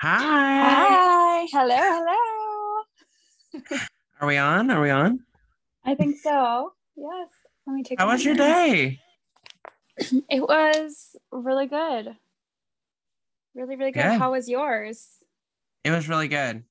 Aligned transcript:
Hi. 0.00 0.18
Hi. 0.20 1.46
Hello. 1.50 1.76
Hello. 1.76 2.82
Are 4.20 4.28
we 4.28 4.36
on? 4.36 4.70
Are 4.70 4.80
we 4.80 4.90
on? 4.90 5.24
I 5.84 5.96
think 5.96 6.18
so. 6.18 6.72
Yes. 6.96 7.28
Let 7.66 7.74
me 7.74 7.82
take. 7.82 7.98
How 7.98 8.06
was 8.06 8.24
your 8.24 8.36
day? 8.36 9.00
It 10.30 10.40
was 10.40 11.16
really 11.32 11.66
good. 11.66 12.16
Really, 13.56 13.74
really 13.74 13.90
good. 13.90 14.04
Good. 14.04 14.20
How 14.20 14.30
was 14.30 14.48
yours? 14.48 15.08
It 15.82 15.90
was 15.90 16.08
really 16.08 16.28
good. 16.28 16.62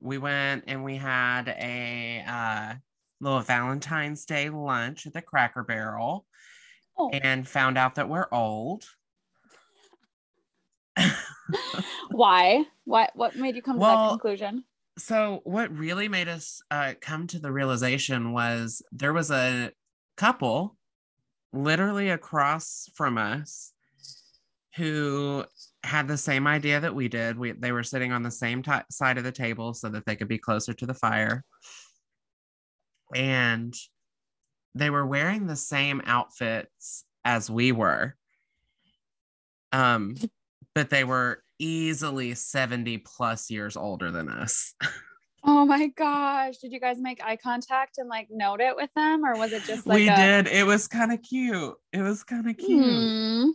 We 0.00 0.18
went 0.18 0.62
and 0.68 0.84
we 0.84 0.94
had 0.94 1.48
a 1.48 2.22
uh, 2.24 2.74
little 3.20 3.40
Valentine's 3.40 4.24
Day 4.24 4.50
lunch 4.50 5.04
at 5.04 5.14
the 5.14 5.22
Cracker 5.22 5.64
Barrel 5.64 6.26
Oh, 6.96 7.10
and 7.10 7.48
found 7.48 7.76
out 7.76 7.96
that 7.96 8.08
we're 8.08 8.28
old. 8.30 8.84
why? 12.10 12.64
What? 12.84 13.10
What 13.14 13.36
made 13.36 13.56
you 13.56 13.62
come 13.62 13.76
to 13.76 13.80
that 13.80 14.08
conclusion? 14.10 14.64
so 14.98 15.40
what 15.44 15.76
really 15.76 16.08
made 16.08 16.28
us 16.28 16.62
uh, 16.70 16.94
come 17.00 17.26
to 17.26 17.38
the 17.38 17.50
realization 17.50 18.32
was 18.32 18.82
there 18.92 19.12
was 19.12 19.30
a 19.30 19.70
couple 20.16 20.76
literally 21.52 22.10
across 22.10 22.88
from 22.94 23.18
us 23.18 23.72
who 24.76 25.44
had 25.82 26.08
the 26.08 26.16
same 26.16 26.46
idea 26.46 26.80
that 26.80 26.94
we 26.94 27.08
did 27.08 27.38
we, 27.38 27.52
they 27.52 27.72
were 27.72 27.82
sitting 27.82 28.12
on 28.12 28.22
the 28.22 28.30
same 28.30 28.62
ti 28.62 28.72
side 28.90 29.18
of 29.18 29.24
the 29.24 29.32
table 29.32 29.74
so 29.74 29.88
that 29.88 30.04
they 30.06 30.16
could 30.16 30.28
be 30.28 30.38
closer 30.38 30.72
to 30.72 30.86
the 30.86 30.94
fire 30.94 31.44
and 33.14 33.74
they 34.74 34.90
were 34.90 35.06
wearing 35.06 35.46
the 35.46 35.56
same 35.56 36.00
outfits 36.06 37.04
as 37.24 37.50
we 37.50 37.72
were 37.72 38.16
um 39.72 40.14
but 40.74 40.90
they 40.90 41.04
were 41.04 41.43
easily 41.58 42.34
70 42.34 42.98
plus 42.98 43.50
years 43.50 43.76
older 43.76 44.10
than 44.10 44.28
us 44.28 44.74
Oh 45.46 45.66
my 45.66 45.88
gosh! 45.88 46.56
Did 46.56 46.72
you 46.72 46.80
guys 46.80 46.96
make 46.98 47.22
eye 47.22 47.36
contact 47.36 47.98
and 47.98 48.08
like 48.08 48.28
note 48.30 48.62
it 48.62 48.76
with 48.76 48.88
them, 48.96 49.26
or 49.26 49.36
was 49.36 49.52
it 49.52 49.62
just 49.64 49.86
like 49.86 49.96
we 49.96 50.08
a, 50.08 50.16
did. 50.16 50.46
It 50.46 50.64
was 50.64 50.88
kind 50.88 51.12
of 51.12 51.20
cute. 51.20 51.74
It 51.92 52.00
was 52.00 52.24
kind 52.24 52.48
of 52.48 52.56
cute. 52.56 52.82
Hmm. 52.82 53.50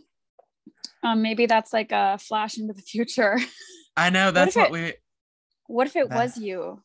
Um, 1.02 1.20
maybe 1.22 1.46
that's 1.46 1.72
like 1.72 1.90
a 1.90 2.16
flash 2.18 2.58
into 2.58 2.74
the 2.74 2.82
future. 2.82 3.40
I 3.96 4.10
know 4.10 4.30
that's 4.30 4.54
if 4.54 4.56
what, 4.56 4.66
it- 4.66 4.72
we. 4.72 4.92
What 5.66 5.86
if 5.88 5.96
it 5.96 6.08
That- 6.10 6.16
was 6.16 6.36
you 6.38 6.80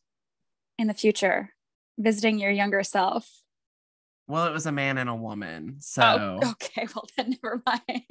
in 0.79 0.87
the 0.87 0.95
future 0.95 1.51
visiting 1.99 2.39
your 2.39 2.49
younger 2.49 2.81
self? 2.81 3.29
Well, 4.27 4.47
it 4.47 4.53
was 4.53 4.65
a 4.65 4.71
man 4.71 4.97
and 4.97 5.07
a 5.07 5.15
woman, 5.15 5.75
so 5.81 6.01
Oh, 6.41 6.49
okay. 6.53 6.87
Well, 6.95 7.05
then 7.15 7.37
never 7.43 7.61
mind. 7.63 8.05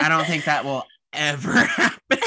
I 0.00 0.08
don't 0.08 0.24
think 0.26 0.46
that 0.46 0.64
will 0.64 0.84
ever 1.12 1.52
happen. 1.52 2.18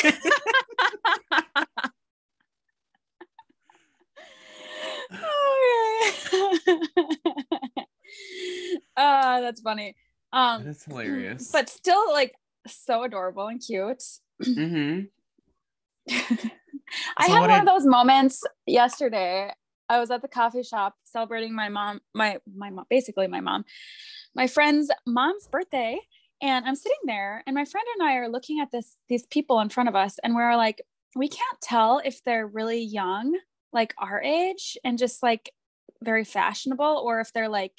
uh, 8.96 9.42
that's 9.42 9.62
funny. 9.62 9.96
Um, 10.34 10.64
That's 10.66 10.86
hilarious. 10.86 11.50
but 11.52 11.70
still, 11.70 12.12
like, 12.12 12.34
so 12.68 13.04
adorable 13.04 13.48
and 13.48 13.62
cute. 13.66 14.04
hmm 14.44 15.02
I 17.18 17.28
So 17.28 17.34
had 17.34 17.42
one 17.42 17.60
of 17.60 17.66
those 17.66 17.86
moments 17.86 18.44
yesterday. 18.66 19.52
I 19.90 20.00
was 20.00 20.10
at 20.10 20.22
the 20.22 20.28
coffee 20.28 20.64
shop 20.64 20.96
celebrating 21.04 21.54
my 21.54 21.70
mom, 21.70 22.00
my 22.14 22.38
my 22.56 22.70
mom, 22.70 22.86
basically 22.90 23.28
my 23.28 23.42
mom, 23.42 23.66
my 24.36 24.48
friend's 24.48 24.90
mom's 25.06 25.48
birthday, 25.48 26.00
and 26.42 26.66
I'm 26.66 26.76
sitting 26.76 26.98
there, 27.06 27.44
and 27.46 27.56
my 27.56 27.66
friend 27.66 27.86
and 28.00 28.08
I 28.10 28.16
are 28.16 28.30
looking 28.30 28.60
at 28.60 28.72
this 28.72 28.96
these 29.10 29.26
people 29.28 29.60
in 29.60 29.70
front 29.70 29.90
of 29.90 29.96
us, 29.96 30.18
and 30.24 30.36
we're 30.36 30.56
like, 30.56 30.82
we 31.16 31.28
can't 31.28 31.62
tell 31.62 32.02
if 32.04 32.24
they're 32.24 32.48
really 32.48 32.82
young, 32.82 33.38
like 33.74 33.94
our 33.98 34.22
age, 34.22 34.78
and 34.84 34.98
just 34.98 35.22
like 35.24 35.52
very 36.04 36.24
fashionable, 36.24 37.02
or 37.06 37.20
if 37.20 37.32
they're 37.34 37.50
like 37.50 37.74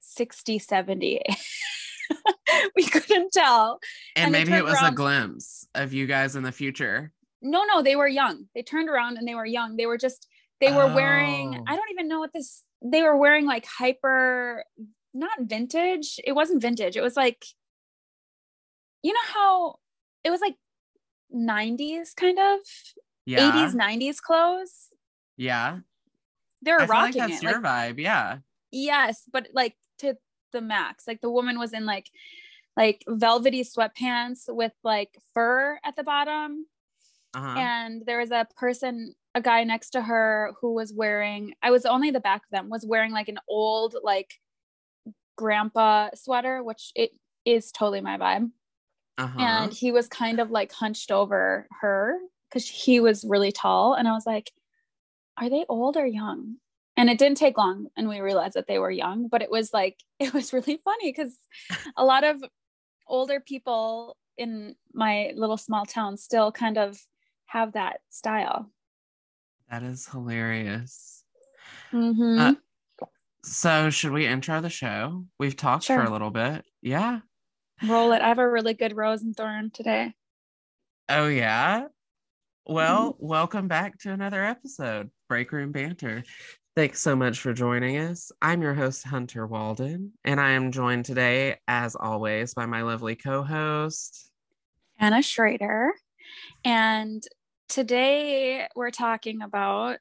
60, 0.00 0.58
70. 0.58 1.20
we 2.76 2.84
couldn't 2.86 3.32
tell. 3.32 3.80
and 4.14 4.26
and 4.26 4.32
maybe 4.32 4.52
it 4.52 4.64
was 4.64 4.80
a 4.80 4.92
glimpse 4.92 5.66
of 5.74 5.92
you 5.92 6.06
guys 6.06 6.36
in 6.36 6.42
the 6.44 6.52
future. 6.52 7.12
no 7.42 7.64
no 7.64 7.82
they 7.82 7.96
were 7.96 8.06
young 8.08 8.46
they 8.54 8.62
turned 8.62 8.88
around 8.88 9.18
and 9.18 9.26
they 9.26 9.34
were 9.34 9.44
young 9.44 9.76
they 9.76 9.86
were 9.86 9.98
just 9.98 10.26
they 10.60 10.72
were 10.72 10.86
wearing 10.94 11.54
Oh. 11.58 11.64
i 11.66 11.76
don't 11.76 11.90
even 11.90 12.08
know 12.08 12.18
what 12.20 12.32
this 12.32 12.62
they 12.82 13.02
were 13.02 13.16
wearing 13.16 13.44
like 13.46 13.66
hyper 13.66 14.64
not 15.12 15.36
vintage 15.42 16.18
it 16.24 16.32
wasn't 16.32 16.62
vintage 16.62 16.96
it 16.96 17.02
was 17.02 17.16
like 17.16 17.44
you 19.06 19.12
know 19.12 19.26
how 19.34 19.76
it 20.24 20.30
was 20.30 20.40
like 20.40 20.56
90s 21.34 22.14
kind 22.14 22.38
of 22.38 22.58
Yeah. 23.24 23.52
80s 23.52 23.74
90s 23.74 24.20
clothes 24.20 24.88
Yeah. 25.36 25.78
they 26.62 26.72
were 26.72 26.80
I 26.82 26.86
feel 26.86 26.94
like 26.96 27.14
rocking 27.14 27.20
that's 27.22 27.42
it 27.42 27.42
your 27.42 27.60
like, 27.62 27.94
vibe. 27.96 27.98
Yeah. 28.00 28.38
yes 28.72 29.22
but 29.32 29.48
like 29.52 29.76
to 29.98 30.16
the 30.52 30.60
max 30.60 31.06
like 31.06 31.20
the 31.20 31.30
woman 31.30 31.58
was 31.58 31.72
in 31.72 31.84
like 31.86 32.10
like 32.76 33.04
velvety 33.08 33.62
sweatpants 33.62 34.42
with 34.48 34.72
like 34.82 35.12
fur 35.34 35.78
at 35.84 35.94
the 35.96 36.02
bottom 36.04 36.66
Uh-huh. 37.34 37.58
and 37.58 38.02
there 38.06 38.18
was 38.18 38.30
a 38.30 38.46
person 38.56 39.14
a 39.34 39.40
guy 39.40 39.64
next 39.64 39.90
to 39.90 40.00
her 40.02 40.52
who 40.60 40.72
was 40.74 40.92
wearing 40.92 41.54
i 41.62 41.70
was 41.70 41.84
only 41.86 42.10
the 42.10 42.20
back 42.28 42.42
of 42.46 42.50
them 42.50 42.68
was 42.70 42.84
wearing 42.86 43.12
like 43.12 43.28
an 43.28 43.38
old 43.48 43.96
like 44.02 44.30
grandpa 45.36 46.08
sweater 46.14 46.62
which 46.62 46.92
it 46.94 47.10
is 47.44 47.70
totally 47.72 48.00
my 48.00 48.16
vibe 48.16 48.50
uh-huh. 49.18 49.38
and 49.38 49.72
he 49.72 49.92
was 49.92 50.08
kind 50.08 50.40
of 50.40 50.50
like 50.50 50.72
hunched 50.72 51.10
over 51.10 51.66
her 51.80 52.18
because 52.48 52.68
he 52.68 53.00
was 53.00 53.24
really 53.24 53.52
tall 53.52 53.94
and 53.94 54.06
i 54.08 54.12
was 54.12 54.26
like 54.26 54.50
are 55.38 55.50
they 55.50 55.64
old 55.68 55.96
or 55.96 56.06
young 56.06 56.56
and 56.96 57.10
it 57.10 57.18
didn't 57.18 57.36
take 57.36 57.58
long 57.58 57.88
and 57.96 58.08
we 58.08 58.20
realized 58.20 58.54
that 58.54 58.66
they 58.66 58.78
were 58.78 58.90
young 58.90 59.28
but 59.28 59.42
it 59.42 59.50
was 59.50 59.72
like 59.72 59.96
it 60.18 60.32
was 60.32 60.52
really 60.52 60.80
funny 60.84 61.12
because 61.12 61.36
a 61.96 62.04
lot 62.04 62.24
of 62.24 62.42
older 63.06 63.40
people 63.40 64.16
in 64.36 64.74
my 64.92 65.32
little 65.34 65.56
small 65.56 65.86
town 65.86 66.16
still 66.16 66.52
kind 66.52 66.76
of 66.76 66.98
have 67.46 67.72
that 67.72 68.00
style 68.10 68.70
that 69.70 69.82
is 69.82 70.06
hilarious. 70.06 71.24
Mhm. 71.92 72.38
Uh, 72.38 72.54
So, 73.42 73.90
should 73.90 74.10
we 74.10 74.26
intro 74.26 74.60
the 74.60 74.68
show? 74.70 75.24
We've 75.38 75.56
talked 75.56 75.86
for 75.86 76.02
a 76.02 76.10
little 76.10 76.30
bit. 76.30 76.64
Yeah. 76.82 77.20
Roll 77.84 78.12
it 78.12 78.22
i 78.22 78.28
have 78.28 78.38
a 78.38 78.48
really 78.48 78.74
good 78.74 78.96
rose 78.96 79.22
and 79.22 79.36
thorn 79.36 79.70
today 79.70 80.14
Oh, 81.08 81.28
yeah. 81.28 81.84
Well, 82.66 83.12
Mm-hmm. 83.12 83.26
welcome 83.26 83.68
back 83.68 83.96
to 84.00 84.10
another 84.12 84.42
episode, 84.44 85.08
Break 85.28 85.52
Room 85.52 85.70
Banter. 85.70 86.24
Thanks 86.74 87.00
so 87.00 87.14
much 87.14 87.38
for 87.38 87.52
joining 87.54 87.96
us. 87.98 88.32
I'm 88.42 88.60
your 88.60 88.74
host, 88.74 89.04
Hunter 89.06 89.46
Walden, 89.46 90.14
and 90.24 90.40
I 90.40 90.50
am 90.50 90.72
joined 90.72 91.04
today, 91.04 91.58
as 91.68 91.94
always, 91.94 92.54
by 92.54 92.66
my 92.66 92.82
lovely 92.82 93.14
co 93.14 93.44
host. 93.44 94.32
anna 94.98 95.22
schrader 95.22 95.92
and 96.64 97.22
today 97.68 98.66
we're 98.74 98.90
talking 98.90 99.42
about 99.42 99.98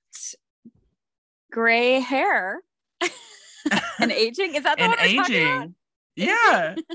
gray 1.52 2.00
hair 2.00 2.62
and 4.00 4.12
aging 4.12 4.56
is 4.56 4.64
that 4.64 4.78
the 4.80 4.84
and 4.86 4.90
one 4.98 4.98
we're 5.00 5.16
talking 5.24 5.36
about? 5.44 5.62
aging. 5.62 5.76
Yeah. 6.16 6.76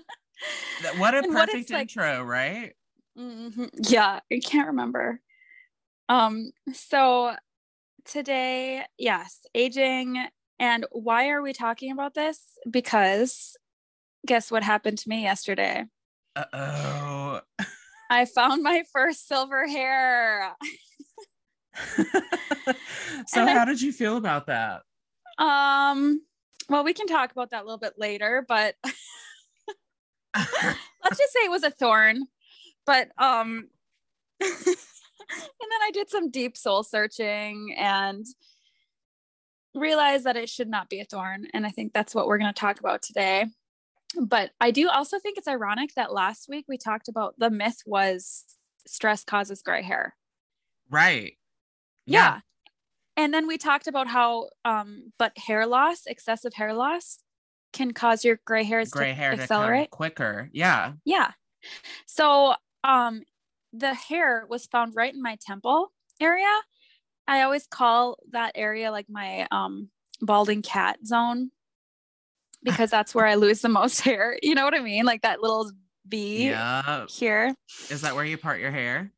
What 0.99 1.15
a 1.15 1.19
And 1.19 1.35
what 1.35 1.49
perfect 1.51 1.71
like- 1.71 1.83
intro, 1.83 2.23
right? 2.23 2.75
Mhm. 3.19 3.69
Yeah, 3.91 4.21
I 4.33 4.41
can't 4.45 4.69
remember. 4.69 5.21
Um, 6.09 6.53
so 6.73 7.35
today, 8.05 8.85
yes, 8.99 9.41
aging. 9.55 10.27
And 10.59 10.87
why 10.93 11.29
are 11.31 11.43
we 11.43 11.53
talking 11.53 11.93
about 11.93 12.15
this? 12.15 12.57
Because 12.71 13.57
guess 14.27 14.51
what 14.51 14.63
happened 14.63 14.99
to 14.99 15.09
me 15.09 15.23
yesterday? 15.23 15.85
Uh 16.37 16.45
oh. 16.53 17.41
I 18.11 18.25
found 18.25 18.63
my 18.63 18.83
first 18.93 19.29
silver 19.29 19.67
hair. 19.67 20.57
so, 23.27 23.41
And 23.41 23.51
I- 23.51 23.55
how 23.55 23.65
did 23.65 23.81
you 23.81 23.93
feel 23.93 24.17
about 24.17 24.47
that? 24.47 24.83
Um, 25.39 26.21
well, 26.69 26.85
we 26.85 26.93
can 26.93 27.07
talk 27.07 27.33
about 27.33 27.51
that 27.51 27.63
a 27.63 27.65
little 27.65 27.79
bit 27.79 27.95
later, 27.99 28.45
but 28.47 28.75
let's 31.05 31.19
just 31.19 31.33
say 31.33 31.41
it 31.45 31.51
was 31.51 31.65
a 31.65 31.71
thorn. 31.71 32.27
But 32.87 33.09
um 33.19 33.69
and 34.41 34.49
then 34.57 35.83
I 35.83 35.91
did 35.93 36.11
some 36.11 36.31
deep 36.31 36.57
soul 36.57 36.83
searching 36.83 37.75
and 37.79 38.25
realized 39.75 40.25
that 40.25 40.37
it 40.37 40.49
should 40.49 40.69
not 40.69 40.89
be 40.89 41.01
a 41.01 41.05
thorn. 41.05 41.47
And 41.53 41.67
I 41.67 41.71
think 41.71 41.93
that's 41.93 42.15
what 42.15 42.27
we're 42.27 42.39
going 42.39 42.53
to 42.53 42.59
talk 42.59 42.81
about 42.81 43.03
today. 43.03 43.47
But 44.21 44.51
I 44.61 44.71
do 44.73 44.89
also 44.89 45.19
think 45.21 45.39
it's 45.39 45.47
ironic 45.47 45.95
that 45.95 46.13
last 46.13 46.49
week 46.49 46.65
we 46.69 46.79
talked 46.79 47.09
about 47.09 47.35
the 47.39 47.51
myth 47.51 47.83
was 47.87 48.45
stress 48.87 49.25
causes 49.25 49.63
gray 49.63 49.83
hair. 49.83 50.17
right. 50.91 51.35
Yeah. 52.07 52.41
And 53.17 53.33
then 53.33 53.47
we 53.47 53.59
talked 53.59 53.87
about 53.87 54.09
how 54.09 54.49
um 54.65 55.13
but 55.19 55.37
hair 55.39 55.67
loss, 55.67 56.07
excessive 56.07 56.55
hair 56.55 56.75
loss 56.75 57.19
can 57.73 57.93
cause 57.93 58.25
your 58.25 58.41
gray 58.45 58.65
hairs 58.65 58.91
Gray 58.91 59.09
to 59.09 59.15
hair 59.15 59.31
to 59.31 59.37
come 59.37 59.43
accelerate. 59.43 59.91
quicker. 59.91 60.49
Yeah. 60.53 60.93
Yeah. 61.05 61.31
So 62.07 62.55
um 62.85 63.23
the 63.73 63.95
hair 63.95 64.47
was 64.49 64.67
found 64.67 64.95
right 64.97 65.13
in 65.15 65.23
my 65.23 65.37
temple 65.41 65.93
area. 66.21 66.49
I 67.29 67.43
always 67.43 67.67
call 67.67 68.19
that 68.33 68.53
area 68.55 68.91
like 68.91 69.07
my 69.09 69.47
um 69.51 69.89
balding 70.21 70.63
cat 70.63 70.99
zone 71.07 71.51
because 72.63 72.91
that's 72.91 73.15
where 73.15 73.27
I 73.27 73.37
lose 73.37 73.61
the 73.61 73.69
most 73.69 74.01
hair. 74.01 74.39
You 74.43 74.55
know 74.55 74.65
what 74.65 74.75
I 74.75 74.81
mean? 74.81 75.05
Like 75.05 75.23
that 75.23 75.41
little 75.41 75.71
V 76.09 76.49
Yeah. 76.49 77.07
here. 77.09 77.55
Is 77.91 78.01
that 78.03 78.15
where 78.17 78.25
you 78.25 78.37
part 78.37 78.61
your 78.61 78.73
hair? 78.73 79.13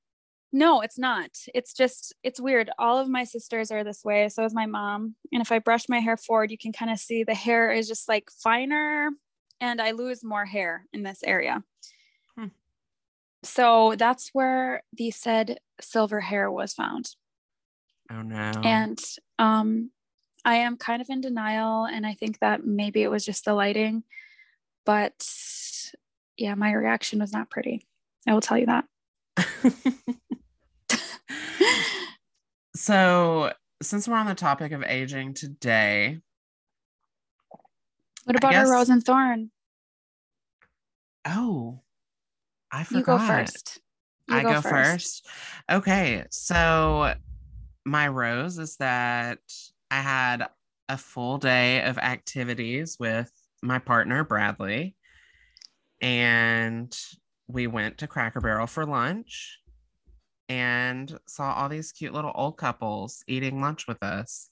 No, 0.53 0.83
it's 0.83 0.99
not. 0.99 1.31
It's 1.55 1.73
just, 1.73 2.15
it's 2.23 2.41
weird. 2.41 2.71
All 2.79 2.99
of 2.99 3.09
my 3.09 3.25
sisters 3.25 3.71
are 3.71 3.83
this 3.83 4.05
way. 4.05 4.29
So 4.29 4.45
is 4.45 4.53
my 4.53 4.67
mom. 4.67 5.15
And 5.33 5.41
if 5.41 5.51
I 5.51 5.59
brush 5.59 5.89
my 5.89 5.99
hair 5.99 6.19
forward, 6.19 6.51
you 6.51 6.59
can 6.59 6.73
kind 6.73 6.91
of 6.91 6.99
see 6.99 7.25
the 7.25 7.35
hair 7.35 7.73
is 7.73 7.89
just 7.89 8.07
like 8.07 8.31
finer 8.31 9.11
and 9.61 9.81
I 9.81 9.93
lose 9.93 10.23
more 10.23 10.45
hair 10.45 10.87
in 10.93 11.05
this 11.05 11.23
area. 11.25 11.63
Hmm. 12.37 12.49
So 13.43 13.95
that's 13.97 14.31
where 14.35 14.83
the 14.93 15.11
said 15.11 15.59
silver 15.81 16.21
hair 16.21 16.51
was 16.51 16.75
found. 16.75 17.11
Oh 18.11 18.21
no. 18.21 18.53
And 18.63 19.01
um, 19.39 19.91
I 20.45 20.57
am 20.57 20.77
kind 20.77 21.01
of 21.01 21.09
in 21.09 21.23
denial. 21.23 21.87
And 21.87 22.05
I 22.05 22.13
think 22.13 22.41
that 22.41 22.67
maybe 22.67 23.03
it 23.03 23.11
was 23.11 23.25
just 23.25 23.47
the 23.47 23.55
lighting. 23.55 24.03
But 24.85 25.27
yeah, 26.37 26.57
my 26.57 26.73
reaction 26.73 27.21
was 27.21 27.33
not 27.33 27.49
pretty. 27.49 27.87
I 28.27 28.35
will 28.35 28.43
tell 28.43 28.59
you 28.59 28.67
that. 28.67 28.85
so 32.77 33.53
since 33.83 34.07
we're 34.09 34.17
on 34.17 34.27
the 34.27 34.35
topic 34.35 34.73
of 34.73 34.83
aging 34.85 35.35
today, 35.35 36.19
What 38.25 38.37
about 38.37 38.55
our 38.55 38.63
guess- 38.65 38.71
rose 38.71 38.89
and 38.89 39.05
thorn? 39.05 39.51
oh, 41.27 41.81
I 42.71 42.85
forgot. 42.85 42.99
You 42.99 43.05
go 43.05 43.19
first. 43.19 43.81
You 44.29 44.37
I 44.37 44.43
go, 44.43 44.61
first. 44.61 45.27
Okay, 45.71 46.25
so 46.31 47.15
my 47.85 48.09
rose 48.09 48.59
is 48.59 48.77
that 48.77 49.39
I 49.91 49.97
had 50.01 50.47
a 50.89 50.97
full 50.97 51.39
day 51.39 51.83
of 51.83 51.99
activities 51.99 52.97
with 52.99 53.31
my 53.63 53.79
partner 53.79 54.25
Bradley, 54.25 54.97
and 56.01 56.97
we 57.49 57.67
went 57.67 57.99
to 57.99 58.07
Cracker 58.07 58.41
Barrel 58.41 58.67
for 58.67 58.87
lunch 58.87 59.59
and 60.53 61.19
saw 61.27 61.55
all 61.55 61.71
these 61.71 61.93
cute 61.93 62.13
little 62.13 62.31
old 62.35 62.59
couples 62.59 63.25
eating 63.27 63.63
lunch 63.63 63.87
with 63.89 64.03
us. 64.03 64.51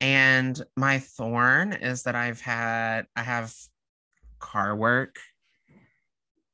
And 0.00 0.62
my 0.76 1.00
thorn 1.00 1.72
is 1.72 2.04
that 2.04 2.14
I've 2.14 2.40
had 2.40 3.06
I 3.16 3.22
have 3.24 3.52
car 4.38 4.76
work 4.76 5.16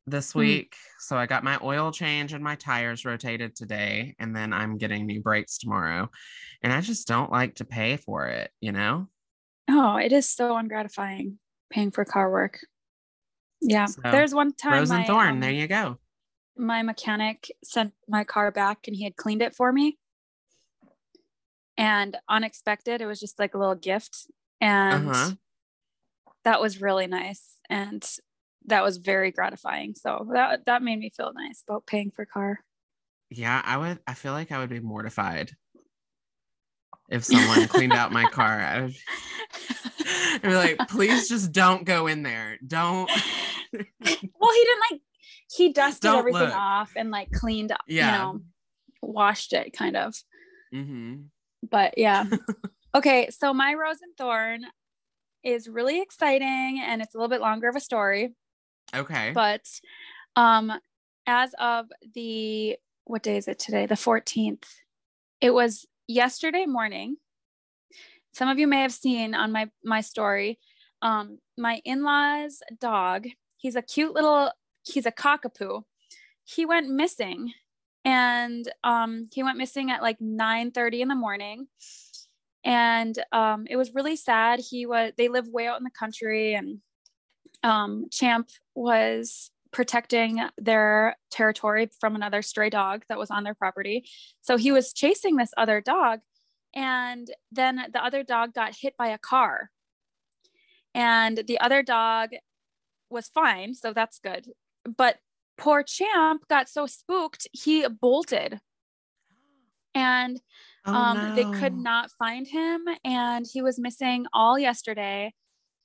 this 0.06 0.32
Hmm. 0.32 0.38
week. 0.40 0.74
So 0.98 1.18
I 1.18 1.26
got 1.26 1.44
my 1.44 1.58
oil 1.62 1.92
change 1.92 2.32
and 2.32 2.42
my 2.42 2.56
tires 2.56 3.04
rotated 3.04 3.54
today, 3.54 4.14
and 4.18 4.34
then 4.34 4.54
I'm 4.54 4.78
getting 4.78 5.04
new 5.04 5.20
brakes 5.20 5.58
tomorrow. 5.58 6.08
And 6.62 6.72
I 6.72 6.80
just 6.80 7.06
don't 7.06 7.30
like 7.30 7.56
to 7.56 7.66
pay 7.66 7.98
for 7.98 8.26
it, 8.28 8.50
you 8.62 8.72
know? 8.72 9.08
Oh, 9.68 9.96
it 9.96 10.12
is 10.12 10.28
so 10.28 10.54
ungratifying 10.54 11.36
paying 11.70 11.90
for 11.90 12.04
car 12.06 12.30
work. 12.30 12.60
Yeah. 13.60 13.86
So, 13.86 14.00
There's 14.04 14.34
one 14.34 14.54
time 14.54 14.72
Rose 14.74 14.90
and 14.90 15.00
my, 15.00 15.04
thorn, 15.06 15.28
um, 15.34 15.40
there 15.40 15.50
you 15.50 15.66
go. 15.66 15.98
My 16.56 16.82
mechanic 16.82 17.50
sent 17.62 17.92
my 18.08 18.24
car 18.24 18.50
back 18.50 18.86
and 18.86 18.94
he 18.96 19.04
had 19.04 19.16
cleaned 19.16 19.42
it 19.42 19.54
for 19.54 19.72
me. 19.72 19.98
And 21.76 22.16
unexpected, 22.28 23.00
it 23.00 23.06
was 23.06 23.18
just 23.18 23.38
like 23.38 23.54
a 23.54 23.58
little 23.58 23.74
gift. 23.74 24.28
And 24.60 25.08
Uh-huh. 25.10 25.32
that 26.44 26.60
was 26.60 26.80
really 26.80 27.06
nice. 27.06 27.58
And 27.68 28.08
that 28.66 28.82
was 28.84 28.98
very 28.98 29.30
gratifying. 29.32 29.94
So 29.94 30.28
that 30.32 30.64
that 30.66 30.82
made 30.82 30.98
me 30.98 31.10
feel 31.10 31.32
nice 31.34 31.62
about 31.68 31.86
paying 31.86 32.10
for 32.10 32.24
car. 32.24 32.60
Yeah, 33.30 33.60
I 33.64 33.76
would 33.76 33.98
I 34.06 34.14
feel 34.14 34.32
like 34.32 34.52
I 34.52 34.58
would 34.58 34.70
be 34.70 34.80
mortified 34.80 35.50
if 37.10 37.24
someone 37.24 37.66
cleaned 37.68 37.92
out 37.92 38.12
my 38.12 38.26
car. 38.28 38.60
I 38.60 38.80
would 38.82 38.94
I'd 40.06 40.42
be 40.42 40.54
like, 40.54 40.78
please 40.88 41.28
just 41.28 41.52
don't 41.52 41.84
go 41.84 42.06
in 42.06 42.22
there. 42.22 42.58
Don't 42.64 43.08
well, 43.10 44.52
he 44.52 44.64
didn't 44.64 44.84
like 44.90 45.00
he 45.52 45.72
dusted 45.72 46.02
Don't 46.02 46.18
everything 46.18 46.40
look. 46.42 46.54
off 46.56 46.92
and 46.96 47.10
like 47.10 47.30
cleaned 47.32 47.72
up, 47.72 47.82
Yeah. 47.86 48.06
you 48.06 48.12
know, 48.12 48.40
washed 49.02 49.52
it 49.52 49.72
kind 49.72 49.96
of. 49.96 50.14
hmm 50.72 51.22
But 51.68 51.98
yeah. 51.98 52.24
okay, 52.94 53.28
so 53.30 53.52
my 53.54 53.74
rose 53.74 54.00
and 54.02 54.16
thorn 54.16 54.64
is 55.42 55.68
really 55.68 56.00
exciting 56.00 56.80
and 56.82 57.02
it's 57.02 57.14
a 57.14 57.18
little 57.18 57.28
bit 57.28 57.40
longer 57.40 57.68
of 57.68 57.76
a 57.76 57.80
story, 57.80 58.34
Okay. 58.94 59.32
but 59.32 59.62
um 60.36 60.72
as 61.26 61.54
of 61.58 61.86
the 62.14 62.76
what 63.04 63.22
day 63.22 63.36
is 63.36 63.48
it 63.48 63.58
today? 63.58 63.86
The 63.86 63.94
14th. 63.94 64.64
It 65.40 65.50
was 65.50 65.86
yesterday 66.08 66.64
morning. 66.66 67.16
Some 68.32 68.48
of 68.48 68.58
you 68.58 68.66
may 68.66 68.80
have 68.82 68.92
seen 68.92 69.34
on 69.34 69.52
my 69.52 69.70
my 69.84 70.00
story 70.00 70.58
um 71.02 71.38
my 71.58 71.80
in-laws 71.84 72.62
dog. 72.80 73.26
He's 73.58 73.76
a 73.76 73.82
cute 73.82 74.14
little 74.14 74.50
he's 74.84 75.06
a 75.06 75.12
cockapoo. 75.12 75.82
He 76.44 76.66
went 76.66 76.88
missing 76.88 77.52
and 78.04 78.70
um 78.84 79.28
he 79.32 79.42
went 79.42 79.56
missing 79.58 79.90
at 79.90 80.02
like 80.02 80.20
9 80.20 80.70
30 80.72 81.02
in 81.02 81.08
the 81.08 81.14
morning. 81.14 81.66
And 82.64 83.18
um 83.32 83.66
it 83.68 83.76
was 83.76 83.94
really 83.94 84.16
sad. 84.16 84.60
He 84.60 84.86
was 84.86 85.12
they 85.16 85.28
live 85.28 85.48
way 85.48 85.66
out 85.66 85.78
in 85.78 85.84
the 85.84 85.90
country 85.90 86.54
and 86.54 86.80
um 87.62 88.06
champ 88.10 88.48
was 88.74 89.50
protecting 89.72 90.40
their 90.56 91.16
territory 91.30 91.90
from 91.98 92.14
another 92.14 92.42
stray 92.42 92.70
dog 92.70 93.02
that 93.08 93.18
was 93.18 93.30
on 93.30 93.42
their 93.42 93.54
property. 93.54 94.08
So 94.40 94.56
he 94.56 94.70
was 94.70 94.92
chasing 94.92 95.36
this 95.36 95.50
other 95.56 95.80
dog 95.80 96.20
and 96.74 97.28
then 97.50 97.76
the 97.92 98.04
other 98.04 98.22
dog 98.22 98.54
got 98.54 98.76
hit 98.78 98.96
by 98.96 99.08
a 99.08 99.18
car. 99.18 99.70
And 100.94 101.42
the 101.48 101.58
other 101.58 101.82
dog 101.82 102.30
was 103.10 103.28
fine 103.28 103.74
so 103.74 103.92
that's 103.92 104.18
good 104.18 104.48
but 104.96 105.18
poor 105.56 105.82
champ 105.82 106.46
got 106.48 106.68
so 106.68 106.86
spooked 106.86 107.46
he 107.52 107.86
bolted. 107.88 108.60
And 109.94 110.40
Oh, 110.86 110.92
um 110.92 111.32
they 111.34 111.44
could 111.44 111.74
not 111.76 112.10
find 112.12 112.46
him 112.46 112.86
and 113.04 113.46
he 113.50 113.62
was 113.62 113.78
missing 113.78 114.26
all 114.32 114.58
yesterday 114.58 115.32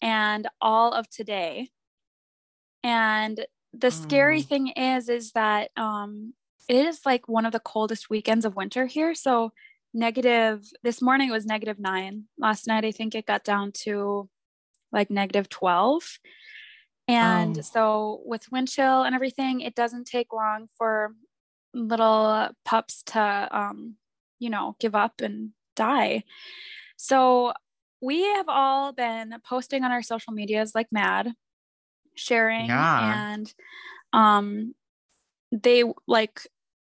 and 0.02 0.48
all 0.62 0.94
of 0.94 1.10
today. 1.10 1.70
And 2.84 3.46
the 3.74 3.92
scary 3.92 4.40
Oh. 4.40 4.44
thing 4.44 4.68
is 4.70 5.10
is 5.10 5.32
that 5.34 5.72
um 5.78 6.34
it 6.68 6.86
is 6.86 7.06
like 7.06 7.28
one 7.28 7.46
of 7.46 7.52
the 7.52 7.60
coldest 7.60 8.10
weekends 8.10 8.46
of 8.46 8.56
winter 8.56 8.86
here. 8.86 9.14
So 9.16 9.52
negative 9.94 10.64
this 10.84 11.02
morning 11.02 11.30
it 11.30 11.32
was 11.32 11.46
negative 11.48 11.80
9 11.80 12.26
last 12.38 12.68
night 12.68 12.86
i 12.86 12.92
think 12.92 13.16
it 13.16 13.26
got 13.26 13.44
down 13.44 13.72
to 13.74 14.30
like 14.92 15.10
negative 15.10 15.50
12 15.50 16.04
and 17.10 17.58
Oh. 17.58 17.62
so 17.62 18.22
with 18.26 18.52
wind 18.52 18.68
chill 18.68 19.04
and 19.04 19.16
everything 19.16 19.62
it 19.62 19.76
doesn't 19.76 20.06
take 20.06 20.34
long 20.34 20.70
for 20.78 21.14
little 21.74 22.50
pups 22.66 23.04
to 23.08 23.48
um 23.52 23.96
you 24.40 24.50
know 24.50 24.76
give 24.80 24.96
up 24.96 25.22
and 25.22 25.52
die 25.76 26.24
so 26.98 27.54
we 28.02 28.24
have 28.24 28.48
all 28.48 28.92
been 28.94 29.36
posting 29.48 29.84
on 29.84 29.92
our 29.92 30.02
social 30.02 30.34
medias 30.34 30.74
like 30.76 30.88
mad 30.92 31.32
sharing 32.16 32.68
Yeah. 32.68 33.24
and 33.34 33.54
um 34.14 34.74
they 35.52 35.84
like 36.08 36.42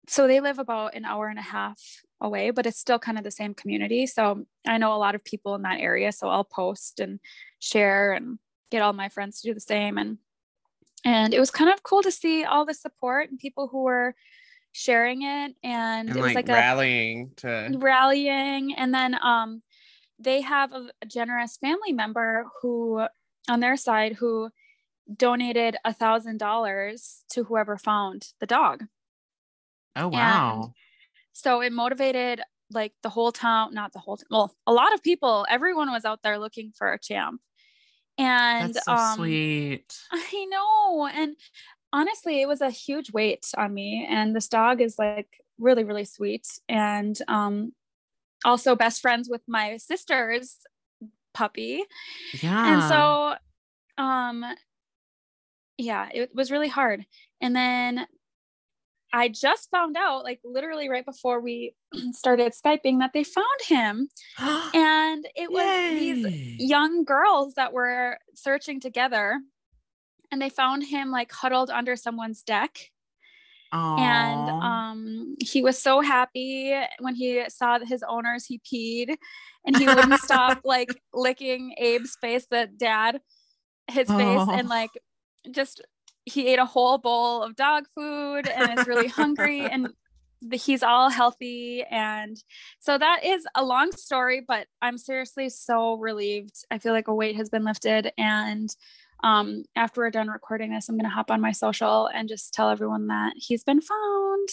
so 0.08 0.26
they 0.26 0.40
live 0.40 0.58
about 0.58 0.94
an 0.94 1.04
hour 1.04 1.28
and 1.28 1.38
a 1.38 1.42
half 1.42 1.80
away 2.20 2.50
but 2.50 2.66
it's 2.66 2.78
still 2.78 2.98
kind 2.98 3.16
of 3.18 3.24
the 3.24 3.30
same 3.30 3.54
community 3.54 4.06
so 4.06 4.44
i 4.66 4.76
know 4.76 4.94
a 4.94 4.98
lot 4.98 5.14
of 5.14 5.24
people 5.24 5.54
in 5.54 5.62
that 5.62 5.80
area 5.80 6.10
so 6.12 6.28
i'll 6.28 6.44
post 6.44 7.00
and 7.00 7.20
share 7.60 8.12
and 8.12 8.38
get 8.70 8.82
all 8.82 8.92
my 8.92 9.08
friends 9.08 9.40
to 9.40 9.48
do 9.48 9.54
the 9.54 9.60
same. 9.60 9.98
And 9.98 10.18
and 11.04 11.32
it 11.32 11.40
was 11.40 11.50
kind 11.50 11.70
of 11.70 11.82
cool 11.82 12.02
to 12.02 12.10
see 12.10 12.44
all 12.44 12.64
the 12.66 12.74
support 12.74 13.30
and 13.30 13.38
people 13.38 13.68
who 13.68 13.84
were 13.84 14.14
sharing 14.72 15.22
it. 15.22 15.54
And, 15.62 16.08
and 16.08 16.10
it 16.10 16.16
was 16.16 16.34
like, 16.34 16.48
like 16.48 16.48
a 16.48 16.52
rallying 16.52 17.32
to 17.38 17.76
rallying. 17.78 18.74
And 18.74 18.94
then 18.94 19.16
um 19.22 19.62
they 20.18 20.42
have 20.42 20.72
a, 20.72 20.88
a 21.02 21.06
generous 21.06 21.56
family 21.56 21.92
member 21.92 22.46
who 22.60 23.06
on 23.48 23.60
their 23.60 23.76
side 23.76 24.14
who 24.14 24.50
donated 25.16 25.76
a 25.84 25.92
thousand 25.92 26.38
dollars 26.38 27.24
to 27.30 27.44
whoever 27.44 27.76
found 27.76 28.28
the 28.38 28.46
dog. 28.46 28.84
Oh 29.96 30.08
wow. 30.08 30.72
so 31.32 31.60
it 31.60 31.72
motivated 31.72 32.42
like 32.72 32.92
the 33.02 33.08
whole 33.08 33.32
town 33.32 33.74
not 33.74 33.92
the 33.92 33.98
whole 33.98 34.18
well 34.30 34.54
a 34.66 34.72
lot 34.72 34.94
of 34.94 35.02
people. 35.02 35.46
Everyone 35.48 35.90
was 35.90 36.04
out 36.04 36.22
there 36.22 36.38
looking 36.38 36.72
for 36.76 36.92
a 36.92 36.98
champ 36.98 37.40
and 38.20 38.74
that's 38.74 38.84
so 38.84 38.92
um 38.92 39.16
sweet 39.16 39.98
I 40.12 40.46
know. 40.50 41.06
And 41.06 41.36
honestly, 41.92 42.40
it 42.40 42.48
was 42.48 42.60
a 42.60 42.70
huge 42.70 43.12
weight 43.12 43.46
on 43.56 43.72
me. 43.74 44.06
And 44.08 44.34
this 44.34 44.48
dog 44.48 44.80
is 44.80 44.98
like 44.98 45.28
really, 45.58 45.84
really 45.84 46.04
sweet. 46.04 46.46
And 46.68 47.18
um, 47.28 47.72
also 48.44 48.74
best 48.76 49.00
friends 49.00 49.28
with 49.28 49.42
my 49.46 49.76
sister's 49.76 50.56
puppy. 51.34 51.84
yeah 52.42 52.74
And 52.74 52.82
so, 52.82 54.02
um, 54.02 54.44
yeah, 55.78 56.08
it 56.12 56.34
was 56.34 56.50
really 56.50 56.68
hard. 56.68 57.06
And 57.40 57.54
then 57.56 58.06
I 59.12 59.28
just 59.28 59.70
found 59.70 59.96
out, 59.96 60.24
like 60.24 60.40
literally 60.44 60.88
right 60.88 61.04
before 61.04 61.40
we 61.40 61.74
started 62.12 62.52
Skyping, 62.52 63.00
that 63.00 63.12
they 63.12 63.24
found 63.24 63.46
him. 63.66 64.08
and 64.38 65.26
it 65.34 65.50
was 65.50 65.64
Yay. 65.64 65.98
these 65.98 66.68
young 66.68 67.04
girls 67.04 67.54
that 67.54 67.72
were 67.72 68.18
searching 68.34 68.80
together. 68.80 69.40
And 70.32 70.40
they 70.40 70.48
found 70.48 70.84
him 70.84 71.10
like 71.10 71.32
huddled 71.32 71.70
under 71.70 71.96
someone's 71.96 72.42
deck. 72.42 72.90
And 73.72 74.50
um, 74.50 75.36
he 75.40 75.62
was 75.62 75.80
so 75.80 76.00
happy 76.00 76.74
when 76.98 77.14
he 77.14 77.44
saw 77.48 77.78
that 77.78 77.86
his 77.86 78.02
owners, 78.02 78.44
he 78.44 78.60
peed 78.60 79.16
and 79.64 79.76
he 79.76 79.86
wouldn't 79.86 80.20
stop 80.20 80.60
like 80.64 80.88
licking 81.14 81.74
Abe's 81.80 82.16
face, 82.20 82.46
the 82.50 82.68
dad, 82.76 83.20
his 83.88 84.08
face, 84.08 84.40
Aw. 84.40 84.50
and 84.50 84.68
like 84.68 84.90
just 85.50 85.82
he 86.30 86.48
ate 86.48 86.58
a 86.58 86.64
whole 86.64 86.98
bowl 86.98 87.42
of 87.42 87.56
dog 87.56 87.84
food 87.94 88.48
and 88.48 88.78
is 88.78 88.86
really 88.86 89.08
hungry 89.08 89.60
and 89.72 89.88
he's 90.52 90.82
all 90.82 91.10
healthy. 91.10 91.84
And 91.90 92.36
so 92.78 92.96
that 92.96 93.24
is 93.24 93.46
a 93.54 93.62
long 93.64 93.92
story 93.92 94.40
but 94.46 94.66
i'm 94.80 94.96
seriously 94.98 95.48
so 95.50 95.94
relieved. 95.98 96.56
I 96.70 96.78
feel 96.78 96.92
like 96.92 97.08
a 97.08 97.14
weight 97.14 97.36
has 97.36 97.48
been 97.50 97.64
lifted. 97.64 98.12
And 98.16 98.68
um, 99.22 99.64
after 99.76 100.00
we're 100.00 100.10
done 100.10 100.28
recording 100.28 100.72
this 100.72 100.88
i'm 100.88 100.96
going 100.96 101.04
to 101.04 101.10
hop 101.14 101.30
on 101.30 101.42
my 101.42 101.52
social 101.52 102.06
and 102.06 102.26
just 102.26 102.54
tell 102.54 102.70
everyone 102.70 103.08
that 103.08 103.34
he's 103.36 103.62
been 103.64 103.82
found. 103.82 104.48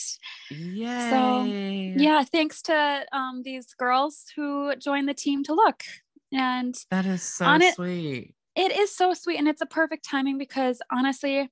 Yay. 0.52 1.94
yeah 1.98 2.24
thanks 2.24 2.62
to 2.64 3.06
um, 3.14 3.42
these 3.44 3.68
girls 3.78 4.26
who 4.36 4.76
joined 4.76 5.08
the 5.08 5.14
team 5.14 5.44
to 5.46 5.54
look. 5.54 5.84
And 6.34 6.76
That 6.92 7.06
is 7.06 7.24
so 7.24 7.46
On 7.46 7.62
it- 7.62 7.76
sweet. 7.76 8.36
it 8.56 8.72
is 8.78 8.94
so 8.96 9.14
sweet. 9.14 9.38
And 9.40 9.48
it's 9.48 9.62
a 9.62 9.66
perfect 9.66 10.04
timing 10.04 10.38
because 10.38 10.82
honestly 10.92 11.50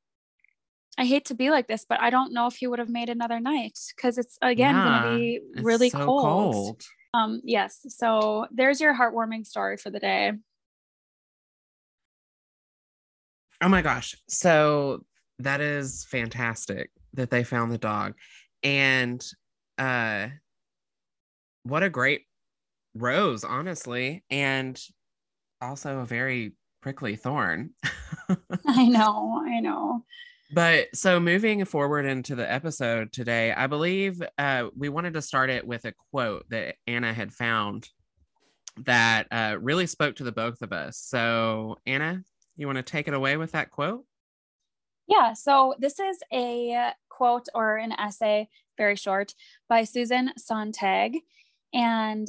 i 0.97 1.05
hate 1.05 1.25
to 1.25 1.35
be 1.35 1.49
like 1.49 1.67
this 1.67 1.85
but 1.87 1.99
i 2.01 2.09
don't 2.09 2.33
know 2.33 2.47
if 2.47 2.55
he 2.55 2.67
would 2.67 2.79
have 2.79 2.89
made 2.89 3.09
another 3.09 3.39
night 3.39 3.77
because 3.95 4.17
it's 4.17 4.37
again 4.41 4.75
Yeah, 4.75 4.83
going 4.83 5.01
to 5.01 5.07
be 5.07 5.41
really 5.63 5.89
so 5.89 6.05
cold. 6.05 6.83
um 7.13 7.41
yes 7.43 7.85
so 7.89 8.47
there's 8.51 8.79
your 8.81 8.95
heartwarming 8.95 9.45
story 9.45 9.77
for 9.77 9.89
the 9.89 9.99
day 9.99 10.31
Oh 13.61 13.69
my 13.69 13.81
gosh. 13.81 14.15
So 14.27 15.05
that 15.39 15.61
is 15.61 16.05
fantastic 16.05 16.91
that 17.13 17.29
they 17.31 17.43
found 17.43 17.71
the 17.71 17.77
dog. 17.77 18.13
And 18.63 19.25
uh 19.77 20.27
what 21.63 21.83
a 21.83 21.89
great 21.89 22.23
rose, 22.93 23.43
honestly. 23.43 24.23
And 24.29 24.79
also 25.61 25.99
a 25.99 26.05
very 26.05 26.53
prickly 26.81 27.15
thorn. 27.15 27.71
i 28.67 28.85
know 28.87 29.41
i 29.45 29.59
know 29.59 30.03
But 30.51 30.95
so 30.95 31.19
moving 31.19 31.65
forward 31.65 32.05
into 32.05 32.35
the 32.35 32.49
episode 32.49 33.11
today, 33.11 33.51
I 33.51 33.67
believe 33.67 34.21
uh, 34.37 34.67
we 34.75 34.89
wanted 34.89 35.15
to 35.15 35.21
start 35.21 35.49
it 35.49 35.65
with 35.65 35.85
a 35.85 35.93
quote 36.11 36.47
that 36.49 36.75
Anna 36.85 37.13
had 37.13 37.33
found 37.33 37.89
that 38.85 39.27
uh, 39.31 39.57
really 39.59 39.87
spoke 39.87 40.17
to 40.17 40.23
the 40.23 40.31
both 40.31 40.61
of 40.61 40.71
us. 40.71 40.97
So, 40.97 41.77
Anna, 41.85 42.23
you 42.57 42.67
want 42.67 42.77
to 42.77 42.83
take 42.83 43.07
it 43.07 43.13
away 43.13 43.37
with 43.37 43.53
that 43.53 43.71
quote? 43.71 44.05
Yeah, 45.07 45.33
so 45.33 45.75
this 45.79 45.99
is 45.99 46.19
a 46.31 46.91
quote 47.09 47.47
or 47.53 47.77
an 47.77 47.93
essay, 47.93 48.49
very 48.77 48.95
short, 48.95 49.33
by 49.67 49.83
Susan 49.83 50.31
Sontag. 50.37 51.17
And 51.73 52.27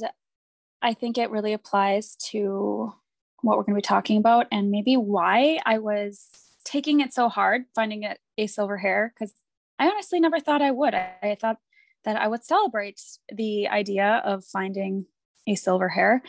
I 0.81 0.93
think 0.93 1.17
it 1.17 1.31
really 1.31 1.53
applies 1.53 2.15
to 2.31 2.93
what 3.41 3.57
we're 3.57 3.63
going 3.63 3.75
to 3.75 3.81
be 3.81 3.81
talking 3.81 4.17
about 4.17 4.47
and 4.51 4.71
maybe 4.71 4.95
why 4.95 5.59
I 5.65 5.79
was 5.79 6.29
taking 6.67 6.99
it 6.99 7.13
so 7.13 7.29
hard 7.29 7.63
finding 7.73 8.03
it 8.03 8.19
a 8.37 8.45
silver 8.45 8.77
hair 8.77 9.13
because 9.13 9.33
I 9.79 9.87
honestly 9.87 10.19
never 10.19 10.39
thought 10.39 10.61
I 10.61 10.71
would. 10.71 10.93
I, 10.93 11.13
I 11.23 11.37
thought 11.39 11.57
that 12.03 12.17
I 12.17 12.27
would 12.27 12.43
celebrate 12.43 13.01
the 13.33 13.69
idea 13.69 14.21
of 14.25 14.43
finding 14.43 15.05
a 15.47 15.55
silver 15.55 15.87
hair, 15.87 16.21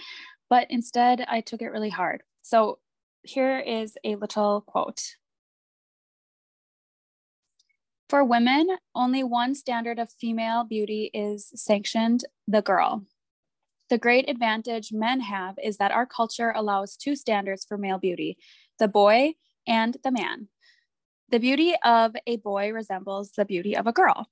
but 0.49 0.69
instead 0.71 1.25
I 1.27 1.41
took 1.41 1.61
it 1.61 1.71
really 1.71 1.91
hard. 1.91 2.23
So 2.43 2.79
here 3.23 3.59
is 3.59 3.99
a 4.05 4.15
little 4.15 4.61
quote. 4.61 5.17
For 8.09 8.25
women, 8.25 8.69
only 8.95 9.25
one 9.25 9.57
standard 9.57 9.99
of 9.99 10.11
female 10.13 10.63
beauty 10.63 11.11
is 11.13 11.51
sanctioned 11.57 12.25
the 12.47 12.63
girl. 12.63 13.05
The 13.91 13.99
great 13.99 14.31
advantage 14.31 14.93
men 14.93 15.21
have 15.21 15.57
is 15.63 15.79
that 15.79 15.91
our 15.91 16.07
culture 16.07 16.53
allows 16.55 16.97
two 16.97 17.17
standards 17.17 17.65
for 17.69 17.77
male 17.77 17.99
beauty 17.99 18.39
the 18.79 18.89
boy 18.89 19.35
and 19.69 19.97
the 20.03 20.11
man. 20.11 20.49
The 21.31 21.39
beauty 21.39 21.75
of 21.85 22.17
a 22.27 22.39
boy 22.39 22.73
resembles 22.73 23.33
the 23.33 23.45
beauty 23.45 23.77
of 23.77 23.87
a 23.87 23.93
girl. 23.93 24.27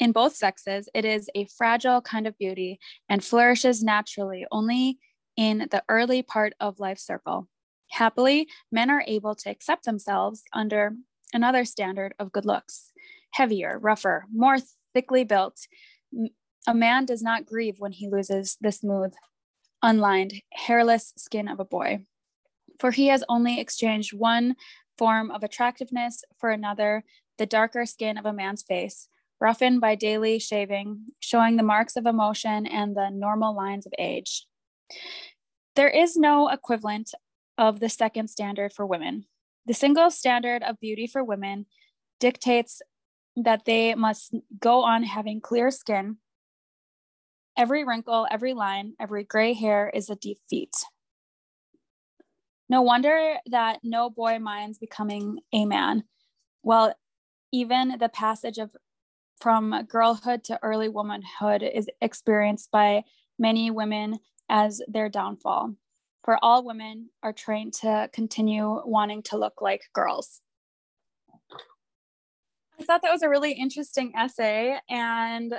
In 0.00 0.12
both 0.12 0.34
sexes, 0.34 0.88
it 0.94 1.04
is 1.04 1.30
a 1.34 1.44
fragile 1.44 2.00
kind 2.00 2.26
of 2.26 2.36
beauty 2.38 2.80
and 3.08 3.22
flourishes 3.22 3.82
naturally 3.82 4.46
only 4.50 4.98
in 5.36 5.68
the 5.70 5.84
early 5.88 6.22
part 6.22 6.54
of 6.58 6.80
life 6.80 6.98
circle. 6.98 7.48
Happily, 7.90 8.48
men 8.72 8.90
are 8.90 9.04
able 9.06 9.34
to 9.36 9.50
accept 9.50 9.84
themselves 9.84 10.42
under 10.52 10.94
another 11.32 11.64
standard 11.64 12.14
of 12.18 12.32
good 12.32 12.44
looks 12.44 12.90
heavier, 13.32 13.78
rougher, 13.78 14.24
more 14.32 14.56
thickly 14.94 15.22
built. 15.22 15.66
A 16.66 16.74
man 16.74 17.04
does 17.04 17.22
not 17.22 17.46
grieve 17.46 17.78
when 17.78 17.92
he 17.92 18.08
loses 18.08 18.56
the 18.60 18.72
smooth, 18.72 19.12
unlined, 19.82 20.42
hairless 20.52 21.12
skin 21.16 21.46
of 21.46 21.60
a 21.60 21.64
boy, 21.64 22.00
for 22.78 22.90
he 22.90 23.08
has 23.08 23.22
only 23.28 23.60
exchanged 23.60 24.12
one 24.12 24.56
form 24.98 25.30
of 25.30 25.42
attractiveness 25.42 26.24
for 26.38 26.50
another, 26.50 27.04
the 27.38 27.46
darker 27.46 27.86
skin 27.86 28.18
of 28.18 28.26
a 28.26 28.32
man's 28.32 28.62
face, 28.62 29.08
roughened 29.40 29.80
by 29.80 29.94
daily 29.94 30.38
shaving, 30.38 31.06
showing 31.20 31.56
the 31.56 31.62
marks 31.62 31.96
of 31.96 32.06
emotion 32.06 32.66
and 32.66 32.96
the 32.96 33.10
normal 33.10 33.54
lines 33.54 33.86
of 33.86 33.92
age. 33.98 34.46
There 35.76 35.88
is 35.88 36.16
no 36.16 36.48
equivalent 36.48 37.12
of 37.56 37.80
the 37.80 37.88
second 37.88 38.28
standard 38.28 38.72
for 38.72 38.84
women. 38.84 39.26
The 39.66 39.74
single 39.74 40.10
standard 40.10 40.62
of 40.62 40.80
beauty 40.80 41.06
for 41.06 41.22
women 41.22 41.66
dictates 42.18 42.82
that 43.36 43.64
they 43.64 43.94
must 43.94 44.34
go 44.58 44.82
on 44.82 45.04
having 45.04 45.40
clear 45.40 45.70
skin. 45.70 46.16
Every 47.56 47.84
wrinkle, 47.84 48.26
every 48.30 48.54
line, 48.54 48.94
every 49.00 49.24
gray 49.24 49.52
hair 49.52 49.90
is 49.92 50.10
a 50.10 50.16
defeat. 50.16 50.74
No 52.68 52.82
wonder 52.82 53.36
that 53.46 53.78
no 53.82 54.10
boy 54.10 54.38
minds 54.38 54.78
becoming 54.78 55.40
a 55.52 55.64
man. 55.64 56.04
Well, 56.62 56.94
even 57.52 57.96
the 57.98 58.10
passage 58.10 58.58
of 58.58 58.70
from 59.40 59.86
girlhood 59.88 60.44
to 60.44 60.58
early 60.62 60.88
womanhood 60.88 61.62
is 61.62 61.88
experienced 62.00 62.70
by 62.70 63.04
many 63.38 63.70
women 63.70 64.18
as 64.48 64.82
their 64.88 65.08
downfall. 65.08 65.74
For 66.24 66.38
all 66.42 66.64
women 66.64 67.10
are 67.22 67.32
trained 67.32 67.74
to 67.74 68.10
continue 68.12 68.82
wanting 68.84 69.22
to 69.24 69.38
look 69.38 69.62
like 69.62 69.82
girls. 69.94 70.40
I 72.78 72.84
thought 72.84 73.02
that 73.02 73.12
was 73.12 73.22
a 73.22 73.28
really 73.28 73.52
interesting 73.52 74.12
essay, 74.16 74.78
and 74.88 75.54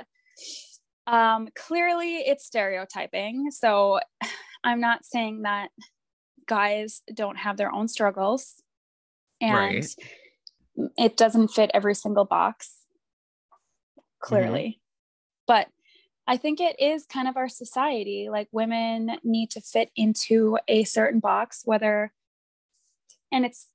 um, 1.06 1.48
clearly 1.56 2.18
it's 2.18 2.46
stereotyping. 2.46 3.50
So 3.50 4.00
I'm 4.64 4.80
not 4.80 5.04
saying 5.04 5.42
that 5.42 5.70
guys 6.50 7.02
don't 7.14 7.38
have 7.38 7.56
their 7.56 7.72
own 7.72 7.88
struggles, 7.88 8.62
and 9.40 9.54
Right. 9.54 10.92
it 10.98 11.16
doesn't 11.16 11.48
fit 11.48 11.70
every 11.72 11.94
single 11.94 12.24
box. 12.26 12.76
Mm-hmm. 13.96 14.02
Clearly, 14.20 14.80
but 15.46 15.68
I 16.26 16.36
think 16.36 16.60
it 16.60 16.78
is 16.78 17.06
kind 17.06 17.26
of 17.28 17.36
our 17.38 17.48
society. 17.48 18.28
Like 18.30 18.48
women 18.52 19.12
need 19.24 19.50
to 19.52 19.60
fit 19.60 19.90
into 19.96 20.58
a 20.68 20.84
certain 20.84 21.20
box, 21.20 21.62
whether, 21.64 22.12
and 23.32 23.46
it's 23.46 23.68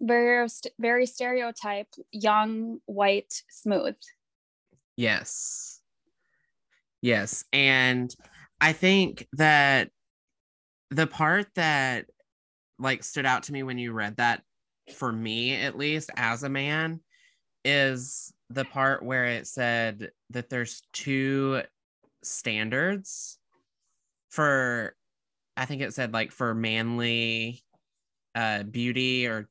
very 0.00 0.48
very 0.78 1.06
stereotype 1.06 1.88
young 2.10 2.80
white 2.86 3.42
smooth 3.48 3.94
Yes. 4.96 5.80
Yes. 7.02 7.44
And 7.52 8.14
I 8.60 8.72
think 8.72 9.26
that 9.34 9.90
the 10.90 11.06
part 11.06 11.48
that 11.54 12.06
like 12.78 13.04
stood 13.04 13.26
out 13.26 13.44
to 13.44 13.52
me 13.52 13.62
when 13.62 13.78
you 13.78 13.92
read 13.92 14.16
that, 14.16 14.42
for 14.94 15.12
me 15.12 15.54
at 15.54 15.78
least 15.78 16.10
as 16.16 16.42
a 16.42 16.48
man, 16.48 17.00
is 17.64 18.32
the 18.50 18.64
part 18.64 19.02
where 19.02 19.24
it 19.26 19.46
said 19.46 20.10
that 20.30 20.50
there's 20.50 20.82
two 20.92 21.62
standards 22.22 23.38
for, 24.30 24.94
I 25.56 25.64
think 25.64 25.82
it 25.82 25.94
said 25.94 26.12
like 26.12 26.32
for 26.32 26.54
manly 26.54 27.62
uh, 28.34 28.64
beauty 28.64 29.26
or 29.26 29.48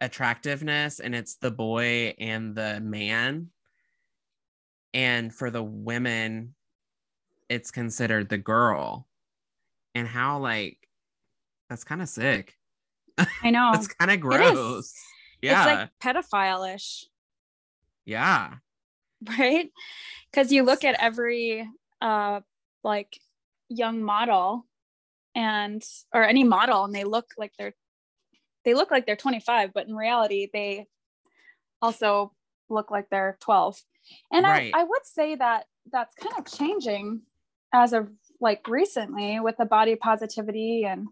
attractiveness, 0.00 1.00
and 1.00 1.14
it's 1.14 1.36
the 1.36 1.50
boy 1.50 2.14
and 2.18 2.54
the 2.54 2.80
man. 2.80 3.50
And 4.94 5.32
for 5.34 5.50
the 5.50 5.62
women 5.62 6.54
it's 7.48 7.70
considered 7.70 8.28
the 8.28 8.38
girl. 8.38 9.06
And 9.94 10.06
how 10.06 10.38
like 10.38 10.87
that's 11.68 11.84
kind 11.84 12.02
of 12.02 12.08
sick. 12.08 12.54
I 13.42 13.50
know. 13.50 13.70
That's 13.72 13.88
kind 13.88 14.10
of 14.10 14.20
gross. 14.20 14.92
Yeah 15.42 15.88
it's 15.90 16.02
like 16.02 16.14
pedophile-ish. 16.16 17.06
Yeah. 18.04 18.54
Right? 19.38 19.70
Because 20.30 20.52
you 20.52 20.62
look 20.62 20.84
at 20.84 20.96
every 21.00 21.68
uh 22.00 22.40
like 22.84 23.18
young 23.68 24.02
model 24.02 24.66
and 25.34 25.82
or 26.14 26.22
any 26.24 26.44
model 26.44 26.84
and 26.84 26.94
they 26.94 27.04
look 27.04 27.26
like 27.36 27.52
they're 27.58 27.74
they 28.64 28.74
look 28.74 28.90
like 28.90 29.04
they're 29.04 29.16
25 29.16 29.72
but 29.74 29.86
in 29.86 29.94
reality 29.94 30.48
they 30.52 30.86
also 31.82 32.32
look 32.70 32.90
like 32.90 33.08
they're 33.10 33.36
12 33.40 33.80
and 34.32 34.44
right. 34.44 34.72
I, 34.72 34.80
I 34.80 34.84
would 34.84 35.04
say 35.04 35.34
that 35.34 35.66
that's 35.92 36.14
kind 36.14 36.34
of 36.38 36.46
changing 36.46 37.22
as 37.72 37.92
of 37.92 38.08
like 38.40 38.66
recently 38.68 39.40
with 39.40 39.56
the 39.56 39.64
body 39.64 39.96
positivity 39.96 40.84
and 40.84 41.08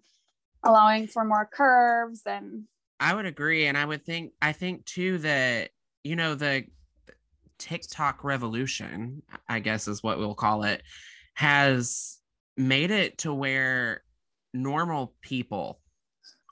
allowing 0.66 1.06
for 1.06 1.24
more 1.24 1.48
curves 1.50 2.22
and 2.26 2.64
I 2.98 3.14
would 3.14 3.26
agree 3.26 3.66
and 3.66 3.76
I 3.76 3.84
would 3.84 4.04
think 4.04 4.32
I 4.42 4.52
think 4.52 4.84
too 4.84 5.18
that 5.18 5.70
you 6.04 6.16
know 6.16 6.34
the 6.34 6.64
TikTok 7.58 8.24
revolution 8.24 9.22
I 9.48 9.60
guess 9.60 9.88
is 9.88 10.02
what 10.02 10.18
we'll 10.18 10.34
call 10.34 10.64
it 10.64 10.82
has 11.34 12.18
made 12.56 12.90
it 12.90 13.18
to 13.18 13.32
where 13.32 14.02
normal 14.54 15.14
people 15.20 15.80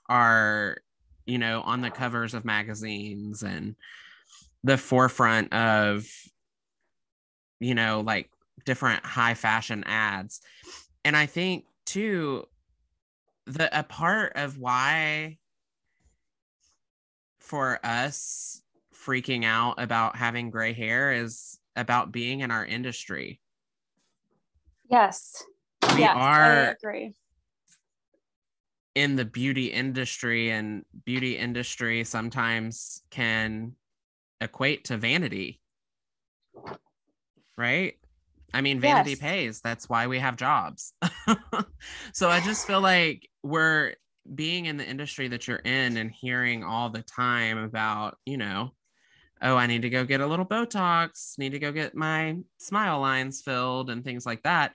are 0.07 0.77
you 1.25 1.37
know 1.37 1.61
on 1.61 1.81
the 1.81 1.89
covers 1.89 2.33
of 2.33 2.45
magazines 2.45 3.43
and 3.43 3.75
the 4.63 4.77
forefront 4.77 5.53
of 5.53 6.05
you 7.59 7.75
know 7.75 8.01
like 8.01 8.29
different 8.65 9.05
high 9.05 9.33
fashion 9.33 9.83
ads. 9.85 10.41
And 11.03 11.15
i 11.15 11.25
think 11.25 11.65
too 11.85 12.47
the 13.45 13.77
a 13.77 13.83
part 13.83 14.33
of 14.35 14.57
why 14.57 15.37
for 17.39 17.79
us 17.83 18.61
freaking 18.93 19.45
out 19.45 19.75
about 19.77 20.15
having 20.15 20.49
gray 20.49 20.73
hair 20.73 21.13
is 21.13 21.59
about 21.75 22.11
being 22.11 22.39
in 22.39 22.49
our 22.51 22.65
industry. 22.65 23.39
Yes. 24.89 25.43
We 25.93 25.99
yes, 25.99 26.15
are 26.15 26.75
in 28.95 29.15
the 29.15 29.25
beauty 29.25 29.67
industry 29.67 30.49
and 30.49 30.83
beauty 31.05 31.37
industry 31.37 32.03
sometimes 32.03 33.03
can 33.11 33.73
equate 34.41 34.85
to 34.85 34.97
vanity. 34.97 35.59
Right 37.57 37.97
i 38.55 38.61
mean 38.61 38.79
vanity 38.79 39.11
yes. 39.11 39.19
pays 39.19 39.61
that's 39.61 39.87
why 39.87 40.07
we 40.07 40.17
have 40.17 40.35
jobs 40.35 40.93
so 42.13 42.29
i 42.29 42.39
just 42.41 42.65
feel 42.65 42.81
like 42.81 43.27
we're 43.43 43.93
being 44.33 44.65
in 44.65 44.77
the 44.77 44.85
industry 44.85 45.27
that 45.27 45.47
you're 45.47 45.57
in 45.57 45.97
and 45.97 46.11
hearing 46.11 46.63
all 46.63 46.89
the 46.89 47.03
time 47.03 47.57
about 47.57 48.17
you 48.25 48.37
know 48.37 48.71
oh 49.41 49.55
i 49.55 49.67
need 49.67 49.83
to 49.83 49.89
go 49.89 50.03
get 50.03 50.21
a 50.21 50.27
little 50.27 50.45
botox 50.45 51.37
need 51.37 51.51
to 51.51 51.59
go 51.59 51.71
get 51.71 51.93
my 51.93 52.35
smile 52.57 52.99
lines 52.99 53.41
filled 53.41 53.91
and 53.91 54.03
things 54.03 54.25
like 54.25 54.41
that 54.43 54.73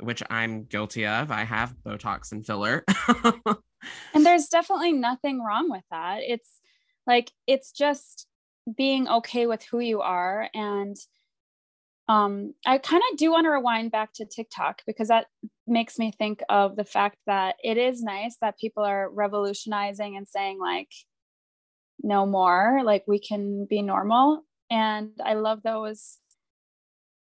which 0.00 0.22
I'm 0.30 0.64
guilty 0.64 1.06
of. 1.06 1.30
I 1.30 1.44
have 1.44 1.74
Botox 1.84 2.32
and 2.32 2.46
filler. 2.46 2.84
and 4.14 4.24
there's 4.26 4.46
definitely 4.46 4.92
nothing 4.92 5.42
wrong 5.42 5.70
with 5.70 5.84
that. 5.90 6.20
It's 6.22 6.60
like, 7.06 7.32
it's 7.46 7.72
just 7.72 8.26
being 8.76 9.08
okay 9.08 9.46
with 9.46 9.62
who 9.64 9.80
you 9.80 10.00
are. 10.00 10.48
And 10.54 10.96
um, 12.08 12.54
I 12.64 12.78
kind 12.78 13.02
of 13.12 13.18
do 13.18 13.30
want 13.30 13.44
to 13.44 13.50
rewind 13.50 13.92
back 13.92 14.14
to 14.14 14.24
TikTok 14.24 14.82
because 14.86 15.08
that 15.08 15.26
makes 15.66 15.98
me 15.98 16.10
think 16.10 16.40
of 16.48 16.76
the 16.76 16.84
fact 16.84 17.18
that 17.26 17.56
it 17.62 17.76
is 17.76 18.02
nice 18.02 18.36
that 18.40 18.58
people 18.58 18.82
are 18.82 19.10
revolutionizing 19.10 20.16
and 20.16 20.26
saying, 20.26 20.58
like, 20.58 20.88
no 22.02 22.24
more, 22.24 22.80
like, 22.84 23.04
we 23.06 23.18
can 23.18 23.66
be 23.68 23.82
normal. 23.82 24.44
And 24.70 25.10
I 25.24 25.34
love 25.34 25.62
those 25.62 26.18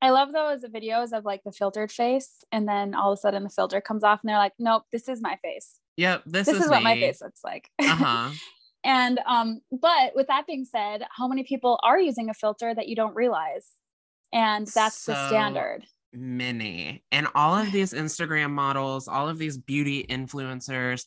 I 0.02 0.12
love 0.12 0.34
those 0.34 0.62
videos 0.66 1.18
of 1.18 1.26
like 1.26 1.42
the 1.44 1.52
filtered 1.52 1.92
face, 1.92 2.44
and 2.52 2.68
then 2.68 2.94
all 2.94 3.12
of 3.12 3.18
a 3.18 3.22
sudden 3.22 3.44
the 3.44 3.50
filter 3.50 3.82
comes 3.82 4.04
off, 4.04 4.20
and 4.22 4.30
they're 4.30 4.38
like, 4.38 4.54
"Nope, 4.60 4.84
this 4.92 5.08
is 5.08 5.20
my 5.20 5.38
face." 5.42 5.80
Yep, 5.98 6.24
this, 6.28 6.46
this 6.46 6.58
is, 6.58 6.66
is 6.66 6.70
what 6.70 6.84
my 6.84 6.96
face 6.96 7.22
looks 7.22 7.40
like. 7.44 7.72
Uh-huh. 7.80 8.30
and 8.84 9.20
um, 9.26 9.62
but 9.72 10.14
with 10.14 10.28
that 10.28 10.46
being 10.46 10.66
said, 10.66 11.04
how 11.10 11.28
many 11.28 11.44
people 11.44 11.80
are 11.82 12.00
using 12.00 12.30
a 12.30 12.36
filter 12.36 12.76
that 12.76 12.88
you 12.88 12.96
don't 12.96 13.16
realize? 13.16 13.68
And 14.34 14.68
that's 14.68 14.98
so 14.98 15.14
the 15.14 15.28
standard. 15.28 15.86
Many, 16.14 17.04
and 17.12 17.28
all 17.36 17.56
of 17.58 17.74
these 17.74 17.94
Instagram 17.94 18.52
models, 18.52 19.08
all 19.10 19.28
of 19.28 19.38
these 19.38 19.58
beauty 19.58 20.06
influencers, 20.10 21.06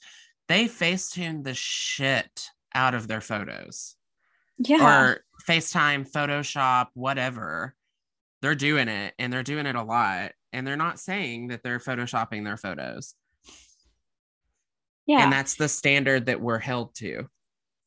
they 0.49 0.69
face 0.69 1.11
tune 1.11 1.43
the 1.43 1.55
shit 1.55 2.51
out 2.75 2.95
of 2.95 3.09
their 3.09 3.23
photos. 3.23 3.97
Yeah. 4.59 4.85
Or 4.85 5.25
FaceTime, 5.47 6.11
Photoshop, 6.11 6.89
whatever. 6.95 7.75
They're 8.43 8.55
doing 8.55 8.89
it 8.89 9.15
and 9.19 9.33
they're 9.33 9.43
doing 9.43 9.67
it 9.67 9.77
a 9.77 9.83
lot. 9.83 10.33
And 10.53 10.67
they're 10.67 10.77
not 10.77 10.99
saying 10.99 11.49
that 11.49 11.63
they're 11.63 11.79
photoshopping 11.79 12.45
their 12.45 12.57
photos. 12.57 13.15
Yeah. 15.07 15.25
and 15.25 15.33
that's 15.33 15.55
the 15.55 15.69
standard 15.69 16.27
that 16.27 16.43
we're 16.43 16.59
held 16.59 16.95
to. 16.97 17.29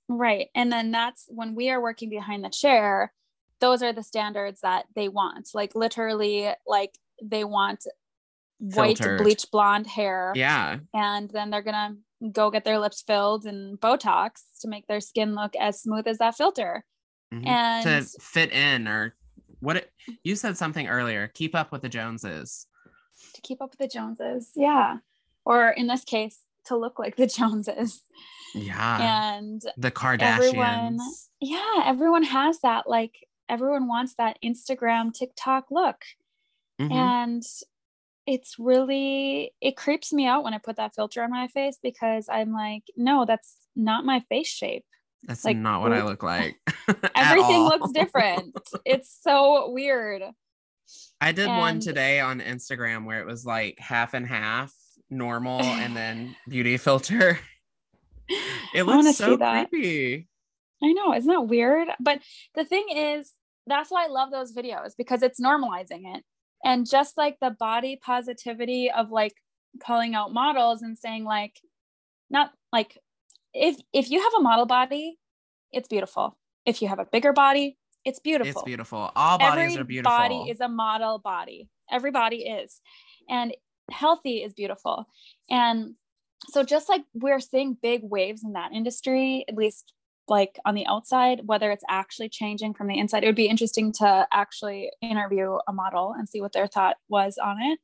Right. 0.10 0.48
And 0.56 0.72
then 0.72 0.90
that's 0.90 1.26
when 1.30 1.54
we 1.54 1.70
are 1.70 1.80
working 1.80 2.10
behind 2.10 2.44
the 2.44 2.50
chair 2.50 3.14
those 3.62 3.82
are 3.82 3.94
the 3.94 4.04
standards 4.04 4.62
that 4.62 4.86
they 4.96 5.08
want. 5.08 5.50
Like 5.54 5.74
literally 5.76 6.50
like 6.68 6.98
they 7.24 7.44
want 7.44 7.86
white 8.62 8.98
Filtered. 8.98 9.20
bleach 9.20 9.46
blonde 9.52 9.88
hair. 9.88 10.34
Yeah. 10.36 10.80
And 10.94 11.30
then 11.30 11.50
they're 11.50 11.62
gonna 11.62 11.96
go 12.32 12.52
get 12.52 12.66
their 12.66 12.80
lips 12.80 13.04
filled 13.06 13.46
and 13.46 13.80
botox 13.80 14.42
to 14.62 14.68
make 14.68 14.88
their 14.88 15.00
skin 15.00 15.34
look 15.34 15.56
as 15.56 15.82
smooth 15.82 16.08
as 16.08 16.18
that 16.18 16.36
filter. 16.36 16.84
Mm-hmm. 17.34 17.48
and 17.48 17.84
to 17.86 18.20
fit 18.20 18.52
in 18.52 18.90
or 18.90 19.16
what 19.62 19.78
it, 19.78 19.90
you 20.22 20.36
said 20.36 20.58
something 20.58 20.90
earlier 20.90 21.32
keep 21.34 21.56
up 21.56 21.72
with 21.72 21.82
the 21.82 21.88
joneses. 21.88 22.68
To 23.36 23.42
keep 23.42 23.62
up 23.62 23.70
with 23.72 23.80
the 23.80 23.88
joneses 23.88 24.52
yeah. 24.56 24.98
Or 25.46 25.70
in 25.70 25.88
this 25.88 26.04
case 26.04 26.40
to 26.66 26.76
look 26.76 27.00
like 27.00 27.16
the 27.16 27.28
joneses. 27.38 28.02
Yeah. 28.54 29.38
And 29.38 29.62
the 29.78 29.92
kardashians. 29.92 30.38
Everyone, 30.38 31.00
yeah 31.40 31.84
everyone 31.86 32.24
has 32.24 32.60
that 32.60 32.88
like 32.88 33.16
everyone 33.52 33.88
wants 33.88 34.16
that 34.16 34.38
instagram 34.44 35.14
tiktok 35.14 35.66
look 35.70 35.98
mm-hmm. 36.80 36.92
and 36.92 37.44
it's 38.26 38.56
really 38.58 39.54
it 39.62 39.76
creeps 39.76 40.14
me 40.14 40.26
out 40.26 40.44
when 40.44 40.54
i 40.54 40.58
put 40.58 40.78
that 40.78 40.96
filter 40.96 41.24
on 41.24 41.30
my 41.30 41.48
face 41.48 41.78
because 41.84 42.28
i'm 42.30 42.54
like 42.54 42.84
no 42.96 43.26
that's 43.26 43.56
not 43.76 44.06
my 44.06 44.20
face 44.22 44.48
shape 44.48 44.86
that's 45.24 45.46
like, 45.46 45.58
not 45.58 45.82
what 45.82 45.94
I 45.94 46.04
look 46.04 46.24
like. 46.24 46.58
everything 47.16 47.64
looks 47.64 47.92
different. 47.92 48.58
It's 48.86 49.16
so 49.22 49.70
weird. 49.70 50.24
I 51.20 51.32
did 51.32 51.48
and... 51.48 51.58
one 51.58 51.80
today 51.80 52.20
on 52.20 52.40
Instagram 52.40 53.06
where 53.06 53.20
it 53.20 53.28
was 53.28 53.46
like 53.46 53.78
half 53.80 54.14
and 54.14 54.26
half 54.26 54.74
normal 55.10 55.62
and 55.62 55.96
then 55.96 56.36
beauty 56.50 56.78
filter. 56.78 57.40
It 58.74 58.84
looks 58.84 59.18
so 59.18 59.38
creepy. 59.38 60.28
I 60.84 60.94
know, 60.94 61.14
isn't 61.14 61.30
that 61.30 61.48
weird? 61.48 61.90
But 62.00 62.22
the 62.56 62.66
thing 62.66 62.86
is, 62.90 63.32
that's 63.68 63.92
why 63.92 64.06
I 64.06 64.08
love 64.08 64.32
those 64.32 64.54
videos 64.54 64.92
because 64.98 65.24
it's 65.24 65.40
normalizing 65.40 66.16
it. 66.16 66.24
And 66.64 66.90
just 66.90 67.18
like 67.18 67.38
the 67.42 67.52
body 67.52 68.00
positivity 68.04 68.92
of 68.92 69.12
like 69.12 69.34
calling 69.84 70.16
out 70.16 70.34
models 70.34 70.82
and 70.82 70.98
saying 70.98 71.24
like 71.24 71.60
not 72.30 72.52
like 72.72 72.98
if 73.54 73.78
if 73.94 74.10
you 74.10 74.22
have 74.22 74.34
a 74.38 74.42
model 74.42 74.66
body, 74.66 75.18
it's 75.72 75.88
beautiful. 75.88 76.38
If 76.66 76.82
you 76.82 76.88
have 76.88 77.00
a 77.00 77.06
bigger 77.06 77.34
body, 77.34 77.78
it's 78.06 78.20
beautiful. 78.20 78.62
It's 78.62 78.66
beautiful. 78.66 79.12
All 79.16 79.38
bodies 79.38 79.72
Every 79.72 79.82
are 79.82 79.84
beautiful. 79.84 80.18
Body 80.18 80.50
is 80.50 80.60
a 80.60 80.68
model 80.68 81.20
body. 81.20 81.70
Every 81.92 82.12
body 82.12 82.44
is. 82.44 82.82
And 83.30 83.54
healthy 83.92 84.44
is 84.44 84.54
beautiful. 84.54 85.06
And 85.50 85.96
so 86.50 86.64
just 86.64 86.90
like 86.90 87.02
we're 87.14 87.40
seeing 87.40 87.78
big 87.82 88.02
waves 88.04 88.44
in 88.44 88.54
that 88.54 88.72
industry, 88.74 89.46
at 89.48 89.56
least 89.56 89.94
like 90.32 90.58
on 90.66 90.76
the 90.76 90.88
outside, 90.88 91.42
whether 91.46 91.70
it's 91.72 91.84
actually 91.90 92.30
changing 92.30 92.74
from 92.74 92.88
the 92.88 92.98
inside, 92.98 93.24
it 93.24 93.28
would 93.28 93.36
be 93.36 93.50
interesting 93.50 93.92
to 93.92 94.26
actually 94.32 94.90
interview 95.02 95.58
a 95.68 95.74
model 95.74 96.16
and 96.18 96.28
see 96.28 96.40
what 96.40 96.54
their 96.54 96.68
thought 96.68 96.96
was 97.10 97.38
on 97.38 97.62
it. 97.62 97.80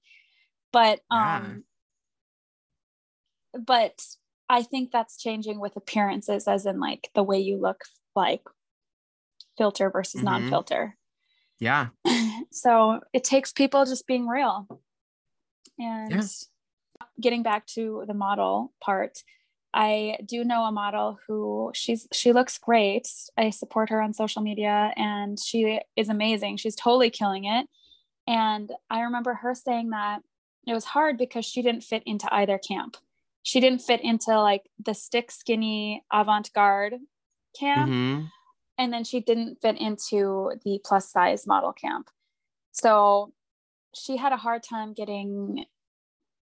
But 0.71 1.01
um 1.11 1.65
yeah. 3.53 3.59
but 3.65 4.01
I 4.49 4.63
think 4.63 4.91
that's 4.91 5.21
changing 5.21 5.59
with 5.59 5.75
appearances, 5.75 6.47
as 6.47 6.65
in 6.65 6.79
like 6.79 7.09
the 7.13 7.23
way 7.23 7.37
you 7.37 7.59
look 7.59 7.81
like 8.15 8.43
filter 9.57 9.89
versus 9.89 10.21
mm-hmm. 10.21 10.25
non 10.25 10.49
filter. 10.49 10.95
Yeah. 11.59 11.87
so 12.51 13.01
it 13.11 13.25
takes 13.25 13.51
people 13.51 13.83
just 13.83 14.07
being 14.07 14.25
real. 14.25 14.67
And 15.77 16.11
yes. 16.11 16.47
getting 17.19 17.43
back 17.43 17.67
to 17.75 18.05
the 18.07 18.13
model 18.13 18.73
part, 18.81 19.17
I 19.77 20.17
do 20.25 20.43
know 20.43 20.63
a 20.63 20.71
model 20.71 21.19
who 21.27 21.71
she's 21.75 22.07
she 22.11 22.33
looks 22.33 22.57
great. 22.57 23.07
I 23.37 23.51
support 23.51 23.89
her 23.91 24.01
on 24.01 24.13
social 24.13 24.41
media 24.41 24.91
and 24.95 25.39
she 25.39 25.79
is 25.95 26.09
amazing. 26.09 26.57
She's 26.57 26.75
totally 26.75 27.11
killing 27.11 27.45
it. 27.45 27.67
And 28.25 28.71
I 28.89 29.01
remember 29.01 29.35
her 29.35 29.53
saying 29.53 29.91
that 29.91 30.21
it 30.65 30.73
was 30.73 30.83
hard 30.83 31.17
because 31.17 31.45
she 31.45 31.61
didn't 31.61 31.83
fit 31.83 32.03
into 32.05 32.27
either 32.33 32.57
camp 32.57 32.97
she 33.47 33.61
didn't 33.61 33.79
fit 33.79 34.01
into 34.01 34.37
like 34.41 34.69
the 34.83 34.93
stick 34.93 35.31
skinny 35.31 36.03
avant-garde 36.11 36.95
camp 37.57 37.89
mm-hmm. 37.89 38.25
and 38.77 38.91
then 38.91 39.05
she 39.05 39.21
didn't 39.21 39.61
fit 39.61 39.77
into 39.79 40.51
the 40.65 40.81
plus 40.83 41.09
size 41.09 41.47
model 41.47 41.71
camp. 41.71 42.09
So 42.73 43.31
she 43.95 44.17
had 44.17 44.33
a 44.33 44.35
hard 44.37 44.63
time 44.63 44.91
getting 44.91 45.63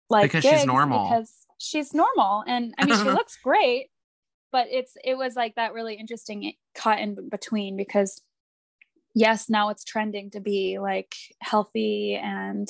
like 0.09 0.23
Because 0.23 0.43
she's 0.43 0.65
normal. 0.65 1.03
because 1.03 1.44
she's 1.57 1.93
normal 1.93 2.43
and 2.47 2.73
I 2.77 2.85
mean 2.85 2.97
she 2.97 3.03
looks 3.11 3.37
great 3.43 3.87
but 4.51 4.67
it's 4.69 4.95
it 5.03 5.17
was 5.17 5.35
like 5.35 5.55
that 5.55 5.73
really 5.73 5.95
interesting 5.95 6.53
cut 6.73 6.99
in 6.99 7.29
between 7.29 7.77
because 7.77 8.21
yes 9.13 9.49
now 9.49 9.69
it's 9.69 9.83
trending 9.83 10.31
to 10.31 10.39
be 10.39 10.77
like 10.79 11.15
healthy 11.41 12.15
and 12.15 12.67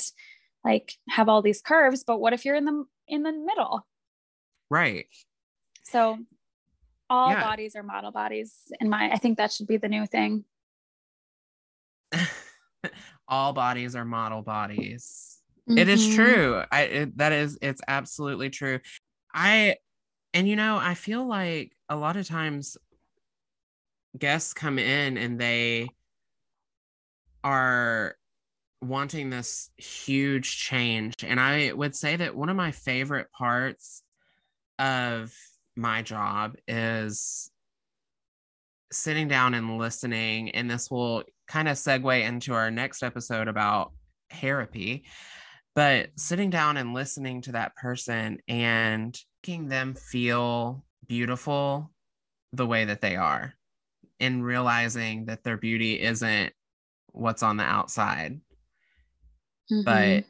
like 0.63 0.93
have 1.10 1.30
all 1.30 1.41
these 1.41 1.62
curves 1.62 2.04
but 2.06 2.19
what 2.19 2.34
if 2.34 2.45
you're 2.45 2.56
in 2.56 2.65
the 2.65 2.86
in 3.08 3.24
the 3.24 3.32
middle 3.32 3.86
right. 4.69 5.06
so 5.84 6.17
all 7.10 7.32
Yeah. 7.32 7.41
bodies 7.41 7.76
are 7.76 7.84
model 7.84 8.12
bodies 8.12 8.54
in 8.80 8.89
my 8.89 9.12
i 9.12 9.17
think 9.17 9.38
that 9.38 9.52
should 9.52 9.67
be 9.67 9.78
the 9.78 9.89
new 9.89 10.06
thing 10.06 10.45
All 13.28 13.54
bodies 13.54 13.95
are 13.95 14.06
model 14.06 14.41
bodies. 14.43 15.41
It 15.67 15.88
is 15.89 16.01
Mhm. 16.01 16.15
true. 16.15 16.63
I 16.71 16.82
it, 16.82 17.17
that 17.17 17.32
is 17.32 17.58
it's 17.62 17.82
absolutely 17.88 18.49
true. 18.49 18.80
I 19.34 19.78
and 20.34 20.47
you 20.47 20.56
know, 20.56 20.78
I 20.78 20.93
feel 20.95 21.25
like 21.28 21.75
a 21.89 21.95
lot 21.95 22.17
of 22.17 22.28
times 22.28 22.78
guests 24.17 24.54
come 24.54 24.80
in 24.80 25.17
and 25.17 25.39
they 25.39 25.89
are 27.43 28.15
wanting 28.82 29.30
this 29.30 29.69
huge 29.78 30.58
change 30.58 31.13
and 31.23 31.39
I 31.39 31.71
would 31.73 31.95
say 31.95 32.15
that 32.17 32.36
one 32.36 32.49
of 32.49 32.56
my 32.56 32.71
favorite 32.71 33.32
parts 33.32 34.04
of 34.78 35.34
my 35.75 36.01
job 36.01 36.56
is 36.67 37.49
sitting 38.91 39.28
down 39.28 39.54
and 39.54 39.78
listening 39.78 40.51
and 40.51 40.69
this 40.69 40.91
will 40.91 41.23
kind 41.47 41.67
of 41.67 41.75
segue 41.78 42.23
into 42.23 42.54
our 42.54 42.69
next 42.69 43.01
episode 43.04 43.47
about 43.47 43.91
therapy 44.32 45.04
but 45.75 46.09
sitting 46.17 46.49
down 46.49 46.77
and 46.77 46.93
listening 46.93 47.41
to 47.41 47.51
that 47.51 47.75
person 47.75 48.39
and 48.47 49.19
making 49.43 49.67
them 49.67 49.93
feel 49.93 50.83
beautiful 51.07 51.91
the 52.53 52.65
way 52.65 52.85
that 52.85 53.01
they 53.01 53.15
are 53.15 53.53
and 54.19 54.43
realizing 54.43 55.25
that 55.25 55.43
their 55.43 55.57
beauty 55.57 56.01
isn't 56.01 56.53
what's 57.11 57.43
on 57.43 57.57
the 57.57 57.63
outside 57.63 58.39
Mhm. 59.71 59.83
but 59.85 60.23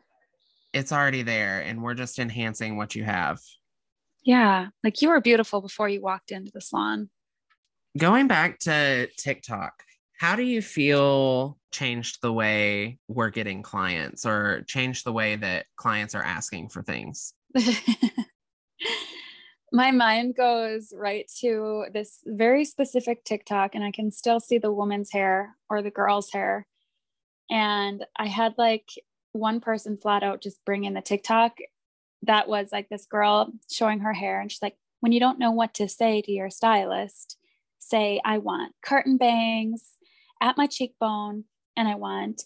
it's 0.74 0.92
already 0.92 1.22
there 1.24 1.62
and 1.62 1.82
we're 1.82 1.94
just 1.94 2.20
enhancing 2.20 2.76
what 2.78 2.96
you 2.96 3.04
have 3.04 3.40
yeah 4.24 4.68
like 4.84 5.02
you 5.02 5.10
were 5.10 5.22
beautiful 5.22 5.62
before 5.62 5.88
you 5.90 6.02
walked 6.02 6.32
into 6.32 6.52
the 6.54 6.62
salon 6.62 7.10
going 7.98 8.28
back 8.28 8.60
to 8.60 9.08
TikTok, 9.18 9.74
how 10.18 10.36
do 10.36 10.44
you 10.44 10.62
feel 10.62 11.58
changed 11.72 12.22
the 12.22 12.32
way 12.32 13.00
we're 13.08 13.30
getting 13.30 13.62
clients 13.62 14.26
or 14.26 14.64
changed 14.68 15.06
the 15.06 15.12
way 15.12 15.36
that 15.36 15.66
clients 15.76 16.16
are 16.16 16.24
asking 16.24 16.70
for 16.70 16.82
things? 16.82 17.34
my 19.72 19.92
mind 19.92 20.36
goes 20.36 20.94
right 20.96 21.30
to 21.42 21.86
this 21.94 22.20
very 22.26 22.64
specific 22.64 23.26
TikTok, 23.26 23.76
and 23.76 23.84
I 23.84 23.92
can 23.92 24.10
still 24.10 24.40
see 24.40 24.58
the 24.58 24.72
woman's 24.72 25.12
hair 25.12 25.56
or 25.70 25.82
the 25.82 25.92
girl's 25.92 26.32
hair. 26.32 26.66
And 27.50 28.06
I 28.16 28.28
had 28.28 28.56
like 28.58 28.90
one 29.34 29.60
person 29.60 29.98
flat 29.98 30.24
out 30.24 30.42
just 30.42 30.64
bring 30.66 30.86
in 30.86 30.94
the 30.94 31.02
TikTok 31.02 31.58
that 32.24 32.48
was 32.48 32.72
like 32.72 32.88
this 32.88 33.06
girl 33.06 33.52
showing 33.70 34.00
her 34.00 34.14
hair, 34.14 34.40
and 34.40 34.50
she's 34.50 34.62
like, 34.62 34.78
when 35.02 35.12
you 35.12 35.20
don't 35.20 35.40
know 35.40 35.52
what 35.52 35.74
to 35.76 35.90
say 35.90 36.22
to 36.22 36.32
your 36.32 36.50
stylist, 36.50 37.38
say, 37.80 38.22
I 38.24 38.40
want 38.40 38.74
curtain 38.82 39.18
bangs 39.18 39.95
at 40.46 40.58
my 40.58 40.68
cheekbone, 40.68 41.44
and 41.76 41.88
I 41.88 41.96
want 41.96 42.44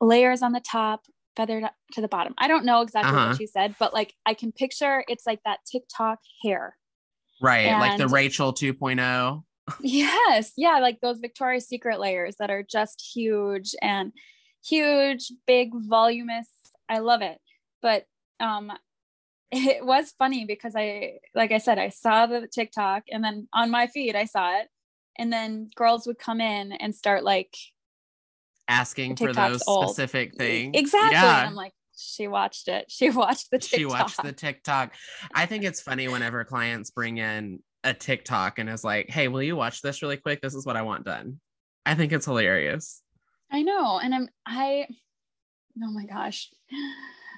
layers 0.00 0.42
on 0.42 0.52
the 0.52 0.60
top, 0.60 1.04
feathered 1.36 1.62
up 1.62 1.74
to 1.92 2.00
the 2.00 2.08
bottom. 2.08 2.34
I 2.36 2.48
don't 2.48 2.64
know 2.64 2.82
exactly 2.82 3.12
Uh-huh. 3.16 3.28
what 3.28 3.38
she 3.38 3.46
said, 3.46 3.76
but 3.78 3.94
like 3.94 4.14
I 4.26 4.34
can 4.34 4.50
picture 4.52 5.04
it's 5.08 5.26
like 5.26 5.40
that 5.44 5.60
TikTok 5.70 6.18
hair. 6.42 6.76
Right. 7.40 7.70
like 7.78 7.98
the 7.98 8.08
Rachel 8.08 8.48
oh. 8.48 8.52
2.0. 8.52 9.44
Yes. 9.80 10.52
Yeah. 10.56 10.78
Like 10.80 10.98
those 11.00 11.20
Victoria's 11.20 11.68
Secret 11.68 12.00
layers 12.00 12.36
that 12.40 12.50
are 12.50 12.64
just 12.64 13.00
huge 13.14 13.74
and 13.80 14.12
huge, 14.66 15.32
big, 15.46 15.70
voluminous. 15.72 16.48
I 16.88 16.98
love 16.98 17.22
it. 17.22 17.38
But 17.80 18.04
um 18.40 18.72
it 19.52 19.84
was 19.84 20.14
funny 20.18 20.44
because 20.44 20.74
I 20.76 21.18
like 21.34 21.52
I 21.52 21.58
said, 21.58 21.78
I 21.78 21.90
saw 21.90 22.26
the 22.26 22.48
TikTok 22.48 23.04
and 23.10 23.22
then 23.22 23.48
on 23.54 23.70
my 23.70 23.86
feed 23.86 24.16
I 24.16 24.24
saw 24.24 24.58
it. 24.60 24.68
And 25.20 25.30
then 25.30 25.68
girls 25.76 26.06
would 26.06 26.18
come 26.18 26.40
in 26.40 26.72
and 26.72 26.94
start 26.94 27.22
like 27.24 27.54
asking 28.68 29.16
for 29.16 29.34
those 29.34 29.62
old. 29.68 29.90
specific 29.90 30.34
things. 30.34 30.72
exactly. 30.74 31.12
Yeah. 31.12 31.40
And 31.40 31.48
I'm 31.48 31.54
like, 31.54 31.74
she 31.94 32.26
watched 32.26 32.68
it. 32.68 32.86
She 32.88 33.10
watched 33.10 33.50
the 33.50 33.58
TikTok. 33.58 33.78
she 33.78 33.84
watched 33.84 34.22
the 34.22 34.32
TikTok. 34.32 34.94
I 35.34 35.44
think 35.44 35.64
it's 35.64 35.82
funny 35.82 36.08
whenever 36.08 36.42
clients 36.44 36.90
bring 36.90 37.18
in 37.18 37.58
a 37.84 37.92
TikTok 37.92 38.58
and 38.58 38.70
is 38.70 38.82
like, 38.82 39.10
hey, 39.10 39.28
will 39.28 39.42
you 39.42 39.56
watch 39.56 39.82
this 39.82 40.00
really 40.00 40.16
quick? 40.16 40.40
This 40.40 40.54
is 40.54 40.64
what 40.64 40.78
I 40.78 40.82
want 40.82 41.04
done. 41.04 41.38
I 41.84 41.94
think 41.94 42.12
it's 42.12 42.24
hilarious. 42.24 43.02
I 43.52 43.60
know. 43.60 44.00
And 44.02 44.14
I'm 44.14 44.28
I 44.46 44.86
oh 45.82 45.92
my 45.92 46.06
gosh. 46.06 46.50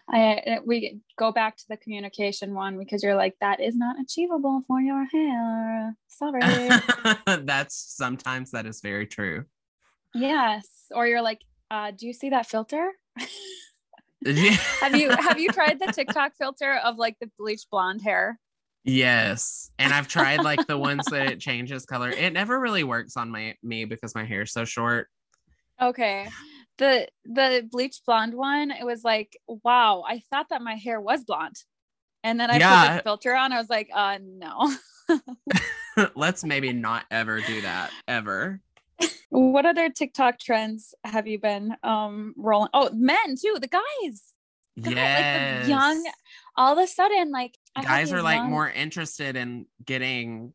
I 0.08 0.58
we 0.64 1.00
go 1.16 1.32
back 1.32 1.56
to 1.56 1.64
the 1.68 1.76
communication 1.76 2.54
one 2.54 2.78
because 2.78 3.02
you're 3.02 3.14
like, 3.14 3.34
that 3.40 3.60
is 3.60 3.76
not 3.76 3.96
achievable 4.00 4.62
for 4.66 4.80
your 4.80 5.04
hair. 5.06 5.96
Sorry. 6.08 6.68
That's 7.26 7.76
sometimes 7.76 8.50
that 8.50 8.66
is 8.66 8.80
very 8.80 9.06
true. 9.06 9.44
yes. 10.14 10.66
Or 10.94 11.06
you're 11.06 11.22
like, 11.22 11.40
uh, 11.70 11.92
do 11.96 12.06
you 12.06 12.12
see 12.12 12.30
that 12.30 12.46
filter? 12.46 12.90
Have 14.80 14.94
you 14.94 15.10
have 15.10 15.40
you 15.40 15.50
tried 15.50 15.80
the 15.80 15.92
TikTok 15.92 16.36
filter 16.36 16.78
of 16.84 16.96
like 16.96 17.16
the 17.20 17.28
bleach 17.38 17.62
blonde 17.70 18.02
hair? 18.02 18.38
Yes. 18.84 19.70
And 19.78 19.92
I've 19.92 20.06
tried 20.06 20.42
like 20.42 20.66
the 20.66 20.78
ones 20.78 21.06
that 21.06 21.26
it 21.26 21.40
changes 21.40 21.84
color. 21.84 22.10
It 22.10 22.32
never 22.32 22.60
really 22.60 22.84
works 22.84 23.16
on 23.16 23.30
my 23.30 23.56
me 23.62 23.84
because 23.84 24.14
my 24.14 24.24
hair 24.24 24.42
is 24.42 24.52
so 24.52 24.64
short. 24.64 25.08
Okay. 25.80 26.28
The 26.82 27.06
the 27.24 27.68
bleach 27.70 28.00
blonde 28.04 28.34
one, 28.34 28.72
it 28.72 28.84
was 28.84 29.04
like, 29.04 29.38
wow, 29.46 30.02
I 30.04 30.22
thought 30.30 30.48
that 30.50 30.62
my 30.62 30.74
hair 30.74 31.00
was 31.00 31.22
blonde. 31.22 31.56
And 32.24 32.40
then 32.40 32.50
I 32.50 32.54
put 32.54 32.96
the 32.96 33.02
filter 33.04 33.36
on. 33.36 33.52
I 33.52 33.58
was 33.58 33.70
like, 33.70 33.88
uh 33.94 34.18
no. 34.20 34.74
Let's 36.16 36.42
maybe 36.42 36.72
not 36.72 37.04
ever 37.10 37.40
do 37.40 37.60
that 37.60 37.92
ever. 38.08 38.60
What 39.30 39.64
other 39.64 39.90
TikTok 39.90 40.40
trends 40.40 40.92
have 41.04 41.28
you 41.28 41.38
been 41.38 41.76
um 41.84 42.34
rolling? 42.36 42.70
Oh, 42.74 42.90
men 42.92 43.36
too, 43.40 43.58
the 43.60 43.68
guys. 43.68 44.22
God, 44.80 44.94
yes. 44.94 45.56
like 45.58 45.64
the 45.64 45.70
young 45.70 46.04
all 46.56 46.72
of 46.76 46.82
a 46.82 46.86
sudden, 46.88 47.30
like 47.30 47.56
I 47.76 47.82
guys 47.84 48.12
are 48.12 48.22
like 48.22 48.38
young- 48.38 48.50
more 48.50 48.70
interested 48.70 49.36
in 49.36 49.66
getting 49.84 50.52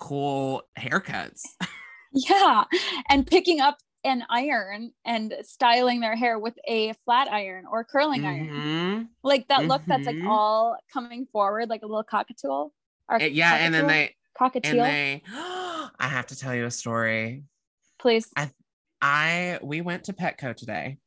cool 0.00 0.62
haircuts. 0.76 1.42
yeah, 2.12 2.64
and 3.08 3.26
picking 3.26 3.60
up 3.60 3.78
an 4.04 4.24
iron 4.30 4.92
and 5.04 5.34
styling 5.42 6.00
their 6.00 6.14
hair 6.16 6.38
with 6.38 6.54
a 6.66 6.92
flat 7.04 7.28
iron 7.30 7.64
or 7.70 7.84
curling 7.84 8.24
iron. 8.24 8.48
Mhm. 8.48 9.08
Like 9.22 9.48
that 9.48 9.64
look 9.66 9.82
that's 9.86 10.06
like 10.06 10.16
Mhm. 10.16 10.28
all 10.28 10.76
coming 10.92 11.26
forward, 11.32 11.68
like 11.68 11.82
a 11.82 11.86
little 11.86 12.04
cockatiel. 12.04 12.70
Or 13.08 13.16
Uh, 13.20 13.24
Yeah, 13.24 13.54
and 13.56 13.74
then 13.74 13.86
they 13.86 14.14
cockatiel, 14.38 14.66
and 14.66 14.80
they 14.80 15.22
I 15.98 16.08
have 16.08 16.26
to 16.28 16.36
tell 16.36 16.54
you 16.54 16.64
a 16.66 16.70
story. 16.70 17.42
please. 17.98 18.30
I 19.00 19.58
we 19.62 19.80
went 19.80 20.04
to 20.04 20.12
Petco 20.12 20.54
today. 20.54 20.98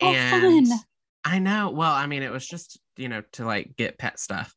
Oh, 0.00 0.12
and 0.14 0.68
fun. 0.68 0.78
I 1.24 1.38
know. 1.40 1.70
Well, 1.70 1.92
I 1.92 2.06
mean, 2.06 2.22
it 2.22 2.30
was 2.30 2.46
just, 2.46 2.80
you 2.96 3.08
know, 3.08 3.22
to 3.32 3.44
like 3.44 3.76
get 3.76 3.98
pet 3.98 4.18
stuff. 4.20 4.54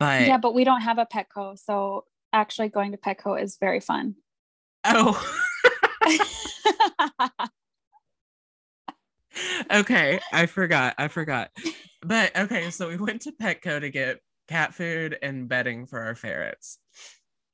But 0.00 0.22
yeah, 0.26 0.38
but 0.38 0.54
we 0.54 0.64
don't 0.64 0.80
have 0.82 0.98
a 0.98 1.06
Petco, 1.06 1.56
so 1.58 2.04
actually 2.32 2.68
going 2.68 2.90
to 2.92 2.98
Petco 2.98 3.40
is 3.40 3.56
very 3.60 3.78
fun. 3.80 4.16
oh, 4.84 5.14
okay. 9.72 10.20
I 10.32 10.46
forgot. 10.46 10.94
I 10.98 11.08
forgot. 11.08 11.50
But 12.02 12.36
okay, 12.36 12.70
so 12.70 12.88
we 12.88 12.96
went 12.96 13.22
to 13.22 13.32
Petco 13.32 13.80
to 13.80 13.90
get 13.90 14.20
cat 14.48 14.74
food 14.74 15.18
and 15.22 15.48
bedding 15.48 15.86
for 15.86 16.00
our 16.00 16.14
ferrets. 16.14 16.78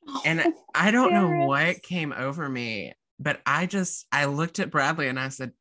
Oh, 0.09 0.23
and 0.25 0.45
I 0.75 0.91
don't 0.91 1.13
know 1.13 1.47
what 1.47 1.83
came 1.83 2.13
over 2.13 2.49
me, 2.49 2.95
but 3.19 3.41
I 3.47 3.67
just 3.67 4.07
I 4.11 4.25
looked 4.27 4.59
at 4.59 4.71
Bradley 4.71 5.09
and 5.09 5.21
I 5.21 5.29
said, 5.29 5.53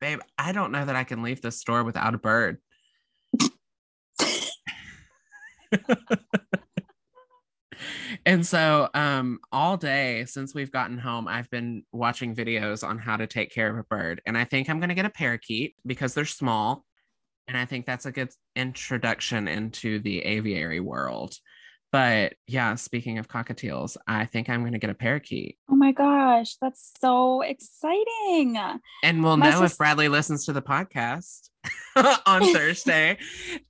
"Babe, 0.00 0.20
I 0.36 0.52
don't 0.52 0.72
know 0.72 0.84
that 0.84 0.96
I 0.96 1.04
can 1.04 1.22
leave 1.22 1.40
this 1.40 1.58
store 1.58 1.84
without 1.84 2.14
a 2.14 2.18
bird." 2.18 2.58
and 8.26 8.46
so 8.46 8.88
um 8.94 9.38
all 9.52 9.76
day 9.76 10.24
since 10.24 10.54
we've 10.54 10.72
gotten 10.72 10.98
home 10.98 11.28
i've 11.28 11.50
been 11.50 11.82
watching 11.92 12.34
videos 12.34 12.86
on 12.86 12.98
how 12.98 13.16
to 13.16 13.26
take 13.26 13.52
care 13.52 13.70
of 13.70 13.78
a 13.78 13.84
bird 13.84 14.20
and 14.26 14.36
i 14.38 14.44
think 14.44 14.68
i'm 14.68 14.78
going 14.78 14.88
to 14.88 14.94
get 14.94 15.04
a 15.04 15.10
parakeet 15.10 15.74
because 15.86 16.14
they're 16.14 16.24
small 16.24 16.84
and 17.48 17.56
i 17.56 17.64
think 17.64 17.84
that's 17.86 18.06
a 18.06 18.12
good 18.12 18.30
introduction 18.56 19.46
into 19.48 19.98
the 20.00 20.20
aviary 20.22 20.80
world 20.80 21.36
But 21.92 22.34
yeah, 22.48 22.74
speaking 22.74 23.18
of 23.18 23.28
cockatiels, 23.28 23.96
I 24.08 24.26
think 24.26 24.48
I'm 24.48 24.62
going 24.62 24.72
to 24.72 24.80
get 24.80 24.90
a 24.90 24.94
parakeet. 24.94 25.58
Oh 25.70 25.76
my 25.76 25.92
gosh, 25.92 26.56
that's 26.60 26.90
so 26.98 27.42
exciting. 27.42 28.58
And 29.04 29.22
we'll 29.22 29.36
My 29.36 29.50
know 29.50 29.62
if 29.62 29.78
Bradley 29.78 30.08
listens 30.08 30.44
to 30.46 30.52
the 30.52 30.60
podcast 30.60 31.50
on 32.26 32.42
Thursday 32.52 33.18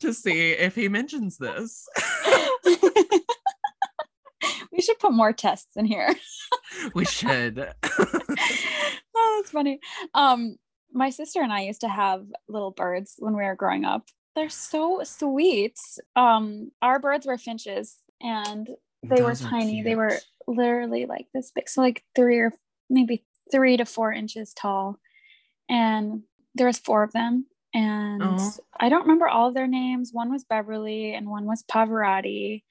to 0.00 0.14
see 0.14 0.52
if 0.52 0.74
he 0.74 0.88
mentions 0.88 1.36
this. 1.36 1.86
we 4.74 4.82
should 4.82 4.98
put 4.98 5.12
more 5.12 5.32
tests 5.32 5.76
in 5.76 5.84
here. 5.84 6.12
we 6.94 7.04
should. 7.04 7.58
oh, 7.84 9.36
that's 9.38 9.50
funny. 9.52 9.78
Um, 10.14 10.56
my 10.92 11.10
sister 11.10 11.40
and 11.40 11.52
I 11.52 11.60
used 11.60 11.82
to 11.82 11.88
have 11.88 12.26
little 12.48 12.72
birds 12.72 13.14
when 13.18 13.36
we 13.36 13.44
were 13.44 13.54
growing 13.54 13.84
up. 13.84 14.08
They're 14.34 14.48
so 14.48 15.02
sweet. 15.04 15.78
Um, 16.16 16.72
our 16.82 16.98
birds 16.98 17.24
were 17.24 17.38
finches 17.38 17.96
and 18.20 18.68
they 19.04 19.22
were 19.22 19.28
Those 19.28 19.44
are 19.44 19.50
tiny. 19.50 19.82
They 19.82 19.94
were 19.94 20.18
literally 20.48 21.06
like 21.06 21.26
this 21.32 21.52
big, 21.54 21.68
so 21.68 21.80
like 21.80 22.02
three 22.16 22.38
or 22.38 22.52
maybe 22.90 23.24
three 23.52 23.76
to 23.76 23.84
four 23.84 24.12
inches 24.12 24.52
tall. 24.54 24.98
And 25.68 26.22
there 26.56 26.66
was 26.66 26.78
four 26.78 27.04
of 27.04 27.12
them. 27.12 27.46
And 27.72 28.22
Aw. 28.22 28.50
I 28.80 28.88
don't 28.88 29.02
remember 29.02 29.28
all 29.28 29.48
of 29.48 29.54
their 29.54 29.68
names. 29.68 30.10
One 30.12 30.32
was 30.32 30.44
Beverly 30.44 31.14
and 31.14 31.28
one 31.28 31.44
was 31.44 31.62
Pavarotti. 31.70 32.62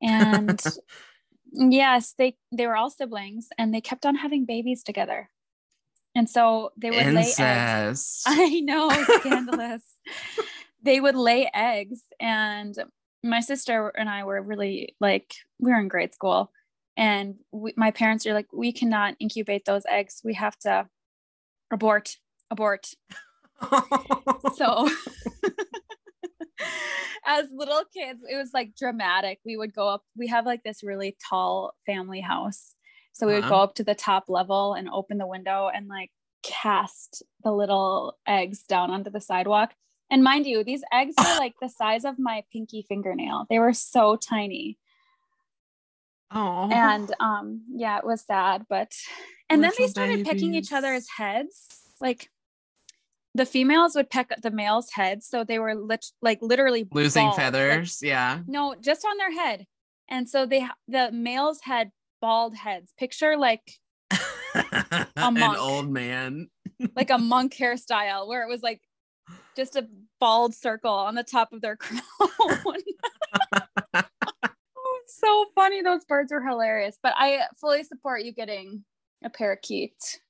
And 0.00 0.62
yes, 1.54 2.14
they 2.16 2.36
they 2.52 2.66
were 2.66 2.76
all 2.76 2.90
siblings 2.90 3.48
and 3.58 3.72
they 3.72 3.80
kept 3.80 4.04
on 4.04 4.16
having 4.16 4.44
babies 4.44 4.82
together. 4.82 5.30
And 6.14 6.28
so 6.28 6.70
they 6.76 6.90
would 6.90 7.12
lay 7.12 7.32
eggs. 7.38 8.22
I 8.26 8.60
know, 8.60 8.90
scandalous. 9.20 9.82
they 10.82 11.00
would 11.00 11.16
lay 11.16 11.50
eggs, 11.52 12.02
and 12.20 12.74
my 13.22 13.40
sister 13.40 13.88
and 13.88 14.08
I 14.08 14.24
were 14.24 14.40
really 14.40 14.94
like, 15.00 15.34
we 15.58 15.72
were 15.72 15.80
in 15.80 15.88
grade 15.88 16.14
school, 16.14 16.52
and 16.96 17.36
we, 17.50 17.74
my 17.76 17.90
parents 17.90 18.26
are 18.26 18.34
like, 18.34 18.52
we 18.52 18.72
cannot 18.72 19.14
incubate 19.18 19.64
those 19.64 19.82
eggs. 19.88 20.20
We 20.22 20.34
have 20.34 20.56
to 20.60 20.88
abort, 21.72 22.16
abort. 22.50 22.90
So, 24.56 24.88
as 27.26 27.46
little 27.52 27.82
kids, 27.92 28.20
it 28.30 28.36
was 28.36 28.50
like 28.52 28.74
dramatic. 28.76 29.40
We 29.44 29.56
would 29.56 29.74
go 29.74 29.88
up, 29.88 30.02
we 30.16 30.26
have 30.28 30.46
like 30.46 30.62
this 30.62 30.82
really 30.82 31.16
tall 31.28 31.74
family 31.86 32.20
house. 32.20 32.74
So, 33.12 33.26
we 33.26 33.34
would 33.34 33.42
go 33.44 33.54
Uh-huh. 33.54 33.62
up 33.64 33.74
to 33.76 33.84
the 33.84 33.94
top 33.94 34.24
level 34.28 34.74
and 34.74 34.88
open 34.88 35.18
the 35.18 35.26
window 35.26 35.70
and 35.72 35.86
like 35.88 36.10
cast 36.42 37.22
the 37.42 37.52
little 37.52 38.18
eggs 38.26 38.64
down 38.64 38.90
onto 38.90 39.10
the 39.10 39.20
sidewalk. 39.20 39.72
And 40.10 40.22
mind 40.22 40.46
you, 40.46 40.62
these 40.64 40.82
eggs 40.92 41.14
were 41.18 41.38
like 41.38 41.54
the 41.60 41.68
size 41.68 42.04
of 42.04 42.18
my 42.18 42.44
pinky 42.52 42.84
fingernail. 42.88 43.46
They 43.48 43.58
were 43.58 43.72
so 43.72 44.16
tiny. 44.16 44.78
oh. 46.30 46.68
And 46.70 47.12
um, 47.20 47.62
yeah, 47.70 47.98
it 47.98 48.04
was 48.04 48.22
sad, 48.22 48.66
but 48.68 48.92
and 49.48 49.62
then 49.62 49.70
they 49.78 49.84
Little 49.84 49.88
started 49.88 50.26
picking 50.26 50.54
each 50.54 50.72
other's 50.72 51.08
heads. 51.16 51.80
Like 52.00 52.30
the 53.34 53.46
females 53.46 53.94
would 53.96 54.10
peck 54.10 54.28
at 54.30 54.42
the 54.42 54.50
males' 54.50 54.90
heads, 54.92 55.26
so 55.26 55.42
they 55.44 55.58
were 55.58 55.74
lit- 55.74 56.06
like 56.22 56.38
literally 56.40 56.86
losing 56.92 57.24
bald, 57.26 57.36
like- 57.36 57.44
feathers. 57.46 57.98
yeah. 58.02 58.40
no, 58.46 58.74
just 58.80 59.04
on 59.04 59.16
their 59.18 59.32
head. 59.32 59.66
And 60.08 60.28
so 60.28 60.46
they 60.46 60.66
the 60.88 61.10
males 61.12 61.60
had 61.62 61.90
bald 62.20 62.54
heads. 62.56 62.92
Picture 62.98 63.36
like 63.36 63.62
An 65.16 65.34
monk. 65.34 65.58
old 65.58 65.90
man. 65.90 66.48
like 66.96 67.10
a 67.10 67.18
monk 67.18 67.54
hairstyle 67.54 68.28
where 68.28 68.42
it 68.42 68.48
was 68.48 68.62
like 68.62 68.80
just 69.56 69.76
a 69.76 69.86
bald 70.20 70.54
circle 70.54 70.92
on 70.92 71.14
the 71.14 71.22
top 71.24 71.52
of 71.52 71.60
their 71.62 71.76
crown. 71.78 72.02
Oh, 73.94 74.98
so 75.06 75.46
funny. 75.54 75.82
Those 75.82 76.04
birds 76.04 76.32
are 76.32 76.42
hilarious. 76.46 76.98
But 77.02 77.14
I 77.16 77.40
fully 77.60 77.82
support 77.84 78.22
you 78.22 78.32
getting 78.32 78.84
a 79.24 79.30
parakeet. 79.30 80.20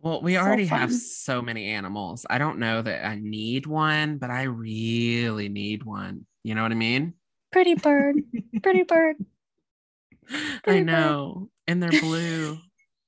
Well, 0.00 0.22
we 0.22 0.34
So 0.34 0.40
already 0.40 0.66
have 0.66 0.92
so 0.92 1.42
many 1.42 1.66
animals. 1.70 2.26
I 2.28 2.38
don't 2.38 2.58
know 2.58 2.82
that 2.82 3.06
I 3.06 3.16
need 3.16 3.66
one, 3.66 4.18
but 4.18 4.30
I 4.30 4.42
really 4.44 5.48
need 5.48 5.84
one. 5.84 6.26
You 6.44 6.54
know 6.54 6.62
what 6.62 6.72
I 6.72 6.76
mean? 6.76 7.14
Pretty 7.50 7.74
bird. 7.74 8.16
Pretty 8.62 8.82
bird. 8.82 9.16
I 10.30 10.58
Pretty 10.62 10.80
bird. 10.84 10.86
know. 10.86 11.50
And 11.66 11.82
they're 11.82 11.90
blue. 12.00 12.58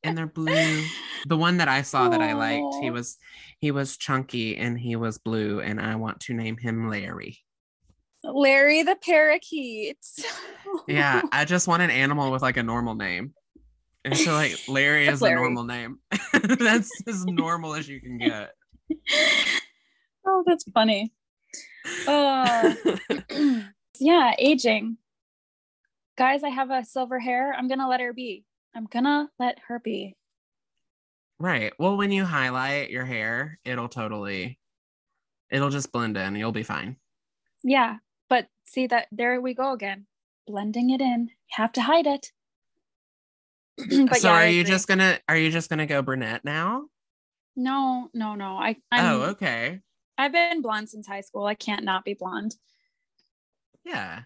and 0.03 0.17
they're 0.17 0.27
blue. 0.27 0.85
The 1.27 1.37
one 1.37 1.57
that 1.57 1.67
I 1.67 1.83
saw 1.83 2.09
that 2.11 2.21
I 2.23 2.35
liked, 2.35 2.77
he 2.81 2.91
was 2.93 3.17
he 3.59 3.73
was 3.73 3.97
chunky 3.97 4.57
and 4.57 4.79
he 4.79 4.95
was 4.95 5.19
blue, 5.19 5.59
and 5.61 5.81
I 5.81 5.97
want 5.97 6.21
to 6.21 6.33
name 6.33 6.57
him 6.57 6.89
Larry. 6.89 7.41
Larry 8.23 8.83
the 8.85 8.97
parakeet. 8.97 9.99
Yeah, 10.87 11.23
I 11.33 11.45
just 11.45 11.67
want 11.67 11.83
an 11.83 11.91
animal 11.91 12.31
with 12.31 12.41
like 12.41 12.57
a 12.57 12.63
normal 12.63 12.95
name. 12.95 13.35
And 14.05 14.17
so 14.17 14.33
like 14.33 14.57
Larry 14.69 15.07
is 15.09 15.21
Larry. 15.23 15.35
a 15.35 15.41
normal 15.41 15.65
name. 15.65 15.99
That's 16.33 16.91
as 17.07 17.25
normal 17.27 17.75
as 17.75 17.89
you 17.89 18.01
can 18.01 18.19
get. 18.19 18.51
oh, 20.27 20.43
that's 20.47 20.65
funny. 20.73 21.13
Uh, 22.07 22.75
yeah, 24.01 24.33
aging. 24.39 24.97
Guys, 26.17 26.43
I 26.43 26.49
have 26.49 26.71
a 26.71 26.85
silver 26.85 27.19
hair. 27.19 27.55
I'm 27.57 27.69
gonna 27.69 27.89
let 27.89 28.01
her 28.01 28.13
be. 28.13 28.45
I'm 28.75 28.87
gonna 28.87 29.29
let 29.39 29.59
her 29.69 29.79
be. 29.79 30.17
right. 31.39 31.73
Well, 31.79 31.97
when 31.97 32.11
you 32.13 32.25
highlight 32.25 32.91
your 32.91 33.05
hair, 33.05 33.59
it'll 33.65 33.89
totally 33.89 34.59
it'll 35.51 35.71
just 35.71 35.93
blend 35.93 36.17
in. 36.17 36.35
You'll 36.37 36.53
be 36.53 36.63
fine. 36.63 36.97
Yeah, 37.63 37.97
but 38.29 38.47
see 38.67 38.87
that 38.89 39.09
there 39.13 39.41
we 39.41 39.55
go 39.55 39.73
again, 39.73 40.07
blending 40.47 40.91
it 40.91 41.01
in. 41.01 41.29
You 41.29 41.55
have 41.57 41.73
to 41.73 41.83
hide 41.83 42.07
it. 42.07 42.33
but 44.09 44.17
so 44.17 44.29
yeah, 44.29 44.45
are 44.45 44.49
you 44.49 44.65
just 44.65 44.89
gonna 44.89 45.19
are 45.29 45.37
you 45.37 45.51
just 45.51 45.71
gonna 45.71 45.87
go 45.87 46.03
brunette 46.03 46.45
now? 46.45 46.85
no, 47.57 48.09
no, 48.15 48.37
no. 48.37 48.57
I 48.57 48.77
I'm, 48.93 49.05
oh, 49.05 49.23
okay. 49.31 49.81
I've 50.17 50.33
been 50.33 50.63
blonde 50.63 50.89
since 50.89 51.07
high 51.07 51.23
school. 51.23 51.45
I 51.45 51.55
can't 51.55 51.85
not 51.85 52.05
be 52.05 52.15
blonde. 52.15 52.55
Yeah. 53.85 54.23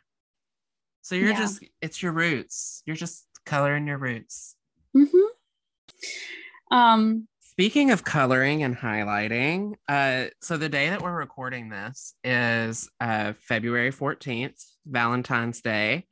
So 1.01 1.15
you're 1.15 1.31
Yeah. 1.31 1.39
just 1.39 1.65
it's 1.81 2.03
your 2.03 2.13
roots. 2.13 2.83
You're 2.87 2.97
just 2.97 3.27
coloring 3.47 3.87
your 3.87 3.99
roots. 3.99 4.55
Mm-hmm. 4.97 6.77
Um, 6.77 7.29
Speaking 7.41 7.91
of 7.91 8.03
coloring 8.03 8.63
and 8.63 8.77
highlighting, 8.77 9.75
uh, 9.89 10.27
so 10.41 10.57
the 10.57 10.71
day 10.71 10.89
that 10.89 11.03
we're 11.03 11.15
recording 11.17 11.69
this 11.69 12.15
is 12.25 12.89
uh, 12.99 13.35
February 13.39 13.93
14th, 13.93 14.65
Valentine's 14.87 15.61
Day. 15.61 16.07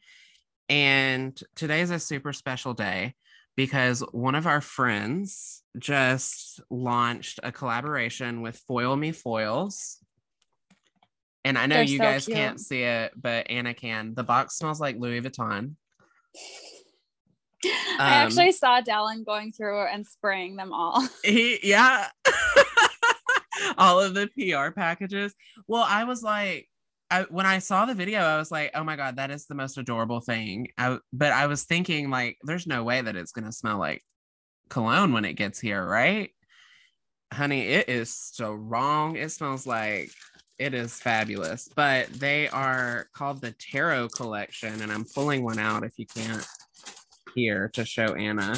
And 0.69 1.39
today 1.57 1.81
is 1.81 1.91
a 1.91 1.99
super 1.99 2.33
special 2.35 2.75
day 2.75 3.15
because 3.57 4.01
one 4.13 4.35
of 4.35 4.47
our 4.47 4.61
friends 4.61 5.63
just 5.79 6.61
launched 6.71 7.41
a 7.43 7.53
collaboration 7.53 8.43
with 8.43 8.57
Foil 8.67 8.97
Me 8.97 9.13
Foils. 9.13 9.99
And 11.45 11.57
I 11.57 11.67
know 11.67 11.77
They're 11.77 11.85
you 11.85 11.99
so 11.99 12.05
guys 12.05 12.25
cute. 12.27 12.37
can't 12.37 12.61
see 12.61 12.83
it, 12.83 13.13
but 13.21 13.51
Anna 13.51 13.73
can. 13.75 14.15
The 14.15 14.25
box 14.25 14.57
smells 14.59 14.81
like 14.81 14.97
Louis 14.99 15.21
Vuitton. 15.23 15.75
I 17.65 17.69
Um, 17.99 18.27
actually 18.27 18.53
saw 18.53 18.81
Dallan 18.81 19.25
going 19.25 19.53
through 19.53 19.85
and 19.87 20.07
spraying 20.07 20.57
them 20.57 20.73
all. 20.73 21.07
He, 21.25 21.59
yeah. 21.63 22.09
All 23.79 24.01
of 24.01 24.15
the 24.15 24.29
PR 24.29 24.71
packages. 24.73 25.35
Well, 25.69 25.85
I 25.87 26.05
was 26.05 26.23
like, 26.23 26.69
I, 27.11 27.23
when 27.23 27.47
I 27.47 27.59
saw 27.59 27.87
the 27.87 27.95
video, 27.95 28.21
I 28.21 28.39
was 28.39 28.53
like, 28.53 28.71
oh 28.75 28.85
my 28.85 28.97
God, 28.97 29.17
that 29.17 29.31
is 29.31 29.47
the 29.47 29.55
most 29.55 29.79
adorable 29.79 30.21
thing. 30.21 30.69
I, 30.79 30.99
but 31.13 31.33
I 31.33 31.49
was 31.49 31.65
thinking, 31.65 32.09
like, 32.09 32.39
there's 32.45 32.67
no 32.67 32.85
way 32.85 33.01
that 33.01 33.17
it's 33.17 33.33
going 33.33 33.47
to 33.47 33.53
smell 33.53 33.79
like 33.79 34.05
cologne 34.69 35.13
when 35.13 35.25
it 35.25 35.35
gets 35.35 35.59
here, 35.59 35.85
right? 35.85 36.31
Honey, 37.33 37.63
it 37.63 37.89
is 37.89 38.15
so 38.15 38.53
wrong. 38.53 39.17
It 39.17 39.33
smells 39.33 39.67
like 39.67 40.11
it 40.59 40.75
is 40.75 41.01
fabulous. 41.01 41.69
But 41.75 42.09
they 42.13 42.49
are 42.49 43.09
called 43.13 43.41
the 43.41 43.53
Tarot 43.53 44.11
Collection, 44.11 44.83
and 44.83 44.93
I'm 44.93 45.05
pulling 45.05 45.43
one 45.43 45.59
out 45.59 45.85
if 45.85 45.99
you 45.99 46.07
can't 46.07 46.47
hear 47.35 47.69
to 47.75 47.85
show 47.85 48.15
Anna. 48.15 48.57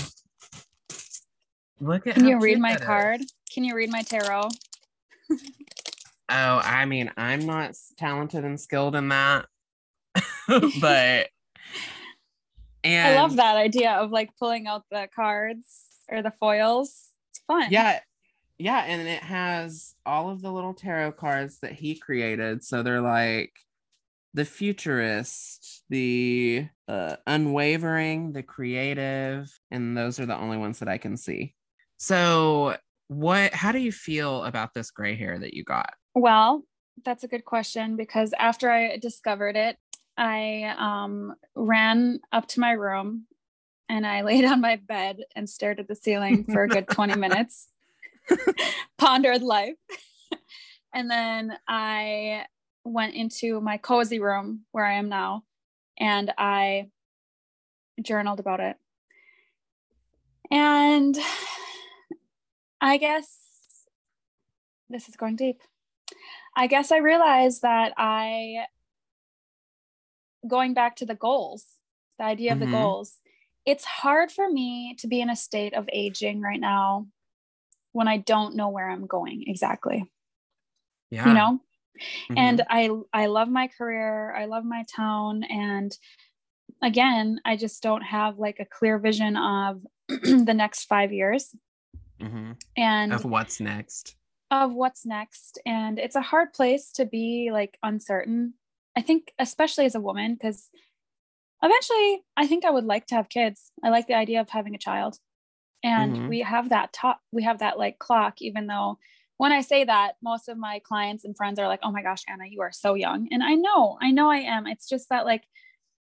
Look 1.81 2.07
at 2.07 2.15
Can 2.15 2.29
you 2.29 2.39
read 2.39 2.61
my 2.61 2.73
that 2.73 2.81
is. 2.81 2.87
card? 2.87 3.21
Can 3.53 3.65
you 3.65 3.75
read 3.75 3.91
my 3.91 4.03
tarot? 4.03 4.49
Oh, 6.29 6.61
I 6.65 6.85
mean, 6.87 7.11
I'm 7.17 7.47
not 7.47 7.75
talented 7.99 8.45
and 8.45 8.59
skilled 8.61 8.95
in 8.95 9.09
that, 9.09 9.47
but 10.81 11.29
and 12.85 13.19
I 13.19 13.21
love 13.21 13.37
that 13.37 13.57
idea 13.57 13.93
of 13.93 14.11
like 14.11 14.37
pulling 14.39 14.67
out 14.67 14.85
the 14.91 15.09
cards 15.15 15.85
or 16.09 16.23
the 16.23 16.33
foils. 16.41 17.11
It's 17.31 17.41
fun. 17.47 17.69
Yeah, 17.71 18.01
yeah, 18.59 18.85
and 18.87 19.07
it 19.09 19.23
has 19.23 19.95
all 20.07 20.31
of 20.31 20.43
the 20.43 20.53
little 20.53 20.75
tarot 20.75 21.13
cards 21.13 21.59
that 21.61 21.73
he 21.73 21.95
created. 21.97 22.65
So 22.65 22.83
they're 22.83 23.01
like 23.01 23.53
the 24.35 24.45
futurist, 24.45 25.83
the 25.91 26.69
uh, 26.89 27.17
unwavering, 27.27 28.33
the 28.33 28.43
creative, 28.43 29.51
and 29.71 29.97
those 29.97 30.19
are 30.19 30.27
the 30.27 30.37
only 30.37 30.57
ones 30.57 30.79
that 30.79 30.89
I 30.89 30.99
can 30.99 31.17
see. 31.17 31.55
So, 31.99 32.77
what? 33.13 33.53
How 33.55 33.73
do 33.73 33.79
you 33.79 33.93
feel 33.93 34.45
about 34.45 34.75
this 34.75 34.91
gray 34.91 35.17
hair 35.17 35.39
that 35.39 35.55
you 35.55 35.65
got? 35.65 35.95
Well, 36.15 36.65
that's 37.05 37.25
a 37.25 37.29
good 37.29 37.45
question 37.45 37.97
because 37.97 38.35
after 38.39 38.71
I 38.71 38.97
discovered 38.97 39.57
it, 39.57 39.77
I 40.17 40.75
um, 40.79 41.35
ran 41.55 42.21
up 42.33 42.47
to 42.49 42.61
my 42.61 42.73
room 42.73 43.27
and 43.89 44.07
I 44.07 44.21
laid 44.23 44.45
on 44.45 44.61
my 44.61 44.77
bed 44.77 45.25
and 45.35 45.49
stared 45.49 45.81
at 45.81 45.89
the 45.89 45.95
ceiling 45.95 46.45
for 46.45 46.63
a 46.65 46.69
good 46.69 46.89
20 46.89 47.17
minutes, 47.17 47.69
pondered 48.99 49.43
life. 49.43 49.77
and 50.95 51.11
then 51.11 51.57
I 51.69 52.47
went 52.85 53.15
into 53.15 53.61
my 53.61 53.79
cozy 53.79 54.19
room 54.19 54.63
where 54.73 54.85
I 54.85 54.95
am 54.95 55.09
now 55.09 55.45
and 55.99 56.33
I 56.37 56.91
journaled 58.03 58.41
about 58.41 58.61
it. 58.61 58.77
And 60.51 61.17
I 62.83 62.97
guess 62.97 63.29
this 64.91 65.09
is 65.09 65.15
going 65.17 65.37
deep. 65.37 65.61
I 66.57 66.67
guess 66.67 66.91
I 66.91 66.97
realized 66.99 67.63
that 67.63 67.95
I, 67.97 68.67
going 70.47 70.75
back 70.75 70.97
to 70.97 71.07
the 71.07 71.15
goals, 71.15 71.65
the 72.19 72.25
idea 72.25 72.53
of 72.53 72.59
Mhm. 72.59 72.63
the 72.63 72.67
goals, 72.67 73.21
it's 73.65 73.85
hard 73.85 74.33
for 74.33 74.51
me 74.51 74.95
to 74.99 75.07
be 75.07 75.21
in 75.21 75.31
a 75.31 75.37
state 75.37 75.75
of 75.75 75.89
aging 75.93 76.41
right 76.41 76.59
now 76.61 77.07
when 77.93 78.09
I 78.09 78.17
don't 78.17 78.57
know 78.57 78.69
where 78.69 78.91
I'm 78.91 79.07
going 79.07 79.45
exactly, 79.47 80.11
Yeah. 81.11 81.29
you 81.29 81.35
know? 81.35 81.61
Mhm. 82.31 82.39
and 82.39 82.63
i 82.71 82.89
i 83.13 83.27
love 83.27 83.49
my 83.51 83.69
career 83.69 84.35
i 84.35 84.47
love 84.47 84.65
my 84.65 84.83
town 84.97 85.45
and 85.45 85.97
again 86.81 87.39
i 87.45 87.55
just 87.55 87.83
don't 87.83 88.01
have 88.01 88.39
like 88.39 88.59
a 88.61 88.65
clear 88.65 88.99
vision 88.99 89.37
of 89.37 89.87
the 90.09 90.55
next 90.55 90.87
five 90.87 91.13
years 91.13 91.55
Mhm. 92.23 92.57
and 92.77 93.13
of 93.13 93.25
what's 93.25 93.61
next. 93.61 94.17
of 94.51 94.73
what's 94.73 95.05
next 95.07 95.59
and 95.67 95.99
it's 95.99 96.15
a 96.17 96.21
hard 96.21 96.53
place 96.53 96.93
to 96.93 97.05
be 97.07 97.51
like 97.53 97.79
uncertain 97.83 98.55
i 98.97 99.01
think 99.01 99.33
especially 99.39 99.85
as 99.87 99.95
a 99.95 100.01
woman 100.01 100.35
because 100.35 100.71
eventually 101.63 102.23
i 102.37 102.47
think 102.47 102.65
i 102.65 102.71
would 102.71 102.85
like 102.85 103.07
to 103.07 103.15
have 103.15 103.29
kids 103.29 103.73
i 103.85 103.89
like 103.89 104.07
the 104.07 104.15
idea 104.15 104.41
of 104.41 104.51
having 104.51 104.75
a 104.75 104.79
child 104.79 105.19
and 105.83 106.17
Mhm. 106.17 106.29
we 106.29 106.41
have 106.41 106.69
that 106.69 106.93
top 106.93 107.21
we 107.33 107.43
have 107.45 107.59
that 107.61 107.79
like 107.79 107.99
clock 107.99 108.41
even 108.43 108.67
though 108.67 108.99
when 109.39 109.53
i 109.53 109.61
say 109.61 109.85
that 109.85 110.17
most 110.23 110.49
of 110.49 110.59
my 110.59 110.79
clients 110.81 111.25
and 111.25 111.37
friends 111.37 111.59
are 111.59 111.69
like 111.69 111.81
oh 111.83 111.91
my 111.93 112.03
gosh 112.03 112.23
anna 112.29 112.45
you 112.47 112.61
are 112.61 112.73
so 112.73 112.95
young 112.95 113.29
and 113.33 113.43
i 113.43 113.55
know 113.55 113.99
i 114.01 114.11
know 114.11 114.31
i 114.31 114.37
am 114.39 114.67
it's 114.67 114.89
just 114.89 115.09
that 115.09 115.25
like 115.25 115.45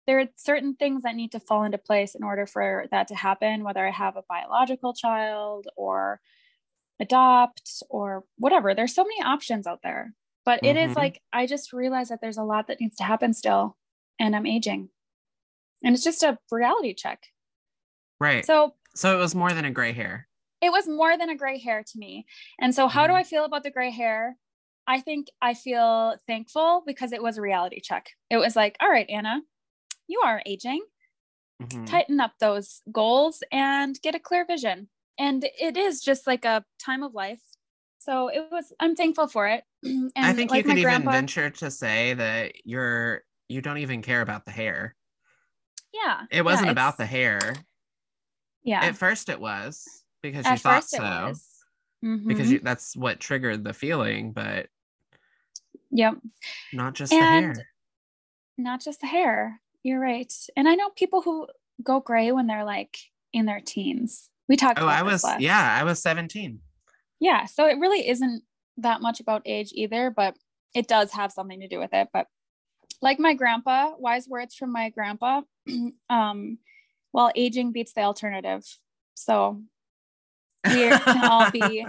there 0.08 0.20
are 0.20 0.28
certain 0.36 0.76
things 0.76 1.04
that 1.04 1.16
need 1.16 1.32
to 1.32 1.40
fall 1.40 1.64
into 1.64 1.78
place 1.78 2.14
in 2.16 2.24
order 2.24 2.46
for 2.46 2.86
that 2.92 3.08
to 3.10 3.16
happen 3.16 3.64
whether 3.64 3.86
i 3.86 3.92
have 3.92 4.16
a 4.18 4.24
biological 4.30 4.94
child 4.94 5.68
or 5.76 6.22
adopt 7.00 7.84
or 7.90 8.24
whatever 8.38 8.74
there's 8.74 8.94
so 8.96 9.04
many 9.04 9.22
options 9.22 9.68
out 9.68 9.80
there 9.84 10.14
but 10.46 10.64
it 10.64 10.78
is 10.78 10.92
Mhm. 10.92 10.96
like 10.96 11.22
i 11.34 11.46
just 11.46 11.74
realized 11.74 12.10
that 12.12 12.22
there's 12.22 12.38
a 12.38 12.44
lot 12.44 12.68
that 12.68 12.80
needs 12.80 12.96
to 12.98 13.04
happen 13.04 13.34
still 13.34 13.78
and 14.20 14.36
i'm 14.36 14.46
aging 14.46 14.90
and 15.84 15.94
it's 15.94 16.04
just 16.04 16.24
a 16.24 16.38
reality 16.52 16.94
check 16.94 17.28
Right. 18.18 18.46
So, 18.46 18.76
so 18.96 19.14
it 19.14 19.20
was 19.20 19.36
more 19.36 19.52
than 19.52 19.66
a 19.66 19.72
gray 19.72 19.92
hair. 19.92 20.30
it 20.62 20.72
was 20.72 20.88
more 20.88 21.18
than 21.18 21.30
a 21.30 21.36
gray 21.36 21.60
hair 21.60 21.84
to 21.84 21.98
me 22.00 22.26
and 22.60 22.74
so 22.74 22.88
how 22.88 23.08
do 23.08 23.14
Mhm. 23.14 23.18
i 23.18 23.24
feel 23.24 23.44
about 23.44 23.64
the 23.64 23.72
gray 23.72 23.92
hair 23.92 24.38
i 24.88 25.02
think 25.02 25.28
i 25.42 25.54
feel 25.54 26.16
thankful 26.26 26.82
because 26.88 27.12
it 27.12 27.22
was 27.22 27.38
a 27.38 27.42
reality 27.42 27.82
check 27.82 28.12
it 28.30 28.38
was 28.38 28.56
like 28.56 28.78
all 28.80 28.90
right 28.90 29.10
anna 29.10 29.42
you 30.08 30.22
are 30.24 30.42
aging 30.46 30.82
Mhm. 31.62 31.86
tighten 31.88 32.20
up 32.20 32.34
those 32.40 32.82
goals 32.92 33.42
and 33.52 34.00
get 34.02 34.16
a 34.16 34.20
clear 34.20 34.46
vision. 34.46 34.90
And 35.18 35.46
it 35.60 35.78
is 35.78 36.02
just 36.02 36.28
like 36.28 36.44
a 36.44 36.66
time 36.80 37.02
of 37.02 37.14
life. 37.14 37.42
So 38.00 38.28
it 38.28 38.48
was, 38.52 38.74
I'm 38.80 38.96
thankful 38.96 39.28
for 39.28 39.48
it. 39.48 39.64
and 39.84 40.12
I 40.18 40.34
think 40.34 40.52
like 40.52 40.66
you 40.66 40.74
could 40.74 40.84
my 40.84 40.96
even 40.98 41.04
venture 41.10 41.50
to 41.50 41.72
say 41.72 42.14
that 42.14 42.66
you're 42.66 43.24
you 43.48 43.62
don't 43.62 43.78
even 43.78 44.02
care 44.02 44.22
about 44.22 44.44
the 44.46 44.52
hair. 44.52 44.96
yeah, 45.94 46.24
It 46.32 46.44
wasn't 46.44 46.66
yeah, 46.68 46.72
about 46.72 46.98
the 46.98 47.06
hair. 47.06 47.56
yeah. 48.64 48.84
At 48.84 48.98
first 48.98 49.30
it 49.30 49.40
was 49.40 50.04
because 50.22 50.46
you 50.46 50.54
At 50.54 50.60
thought 50.60 50.84
so. 50.84 51.02
was. 51.28 51.48
Because 52.02 52.52
you, 52.52 52.60
that's 52.60 52.96
what 52.96 53.20
triggered 53.20 53.64
the 53.64 53.74
feeling, 53.74 54.32
but 54.32 54.68
yep. 55.90 56.16
not 56.74 56.94
just 56.94 57.12
the 57.12 57.18
hair. 57.18 57.54
Not 58.58 58.82
just 58.82 59.02
the 59.02 59.08
hair. 59.08 59.62
You're 59.86 60.00
right. 60.00 60.34
And 60.58 60.68
I 60.68 60.74
know 60.74 60.90
people 60.90 61.22
who 61.22 61.48
go 61.84 62.00
gray 62.00 62.32
when 62.32 62.48
they're 62.48 62.66
like 62.66 62.98
in 63.32 63.46
their 63.46 63.62
teens. 63.64 64.32
We 64.50 64.56
talked 64.58 64.80
about 64.80 64.88
Oh, 64.90 64.92
I 65.00 65.04
was 65.04 65.24
last. 65.24 65.42
yeah, 65.42 65.78
I 65.80 65.84
was 65.84 66.02
17. 66.02 66.60
yeah 67.22 67.46
so 67.46 67.68
it 67.68 67.78
really 67.80 68.08
isn't 68.10 68.42
that 68.78 69.00
much 69.02 69.20
about 69.20 69.44
age 69.46 69.70
either 69.74 70.10
but 70.10 70.36
it 70.74 70.88
does 70.88 71.12
have 71.14 71.32
something 71.32 71.60
to 71.62 71.68
do 71.68 71.80
with 71.80 71.94
it 71.94 72.08
but 72.12 72.26
like 73.02 73.20
my 73.20 73.34
grandpa 73.36 73.94
wise 73.98 74.28
words 74.28 74.56
from 74.56 74.72
my 74.74 74.90
grandpa 74.90 75.42
um 76.10 76.58
well 77.14 77.32
aging 77.36 77.72
beats 77.72 77.94
the 77.94 78.02
alternative 78.02 78.64
so 79.14 79.62
we 80.66 80.90
can 81.06 81.24
all 81.24 81.50
be 81.52 81.86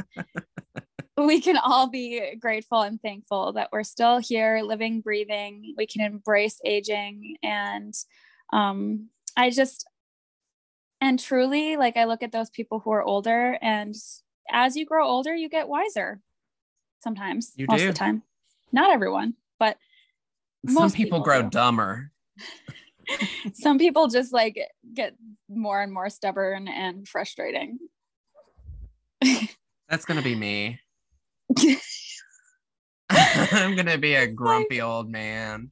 we 1.18 1.40
can 1.40 1.56
all 1.56 1.88
be 1.88 2.36
grateful 2.36 2.82
and 2.82 3.00
thankful 3.00 3.52
that 3.54 3.70
we're 3.72 3.82
still 3.82 4.18
here 4.18 4.60
living 4.62 5.00
breathing 5.00 5.74
we 5.76 5.86
can 5.86 6.02
embrace 6.02 6.60
aging 6.64 7.36
and 7.42 7.94
um 8.52 9.08
i 9.36 9.48
just 9.50 9.86
and 11.00 11.18
truly 11.18 11.76
like 11.76 11.96
i 11.96 12.04
look 12.04 12.22
at 12.22 12.32
those 12.32 12.50
people 12.50 12.80
who 12.80 12.90
are 12.90 13.02
older 13.02 13.58
and 13.62 13.94
as 14.50 14.76
you 14.76 14.84
grow 14.84 15.06
older 15.08 15.34
you 15.34 15.48
get 15.48 15.68
wiser 15.68 16.20
sometimes 17.02 17.52
You 17.56 17.66
most 17.68 17.80
do. 17.80 17.88
of 17.88 17.94
the 17.94 17.98
time 17.98 18.22
not 18.72 18.90
everyone 18.90 19.34
but 19.58 19.78
Some 20.66 20.74
most 20.74 20.96
people 20.96 21.18
people 21.20 21.24
grow 21.24 21.42
do. 21.42 21.50
dumber. 21.50 22.12
some 23.54 23.78
people 23.78 24.08
just 24.08 24.32
like 24.32 24.58
get 24.92 25.14
more 25.48 25.80
and 25.80 25.92
more 25.92 26.10
stubborn 26.10 26.68
and 26.68 27.08
frustrating 27.08 27.78
That's 29.88 30.04
gonna 30.04 30.20
be 30.22 30.34
me. 30.34 30.80
I'm 33.10 33.76
gonna 33.76 33.98
be 33.98 34.14
a 34.14 34.26
grumpy 34.32 34.80
old 34.80 35.10
man. 35.10 35.70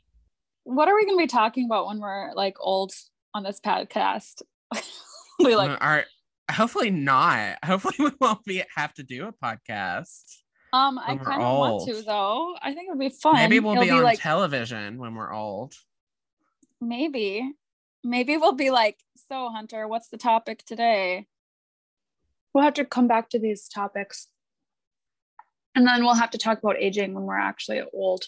what 0.64 0.88
are 0.88 0.94
we 0.94 1.04
going 1.04 1.18
to 1.18 1.22
be 1.22 1.26
talking 1.26 1.66
about 1.66 1.87
when 1.87 1.98
we're 2.00 2.32
like 2.34 2.56
old 2.60 2.92
on 3.34 3.42
this 3.42 3.60
podcast 3.60 4.42
we 5.40 5.56
like 5.56 5.76
Are 5.80 6.04
hopefully 6.50 6.90
not. 6.90 7.58
Hopefully 7.64 7.94
we 7.98 8.10
won't 8.20 8.44
be 8.44 8.62
have 8.76 8.94
to 8.94 9.02
do 9.02 9.26
a 9.26 9.32
podcast. 9.32 10.22
um 10.72 10.98
i 10.98 11.16
kind 11.16 11.42
of 11.42 11.58
want 11.58 11.88
to 11.88 12.02
though 12.02 12.54
i 12.62 12.72
think 12.72 12.88
it 12.88 12.90
would 12.90 12.98
be 13.00 13.08
fun 13.10 13.34
Maybe 13.34 13.60
we'll 13.60 13.72
It'll 13.74 13.84
be, 13.84 13.90
on 13.90 14.02
like 14.02 14.20
television 14.20 14.98
when 14.98 15.14
we're 15.14 15.32
old. 15.32 15.74
maybe 16.80 17.50
maybe 18.02 18.37
we'll 18.37 18.52
be 18.52 18.70
like 18.70 18.98
so 19.28 19.48
hunter 19.50 19.87
what's 19.88 20.08
the 20.08 20.16
topic 20.18 20.64
today 20.64 21.26
we'll 22.52 22.64
have 22.64 22.74
to 22.74 22.84
come 22.84 23.06
back 23.08 23.28
to 23.30 23.38
these 23.38 23.68
topics 23.68 24.28
and 25.74 25.87
then 25.87 26.04
we'll 26.04 26.14
have 26.14 26.30
to 26.30 26.38
talk 26.38 26.58
about 26.58 26.76
aging 26.78 27.14
when 27.14 27.24
we're 27.24 27.38
actually 27.38 27.82
old 27.92 28.24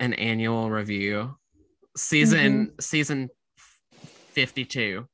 An 0.00 0.14
annual 0.14 0.70
review. 0.70 1.36
Season 1.96 2.66
Mm-hmm. 2.66 2.74
season 2.80 3.28
52. 4.32 5.06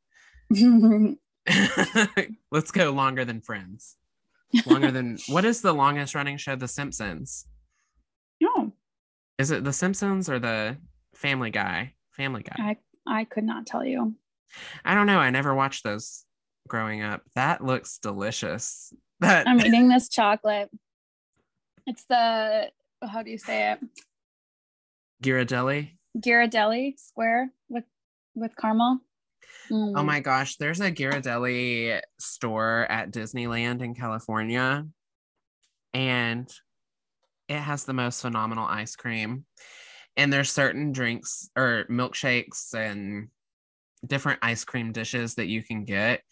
Let's 2.50 2.70
go 2.70 2.90
longer 2.90 3.24
than 3.24 3.40
Friends. 3.40 3.96
Longer 4.66 4.90
than 4.90 5.18
what 5.28 5.44
is 5.44 5.62
the 5.62 5.72
longest 5.72 6.14
running 6.14 6.36
show? 6.36 6.56
The 6.56 6.68
Simpsons. 6.68 7.46
no 8.40 8.72
Is 9.38 9.50
it 9.50 9.64
The 9.64 9.72
Simpsons 9.72 10.28
or 10.28 10.38
the 10.38 10.76
Family 11.14 11.50
Guy? 11.50 11.94
Family 12.12 12.42
Guy. 12.42 12.54
i 12.58 12.76
i 13.06 13.24
could 13.24 13.44
not 13.44 13.66
tell 13.66 13.84
you 13.84 14.14
I 14.84 14.94
don't 14.96 15.06
know. 15.06 15.18
I 15.18 15.30
never 15.30 15.54
watched 15.54 15.84
those 15.84 16.24
growing 16.68 17.02
up. 17.02 17.22
That 17.36 17.64
looks 17.64 17.98
delicious. 17.98 18.92
That 19.20 19.46
i'm 19.46 19.60
eating 19.60 19.88
this 19.88 20.08
chocolate 20.08 20.70
it's 21.86 22.04
the 22.04 22.70
how 23.02 23.22
do 23.22 23.30
you 23.30 23.38
say 23.38 23.72
it 23.72 23.78
Ghirardelli. 25.22 25.96
ghirardelli 26.18 26.98
square 26.98 27.50
with 27.68 27.84
with 28.34 28.56
caramel 28.56 28.98
Oh 29.70 29.74
Mm. 29.74 30.04
my 30.04 30.20
gosh, 30.20 30.56
there's 30.56 30.80
a 30.80 30.90
Ghirardelli 30.90 32.00
store 32.18 32.86
at 32.90 33.12
Disneyland 33.12 33.82
in 33.82 33.94
California, 33.94 34.84
and 35.94 36.48
it 37.48 37.58
has 37.58 37.84
the 37.84 37.92
most 37.92 38.20
phenomenal 38.20 38.66
ice 38.66 38.96
cream. 38.96 39.44
And 40.16 40.32
there's 40.32 40.50
certain 40.50 40.90
drinks 40.92 41.50
or 41.56 41.86
milkshakes 41.88 42.74
and 42.74 43.28
different 44.06 44.40
ice 44.42 44.64
cream 44.64 44.90
dishes 44.92 45.36
that 45.36 45.46
you 45.46 45.62
can 45.62 45.84
get. 45.84 46.22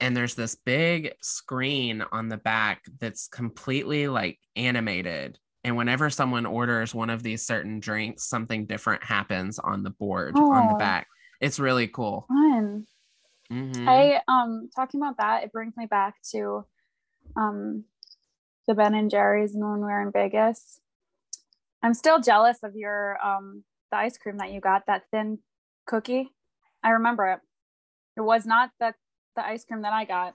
And 0.00 0.16
there's 0.16 0.34
this 0.34 0.54
big 0.54 1.12
screen 1.20 2.04
on 2.12 2.28
the 2.28 2.36
back 2.36 2.84
that's 3.00 3.26
completely 3.28 4.06
like 4.08 4.38
animated. 4.54 5.38
And 5.64 5.76
whenever 5.76 6.08
someone 6.08 6.46
orders 6.46 6.94
one 6.94 7.10
of 7.10 7.22
these 7.22 7.44
certain 7.44 7.80
drinks, 7.80 8.28
something 8.28 8.66
different 8.66 9.02
happens 9.02 9.58
on 9.58 9.82
the 9.82 9.90
board 9.90 10.36
on 10.36 10.68
the 10.68 10.74
Oh. 10.74 10.78
back. 10.78 11.08
It's 11.40 11.58
really 11.58 11.88
cool. 11.88 12.26
fun 12.28 12.86
Mhm. 13.50 13.88
I 13.88 14.22
um 14.28 14.68
talking 14.74 15.00
about 15.00 15.16
that, 15.18 15.44
it 15.44 15.52
brings 15.52 15.76
me 15.76 15.86
back 15.86 16.16
to 16.32 16.64
um 17.36 17.84
the 18.66 18.74
Ben 18.74 18.94
and 18.94 19.10
Jerry's 19.10 19.54
and 19.54 19.64
when 19.64 19.80
we 19.80 19.86
were 19.86 20.02
in 20.02 20.12
Vegas. 20.12 20.80
I'm 21.82 21.94
still 21.94 22.20
jealous 22.20 22.58
of 22.62 22.76
your 22.76 23.18
um 23.24 23.64
the 23.90 23.96
ice 23.96 24.18
cream 24.18 24.36
that 24.38 24.52
you 24.52 24.60
got, 24.60 24.86
that 24.86 25.04
thin 25.10 25.38
cookie. 25.86 26.30
I 26.82 26.90
remember 26.90 27.26
it. 27.26 27.40
It 28.16 28.20
was 28.20 28.44
not 28.46 28.70
the 28.78 28.94
the 29.38 29.46
ice 29.46 29.64
cream 29.64 29.82
that 29.82 29.92
I 29.92 30.04
got. 30.04 30.34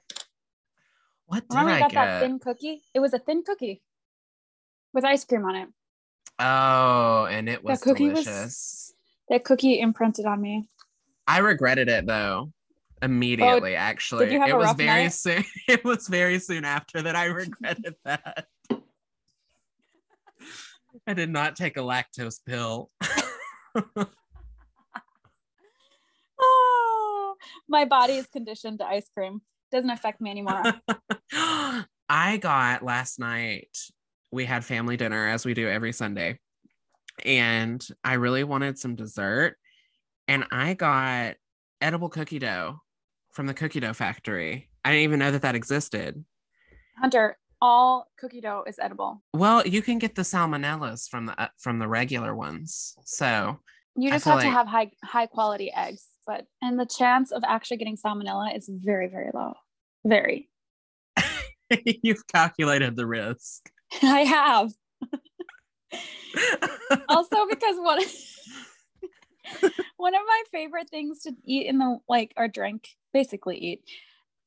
What 1.25 1.41
did 1.47 1.55
Remember 1.57 1.71
I 1.73 1.79
got 1.79 1.91
get? 1.91 2.05
that 2.05 2.21
thin 2.21 2.39
cookie? 2.39 2.81
It 2.93 2.99
was 3.01 3.13
a 3.13 3.19
thin 3.19 3.43
cookie 3.43 3.81
with 4.93 5.03
ice 5.03 5.25
cream 5.25 5.43
on 5.45 5.55
it. 5.55 5.67
oh, 6.39 7.25
and 7.29 7.49
it 7.49 7.63
was 7.63 7.81
cookie 7.81 8.09
was- 8.09 8.23
delicious. 8.23 8.93
That 9.29 9.43
cookie 9.45 9.79
imprinted 9.79 10.25
on 10.25 10.41
me. 10.41 10.67
I 11.27 11.39
regretted 11.39 11.87
it 11.89 12.05
though. 12.05 12.49
Oh, 12.51 13.05
immediately, 13.05 13.75
actually. 13.75 14.35
Oh, 14.35 14.39
have 14.39 14.49
it 14.49 14.57
was 14.57 14.73
very 14.73 15.03
night? 15.03 15.13
soon. 15.13 15.43
It 15.67 15.83
was 15.83 16.07
very 16.07 16.39
soon 16.39 16.63
after 16.65 17.01
that 17.01 17.15
I 17.15 17.25
regretted 17.25 17.95
that. 18.05 18.47
I 21.07 21.13
did 21.13 21.29
not 21.29 21.55
take 21.55 21.75
a 21.77 21.81
lactose 21.81 22.39
pill. 22.45 22.89
Oh, 26.45 27.35
my 27.73 27.85
body 27.85 28.13
is 28.13 28.27
conditioned 28.27 28.79
to 28.79 28.85
ice 28.85 29.09
cream. 29.17 29.41
Doesn't 29.71 29.89
affect 29.89 30.21
me 30.21 30.29
anymore. 30.29 30.61
I 32.07 32.37
got 32.37 32.83
last 32.83 33.19
night, 33.19 33.75
we 34.31 34.45
had 34.45 34.63
family 34.63 34.95
dinner 34.95 35.27
as 35.27 35.43
we 35.43 35.55
do 35.55 35.67
every 35.67 35.91
Sunday. 35.91 36.39
And 37.25 37.85
I 38.03 38.13
really 38.13 38.43
wanted 38.43 38.77
some 38.77 38.95
dessert. 38.95 39.57
And 40.27 40.45
I 40.51 40.75
got 40.75 41.35
edible 41.81 42.09
cookie 42.09 42.39
dough 42.39 42.79
from 43.31 43.47
the 43.47 43.55
cookie 43.55 43.79
dough 43.79 43.93
factory. 43.93 44.69
I 44.85 44.91
didn't 44.91 45.03
even 45.05 45.19
know 45.19 45.31
that 45.31 45.41
that 45.41 45.55
existed. 45.55 46.23
Hunter, 46.99 47.37
all 47.59 48.07
cookie 48.19 48.41
dough 48.41 48.63
is 48.67 48.77
edible. 48.77 49.23
Well, 49.33 49.65
you 49.65 49.81
can 49.81 49.97
get 49.97 50.13
the 50.13 50.21
salmonellas 50.21 51.09
from 51.09 51.25
the 51.25 51.41
uh, 51.41 51.47
from 51.57 51.79
the 51.79 51.87
regular 51.87 52.35
ones. 52.35 52.95
So 53.05 53.57
You 53.95 54.11
just 54.11 54.25
have 54.25 54.41
to 54.41 54.49
have 54.49 54.67
high 54.67 54.91
high 55.03 55.25
quality 55.25 55.71
eggs, 55.75 56.05
but 56.25 56.45
and 56.61 56.79
the 56.79 56.85
chance 56.85 57.31
of 57.31 57.43
actually 57.45 57.77
getting 57.77 57.97
salmonella 57.97 58.55
is 58.55 58.69
very 58.69 59.07
very 59.07 59.29
low. 59.33 59.53
Very. 60.05 60.49
you've 62.03 62.25
calculated 62.27 62.95
the 62.95 63.05
risk. 63.05 63.69
I 64.01 64.21
have. 64.21 64.73
also 67.09 67.45
because 67.49 67.75
one 67.77 67.99
one 69.97 70.15
of 70.15 70.21
my 70.27 70.43
favorite 70.51 70.89
things 70.89 71.21
to 71.21 71.33
eat 71.45 71.67
in 71.67 71.77
the 71.77 71.97
like 72.07 72.33
or 72.37 72.47
drink 72.47 72.89
basically 73.13 73.57
eat 73.57 73.83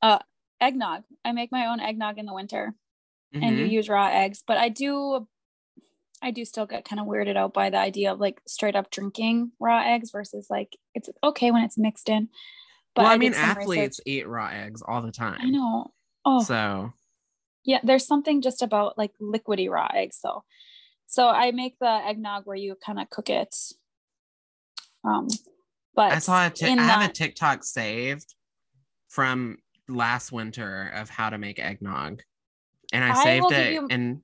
uh 0.03 0.19
eggnog 0.61 1.05
i 1.25 1.33
make 1.33 1.53
my 1.53 1.67
own 1.67 1.81
eggnog 1.81 2.19
in 2.19 2.27
the 2.27 2.35
winter 2.35 2.75
and 3.33 3.59
you 3.59 3.67
Mhm. 3.67 3.71
use 3.71 3.89
raw 3.89 4.07
eggs 4.09 4.43
but 4.47 4.57
i 4.57 4.69
do 4.69 5.27
i 6.23 6.31
do 6.31 6.45
still 6.45 6.67
get 6.67 6.85
kind 6.85 7.01
of 7.01 7.07
weirded 7.07 7.37
out 7.37 7.53
by 7.53 7.71
the 7.71 7.77
idea 7.79 8.13
of 8.13 8.21
like 8.21 8.41
straight 8.47 8.77
up 8.77 8.91
drinking 8.91 9.53
raw 9.61 9.83
eggs 9.85 10.11
versus 10.11 10.47
like 10.51 10.77
it's 10.95 11.09
okay 11.23 11.51
when 11.51 11.63
it's 11.63 11.79
mixed 11.79 12.09
in 12.09 12.29
but 12.95 13.03
well, 13.03 13.11
I, 13.13 13.15
did 13.19 13.21
mean, 13.21 13.35
athletes 13.35 14.01
research- 14.01 14.03
eat 14.07 14.27
raw 14.27 14.49
eggs 14.49 14.83
all 14.87 15.03
the 15.03 15.13
time. 15.13 15.39
i 15.43 15.51
know. 15.51 15.93
Oh. 16.25 16.43
So. 16.43 16.93
Yeah 17.65 17.81
there's 17.85 18.07
something 18.07 18.41
just 18.41 18.63
about 18.63 18.97
like 18.97 19.13
liquidy 19.21 19.69
raw 19.71 19.89
eggs 19.93 20.19
though. 20.23 20.45
So 21.07 21.29
i 21.29 21.51
make 21.51 21.79
the 21.79 21.87
eggnog 22.07 22.47
where 22.47 22.57
you 22.57 22.77
kind 22.85 22.99
of 22.99 23.11
cook 23.11 23.29
it 23.31 23.55
um 25.05 25.29
but 25.95 26.13
I 26.13 26.19
saw 26.19 26.47
a 26.47 26.53
in 26.67 26.79
I 26.79 26.83
have 26.83 27.03
a 27.03 27.07
that- 27.07 27.15
TikTok 27.15 27.65
saved 27.65 28.35
from 29.09 29.59
last 29.89 30.31
winter 30.33 30.93
of 30.95 31.09
how 31.09 31.31
to 31.31 31.39
make 31.39 31.59
eggnog, 31.59 32.23
and 32.93 33.05
I, 33.05 33.13
I 33.19 33.25
saved 33.25 33.53
it, 33.53 33.73
you- 33.73 33.89
and 33.91 34.21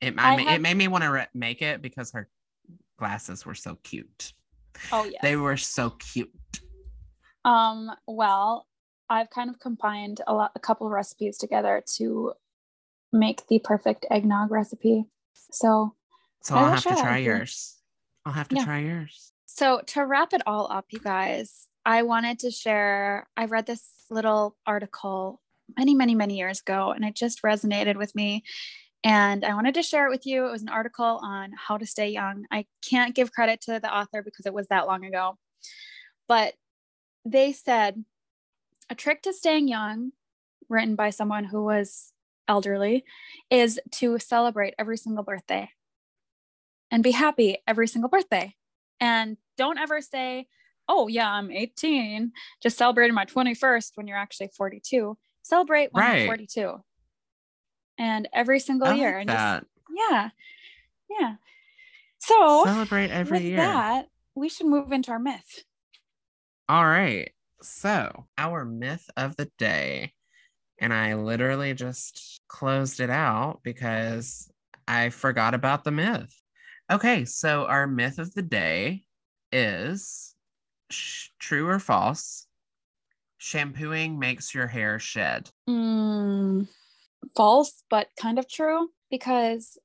it 0.00 0.14
I 0.18 0.36
have- 0.40 0.54
it 0.56 0.60
made 0.60 0.76
me 0.76 0.88
want 0.88 1.04
to 1.04 1.10
re- 1.10 1.26
make 1.34 1.62
it 1.62 1.82
because 1.82 2.12
her 2.12 2.28
glasses 2.98 3.44
were 3.46 3.54
so 3.54 3.76
cute. 3.82 4.32
oh 4.92 5.04
yeah 5.04 5.18
They 5.22 5.36
were 5.36 5.56
so 5.56 5.90
cute. 5.90 6.30
Um, 7.44 7.90
well, 8.06 8.66
I've 9.08 9.30
kind 9.30 9.48
of 9.50 9.58
combined 9.58 10.20
a 10.26 10.34
lot, 10.34 10.52
a 10.54 10.60
couple 10.60 10.86
of 10.86 10.92
recipes 10.92 11.38
together 11.38 11.82
to 11.96 12.32
make 13.12 13.46
the 13.46 13.58
perfect 13.58 14.04
eggnog 14.10 14.50
recipe. 14.50 15.06
So, 15.50 15.94
So 16.42 16.56
I'll 16.56 16.70
have 16.70 16.82
to 16.82 16.90
try 16.94 17.18
yours. 17.18 17.78
I'll 18.26 18.34
have 18.34 18.48
to 18.48 18.56
Yeah. 18.56 18.64
try 18.64 18.78
yours. 18.80 19.32
so 19.46 19.80
to 19.86 20.04
wrap 20.04 20.32
it 20.34 20.42
all 20.46 20.70
up, 20.70 20.86
you 20.90 20.98
guys, 21.00 21.68
I 21.86 22.02
wanted 22.02 22.38
to 22.40 22.50
share. 22.50 23.28
I 23.36 23.46
read 23.46 23.66
this 23.66 24.04
little 24.10 24.56
article 24.66 25.40
many, 25.76 25.94
many, 25.94 26.14
many 26.14 26.36
years 26.36 26.60
ago, 26.60 26.90
and 26.92 27.04
it 27.04 27.14
just 27.14 27.42
resonated 27.42 27.96
with 27.96 28.14
me. 28.14 28.44
And 29.04 29.44
I 29.44 29.54
wanted 29.54 29.74
to 29.74 29.82
share 29.82 30.06
it 30.06 30.10
with 30.10 30.26
you. 30.26 30.46
It 30.46 30.50
was 30.50 30.62
an 30.62 30.68
article 30.68 31.20
on 31.22 31.52
how 31.56 31.78
to 31.78 31.86
stay 31.86 32.10
young. 32.10 32.44
I 32.50 32.66
can't 32.82 33.14
give 33.14 33.32
credit 33.32 33.60
to 33.62 33.78
the 33.80 33.94
author 33.94 34.22
because 34.22 34.44
it 34.44 34.52
was 34.52 34.68
that 34.68 34.86
long 34.86 35.04
ago, 35.04 35.38
but 36.26 36.54
they 37.24 37.52
said 37.52 38.04
a 38.90 38.94
trick 38.94 39.22
to 39.22 39.32
staying 39.32 39.68
young, 39.68 40.12
written 40.68 40.94
by 40.96 41.10
someone 41.10 41.44
who 41.44 41.62
was 41.62 42.12
elderly, 42.48 43.04
is 43.50 43.78
to 43.92 44.18
celebrate 44.18 44.74
every 44.78 44.96
single 44.96 45.22
birthday 45.24 45.70
and 46.90 47.02
be 47.02 47.10
happy 47.10 47.58
every 47.66 47.86
single 47.86 48.08
birthday. 48.08 48.54
And 49.00 49.36
don't 49.56 49.78
ever 49.78 50.00
say, 50.00 50.46
oh, 50.88 51.06
yeah, 51.06 51.30
I'm 51.30 51.50
18, 51.50 52.32
just 52.62 52.78
celebrating 52.78 53.14
my 53.14 53.26
21st 53.26 53.92
when 53.94 54.08
you're 54.08 54.16
actually 54.16 54.48
42. 54.56 55.16
Celebrate 55.42 55.92
when 55.92 56.04
Right. 56.04 56.18
you're 56.20 56.26
42. 56.28 56.82
And 57.98 58.28
every 58.32 58.60
single 58.60 58.88
I 58.88 58.94
year. 58.94 59.12
like 59.18 59.20
and 59.22 59.28
that. 59.30 59.60
just, 59.60 59.66
yeah. 60.10 60.30
Yeah. 61.10 61.34
So, 62.18 62.64
Celebrate 62.64 63.10
every 63.10 63.38
with 63.38 63.42
year. 63.42 63.56
that, 63.58 64.08
we 64.34 64.48
should 64.48 64.66
move 64.66 64.92
into 64.92 65.10
our 65.10 65.18
myth. 65.18 65.64
All 66.68 66.84
right. 66.86 67.32
So, 67.62 68.26
our 68.36 68.64
myth 68.64 69.08
of 69.16 69.36
the 69.36 69.50
day. 69.58 70.12
And 70.80 70.92
I 70.92 71.14
literally 71.14 71.74
just 71.74 72.40
closed 72.46 73.00
it 73.00 73.10
out 73.10 73.60
because 73.64 74.48
I 74.86 75.08
forgot 75.10 75.54
about 75.54 75.82
the 75.84 75.90
myth. 75.90 76.32
Okay. 76.90 77.24
So, 77.24 77.64
our 77.66 77.86
myth 77.86 78.18
of 78.18 78.32
the 78.34 78.42
day 78.42 79.02
is 79.50 80.34
sh- 80.90 81.28
true 81.38 81.66
or 81.66 81.78
false 81.78 82.46
shampooing 83.38 84.18
makes 84.18 84.54
your 84.54 84.66
hair 84.66 84.98
shed. 84.98 85.48
Mm, 85.68 86.68
false, 87.36 87.82
but 87.90 88.08
kind 88.20 88.38
of 88.38 88.48
true 88.48 88.88
because 89.10 89.78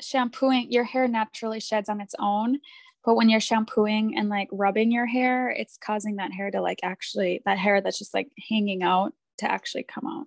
shampooing 0.00 0.70
your 0.70 0.84
hair 0.84 1.08
naturally 1.08 1.60
sheds 1.60 1.88
on 1.88 2.00
its 2.00 2.14
own. 2.18 2.58
But 3.04 3.14
when 3.14 3.28
you're 3.28 3.40
shampooing 3.40 4.16
and 4.18 4.28
like 4.28 4.48
rubbing 4.50 4.90
your 4.90 5.06
hair, 5.06 5.50
it's 5.50 5.78
causing 5.78 6.16
that 6.16 6.32
hair 6.32 6.50
to 6.50 6.60
like 6.60 6.80
actually, 6.82 7.40
that 7.44 7.58
hair 7.58 7.80
that's 7.80 7.98
just 7.98 8.14
like 8.14 8.28
hanging 8.48 8.82
out 8.82 9.12
to 9.38 9.50
actually 9.50 9.84
come 9.84 10.06
out. 10.06 10.26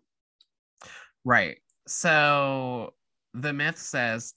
Right. 1.26 1.58
So, 1.88 2.94
the 3.34 3.54
myth 3.54 3.78
says 3.78 4.34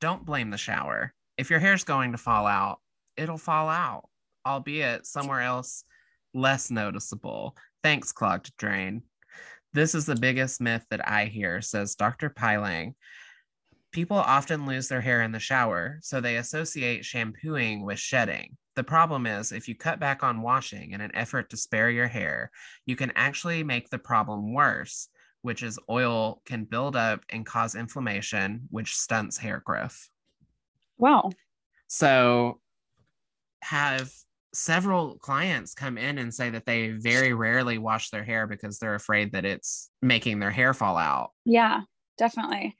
don't 0.00 0.26
blame 0.26 0.50
the 0.50 0.58
shower. 0.58 1.14
If 1.38 1.50
your 1.50 1.60
hair's 1.60 1.84
going 1.84 2.12
to 2.12 2.18
fall 2.18 2.46
out, 2.46 2.80
it'll 3.16 3.38
fall 3.38 3.68
out, 3.68 4.08
albeit 4.46 5.06
somewhere 5.06 5.40
else 5.40 5.84
less 6.34 6.70
noticeable. 6.70 7.56
Thanks, 7.82 8.12
clogged 8.12 8.52
drain. 8.58 9.02
This 9.74 9.96
is 9.96 10.06
the 10.06 10.14
biggest 10.14 10.60
myth 10.60 10.86
that 10.90 11.06
I 11.08 11.24
hear, 11.24 11.60
says 11.60 11.96
Dr. 11.96 12.30
Pylang. 12.30 12.94
People 13.90 14.16
often 14.16 14.66
lose 14.66 14.86
their 14.86 15.00
hair 15.00 15.20
in 15.22 15.32
the 15.32 15.40
shower, 15.40 15.98
so 16.00 16.20
they 16.20 16.36
associate 16.36 17.04
shampooing 17.04 17.84
with 17.84 17.98
shedding. 17.98 18.56
The 18.76 18.84
problem 18.84 19.26
is, 19.26 19.50
if 19.50 19.68
you 19.68 19.74
cut 19.74 19.98
back 19.98 20.22
on 20.22 20.42
washing 20.42 20.92
in 20.92 21.00
an 21.00 21.10
effort 21.14 21.50
to 21.50 21.56
spare 21.56 21.90
your 21.90 22.06
hair, 22.06 22.52
you 22.86 22.94
can 22.94 23.12
actually 23.16 23.64
make 23.64 23.90
the 23.90 23.98
problem 23.98 24.54
worse, 24.54 25.08
which 25.42 25.64
is 25.64 25.78
oil 25.90 26.40
can 26.44 26.64
build 26.64 26.94
up 26.94 27.24
and 27.30 27.44
cause 27.44 27.74
inflammation, 27.74 28.68
which 28.70 28.96
stunts 28.96 29.38
hair 29.38 29.60
growth. 29.64 30.08
Wow. 30.98 31.30
So, 31.88 32.60
have 33.60 34.12
several 34.54 35.18
clients 35.18 35.74
come 35.74 35.98
in 35.98 36.18
and 36.18 36.32
say 36.32 36.50
that 36.50 36.66
they 36.66 36.90
very 36.90 37.34
rarely 37.34 37.78
wash 37.78 38.10
their 38.10 38.24
hair 38.24 38.46
because 38.46 38.78
they're 38.78 38.94
afraid 38.94 39.32
that 39.32 39.44
it's 39.44 39.90
making 40.02 40.38
their 40.40 40.50
hair 40.50 40.74
fall 40.74 40.96
out. 40.96 41.32
Yeah, 41.44 41.82
definitely. 42.18 42.76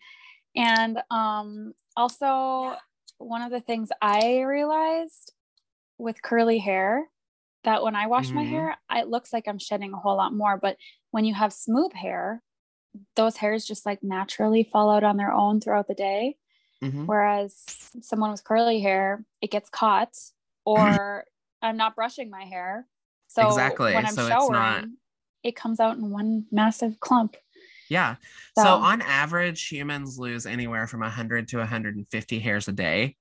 And 0.57 1.03
um 1.11 1.75
also 1.97 2.77
one 3.19 3.43
of 3.43 3.51
the 3.53 3.61
things 3.61 3.91
I 4.03 4.43
realized 4.43 5.33
with 5.99 6.23
curly 6.23 6.59
hair 6.59 7.09
that 7.65 7.83
when 7.83 7.97
I 7.97 8.07
wash 8.09 8.35
my 8.35 8.43
Mhm. 8.43 8.51
hair, 8.51 8.79
it 8.91 9.09
looks 9.09 9.33
like 9.33 9.49
I'm 9.49 9.59
shedding 9.59 9.95
a 9.95 9.99
whole 9.99 10.17
lot 10.17 10.35
more. 10.35 10.59
But 10.59 10.79
when 11.13 11.25
you 11.25 11.35
have 11.35 11.53
smooth 11.53 11.93
hair, 11.95 12.43
those 13.17 13.37
hairs 13.39 13.65
just 13.67 13.87
like 13.87 14.03
naturally 14.03 14.65
fall 14.65 14.91
out 14.91 15.05
on 15.05 15.17
their 15.19 15.33
own 15.33 15.61
throughout 15.61 15.89
the 15.89 15.95
day. 15.95 16.37
Mhm. 16.83 17.07
Whereas 17.07 17.93
someone 18.03 18.31
with 18.31 18.45
curly 18.45 18.81
hair, 18.81 19.25
it 19.43 19.51
gets 19.51 19.71
caught, 19.71 20.17
or 20.67 21.27
I'm 21.65 21.77
not 21.77 21.95
brushing 21.97 22.31
my 22.31 22.45
hair. 22.45 22.87
So 23.29 23.47
Exactly, 23.49 23.95
when 23.95 24.07
I'm 24.07 24.13
so 24.13 24.23
it's 24.27 24.31
showering, 24.31 24.53
not- 24.53 24.85
it 25.43 25.57
comes 25.57 25.81
out 25.81 25.97
in 25.97 26.11
one 26.11 26.47
massive 26.53 27.01
clump. 27.01 27.37
Yeah. 27.89 28.17
So, 28.57 28.65
So- 28.65 28.75
on 28.75 29.03
average, 29.03 29.67
humans 29.69 30.19
lose 30.19 30.47
anywhere 30.47 30.87
from 30.87 31.01
100 31.03 31.49
to 31.49 31.59
150 31.59 32.39
hairs 32.39 32.69
a 32.69 32.73
day. 32.73 33.17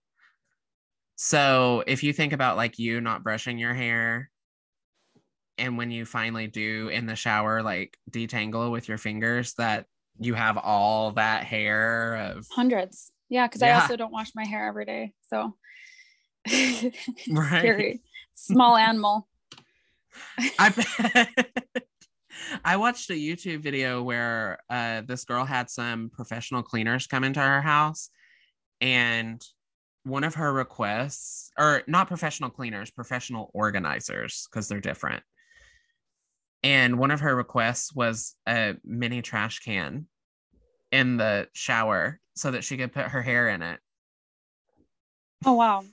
So 1.16 1.84
if 1.88 2.04
you 2.04 2.12
think 2.14 2.34
about 2.34 2.58
like 2.58 2.80
you 2.80 3.00
not 3.02 3.24
brushing 3.24 3.58
your 3.58 3.74
hair 3.74 4.30
and 5.58 5.78
when 5.78 5.92
you 5.92 6.06
finally 6.06 6.48
do 6.48 6.90
in 6.90 7.06
the 7.06 7.16
shower 7.16 7.62
like 7.62 7.98
detangle 8.10 8.72
with 8.72 8.88
your 8.90 8.98
fingers 8.98 9.54
that 9.56 9.86
you 10.20 10.34
have 10.34 10.58
all 10.58 11.12
that 11.12 11.44
hair 11.44 12.16
of 12.16 12.48
Hundreds. 12.52 13.12
Yeah, 13.30 13.48
because 13.48 13.62
I 13.62 13.72
also 13.72 13.96
don't 13.96 14.12
wash 14.12 14.32
my 14.36 14.46
hair 14.46 14.68
every 14.68 14.86
day. 14.86 15.14
So 15.30 15.56
Right. 16.48 16.92
scary. 17.30 18.02
Small 18.34 18.76
animal. 18.76 19.28
I. 20.60 21.28
I 22.64 22.78
watched 22.78 23.10
a 23.10 23.14
YouTube 23.14 23.60
video 23.60 24.04
where 24.04 24.60
uh, 24.70 25.02
this 25.02 25.24
girl 25.24 25.46
had 25.46 25.70
some 25.70 26.10
professional 26.10 26.64
cleaners 26.64 27.08
come 27.08 27.24
into 27.24 27.40
her 27.40 27.62
house, 27.62 28.10
and 28.82 29.42
one 30.04 30.24
of 30.24 30.36
her 30.36 30.52
requests, 30.52 31.52
or 31.58 31.84
not 31.88 32.08
professional 32.08 32.50
cleaners, 32.50 32.92
professional 32.92 33.50
organizers, 33.54 34.48
because 34.50 34.68
they're 34.68 34.82
different. 34.82 35.24
And 36.64 36.98
one 36.98 37.12
of 37.12 37.22
her 37.22 37.36
requests 37.36 37.94
was 37.94 38.36
a 38.48 38.76
mini 38.84 39.22
trash 39.22 39.60
can 39.60 40.08
in 40.92 41.18
the 41.18 41.48
shower 41.54 42.20
so 42.36 42.52
that 42.52 42.64
she 42.64 42.78
could 42.78 42.94
put 42.94 43.06
her 43.06 43.22
hair 43.22 43.50
in 43.50 43.62
it. 43.62 43.80
Oh 45.46 45.54
wow. 45.54 45.84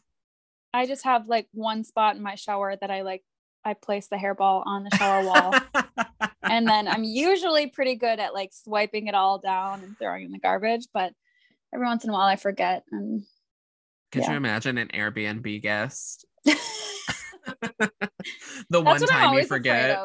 I 0.72 0.86
just 0.86 1.04
have 1.04 1.28
like 1.28 1.48
one 1.52 1.84
spot 1.84 2.16
in 2.16 2.22
my 2.22 2.36
shower 2.36 2.76
that 2.80 2.90
I 2.90 3.02
like 3.02 3.22
I 3.64 3.74
place 3.74 4.08
the 4.08 4.16
hairball 4.16 4.62
on 4.66 4.84
the 4.84 4.96
shower 4.96 5.24
wall. 5.24 5.54
and 6.42 6.66
then 6.66 6.88
I'm 6.88 7.04
usually 7.04 7.66
pretty 7.66 7.96
good 7.96 8.18
at 8.20 8.32
like 8.34 8.52
swiping 8.52 9.06
it 9.06 9.14
all 9.14 9.38
down 9.38 9.82
and 9.82 9.98
throwing 9.98 10.24
in 10.24 10.32
the 10.32 10.38
garbage, 10.38 10.86
but 10.94 11.12
every 11.74 11.86
once 11.86 12.04
in 12.04 12.10
a 12.10 12.12
while 12.12 12.26
I 12.26 12.36
forget 12.36 12.84
and 12.90 13.24
Could 14.12 14.22
Yeah. 14.22 14.30
you 14.30 14.36
imagine 14.36 14.78
an 14.78 14.88
Airbnb 14.88 15.62
guest? 15.62 16.24
the 16.44 16.56
one 18.80 19.00
time 19.00 19.34
you 19.34 19.44
forget. 19.44 19.98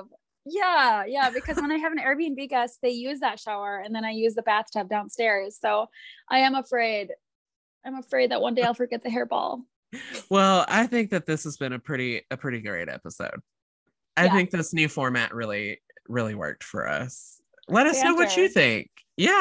Yeah, 0.48 1.06
yeah, 1.06 1.32
because 1.32 1.58
when 1.58 1.72
I 1.72 1.78
have 1.78 1.92
an 1.92 1.98
Airbnb 1.98 2.50
guest, 2.50 2.78
they 2.84 2.92
use 2.92 3.20
that 3.22 3.40
shower 3.40 3.82
and 3.84 3.96
then 3.96 4.06
I 4.06 4.12
use 4.12 4.36
the 4.36 4.44
bathtub 4.44 4.90
downstairs. 4.90 5.58
So 5.60 5.88
I 6.30 6.40
am 6.40 6.54
afraid. 6.54 7.12
I'm 7.84 7.96
afraid 7.98 8.30
that 8.32 8.42
one 8.42 8.54
day 8.54 8.62
I'll 8.64 8.76
forget 8.76 9.02
the 9.02 9.10
hairball. 9.10 9.62
Well, 10.30 10.66
I 10.68 10.88
think 10.88 11.12
that 11.12 11.26
this 11.26 11.44
has 11.44 11.58
been 11.58 11.74
a 11.74 11.80
pretty 11.80 12.22
a 12.32 12.38
pretty 12.38 12.62
great 12.62 12.90
episode. 12.90 13.40
I 14.18 14.26
Yeah. 14.26 14.34
think 14.34 14.50
this 14.52 14.74
new 14.74 14.88
format 14.88 15.34
really 15.34 15.82
really 16.08 16.36
worked 16.36 16.64
for 16.64 16.88
us. 16.88 17.42
Let 17.68 17.88
us 17.88 18.02
know 18.04 18.14
what 18.14 18.38
you 18.38 18.48
think. 18.48 18.90
Yeah. 19.18 19.32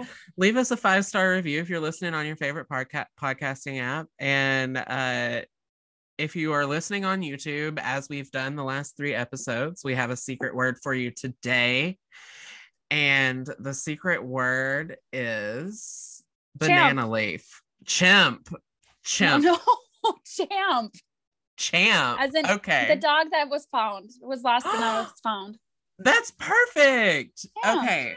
Yeah. 0.00 0.04
Leave 0.36 0.56
us 0.56 0.70
a 0.70 0.76
five 0.76 1.04
star 1.04 1.32
review 1.32 1.60
if 1.60 1.68
you're 1.68 1.80
listening 1.80 2.14
on 2.14 2.26
your 2.26 2.36
favorite 2.36 2.68
podca- 2.68 3.06
podcasting 3.20 3.80
app. 3.82 4.06
And 4.18 4.78
uh, 4.78 5.42
if 6.16 6.34
you 6.36 6.52
are 6.52 6.64
listening 6.64 7.04
on 7.04 7.20
YouTube, 7.20 7.78
as 7.82 8.08
we've 8.08 8.30
done 8.30 8.56
the 8.56 8.64
last 8.64 8.96
three 8.96 9.12
episodes, 9.14 9.82
we 9.84 9.94
have 9.94 10.10
a 10.10 10.16
secret 10.16 10.54
word 10.54 10.78
for 10.82 10.94
you 10.94 11.10
today. 11.10 11.98
And 12.90 13.46
the 13.58 13.74
secret 13.74 14.24
word 14.24 14.96
is 15.12 16.22
banana 16.54 17.10
leaf. 17.10 17.60
Chimp. 17.84 18.48
Chimp. 19.04 19.44
No, 19.44 19.58
champ. 20.24 20.94
Champ. 21.56 22.20
As 22.20 22.34
in 22.34 22.46
okay. 22.46 22.86
The 22.88 22.96
dog 22.96 23.28
that 23.32 23.48
was 23.48 23.66
found 23.72 24.10
was 24.20 24.42
lost 24.42 24.66
and 24.66 24.80
now 24.80 25.02
it's 25.10 25.20
found. 25.20 25.58
That's 25.98 26.30
perfect. 26.32 27.46
Yeah. 27.64 27.78
Okay. 27.78 28.16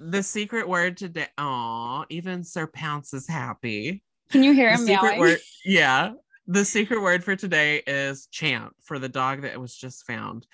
The 0.00 0.22
secret 0.22 0.68
word 0.68 0.96
today. 0.96 1.26
Oh, 1.38 2.04
even 2.08 2.42
Sir 2.42 2.66
Pounce 2.66 3.12
is 3.14 3.28
happy. 3.28 4.02
Can 4.30 4.42
you 4.42 4.52
hear 4.52 4.70
The 4.70 4.82
him 4.82 4.86
secret 4.86 5.02
meowing? 5.02 5.20
word, 5.20 5.38
yeah. 5.64 6.12
The 6.46 6.64
secret 6.64 7.00
word 7.02 7.22
for 7.22 7.36
today 7.36 7.82
is 7.86 8.26
champ 8.26 8.74
for 8.82 8.98
the 8.98 9.08
dog 9.08 9.42
that 9.42 9.60
was 9.60 9.76
just 9.76 10.06
found. 10.06 10.46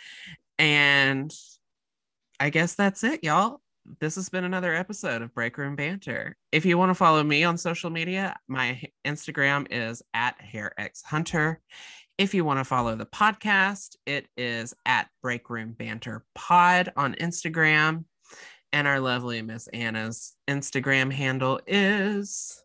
And 0.59 1.33
I 2.39 2.51
guess 2.51 2.75
that's 2.75 3.03
it, 3.05 3.25
y'all. 3.25 3.61
This 4.01 4.17
has 4.17 4.29
been 4.29 4.45
another 4.45 4.75
episode 4.75 5.23
of 5.23 5.35
Break 5.35 5.59
Room 5.59 5.77
Banter. 5.77 6.37
If 6.51 6.65
you 6.65 6.77
want 6.77 6.91
to 6.91 6.95
follow 6.95 7.23
me 7.23 7.45
on 7.45 7.57
social 7.57 7.89
media, 7.89 8.37
my 8.49 8.83
Instagram 9.07 9.67
is 9.71 10.03
at 10.13 10.35
HairXHunter. 10.41 11.59
If 12.19 12.35
you 12.35 12.45
want 12.45 12.59
to 12.59 12.65
follow 12.65 12.97
the 12.97 13.07
podcast, 13.07 13.97
it 14.05 14.27
is 14.37 14.75
at 14.87 15.09
Break 15.23 15.51
Room 15.51 15.73
Banter 15.73 16.25
Pod 16.35 16.93
on 16.97 17.15
Instagram. 17.15 18.05
And 18.73 18.89
our 18.89 18.99
lovely 18.99 19.41
Miss 19.43 19.69
Anna's 19.69 20.35
Instagram 20.49 21.13
handle 21.13 21.61
is 21.67 22.63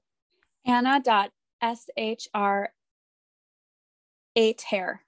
Anna 0.65 1.01
dot 1.03 1.31
S 1.61 1.89
H 1.97 2.27
R 2.33 2.69
eight 4.35 4.61
hair. 4.61 5.03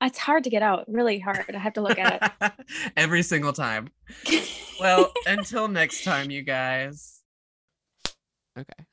It's 0.00 0.18
hard 0.18 0.44
to 0.44 0.50
get 0.50 0.62
out, 0.62 0.86
really 0.88 1.18
hard. 1.18 1.44
I 1.54 1.58
have 1.58 1.74
to 1.74 1.82
look 1.82 1.98
at 1.98 2.34
it 2.40 2.52
every 2.96 3.22
single 3.22 3.52
time. 3.52 3.88
it. 4.80 4.82
Well, 4.82 5.12
until 5.26 5.68
next 5.68 6.04
time, 6.04 6.30
you 6.30 6.42
guys. 6.42 7.20
Okay. 8.58 8.84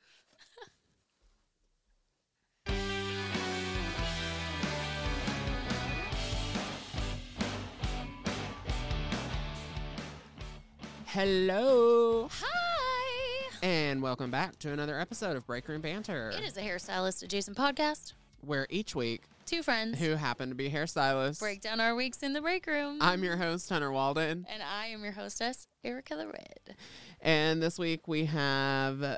Hello, 11.06 12.28
Hi! 12.30 13.50
and 13.62 14.02
welcome 14.02 14.30
back 14.30 14.58
to 14.60 14.72
another 14.72 14.98
episode 15.00 15.36
of 15.36 15.46
Break 15.46 15.66
Room 15.68 15.80
Banter, 15.80 16.30
It 16.36 16.44
is 16.44 16.56
a 16.56 16.60
hairstylist 16.60 17.22
adjacent 17.22 17.56
podcast. 17.56 18.12
where 18.42 18.66
each 18.70 18.94
week, 18.94 19.22
Two 19.48 19.62
friends 19.62 19.98
who 19.98 20.10
happen 20.10 20.50
to 20.50 20.54
be 20.54 20.68
hairstylists, 20.68 21.40
break 21.40 21.62
down 21.62 21.80
our 21.80 21.94
weeks 21.94 22.22
in 22.22 22.34
the 22.34 22.42
break 22.42 22.66
room. 22.66 22.98
I'm 23.00 23.24
your 23.24 23.38
host, 23.38 23.66
Hunter 23.70 23.90
Walden, 23.90 24.44
and 24.46 24.62
I 24.62 24.88
am 24.88 25.02
your 25.02 25.12
hostess, 25.12 25.66
Erica 25.82 26.16
the 26.16 26.26
Red. 26.26 26.76
and 27.22 27.62
this 27.62 27.78
week 27.78 28.06
we 28.06 28.26
have 28.26 29.16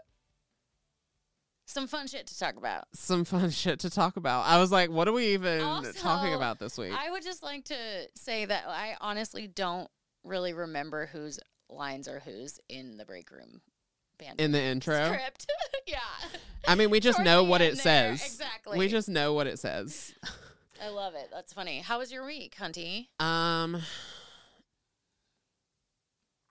Some 1.67 1.89
fun 1.89 2.07
shit 2.07 2.29
to 2.29 2.39
talk 2.39 2.55
about. 2.57 2.85
some 2.95 3.25
fun 3.25 3.51
shit 3.51 3.81
to 3.81 3.91
talk 3.91 4.17
about. 4.17 4.47
I 4.47 4.61
was 4.61 4.71
like, 4.71 4.89
what 4.89 5.09
are 5.09 5.13
we 5.13 5.33
even 5.33 5.63
talking 5.95 6.35
about 6.35 6.61
this 6.61 6.79
week? 6.79 6.93
I 6.97 7.11
would 7.11 7.25
just 7.25 7.43
like 7.43 7.65
to 7.65 7.77
say 8.15 8.45
that 8.45 8.67
I 8.69 8.97
honestly 9.01 9.49
don't 9.49 9.91
really 10.23 10.53
remember 10.53 11.07
whose 11.07 11.41
lines 11.69 12.07
are 12.07 12.21
whose 12.21 12.61
in 12.69 12.99
the 12.99 13.05
break 13.05 13.33
room 13.33 13.63
band 14.21 14.41
In 14.41 14.53
the 14.53 14.61
intro? 14.63 15.05
script. 15.07 15.47
yeah. 15.87 15.99
I 16.69 16.75
mean, 16.75 16.91
we 16.91 17.01
just 17.01 17.17
Towards 17.17 17.27
know 17.27 17.43
what 17.43 17.61
it 17.63 17.75
there, 17.83 18.17
says. 18.17 18.23
Exactly. 18.25 18.79
We 18.79 18.89
just 18.89 19.09
know 19.09 19.33
what 19.33 19.47
it 19.47 19.59
says. 19.59 20.15
I 20.83 20.89
love 20.91 21.15
it. 21.15 21.29
That's 21.33 21.53
funny. 21.53 21.81
How 21.81 21.99
was 21.99 22.13
your 22.13 22.25
week, 22.25 22.55
Hunty? 22.59 23.09
Um, 23.19 23.83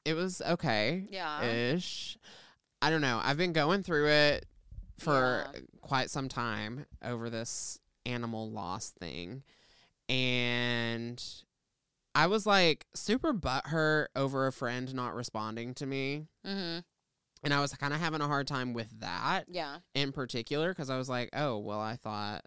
it 0.05 0.13
was 0.13 0.41
okay 0.41 1.05
Yeah. 1.09 1.43
ish. 1.43 2.17
I 2.82 2.89
don't 2.89 3.01
know. 3.01 3.20
I've 3.24 3.38
been 3.38 3.53
going 3.53 3.84
through 3.84 4.07
it 4.09 4.45
for 4.97 5.47
Yeah. 5.53 5.59
quite 5.82 6.09
some 6.09 6.30
time 6.30 6.86
over 7.03 7.30
this 7.30 7.80
animal 8.05 8.49
loss 8.49 8.89
thing, 8.91 9.43
and 10.07 11.24
I 12.15 12.28
was 12.28 12.45
like 12.45 12.88
super 12.95 13.34
butthurt 13.34 14.07
over 14.15 14.47
a 14.47 14.51
friend 14.51 14.93
not 14.95 15.13
responding 15.13 15.74
to 15.76 15.86
me, 15.86 16.28
mm-hmm. 16.45 16.80
And 17.44 17.54
I 17.54 17.62
was 17.62 17.74
kind 17.74 17.94
of 17.94 18.00
having 18.00 18.22
a 18.22 18.28
hard 18.28 18.48
time 18.48 18.74
with 18.74 18.90
that. 19.00 19.46
Yeah. 19.50 19.78
in 19.96 20.12
particular 20.12 20.70
because 20.70 20.90
I 20.90 20.98
was 20.98 21.10
like, 21.10 21.30
oh, 21.34 21.58
well, 21.60 21.80
I 21.80 21.96
thought 21.96 22.44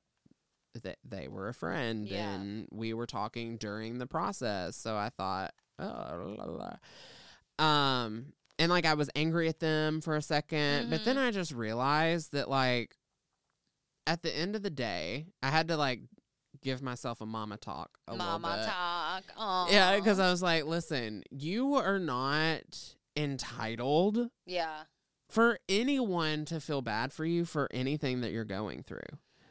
that 0.82 0.98
they 1.04 1.28
were 1.28 1.48
a 1.48 1.54
friend 1.54 2.06
Yeah. 2.08 2.32
and 2.34 2.68
we 2.72 2.94
were 2.94 3.06
talking 3.06 3.56
during 3.58 3.98
the 3.98 4.06
process. 4.06 4.76
So 4.76 4.96
I 4.96 5.10
thought, 5.10 5.52
oh, 5.78 6.34
la, 6.38 6.44
la, 6.44 6.76
la. 7.58 7.64
um, 7.64 8.32
and 8.58 8.70
like 8.70 8.86
I 8.86 8.94
was 8.94 9.10
angry 9.14 9.48
at 9.48 9.60
them 9.60 10.00
for 10.00 10.16
a 10.16 10.20
2nd 10.22 10.88
but 10.90 11.04
then 11.04 11.16
Mhm. 11.16 11.26
I 11.26 11.30
just 11.30 11.52
realized 11.52 12.32
that 12.32 12.48
like 12.48 12.96
at 14.06 14.22
the 14.22 14.34
end 14.36 14.56
of 14.56 14.62
the 14.62 14.70
day, 14.70 15.26
I 15.42 15.50
had 15.50 15.68
to 15.68 15.76
like 15.76 16.00
give 16.60 16.82
myself 16.82 17.20
a 17.20 17.26
mama 17.26 17.56
talk 17.56 17.98
a 18.08 18.12
little 18.12 18.26
Mama 18.26 18.64
talk. 18.66 19.24
Oh. 19.36 19.68
Yeah, 19.70 19.96
because 19.96 20.18
I 20.18 20.30
was 20.30 20.42
like, 20.42 20.64
listen, 20.64 21.22
you 21.30 21.74
are 21.74 21.98
not 21.98 22.96
entitled 23.16 24.30
Yeah. 24.46 24.84
for 25.28 25.58
anyone 25.68 26.44
to 26.46 26.60
feel 26.60 26.82
bad 26.82 27.12
for 27.12 27.24
you 27.24 27.44
for 27.44 27.68
anything 27.72 28.20
that 28.20 28.32
you're 28.32 28.44
going 28.44 28.82
through. 28.82 29.00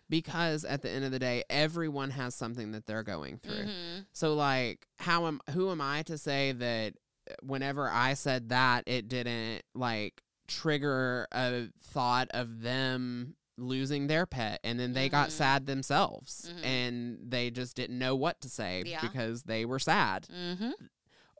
Because 0.09 0.65
at 0.65 0.81
the 0.81 0.89
end 0.89 1.05
of 1.05 1.11
the 1.11 1.19
day, 1.19 1.43
everyone 1.49 2.09
has 2.11 2.35
something 2.35 2.71
that 2.73 2.85
they're 2.85 3.03
going 3.03 3.37
through. 3.37 3.63
Mm-hmm. 3.65 3.99
So 4.11 4.33
like 4.33 4.85
how 4.99 5.25
am 5.27 5.39
who 5.51 5.71
am 5.71 5.79
I 5.81 6.03
to 6.03 6.17
say 6.17 6.51
that 6.51 6.95
whenever 7.41 7.89
I 7.89 8.15
said 8.15 8.49
that 8.49 8.83
it 8.87 9.07
didn't 9.07 9.61
like 9.73 10.21
trigger 10.47 11.27
a 11.31 11.67
thought 11.81 12.27
of 12.33 12.61
them 12.61 13.35
losing 13.57 14.07
their 14.07 14.25
pet 14.25 14.59
and 14.65 14.77
then 14.79 14.91
they 14.91 15.07
got 15.07 15.29
Mhm. 15.29 15.33
sad 15.33 15.65
themselves 15.65 16.51
Mhm. 16.51 16.65
and 16.65 17.17
they 17.31 17.49
just 17.51 17.75
didn't 17.75 17.97
know 17.99 18.15
what 18.15 18.41
to 18.41 18.49
say 18.49 18.83
Yeah. 18.85 18.99
because 19.01 19.43
they 19.43 19.63
were 19.65 19.79
sad. 19.79 20.27
Mm-hmm. 20.29 20.71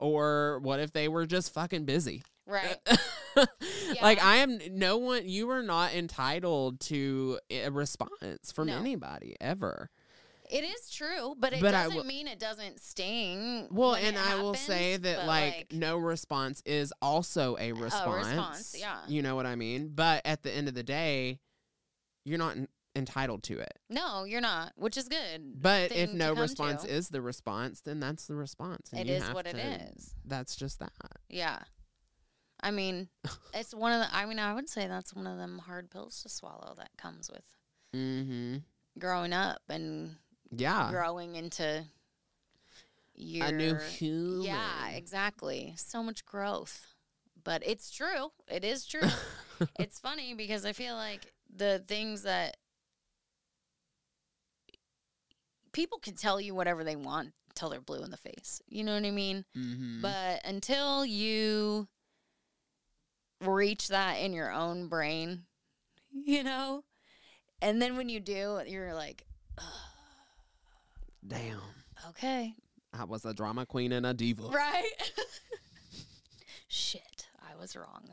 Or 0.02 0.60
what 0.64 0.80
if 0.82 0.91
they 0.91 1.08
were 1.08 1.26
just 1.26 1.54
fucking 1.54 1.86
busy? 1.86 2.24
Right. 2.45 2.78
Like 4.02 4.22
I 4.22 4.38
am 4.38 4.60
no 4.72 4.97
one 4.97 5.28
you 5.30 5.49
are 5.52 5.62
not 5.64 5.93
entitled 5.93 6.82
to 6.82 7.39
a 7.49 7.70
response 7.70 8.52
from 8.54 8.68
No. 8.68 8.78
anybody 8.78 9.36
ever. 9.39 9.89
It 10.49 10.66
is 10.66 10.89
true, 10.89 11.36
but 11.39 11.54
it 11.54 11.62
But 11.62 11.72
doesn't 11.72 11.95
will- 11.95 12.04
mean 12.04 12.28
it 12.28 12.39
doesn't 12.39 12.82
sting. 12.82 13.68
Well, 13.72 13.95
and 13.95 14.18
I 14.18 14.36
will 14.41 14.54
say 14.56 14.97
that 14.97 15.18
but, 15.20 15.28
like, 15.28 15.68
no 15.72 15.97
response 15.97 16.62
is 16.66 16.91
also 17.02 17.56
a 17.58 17.72
response. 17.72 18.28
response, 18.28 18.76
yeah. 18.78 18.97
You 19.08 19.22
know 19.22 19.36
what 19.38 19.45
I 19.45 19.56
mean? 19.56 19.91
But 19.95 20.24
at 20.26 20.43
the 20.43 20.52
end 20.52 20.68
of 20.68 20.74
the 20.74 20.84
day, 20.84 21.39
you're 22.26 22.38
not 22.39 22.58
entitled 22.96 23.44
to 23.44 23.58
it. 23.60 23.80
no, 23.89 24.26
you're 24.26 24.42
not, 24.42 24.74
which 24.76 24.98
is 24.98 25.08
good. 25.08 25.62
But 25.62 25.92
if 25.92 26.12
no 26.14 26.34
response 26.34 26.84
to. 26.84 26.94
is 26.94 27.10
the 27.10 27.22
response, 27.22 27.82
then 27.82 28.00
that's 28.00 28.28
the 28.28 28.36
response. 28.36 28.89
It 28.94 29.08
is 29.10 29.24
what 29.34 29.46
it 29.48 29.54
to- 29.54 29.89
is. 29.94 30.14
That's 30.26 30.56
just 30.56 30.80
that. 30.80 30.92
Yeah. 31.30 31.60
I 32.64 32.72
mean, 32.72 33.08
it's 33.54 33.74
one 33.74 33.92
of 33.94 34.00
the, 34.02 34.16
I 34.16 34.26
mean, 34.26 34.39
I 34.39 34.54
would 34.54 34.68
say 34.70 34.88
that's 34.88 35.14
one 35.14 35.26
of 35.26 35.38
them 35.38 35.60
hard 35.66 35.89
pills 35.89 36.22
to 36.24 36.30
swallow 36.30 36.74
that 36.78 36.89
comes 36.98 37.30
with 37.32 37.46
Mm-hmm. 37.96 38.58
growing 39.00 39.34
up 39.34 39.62
and 39.70 40.16
Yeah. 40.52 40.89
growing 40.92 41.36
into 41.36 41.84
your, 43.16 43.48
A 43.48 43.52
new 43.52 43.76
human. 43.76 44.42
Yeah, 44.44 44.89
exactly. 44.89 45.74
So 45.78 46.02
much 46.04 46.26
growth. 46.26 46.88
But 47.44 47.64
it's 47.66 47.89
true. 47.92 48.32
It 48.48 48.64
is 48.64 48.86
true. 48.86 49.08
it's 49.80 50.00
funny 50.00 50.34
because 50.34 50.66
I 50.66 50.74
feel 50.74 50.96
like 50.96 51.32
the 51.54 51.84
things 51.88 52.22
that 52.24 52.58
people 55.74 55.99
can 55.99 56.15
tell 56.15 56.39
you 56.39 56.53
whatever 56.55 56.84
they 56.84 56.95
want 56.95 57.32
until 57.49 57.69
they're 57.69 57.82
blue 57.82 58.03
in 58.03 58.11
the 58.11 58.17
face. 58.17 58.61
You 58.67 58.84
know 58.84 58.93
what 58.93 59.05
I 59.05 59.11
mean? 59.11 59.45
mm-hmm. 59.57 60.01
But 60.01 60.41
until 60.45 61.05
you 61.05 61.88
reach 63.41 63.88
that 63.89 64.15
in 64.15 64.34
your 64.34 64.51
own 64.51 64.88
brain, 64.88 65.43
you 66.11 66.43
know, 66.43 66.84
and 67.61 67.82
then 67.82 67.97
when 67.97 68.09
you 68.09 68.19
do, 68.19 68.61
you're 68.67 68.93
like, 68.93 69.26
Damn. 71.28 71.59
okay, 72.09 72.53
I 72.93 73.03
was 73.05 73.26
a 73.26 73.34
drama 73.34 73.65
queen 73.65 73.91
and 73.91 74.05
a 74.05 74.13
diva. 74.13 74.43
right? 74.43 74.91
Shit, 76.67 77.28
I 77.41 77.59
was 77.59 77.76
wrong. 77.76 78.09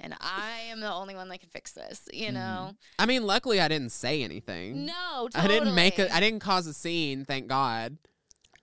And 0.00 0.14
I 0.20 0.60
am 0.68 0.80
the 0.80 0.92
only 0.92 1.14
one 1.14 1.28
that 1.28 1.40
can 1.40 1.48
fix 1.48 1.72
this, 1.72 2.08
you 2.12 2.28
Mhm. 2.28 2.34
know? 2.34 2.72
I 2.98 3.06
mean, 3.06 3.26
luckily 3.26 3.60
I 3.60 3.68
didn't 3.68 3.90
say 3.90 4.22
anything. 4.22 4.86
No, 4.86 5.28
I 5.34 5.46
didn't 5.46 5.74
make 5.74 5.96
totally. 5.96 6.10
a 6.10 6.14
I 6.16 6.20
didn't 6.20 6.40
cause 6.40 6.66
a 6.66 6.74
scene, 6.74 7.24
thank 7.24 7.46
God. 7.46 7.98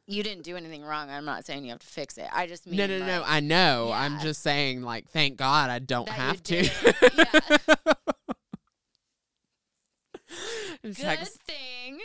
You 0.08 0.24
didn't 0.24 0.44
do 0.44 0.58
anything 0.58 0.84
wrong. 0.84 1.10
I'm 1.10 1.24
not 1.26 1.46
saying 1.46 1.64
you 1.64 1.70
have 1.70 1.80
to 1.80 1.88
fix 1.88 2.18
it. 2.18 2.28
I 2.34 2.46
just 2.46 2.68
mean 2.68 2.78
No, 2.78 2.88
no, 2.88 3.00
no, 3.06 3.24
I 3.26 3.40
know. 3.40 3.92
I'm 3.94 4.20
just 4.20 4.42
saying, 4.42 4.82
like, 4.82 5.08
thank 5.10 5.38
God 5.38 5.70
I 5.70 5.80
don't 5.80 6.08
That 6.08 6.16
have 6.16 6.44
to. 6.44 6.64
Good 10.84 10.96
Text, 10.96 11.40
thing. 11.44 12.00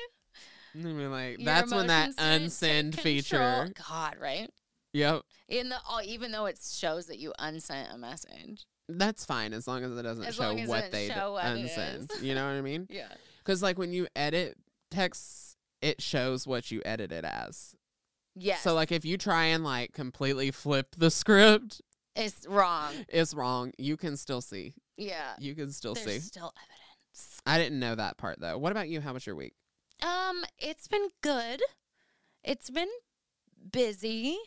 Like, 0.74 1.38
Your 1.38 1.44
that's 1.46 1.72
when 1.72 1.86
that 1.86 2.14
unsend 2.16 2.98
feature. 2.98 3.68
God, 3.88 4.16
right? 4.20 4.50
Yep. 4.96 5.22
In 5.48 5.68
the 5.68 5.76
oh, 5.88 6.00
even 6.04 6.32
though 6.32 6.46
it 6.46 6.58
shows 6.62 7.06
that 7.06 7.18
you 7.18 7.32
unsent 7.38 7.88
a 7.92 7.98
message. 7.98 8.64
That's 8.88 9.24
fine 9.24 9.52
as 9.52 9.66
long 9.68 9.84
as 9.84 9.96
it 9.96 10.02
doesn't 10.02 10.24
As 10.24 10.36
show 10.36 10.42
long 10.44 10.60
as 10.60 10.68
it 10.68 10.70
what 10.70 10.76
doesn't 10.76 10.92
they 10.92 11.08
show 11.08 11.32
what 11.32 11.44
it 11.44 11.58
unsend. 11.66 12.12
is. 12.12 12.22
You 12.22 12.34
know 12.34 12.44
what 12.46 12.52
I 12.54 12.60
mean? 12.62 12.86
Yeah. 12.90 13.08
Because, 13.44 13.62
like, 13.62 13.78
when 13.78 13.92
you 13.92 14.06
edit 14.16 14.56
texts, 14.90 15.56
it 15.82 16.00
shows 16.02 16.46
what 16.46 16.70
you 16.72 16.82
edit 16.84 17.12
it 17.12 17.24
as. 17.24 17.74
Yes. 18.34 18.60
So, 18.62 18.74
like, 18.74 18.90
if 18.90 19.04
you 19.04 19.16
try 19.18 19.44
and, 19.46 19.62
like, 19.62 19.92
completely 19.92 20.50
flip 20.50 20.94
the 20.96 21.10
script, 21.10 21.80
it's 22.16 22.46
wrong. 22.48 22.92
it's 23.08 23.34
wrong. 23.34 23.72
You 23.78 23.96
can 23.96 24.16
still 24.16 24.40
see. 24.40 24.74
Yeah. 24.96 25.34
You 25.38 25.54
can 25.54 25.70
still 25.72 25.94
There's 25.94 26.06
see. 26.06 26.18
still 26.20 26.52
evidence. 26.56 27.40
I 27.46 27.58
didn't 27.58 27.78
know 27.78 27.94
that 27.94 28.16
part, 28.16 28.40
though. 28.40 28.56
What 28.58 28.72
about 28.72 28.88
you? 28.88 29.00
How 29.00 29.12
was 29.12 29.26
your 29.26 29.36
week? 29.36 29.54
Um, 30.02 30.42
it's 30.58 30.88
been 30.88 31.08
good. 31.22 31.60
It's 32.42 32.70
been 32.70 32.88
busy. 33.70 34.38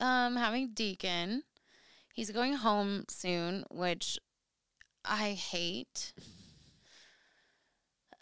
Um, 0.00 0.36
having 0.36 0.72
Deacon. 0.72 1.44
He's 2.14 2.30
going 2.30 2.54
home 2.54 3.04
soon, 3.08 3.64
which 3.70 4.18
I 5.04 5.32
hate. 5.32 6.12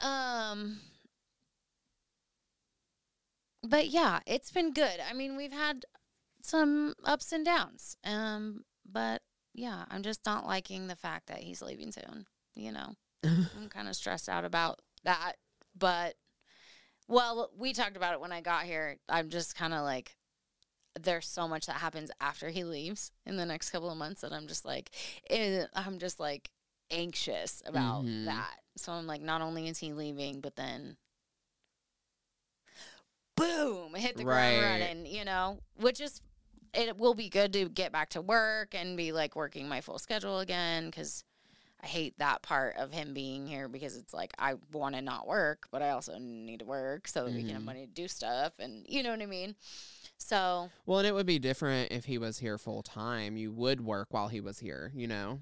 Um 0.01 0.81
but 3.63 3.89
yeah, 3.89 4.21
it's 4.27 4.51
been 4.51 4.73
good. 4.73 5.01
I 5.09 5.13
mean, 5.13 5.37
we've 5.37 5.53
had 5.53 5.85
some 6.43 6.95
ups 7.05 7.33
and 7.33 7.45
downs. 7.45 7.97
Um, 8.05 8.65
but 8.91 9.23
yeah, 9.55 9.85
I'm 9.91 10.03
just 10.03 10.25
not 10.25 10.47
liking 10.47 10.87
the 10.87 10.97
fact 10.97 11.27
that 11.27 11.41
he's 11.41 11.63
leaving 11.63 11.93
soon, 11.93 12.27
you 12.55 12.73
know. 12.73 12.95
I'm 13.25 13.69
kind 13.69 13.89
of 13.89 13.97
stressed 13.97 14.29
out 14.29 14.45
about 14.45 14.81
that, 15.05 15.35
but 15.77 16.15
well, 17.09 17.51
we 17.57 17.73
talked 17.73 17.97
about 17.97 18.15
it 18.15 18.21
when 18.21 18.33
I 18.33 18.41
got 18.41 18.65
here. 18.65 18.97
I'm 19.09 19.29
just 19.29 19.57
kind 19.57 19.75
of 19.75 19.83
like 19.83 20.15
there's 21.01 21.27
so 21.27 21.47
much 21.49 21.67
that 21.67 21.77
happens 21.77 22.11
after 22.21 22.51
he 22.51 22.65
leaves 22.65 23.13
in 23.27 23.37
the 23.37 23.47
next 23.47 23.71
couple 23.71 23.91
of 23.91 23.99
months 23.99 24.21
that 24.23 24.33
I'm 24.33 24.47
just 24.49 24.65
like 24.65 24.91
eh, 25.31 25.65
I'm 25.75 25.99
just 25.99 26.21
like 26.21 26.51
anxious 26.91 27.63
about 27.67 28.07
Mhm. 28.07 28.25
that. 28.25 28.57
So 28.77 28.93
I'm 28.93 29.07
like 29.07 29.23
not 29.23 29.43
only 29.43 29.69
is 29.69 29.79
he 29.79 29.93
leaving, 29.93 30.41
but 30.41 30.57
then 30.57 30.97
boom, 33.37 33.95
hit 33.95 34.17
the 34.17 34.25
ground 34.25 34.59
running, 34.59 35.07
you 35.07 35.25
know, 35.25 35.59
which 35.77 36.01
is 36.01 36.21
it 36.75 36.99
will 36.99 37.15
be 37.15 37.29
good 37.29 37.53
to 37.55 37.69
get 37.69 37.93
back 37.93 38.11
to 38.11 38.21
work 38.21 38.75
and 38.75 38.97
be 38.97 39.13
like 39.13 39.35
working 39.37 39.69
my 39.69 39.81
full 39.81 39.99
schedule 39.99 40.41
again 40.41 40.91
cuz 40.91 41.25
I 41.83 41.87
hate 41.89 42.19
that 42.19 42.43
part 42.43 42.77
of 42.77 42.93
him 42.93 43.15
being 43.15 43.47
here 43.47 43.69
because 43.69 43.97
it's 43.97 44.15
like 44.15 44.33
I 44.39 44.55
want 44.73 44.95
to 44.97 45.03
not 45.03 45.27
work, 45.27 45.69
but 45.71 45.83
I 45.83 45.91
also 45.91 46.19
need 46.19 46.61
to 46.61 46.67
work 46.67 47.09
so 47.09 47.25
that 47.25 47.35
we 47.35 47.45
can 47.45 47.55
have 47.55 47.63
Mhm. 47.63 47.65
money 47.65 47.87
to 47.87 47.93
do 47.93 48.09
stuff 48.09 48.55
and 48.59 48.87
you 48.89 49.03
know 49.03 49.11
what 49.11 49.23
I 49.23 49.27
mean? 49.27 49.57
So, 50.19 50.71
Well, 50.85 50.99
and 50.99 51.09
it 51.09 51.15
would 51.15 51.27
be 51.27 51.39
different 51.39 51.91
if 51.93 52.05
he 52.05 52.19
was 52.19 52.39
here 52.39 52.59
full 52.59 52.83
time. 52.83 53.37
You 53.37 53.51
would 53.53 53.81
work 53.81 54.09
while 54.11 54.29
he 54.29 54.41
was 54.41 54.59
here, 54.59 54.93
you 54.95 55.07
know? 55.07 55.41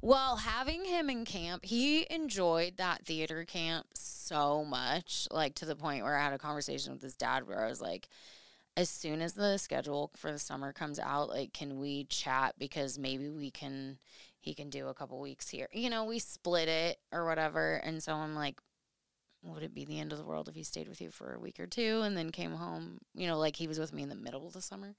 well, 0.00 0.36
having 0.36 0.84
him 0.84 1.10
in 1.10 1.24
camp, 1.24 1.64
he 1.64 2.06
enjoyed 2.10 2.76
that 2.76 3.04
theater 3.04 3.44
camp 3.44 3.86
so 3.94 4.64
much, 4.64 5.26
like 5.30 5.54
to 5.56 5.64
the 5.64 5.74
point 5.74 6.04
where 6.04 6.16
I 6.16 6.22
had 6.22 6.32
a 6.32 6.38
conversation 6.38 6.92
with 6.92 7.02
his 7.02 7.16
dad 7.16 7.48
where 7.48 7.64
I 7.64 7.68
was 7.68 7.80
like, 7.80 8.08
as 8.76 8.88
soon 8.88 9.20
as 9.20 9.32
the 9.32 9.56
schedule 9.58 10.12
for 10.16 10.30
the 10.30 10.38
summer 10.38 10.72
comes 10.72 11.00
out, 11.00 11.28
like, 11.28 11.52
can 11.52 11.80
we 11.80 12.04
chat 12.04 12.54
because 12.58 12.96
maybe 12.96 13.28
we 13.28 13.50
can, 13.50 13.98
he 14.38 14.54
can 14.54 14.70
do 14.70 14.86
a 14.86 14.94
couple 14.94 15.18
weeks 15.20 15.48
here. 15.48 15.68
You 15.72 15.90
know, 15.90 16.04
we 16.04 16.20
split 16.20 16.68
it 16.68 16.98
or 17.10 17.26
whatever. 17.26 17.76
And 17.76 18.00
so 18.00 18.14
I'm 18.14 18.36
like, 18.36 18.60
would 19.42 19.62
it 19.62 19.74
be 19.74 19.84
the 19.84 20.00
end 20.00 20.12
of 20.12 20.18
the 20.18 20.24
world 20.24 20.48
if 20.48 20.54
he 20.54 20.62
stayed 20.62 20.88
with 20.88 21.00
you 21.00 21.10
for 21.10 21.32
a 21.32 21.38
week 21.38 21.60
or 21.60 21.66
two 21.66 22.00
and 22.02 22.16
then 22.16 22.30
came 22.30 22.52
home? 22.52 22.98
You 23.14 23.26
know, 23.26 23.38
like 23.38 23.56
he 23.56 23.68
was 23.68 23.78
with 23.78 23.92
me 23.92 24.02
in 24.02 24.08
the 24.08 24.14
middle 24.14 24.46
of 24.46 24.52
the 24.52 24.62
summer, 24.62 24.94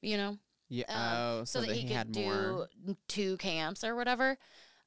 you 0.00 0.16
know? 0.16 0.38
Yeah. 0.68 0.84
um, 0.88 1.40
oh, 1.40 1.44
so, 1.44 1.60
that, 1.60 1.70
he, 1.70 1.82
could 1.82 1.96
had 1.96 2.12
do 2.12 2.20
more. 2.24 2.68
two 3.08 3.36
camps 3.36 3.84
or 3.84 3.94
whatever. 3.94 4.36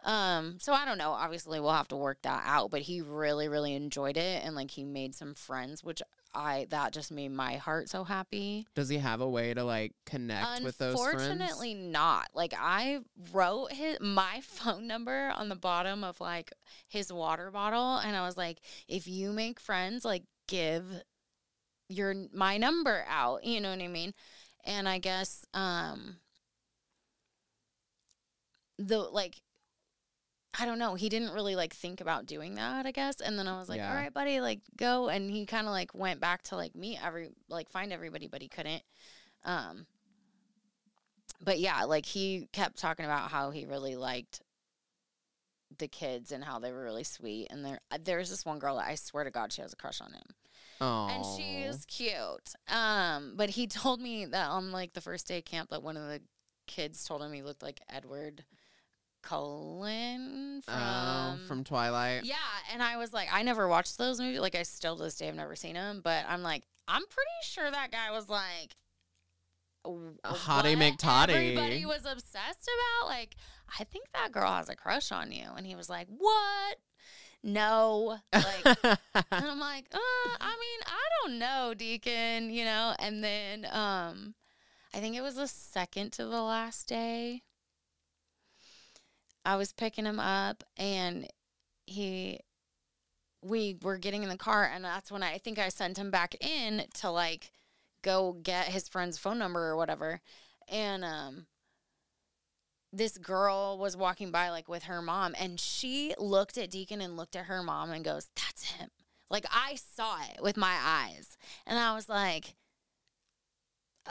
Um, 0.03 0.57
so 0.59 0.73
I 0.73 0.85
don't 0.85 0.97
know. 0.97 1.11
Obviously, 1.11 1.59
we'll 1.59 1.71
have 1.71 1.87
to 1.89 1.95
work 1.97 2.21
that 2.23 2.43
out. 2.45 2.71
But 2.71 2.81
he 2.81 3.01
really, 3.01 3.47
really 3.47 3.73
enjoyed 3.73 4.17
it, 4.17 4.43
and 4.43 4.55
like 4.55 4.71
he 4.71 4.83
made 4.83 5.15
some 5.15 5.33
friends, 5.33 5.83
which 5.83 6.01
I 6.33 6.67
that 6.69 6.93
just 6.93 7.11
made 7.11 7.31
my 7.31 7.55
heart 7.55 7.89
so 7.89 8.03
happy. 8.03 8.67
Does 8.75 8.89
he 8.89 8.97
have 8.97 9.21
a 9.21 9.29
way 9.29 9.53
to 9.53 9.63
like 9.63 9.93
connect 10.05 10.63
with 10.63 10.77
those 10.77 10.99
friends? 10.99 11.23
Unfortunately, 11.23 11.73
not. 11.73 12.29
Like 12.33 12.53
I 12.57 12.99
wrote 13.33 13.71
his 13.71 13.99
my 13.99 14.41
phone 14.43 14.87
number 14.87 15.33
on 15.35 15.49
the 15.49 15.55
bottom 15.55 16.03
of 16.03 16.19
like 16.21 16.51
his 16.87 17.11
water 17.11 17.51
bottle, 17.51 17.97
and 17.97 18.15
I 18.15 18.25
was 18.25 18.37
like, 18.37 18.59
if 18.87 19.07
you 19.07 19.31
make 19.31 19.59
friends, 19.59 20.05
like 20.05 20.23
give 20.47 20.85
your 21.87 22.13
my 22.33 22.57
number 22.57 23.05
out. 23.07 23.43
You 23.43 23.59
know 23.61 23.71
what 23.71 23.81
I 23.81 23.87
mean? 23.87 24.13
And 24.65 24.87
I 24.87 24.99
guess 24.99 25.45
um 25.53 26.17
the 28.77 28.99
like 28.99 29.41
I 30.57 30.65
don't 30.65 30.79
know. 30.79 30.95
He 30.95 31.09
didn't 31.09 31.31
really 31.31 31.55
like 31.55 31.73
think 31.73 32.01
about 32.01 32.25
doing 32.25 32.55
that, 32.55 32.85
I 32.85 32.91
guess. 32.91 33.21
And 33.21 33.37
then 33.37 33.47
I 33.47 33.59
was 33.59 33.69
like, 33.69 33.77
Yeah. 33.77 33.89
"All 33.89 33.95
right, 33.95 34.13
buddy, 34.13 34.41
like 34.41 34.61
go." 34.77 35.07
And 35.09 35.29
he 35.29 35.45
kind 35.45 35.67
of 35.67 35.71
like 35.71 35.93
went 35.93 36.19
back 36.19 36.41
to 36.43 36.55
like 36.55 36.75
meet 36.75 36.97
every 37.05 37.29
like 37.49 37.69
find 37.69 37.93
everybody, 37.93 38.27
but 38.27 38.41
he 38.41 38.47
couldn't. 38.47 38.81
Um 39.45 39.85
but 41.41 41.59
yeah, 41.59 41.83
like 41.85 42.05
he 42.05 42.49
kept 42.51 42.77
talking 42.77 43.05
about 43.05 43.29
how 43.31 43.51
he 43.51 43.65
really 43.65 43.95
liked 43.95 44.41
the 45.77 45.87
kids 45.87 46.31
and 46.31 46.43
how 46.43 46.59
they 46.59 46.71
were 46.71 46.83
really 46.83 47.03
sweet. 47.03 47.47
And 47.51 47.63
there 47.63 47.79
there's 48.03 48.29
this 48.29 48.45
one 48.45 48.59
girl 48.59 48.77
that 48.77 48.87
I 48.87 48.95
swear 48.95 49.23
to 49.23 49.31
God 49.31 49.53
she 49.53 49.61
has 49.61 49.71
a 49.73 49.77
crush 49.77 50.01
on 50.01 50.11
him 50.13 50.23
Oh. 50.81 51.07
and 51.09 51.25
she 51.37 51.61
is 51.61 51.85
cute. 51.85 52.53
Um, 52.67 53.33
but 53.35 53.51
he 53.51 53.67
told 53.67 54.01
me 54.01 54.25
that 54.25 54.49
on 54.49 54.71
like 54.71 54.93
the 54.93 55.01
first 55.01 55.27
day 55.27 55.37
of 55.37 55.45
camp 55.45 55.69
that 55.69 55.83
one 55.83 55.95
of 55.95 56.03
the 56.07 56.21
kids 56.67 57.03
told 57.05 57.21
him 57.21 57.31
he 57.33 57.41
looked 57.43 57.61
like 57.63 57.81
Edward 57.89 58.43
Cullen 59.29 60.61
from, 60.65 60.73
Oh, 60.75 61.37
from 61.47 61.63
Twilight. 61.63 62.23
yeah. 62.25 62.35
And 62.73 62.81
I 62.81 62.97
was 62.97 63.13
like, 63.13 63.29
I 63.31 63.43
never 63.43 63.67
watched 63.67 63.97
those 63.97 64.19
movies. 64.19 64.39
Like 64.39 64.55
I 64.55 64.63
still 64.63 64.97
to 64.97 65.03
this 65.03 65.15
day 65.17 65.27
have 65.27 65.35
never 65.35 65.55
seen 65.55 65.75
them, 65.75 66.01
but 66.03 66.25
I'm 66.27 66.41
like, 66.41 66.63
I'm 66.87 67.03
pretty 67.03 67.29
sure 67.43 67.69
that 67.69 67.91
guy 67.91 68.11
was 68.11 68.27
like 68.29 68.75
A 69.85 70.33
hottie 70.33 70.75
McTottie. 70.75 71.29
Everybody 71.29 71.85
was 71.85 72.05
obsessed 72.05 72.69
about. 72.99 73.07
Like, 73.09 73.35
I 73.79 73.83
think 73.83 74.05
that 74.13 74.31
girl 74.31 74.51
has 74.51 74.67
a 74.69 74.75
crush 74.75 75.11
on 75.11 75.31
you, 75.31 75.45
and 75.55 75.65
he 75.65 75.75
was 75.75 75.89
like, 75.89 76.07
"What? 76.09 76.77
No." 77.43 78.17
Like, 78.33 78.65
and 78.83 78.97
I'm 79.45 79.59
like, 79.59 79.85
uh, 79.93 79.97
I 80.41 80.55
mean, 80.59 80.81
I 80.85 81.03
don't 81.23 81.39
know, 81.39 81.73
Deacon, 81.75 82.49
you 82.49 82.65
know. 82.65 82.93
And 82.99 83.23
then, 83.23 83.65
um, 83.71 84.33
I 84.93 84.97
think 84.99 85.15
it 85.15 85.21
was 85.21 85.35
the 85.35 85.47
second 85.47 86.11
to 86.13 86.25
the 86.25 86.41
last 86.41 86.87
day. 86.87 87.43
I 89.49 89.55
was 89.55 89.73
picking 89.73 90.05
him 90.05 90.19
up, 90.19 90.63
and 90.77 91.27
he, 91.87 92.39
we 93.41 93.77
were 93.81 93.97
getting 93.97 94.21
in 94.21 94.29
the 94.29 94.37
car, 94.37 94.69
and 94.71 94.85
that's 94.85 95.11
when 95.11 95.23
I, 95.23 95.33
I 95.33 95.37
think 95.39 95.57
I 95.57 95.69
sent 95.69 95.97
him 95.97 96.11
back 96.11 96.35
in 96.39 96.85
to 96.95 97.09
like 97.09 97.51
go 98.03 98.33
get 98.43 98.67
his 98.67 98.87
friend's 98.87 99.17
phone 99.17 99.39
number 99.39 99.67
or 99.67 99.75
whatever, 99.75 100.21
and 100.67 101.03
um. 101.03 101.47
This 102.91 103.19
girl 103.19 103.77
was 103.77 103.95
walking 103.95 104.31
by 104.31 104.49
like 104.49 104.67
with 104.67 104.83
her 104.83 104.99
mom, 104.99 105.35
and 105.39 105.59
she 105.59 106.15
looked 106.17 106.57
at 106.57 106.71
Deacon 106.71 107.01
and 107.01 107.15
looked 107.15 107.35
at 107.35 107.45
her 107.45 107.61
mom 107.61 107.91
and 107.91 108.03
goes, 108.03 108.27
"That's 108.35 108.63
him." 108.71 108.89
Like 109.29 109.45
I 109.51 109.75
saw 109.75 110.17
it 110.33 110.41
with 110.41 110.57
my 110.57 110.75
eyes. 110.81 111.37
And 111.67 111.77
I 111.77 111.93
was 111.93 112.09
like, 112.09 112.55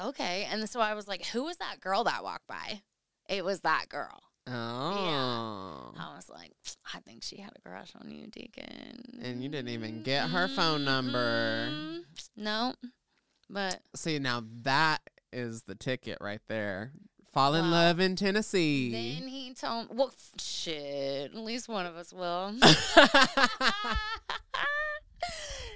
okay. 0.01 0.47
And 0.51 0.69
so 0.71 0.81
I 0.81 0.95
was 0.95 1.09
like, 1.09 1.27
who 1.27 1.45
was 1.45 1.57
that 1.57 1.81
girl 1.81 2.05
that 2.05 2.23
walked 2.23 2.47
by? 2.47 2.83
It 3.29 3.45
was 3.45 3.61
that 3.61 3.89
girl. 3.89 4.28
Oh. 4.49 5.93
I 5.99 6.15
was 6.17 6.29
like, 6.29 6.53
I 6.95 7.01
think 7.01 7.23
she 7.23 7.37
had 7.39 7.53
a 7.57 7.61
crush 7.69 7.93
on 8.01 8.11
you, 8.11 8.27
Deacon. 8.29 9.21
And 9.23 9.43
you 9.43 9.49
didn't 9.49 9.71
even 9.71 10.03
get 10.03 10.29
her 10.31 10.49
phone 10.49 10.85
number. 10.85 11.69
Mm, 11.71 12.01
No. 12.37 12.75
But 13.51 13.81
See, 13.95 14.19
now 14.19 14.43
that 14.63 15.01
is 15.33 15.63
the 15.63 15.75
ticket 15.75 16.19
right 16.21 16.41
there. 16.49 16.93
Fall 17.33 17.55
in 17.55 17.65
Wow. 17.67 17.71
love 17.71 18.01
in 18.01 18.17
Tennessee. 18.17 18.91
then 18.91 19.29
he 19.29 19.55
told 19.55 19.97
well 19.97 20.13
shit, 20.41 21.31
at 21.33 21.37
least 21.37 21.69
one 21.69 21.87
of 21.87 21.97
us 21.97 22.13
will. 22.13 22.55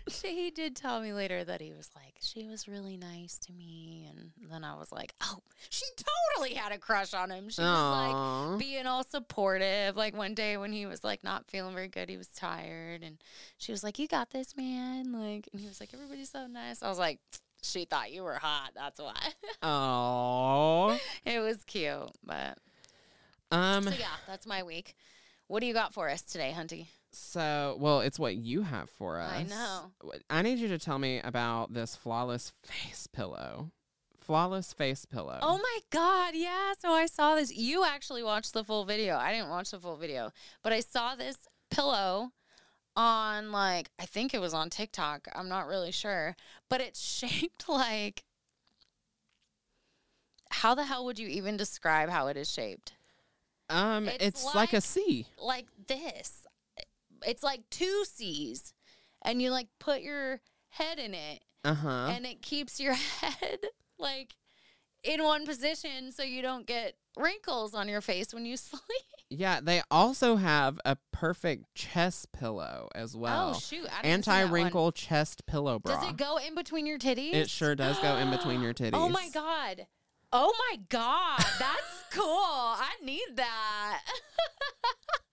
she, 0.09 0.35
he 0.45 0.51
did 0.51 0.75
tell 0.77 1.01
me 1.01 1.13
later 1.13 1.45
that 1.45 1.61
he 1.61 1.73
was 1.73 1.89
like, 1.95 2.15
she 2.21 2.47
was 2.49 2.67
really 2.69 2.97
nice 2.97 3.39
to 3.39 3.53
me. 3.53 4.09
And 4.11 4.31
then 4.51 4.65
I 4.65 4.75
was 4.77 4.91
like, 4.91 5.15
oh, 5.23 5.39
she 5.71 5.85
totally 6.35 6.55
had 6.55 6.73
a 6.73 6.79
crush 6.79 7.15
on 7.15 7.31
him. 7.31 7.49
She 7.49 7.63
was 7.63 8.51
like 8.51 8.59
being 8.59 8.87
all 8.87 9.05
supportive. 9.05 9.97
Like 9.97 10.17
one 10.17 10.35
day 10.35 10.57
when 10.57 10.73
he 10.73 10.87
was 10.87 11.05
like 11.05 11.23
not 11.23 11.47
feeling 11.49 11.75
very 11.75 11.89
good, 11.89 12.09
he 12.09 12.17
was 12.17 12.29
tired. 12.29 13.03
And 13.03 13.19
she 13.59 13.73
was 13.73 13.85
like, 13.85 13.99
you 13.99 14.09
got 14.09 14.31
this, 14.31 14.57
man. 14.57 15.13
Like, 15.13 15.49
and 15.53 15.61
he 15.61 15.69
was 15.69 15.81
like, 15.81 15.91
everybody's 15.95 16.31
so 16.31 16.47
nice. 16.47 16.83
I 16.83 16.89
was 16.89 16.99
like, 16.99 17.21
she 17.63 17.85
thought 17.85 18.11
you 18.11 18.25
were 18.25 18.35
hot. 18.35 18.71
That's 18.75 18.99
why. 19.01 19.15
Oh. 19.63 20.99
it 21.25 21.39
was 21.39 21.63
cute. 21.65 22.11
But 22.25 22.59
Um. 23.51 23.85
so 23.85 23.91
yeah, 23.91 24.07
that's 24.27 24.47
my 24.47 24.63
week. 24.63 24.95
What 25.47 25.61
do 25.61 25.67
you 25.67 25.75
got 25.75 25.93
for 25.95 26.09
us 26.09 26.23
today, 26.23 26.55
Hunty? 26.57 26.87
So, 27.13 27.77
well, 27.79 28.01
it's 28.01 28.19
what 28.19 28.37
you 28.37 28.63
have 28.63 28.89
for 28.89 29.21
us. 29.21 29.33
I 29.33 29.43
know. 29.43 29.93
I 30.31 30.43
need 30.43 30.59
you 30.59 30.69
to 30.69 30.79
tell 30.79 30.99
me 30.99 31.21
about 31.21 31.75
this 31.75 31.95
flawless 31.95 32.53
face 32.63 33.07
pillow. 33.07 33.71
Flawless 34.19 34.73
face 34.73 35.05
pillow. 35.05 35.39
Oh 35.43 35.59
my 35.59 35.79
god, 35.91 36.35
yeah. 36.35 36.73
So 36.79 36.91
I 36.93 37.07
saw 37.07 37.35
this. 37.35 37.55
You 37.55 37.85
actually 37.85 38.23
watched 38.23 38.55
the 38.55 38.65
full 38.65 38.85
video. 38.85 39.17
I 39.17 39.33
didn't 39.33 39.51
watch 39.51 39.73
the 39.73 39.81
full 39.81 39.97
video, 39.97 40.31
but 40.63 40.73
I 40.73 40.81
saw 40.81 41.15
this 41.15 41.37
pillow 41.71 42.33
on 42.95 43.53
like 43.53 43.91
I 43.99 44.07
think 44.07 44.33
it 44.33 44.41
was 44.41 44.55
on 44.55 44.71
TikTok. 44.71 45.29
I'm 45.35 45.49
not 45.49 45.67
really 45.67 45.93
sure, 45.93 46.37
but 46.69 46.81
it's 46.81 47.01
shaped 47.05 47.69
like 47.69 48.25
how 50.51 50.75
the 50.75 50.85
hell 50.85 51.05
would 51.05 51.19
you 51.19 51.29
even 51.29 51.57
describe 51.57 52.09
how 52.09 52.29
it 52.29 52.37
is 52.37 52.51
shaped? 52.51 52.93
Um, 53.69 54.07
it's 54.07 54.25
it's, 54.25 54.55
like, 54.55 54.73
a 54.73 54.77
like- 54.77 54.85
C. 54.85 55.27
Like 55.39 55.67
this. 55.89 56.42
It's 57.27 57.43
like 57.43 57.63
two 57.71 58.05
C's 58.05 58.73
and 59.23 59.41
you 59.43 59.51
like 59.51 59.69
put 59.79 60.03
your 60.03 60.41
head 60.71 60.99
in 60.99 61.15
it 61.15 61.45
Uh 61.65 61.75
huh. 61.75 62.09
and 62.11 62.27
it 62.27 62.43
keeps 62.43 62.81
your 62.81 62.95
head 63.21 63.59
like 63.99 64.35
in 65.05 65.23
one 65.23 65.47
position 65.47 66.13
so 66.13 66.23
you 66.23 66.43
don't 66.43 66.67
get 66.67 66.95
wrinkles 67.17 67.75
on 67.75 67.89
your 67.89 68.01
face 68.01 68.33
when 68.33 68.45
you 68.47 68.57
sleep. 68.57 68.83
Yeah, 69.35 69.61
they 69.63 69.81
also 69.91 70.37
have 70.37 70.79
a 70.85 70.99
perfect 71.11 71.75
chest 71.75 72.33
pillow 72.33 72.89
as 72.95 73.17
well. 73.17 73.53
oh 73.57 73.59
shoot! 73.59 73.87
I 73.91 74.03
didn't 74.03 74.25
see 74.27 74.31
that 74.31 74.37
one. 74.37 74.43
Anti 74.43 74.53
wrinkle 74.53 74.93
chest 74.93 75.47
pillow 75.47 75.79
bra. 75.79 75.99
Does 76.01 76.11
it 76.11 76.17
go 76.19 76.37
in 76.37 76.55
between 76.55 76.85
your 76.87 76.99
titties? 76.99 77.33
It 77.33 77.49
sure 77.49 77.75
does 77.75 77.99
go 78.01 78.17
in 78.19 78.31
between 78.31 78.61
your 78.61 78.75
titties. 78.75 78.91
Oh 78.95 79.09
my 79.09 79.31
god! 79.33 79.87
Oh 80.35 80.53
my 80.71 80.77
god! 80.91 81.39
That's 81.59 82.05
cool. 82.11 82.25
I 82.27 82.91
need 83.03 83.25
that. 83.37 84.03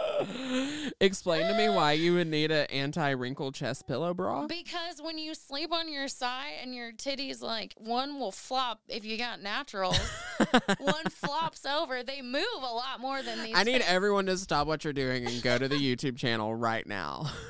Explain 1.00 1.46
to 1.46 1.56
me 1.56 1.68
why 1.68 1.92
you 1.92 2.14
would 2.14 2.26
need 2.28 2.50
an 2.50 2.66
anti 2.70 3.10
wrinkle 3.10 3.52
chest 3.52 3.86
pillow 3.86 4.14
bra. 4.14 4.46
because 4.46 5.00
when 5.02 5.18
you 5.18 5.34
sleep 5.34 5.72
on 5.72 5.92
your 5.92 6.08
side 6.08 6.52
and 6.62 6.74
your 6.74 6.92
titties, 6.92 7.42
like 7.42 7.74
one 7.76 8.18
will 8.18 8.32
flop 8.32 8.80
if 8.88 9.04
you 9.04 9.18
got 9.18 9.42
naturals. 9.42 9.98
one 10.78 11.04
flops 11.10 11.66
over. 11.66 12.02
They 12.02 12.22
move 12.22 12.44
a 12.56 12.74
lot 12.74 13.00
more 13.00 13.22
than 13.22 13.42
these. 13.42 13.54
I 13.54 13.64
need 13.64 13.72
things. 13.72 13.84
everyone 13.88 14.26
to 14.26 14.36
stop 14.36 14.66
what 14.66 14.84
you're 14.84 14.92
doing 14.92 15.26
and 15.26 15.42
go 15.42 15.58
to 15.58 15.68
the 15.68 15.76
YouTube 15.76 16.16
channel 16.16 16.54
right 16.54 16.86
now. 16.86 17.30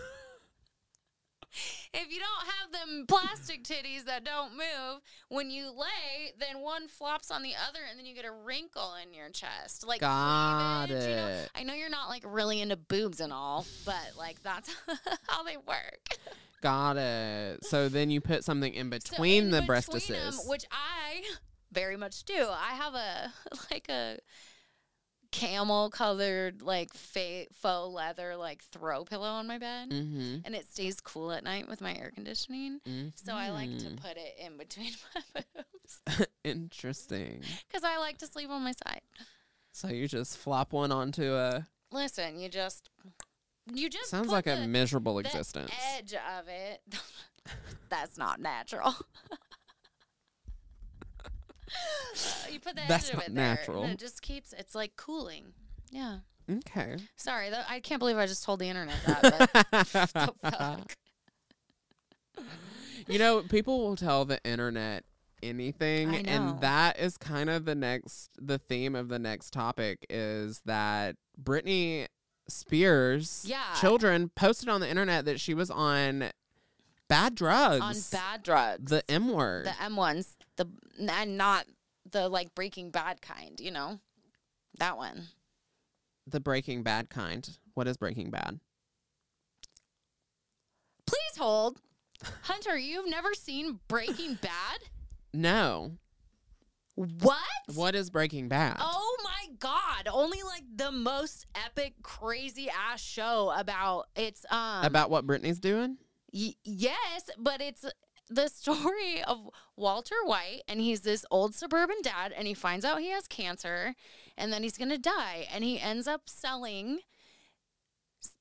if 1.95 2.13
you 2.13 2.21
don't 2.21 2.47
have 2.49 2.73
them 2.73 3.05
plastic 3.07 3.65
titties 3.65 4.05
that 4.07 4.25
don't 4.25 4.53
move 4.53 5.01
when 5.29 5.51
you 5.51 5.71
lay, 5.71 6.33
then 6.39 6.61
one 6.63 6.89
flops 6.89 7.31
on 7.31 7.43
the 7.43 7.53
other, 7.69 7.81
and 7.89 7.99
then 7.99 8.07
you 8.07 8.15
get 8.15 8.25
a 8.25 8.33
wrinkle 8.33 8.95
in 9.07 9.13
your 9.13 9.29
chest, 9.29 9.87
like 9.87 10.01
Got 10.01 10.87
cleavage, 10.89 11.05
you 11.09 11.15
know? 11.17 11.27
it. 11.29 11.51
I 11.55 11.63
know 11.65 11.75
you're 11.75 11.91
not 11.91 12.09
like 12.09 12.25
really 12.27 12.61
into 12.61 12.77
boobs 12.77 13.21
and 13.21 13.33
all, 13.33 13.67
but 13.85 14.13
like 14.17 14.43
that's 14.43 14.75
how 15.29 15.43
they 15.43 15.57
work. 15.57 16.17
Got 16.63 16.97
it. 16.97 17.65
So 17.65 17.89
then 17.89 18.09
you 18.11 18.21
put 18.21 18.45
something 18.45 18.73
in 18.73 18.87
So 18.87 18.91
between 18.99 19.45
in 19.45 19.51
the 19.51 19.61
breastises. 19.61 20.49
which 20.49 20.65
I 20.71 21.23
very 21.73 21.97
much 21.97 22.25
do. 22.25 22.47
I 22.49 22.75
have 22.75 22.95
a 22.95 23.33
like 23.71 23.89
a 23.89 24.19
camel 25.33 25.91
colored 25.91 26.63
like 26.63 26.93
fa- 26.95 27.47
faux 27.53 27.93
leather 27.93 28.37
like 28.37 28.63
throw 28.65 29.05
pillow 29.05 29.27
on 29.29 29.47
my 29.49 29.59
bed. 29.59 29.91
mm-hmm. 29.91 30.37
And 30.45 30.55
it 30.55 30.71
stays 30.71 31.01
cool 31.01 31.33
at 31.33 31.43
night 31.43 31.69
with 31.69 31.81
my 31.81 31.95
air 31.97 32.13
conditioning. 32.15 32.81
So 33.17 33.33
I 33.33 33.51
like 33.51 33.77
to 33.79 33.91
put 33.97 34.17
it 34.17 34.37
in 34.39 34.57
between 34.59 34.93
my 35.35 35.43
boobs 35.57 36.27
Interesting. 36.45 37.43
because 37.67 37.83
I 37.83 37.99
like 37.99 38.19
to 38.19 38.27
sleep 38.27 38.51
on 38.51 38.63
my 38.63 38.73
side. 38.87 39.01
So 39.73 39.89
you 39.89 40.07
just 40.07 40.37
flop 40.37 40.73
one 40.73 40.93
onto 40.93 41.33
a. 41.35 41.67
Listen, 41.91 42.39
you 42.39 42.49
just 42.49 42.91
you 43.73 43.89
just 43.89 44.11
Sounds 44.11 44.31
like 44.31 44.47
a 44.47 44.67
miserable 44.67 45.15
the 45.15 45.21
existence. 45.21 45.71
edge 45.97 46.13
of 46.15 46.47
it. 46.49 46.83
That's 47.89 48.19
not 48.19 48.41
natural. 48.41 48.95
You 52.53 52.61
put 52.61 52.77
the 52.77 52.83
That's 52.87 53.09
edge 53.09 53.15
of 53.15 53.17
not 53.21 53.29
it 53.29 53.35
there, 53.35 53.45
natural. 53.57 53.83
and 53.85 53.93
it 53.93 53.99
just 53.99 54.21
keeps. 54.21 54.53
It's 54.53 54.75
like 54.75 54.95
cooling. 54.97 55.55
Yeah. 55.91 56.19
Okay. 56.51 56.97
Sorry, 57.17 57.49
tho- 57.49 57.63
I 57.69 57.81
can't 57.81 57.99
believe 57.99 58.19
I 58.19 58.27
just 58.27 58.45
told 58.45 58.59
the 58.61 58.69
internet 58.69 58.97
that. 59.07 59.51
But 59.71 59.71
the 59.93 60.51
fuck? 60.51 60.97
you 63.09 63.19
know, 63.19 63.43
people 63.43 63.81
will 63.81 63.97
tell 63.97 64.25
the 64.25 64.43
internet 64.45 65.05
anything 65.43 66.11
I 66.15 66.23
know. 66.23 66.31
and 66.31 66.61
that 66.61 66.99
is 67.01 67.17
kind 67.17 67.51
of 67.51 67.65
the 67.65 67.75
next 67.75 68.31
the 68.39 68.59
theme 68.59 68.95
of 68.95 69.09
the 69.09 69.19
next 69.19 69.53
topic 69.53 70.07
is 70.09 70.61
that 70.67 71.17
Britney 71.43 72.07
Spears 72.49 73.45
Yeah. 73.47 73.63
children 73.81 74.31
posted 74.37 74.69
on 74.69 74.81
the 74.81 74.89
internet 74.89 75.25
that 75.25 75.41
she 75.41 75.55
was 75.55 75.71
on 75.71 76.31
bad 77.09 77.35
drugs. 77.35 77.81
on 78.13 78.21
bad 78.21 78.43
drugs. 78.43 78.91
the 78.91 79.09
M 79.11 79.31
word. 79.33 79.67
the 79.67 79.83
M 79.83 79.97
ones, 79.97 80.37
the 80.57 80.67
and 80.99 81.37
not 81.37 81.67
the 82.11 82.29
like 82.29 82.55
Breaking 82.55 82.91
Bad 82.91 83.21
kind. 83.23 83.59
You 83.61 83.71
know, 83.71 83.99
that 84.79 84.97
one. 84.97 85.29
the 86.27 86.41
Breaking 86.41 86.83
Bad 86.83 87.11
kind. 87.11 87.49
What 87.75 87.89
is 87.89 87.97
Breaking 87.97 88.31
Bad? 88.31 88.61
Please 91.07 91.37
hold, 91.39 91.81
Hunter. 92.43 92.77
You've 92.79 93.09
never 93.09 93.35
seen 93.35 93.81
Breaking 93.89 94.35
Bad? 94.35 94.81
No. 95.35 95.93
What? 96.95 97.39
What 97.75 97.95
is 97.95 98.11
Breaking 98.11 98.49
Bad? 98.49 98.77
Oh 98.81 99.17
my 99.25 99.55
god! 99.59 100.09
Only 100.13 100.43
like 100.43 100.65
the 100.77 100.93
most 100.93 101.47
epic, 101.55 101.95
crazy 102.03 102.69
ass 102.71 103.01
show 103.01 103.53
about 103.57 104.07
it's 104.15 104.45
um 104.51 104.85
About 104.85 105.11
what 105.11 105.27
Britney's 105.27 105.59
doing? 105.61 105.97
y- 106.35 106.55
yes, 106.65 107.31
but 107.39 107.61
it's 107.63 107.85
the 108.35 108.49
story 108.49 109.23
of 109.23 109.51
Walter 109.77 110.15
White, 110.25 110.63
and 110.69 110.81
he's 110.81 111.03
this 111.03 111.25
old 111.31 111.55
suburban 111.55 111.97
dad, 112.03 112.33
and 112.37 112.47
he 112.47 112.55
finds 112.55 112.85
out 112.85 113.01
he 113.01 113.11
has 113.11 113.27
cancer, 113.27 113.95
and 114.37 114.53
then 114.53 114.63
he's 114.63 114.79
gonna 114.79 114.99
die, 114.99 115.47
and 115.53 115.65
he 115.65 115.81
ends 115.81 116.07
up 116.07 116.23
selling, 116.27 117.01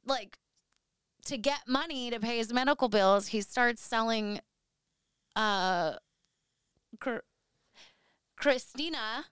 like, 0.06 0.38
to 1.26 1.38
get 1.38 1.68
money 1.68 2.10
to 2.10 2.20
pay 2.20 2.38
his 2.38 2.52
medical 2.52 2.90
bills. 2.90 3.28
He 3.28 3.42
starts 3.42 3.82
selling, 3.82 4.40
uh, 5.36 5.94
Christina 8.38 9.26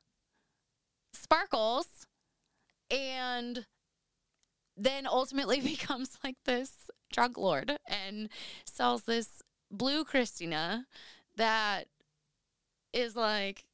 Sparkles 1.13 2.05
and 2.89 3.65
then 4.77 5.05
ultimately 5.07 5.61
becomes 5.61 6.17
like 6.23 6.37
this 6.45 6.89
drug 7.11 7.37
lord 7.37 7.77
and 7.87 8.29
sells 8.65 9.03
this 9.03 9.41
blue 9.71 10.03
Christina 10.03 10.85
that 11.37 11.85
is 12.93 13.15
like 13.15 13.65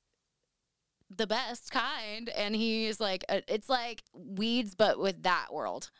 the 1.15 1.27
best 1.27 1.71
kind 1.71 2.29
and 2.29 2.55
he's 2.55 2.99
like 2.99 3.23
a, 3.29 3.41
it's 3.53 3.69
like 3.69 4.03
weeds 4.13 4.75
but 4.75 4.99
with 4.99 5.23
that 5.23 5.47
world 5.53 5.91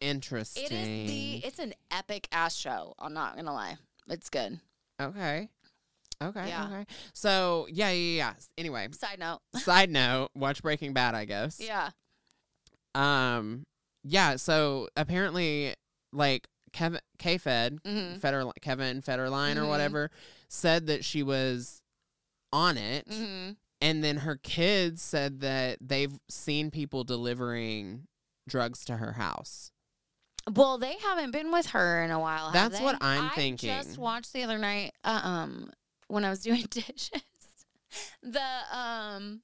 Interesting. 0.00 0.64
it 0.64 0.72
is 0.72 1.10
the 1.10 1.46
it's 1.46 1.58
an 1.58 1.74
epic 1.90 2.26
ass 2.32 2.56
show 2.56 2.94
i'm 2.98 3.12
not 3.12 3.36
gonna 3.36 3.52
lie 3.52 3.76
it's 4.08 4.28
good 4.28 4.58
okay. 5.00 5.48
Okay. 6.22 6.48
Yeah. 6.48 6.66
Okay. 6.66 6.84
So 7.14 7.66
yeah, 7.70 7.90
yeah, 7.90 8.16
yeah. 8.16 8.32
Anyway, 8.56 8.88
side 8.92 9.18
note 9.18 9.40
side 9.56 9.90
note: 9.90 10.28
watch 10.34 10.62
Breaking 10.62 10.92
Bad. 10.92 11.14
I 11.14 11.24
guess. 11.24 11.60
yeah 11.60 11.90
Um. 12.94 13.64
Yeah. 14.04 14.36
So 14.36 14.88
apparently, 14.96 15.74
like 16.12 16.46
Kevin 16.72 17.00
K 17.18 17.38
Fed 17.38 17.78
hmm 17.84 18.14
Federline, 18.14 18.52
Kevin 18.60 19.02
Federline 19.02 19.56
or 19.56 19.62
Mhm. 19.64 19.68
whatever 19.68 20.10
said 20.48 20.86
that 20.86 21.04
she 21.04 21.22
was 21.22 21.82
on 22.52 22.76
it, 22.76 23.06
hmm 23.08 23.50
and 23.80 24.04
then 24.04 24.18
her 24.18 24.36
kids 24.36 25.02
said 25.02 25.40
that 25.40 25.78
they've 25.80 26.18
seen 26.28 26.70
people 26.70 27.02
delivering 27.04 28.06
drugs 28.48 28.84
to 28.84 28.96
her 28.98 29.12
house. 29.12 29.70
well 30.54 30.76
they 30.78 30.96
haven't 30.98 31.30
been 31.30 31.50
with 31.52 31.66
her 31.66 32.02
in 32.02 32.10
a 32.10 32.18
while 32.18 32.50
have 32.50 32.70
That's 32.72 32.80
what 32.82 32.96
I'm 33.00 33.26
I 33.30 33.34
thinking. 33.34 33.70
I 33.70 33.82
just 33.82 33.96
watched 33.98 34.32
the 34.32 34.42
other 34.42 34.58
night 34.58 34.92
uh, 35.04 35.20
um 35.22 35.70
when 36.08 36.24
i 36.24 36.30
was 36.30 36.40
doing 36.48 36.62
dishes 36.68 37.22
the 38.22 38.42
um 38.76 39.42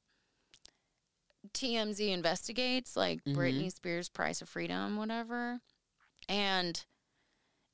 tmz 1.52 2.00
investigates 2.12 2.96
like 2.96 3.22
Mhm. 3.24 3.34
britney 3.36 3.72
spears 3.72 4.08
price 4.08 4.42
of 4.42 4.48
freedom 4.48 4.96
whatever 4.96 5.60
and 6.28 6.84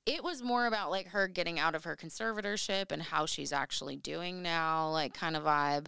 it 0.07 0.23
was 0.23 0.43
more 0.43 0.67
about 0.67 0.91
like 0.91 1.09
her 1.09 1.29
getting 1.29 1.59
out 1.59 1.75
of 1.75 1.85
her 1.85 1.97
conservatorship 1.97 2.93
and 2.93 3.03
how 3.03 3.27
she's 3.27 3.53
actually 3.53 3.97
doing 3.97 4.43
now 4.43 4.91
like 4.91 5.15
kind 5.15 5.37
of 5.37 5.45
vibe. 5.45 5.87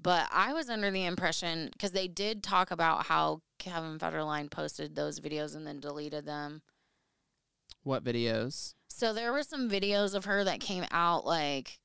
But 0.00 0.28
i 0.32 0.52
was 0.52 0.68
under 0.70 0.90
the 0.90 1.04
impression 1.04 1.70
because 1.72 1.92
they 1.92 2.08
did 2.08 2.42
talk 2.42 2.70
about 2.70 3.06
how 3.06 3.42
kevin 3.58 3.98
federline 3.98 4.50
posted 4.50 4.94
those 4.94 5.20
videos 5.20 5.56
and 5.56 5.66
then 5.66 5.80
deleted 5.80 6.24
them. 6.26 6.62
What 7.82 8.04
videos? 8.04 8.74
so 8.88 9.12
there 9.12 9.32
were 9.32 9.42
some 9.42 9.70
videos 9.70 10.14
of 10.14 10.24
her 10.24 10.42
that 10.44 10.60
came 10.60 10.84
out 10.90 11.24
like 11.24 11.78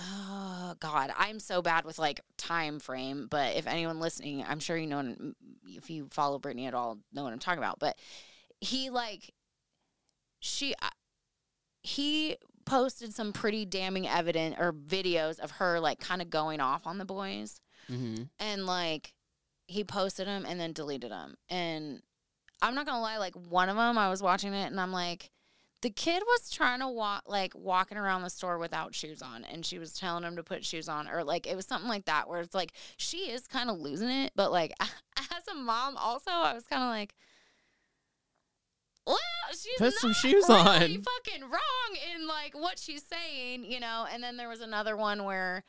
oh 0.00 0.74
god 0.80 1.12
i'm 1.16 1.38
so 1.38 1.62
bad 1.62 1.84
with 1.84 2.00
like 2.00 2.20
time 2.36 2.80
frame 2.80 3.28
but 3.30 3.54
if 3.54 3.68
anyone 3.68 4.00
listening 4.00 4.44
i'm 4.48 4.58
sure 4.58 4.76
you 4.76 4.88
know 4.88 5.14
if 5.68 5.88
you 5.88 6.08
follow 6.10 6.38
britney 6.40 6.66
at 6.66 6.74
all 6.74 6.98
know 7.12 7.22
what 7.22 7.32
i'm 7.32 7.38
talking 7.38 7.62
about. 7.62 7.78
But 7.78 7.96
he 8.60 8.90
like 8.90 9.32
she 10.44 10.74
uh, 10.82 10.88
he 11.82 12.36
posted 12.66 13.12
some 13.14 13.32
pretty 13.32 13.64
damning 13.64 14.06
evidence 14.08 14.56
or 14.58 14.72
videos 14.72 15.38
of 15.38 15.52
her 15.52 15.80
like 15.80 16.00
kind 16.00 16.22
of 16.22 16.30
going 16.30 16.60
off 16.60 16.86
on 16.86 16.98
the 16.98 17.04
boys 17.04 17.60
Mm-hmm. 17.92 18.22
and 18.38 18.64
like 18.64 19.12
he 19.66 19.84
posted 19.84 20.26
them 20.26 20.46
and 20.48 20.58
then 20.58 20.72
deleted 20.72 21.10
them 21.10 21.34
and 21.50 22.00
i'm 22.62 22.74
not 22.74 22.86
gonna 22.86 23.02
lie 23.02 23.18
like 23.18 23.34
one 23.34 23.68
of 23.68 23.76
them 23.76 23.98
i 23.98 24.08
was 24.08 24.22
watching 24.22 24.54
it 24.54 24.70
and 24.70 24.80
i'm 24.80 24.90
like 24.90 25.30
the 25.82 25.90
kid 25.90 26.22
was 26.26 26.48
trying 26.50 26.80
to 26.80 26.88
walk 26.88 27.24
like 27.26 27.52
walking 27.54 27.98
around 27.98 28.22
the 28.22 28.30
store 28.30 28.56
without 28.56 28.94
shoes 28.94 29.20
on 29.20 29.44
and 29.44 29.66
she 29.66 29.78
was 29.78 29.92
telling 29.92 30.24
him 30.24 30.34
to 30.36 30.42
put 30.42 30.64
shoes 30.64 30.88
on 30.88 31.06
or 31.08 31.22
like 31.24 31.46
it 31.46 31.54
was 31.56 31.66
something 31.66 31.90
like 31.90 32.06
that 32.06 32.26
where 32.26 32.40
it's 32.40 32.54
like 32.54 32.72
she 32.96 33.30
is 33.30 33.46
kind 33.46 33.68
of 33.68 33.78
losing 33.78 34.08
it 34.08 34.32
but 34.34 34.50
like 34.50 34.72
as 34.80 35.46
a 35.52 35.54
mom 35.54 35.94
also 35.98 36.30
i 36.30 36.54
was 36.54 36.64
kind 36.64 36.82
of 36.82 36.88
like 36.88 37.14
she's 39.64 39.78
Put 39.78 39.94
some 39.94 40.12
shoes 40.12 40.44
really 40.48 40.60
on." 40.60 41.02
fucking 41.02 41.42
wrong 41.42 41.96
in 42.14 42.26
like 42.26 42.54
what 42.54 42.78
she's 42.78 43.04
saying 43.04 43.64
you 43.64 43.80
know? 43.80 44.06
And 44.12 44.22
then 44.22 44.36
there 44.36 44.48
was 44.48 44.60
another 44.60 44.96
one 44.96 45.24
where 45.24 45.64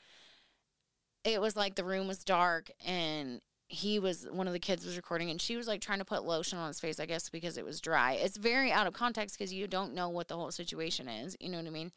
it 1.24 1.42
was 1.42 1.56
like 1.56 1.76
the 1.76 1.84
room 1.84 2.08
was 2.08 2.24
dark 2.24 2.70
and 2.86 3.42
he 3.68 3.98
was 3.98 4.28
one 4.32 4.46
of 4.46 4.54
the 4.54 4.60
kids 4.60 4.86
was 4.86 4.96
recording 4.96 5.32
and 5.32 5.42
she 5.42 5.56
was 5.56 5.68
like 5.68 5.82
trying 5.82 5.98
to 5.98 6.06
put 6.06 6.24
lotion 6.24 6.60
on 6.60 6.68
his 6.68 6.80
face 6.80 7.00
i 7.00 7.06
guess 7.08 7.30
because 7.30 7.58
it 7.58 7.66
was 7.66 7.82
dry. 7.82 8.14
It's 8.14 8.38
very 8.38 8.72
out 8.72 8.86
of 8.86 8.94
context 8.94 9.38
because 9.38 9.52
you 9.52 9.66
don't 9.68 9.96
know 9.96 10.10
what 10.10 10.28
the 10.28 10.36
whole 10.36 10.52
situation 10.52 11.08
is 11.08 11.36
you 11.40 11.50
know 11.50 11.58
what 11.58 11.68
i 11.68 11.72
mean? 11.72 11.92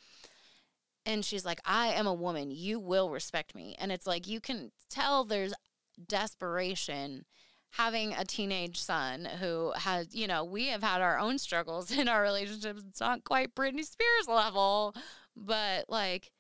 And 1.05 1.25
she's 1.25 1.45
like 1.45 1.61
i 1.65 1.89
am 1.89 2.07
a 2.07 2.15
woman. 2.15 2.51
You 2.51 2.79
will 2.81 3.11
respect 3.11 3.55
me. 3.55 3.77
And 3.79 3.93
it's 3.93 4.07
like 4.07 4.27
you 4.27 4.41
can 4.41 4.73
tell 4.89 5.25
there's 5.25 5.53
desperation 6.07 7.25
having 7.73 8.13
a 8.15 8.25
teenage 8.25 8.81
son 8.81 9.27
who 9.41 9.73
has 9.77 10.15
you 10.15 10.27
know 10.27 10.43
we 10.45 10.69
have 10.69 10.83
had 10.83 11.01
our 11.01 11.19
own 11.19 11.39
struggles 11.39 11.91
in 11.99 12.09
our 12.09 12.23
relationships 12.23 12.83
it's 12.89 13.01
not 13.01 13.25
quite 13.25 13.55
britney 13.55 13.85
spears 13.85 14.27
level 14.27 14.95
but 15.37 15.85
like 15.89 16.33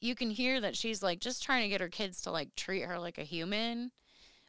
you 0.00 0.14
can 0.14 0.30
hear 0.30 0.60
that 0.60 0.76
she's 0.76 1.02
like 1.02 1.20
just 1.20 1.42
trying 1.42 1.62
to 1.62 1.68
get 1.68 1.80
her 1.80 1.88
kids 1.88 2.22
to 2.22 2.30
like 2.30 2.54
treat 2.56 2.82
her 2.82 2.98
like 2.98 3.18
a 3.18 3.24
human. 3.24 3.90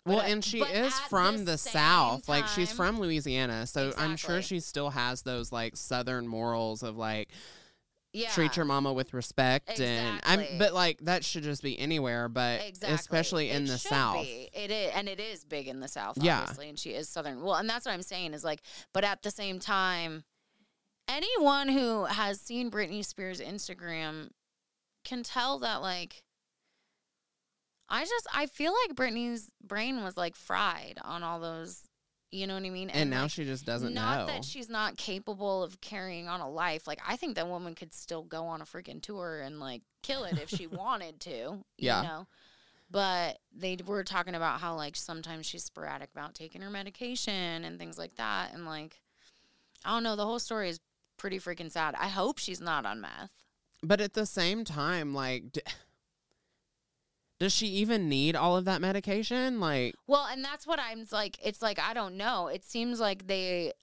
Well, 0.05 0.19
But, 0.19 0.29
and 0.29 0.43
she 0.43 0.59
is 0.61 0.97
from 1.01 1.43
the, 1.43 1.57
same 1.57 1.73
South. 1.73 2.29
Like 2.29 2.47
she's 2.47 2.71
from 2.71 2.99
Louisiana, 2.99 3.67
so 3.67 3.91
I'm 3.97 4.15
sure 4.15 4.41
she 4.41 4.61
still 4.61 4.91
has 4.91 5.23
those 5.23 5.51
like 5.51 5.75
Southern 5.75 6.27
morals 6.27 6.81
of 6.81 6.95
like 6.95 7.29
yeah, 8.17 8.29
treat 8.31 8.55
your 8.57 8.65
mama 8.65 8.91
with 8.93 9.13
respect 9.13 9.79
and 9.79 10.19
I'm 10.23 10.57
but 10.57 10.73
like 10.73 10.99
that 11.01 11.23
should 11.23 11.43
just 11.43 11.61
be 11.63 11.77
anywhere, 11.77 12.27
but 12.29 12.61
exactly. 12.65 12.95
especially 12.95 13.49
in 13.49 13.63
It 13.63 13.67
the 13.67 13.77
South. 13.77 14.23
be. 14.23 14.49
It 14.53 14.71
is, 14.71 14.91
and 14.95 15.07
it 15.07 15.19
is 15.19 15.45
big 15.45 15.67
in 15.67 15.79
the 15.79 15.87
South, 15.87 16.17
Yeah. 16.21 16.41
obviously, 16.41 16.69
and 16.69 16.77
she 16.79 16.91
is 16.91 17.09
Southern. 17.09 17.41
Well, 17.41 17.55
and 17.55 17.69
that's 17.69 17.85
what 17.85 17.93
I'm 17.93 18.01
saying 18.01 18.33
is 18.33 18.43
like, 18.43 18.61
but 18.93 19.03
at 19.03 19.21
the 19.21 19.31
same 19.31 19.59
time, 19.59 20.23
anyone 21.07 21.69
who 21.69 22.05
has 22.05 22.41
seen 22.41 22.69
Britney 22.71 23.05
Spears' 23.05 23.39
Instagram 23.41 24.29
can 25.05 25.23
tell 25.23 25.59
that 25.59 25.81
like. 25.81 26.23
I 27.89 28.01
just 28.03 28.27
I 28.33 28.47
feel 28.47 28.73
like 28.85 28.97
Britney's 28.97 29.49
brain 29.63 30.03
was 30.03 30.17
like 30.17 30.35
fried 30.35 30.99
on 31.05 31.23
all 31.23 31.39
those, 31.39 31.86
you 32.37 32.47
know 32.47 32.53
what 32.53 32.63
I 32.63 32.69
mean? 32.69 32.89
And, 32.89 33.09
now 33.09 33.23
like, 33.23 33.31
she 33.31 33.43
just 33.45 33.65
doesn't 33.65 33.93
know. 33.93 34.01
not 34.01 34.19
know. 34.19 34.33
that 34.33 34.45
she's 34.45 34.69
not 34.69 34.95
capable 34.97 35.63
of 35.63 35.81
carrying 35.81 36.27
on 36.27 36.39
a 36.41 36.49
life. 36.49 36.87
Like 36.87 36.99
I 37.07 37.15
think 37.17 37.35
that 37.35 37.47
woman 37.47 37.75
could 37.75 37.93
still 37.93 38.23
go 38.23 38.45
on 38.45 38.61
a 38.61 38.65
freaking 38.65 39.01
tour 39.01 39.41
and 39.41 39.59
like 39.59 39.81
kill 40.03 40.23
it 40.23 40.37
if 40.37 40.49
she 40.49 40.67
wanted 40.67 41.19
to. 41.21 41.29
You 41.29 41.63
Yeah. 41.77 42.01
know. 42.01 42.27
But 42.89 43.39
they 43.53 43.77
were 43.85 44.03
talking 44.05 44.33
about 44.35 44.61
how 44.61 44.75
like 44.75 44.95
sometimes 44.95 45.45
she's 45.45 45.63
sporadic 45.65 46.09
about 46.15 46.35
taking 46.35 46.61
her 46.61 46.69
medication 46.69 47.65
and 47.65 47.77
things 47.77 47.97
like 47.97 48.15
that. 48.15 48.53
And 48.53 48.65
like 48.65 49.01
I 49.83 49.89
don't 49.91 50.03
know, 50.03 50.15
the 50.15 50.25
whole 50.25 50.39
story 50.39 50.69
is 50.69 50.79
pretty 51.17 51.39
freaking 51.39 51.71
sad. 51.71 51.95
I 51.97 52.07
hope 52.07 52.37
she's 52.37 52.61
not 52.61 52.85
on 52.85 53.01
meth. 53.01 53.31
but 53.83 53.99
at 54.01 54.13
the 54.13 54.25
same 54.25 54.63
time, 54.63 55.13
like 55.13 55.57
does 57.39 57.53
she 57.53 57.67
even 57.67 58.09
need 58.09 58.35
all 58.35 58.57
of 58.57 58.65
that 58.65 58.81
medication? 58.81 59.59
Like 59.59 59.95
Well, 60.07 60.27
and 60.31 60.43
that's 60.43 60.65
what 60.65 60.79
I'm 60.79 61.05
like. 61.11 61.37
It's 61.43 61.61
like 61.61 61.79
I 61.79 61.93
don't 61.93 62.17
know. 62.17 62.47
It 62.47 62.63
seems 62.65 62.99
like 62.99 63.27
they. 63.27 63.73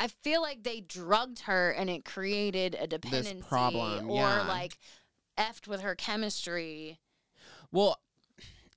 I 0.00 0.08
feel 0.08 0.42
like 0.42 0.64
they 0.64 0.80
drugged 0.80 1.40
her 1.42 1.70
and 1.70 1.88
it 1.88 2.04
created 2.04 2.76
a 2.78 2.86
dependency 2.86 3.42
problem, 3.48 4.10
or 4.10 4.16
yeah. 4.16 4.46
like 4.48 4.76
effed 5.38 5.68
with 5.68 5.82
her 5.82 5.94
chemistry. 5.94 6.98
well 7.70 7.98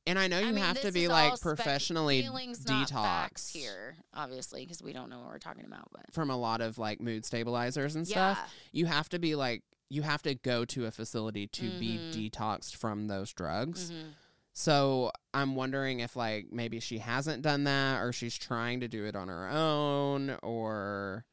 and 0.07 0.17
I 0.17 0.27
know 0.27 0.37
I 0.37 0.41
you 0.41 0.53
mean, 0.53 0.63
have 0.63 0.79
to 0.81 0.91
be 0.91 1.09
like 1.09 1.39
professionally 1.41 2.23
facts 2.23 2.59
detoxed 2.59 3.51
here, 3.51 3.97
obviously, 4.13 4.63
because 4.63 4.81
we 4.81 4.93
don't 4.93 5.09
know 5.09 5.19
what 5.19 5.27
we're 5.27 5.37
talking 5.37 5.65
about. 5.65 5.89
But 5.91 6.13
from 6.13 6.29
a 6.29 6.37
lot 6.37 6.61
of 6.61 6.77
like 6.77 7.01
mood 7.01 7.25
stabilizers 7.25 7.95
and 7.95 8.07
stuff. 8.07 8.39
You 8.71 8.85
have 8.85 9.09
to 9.09 9.19
be 9.19 9.35
like 9.35 9.63
you 9.89 10.01
have 10.01 10.21
to 10.23 10.35
go 10.35 10.65
to 10.65 10.85
a 10.85 10.91
facility 10.91 11.47
to 11.47 11.69
be 11.79 11.97
Mhm. 11.97 12.31
detoxed 12.31 12.75
from 12.75 13.07
those 13.07 13.31
drugs. 13.33 13.91
mhm. 13.91 14.13
So 14.53 15.11
I'm 15.33 15.55
wondering 15.55 15.99
if 15.99 16.15
like 16.15 16.47
maybe 16.51 16.79
she 16.79 16.97
hasn't 16.97 17.43
done 17.43 17.63
that 17.65 18.01
or 18.01 18.11
she's 18.11 18.35
trying 18.37 18.79
to 18.79 18.87
do 18.87 19.05
it 19.05 19.15
on 19.15 19.27
her 19.27 19.47
own 19.49 20.31
or 20.41 21.25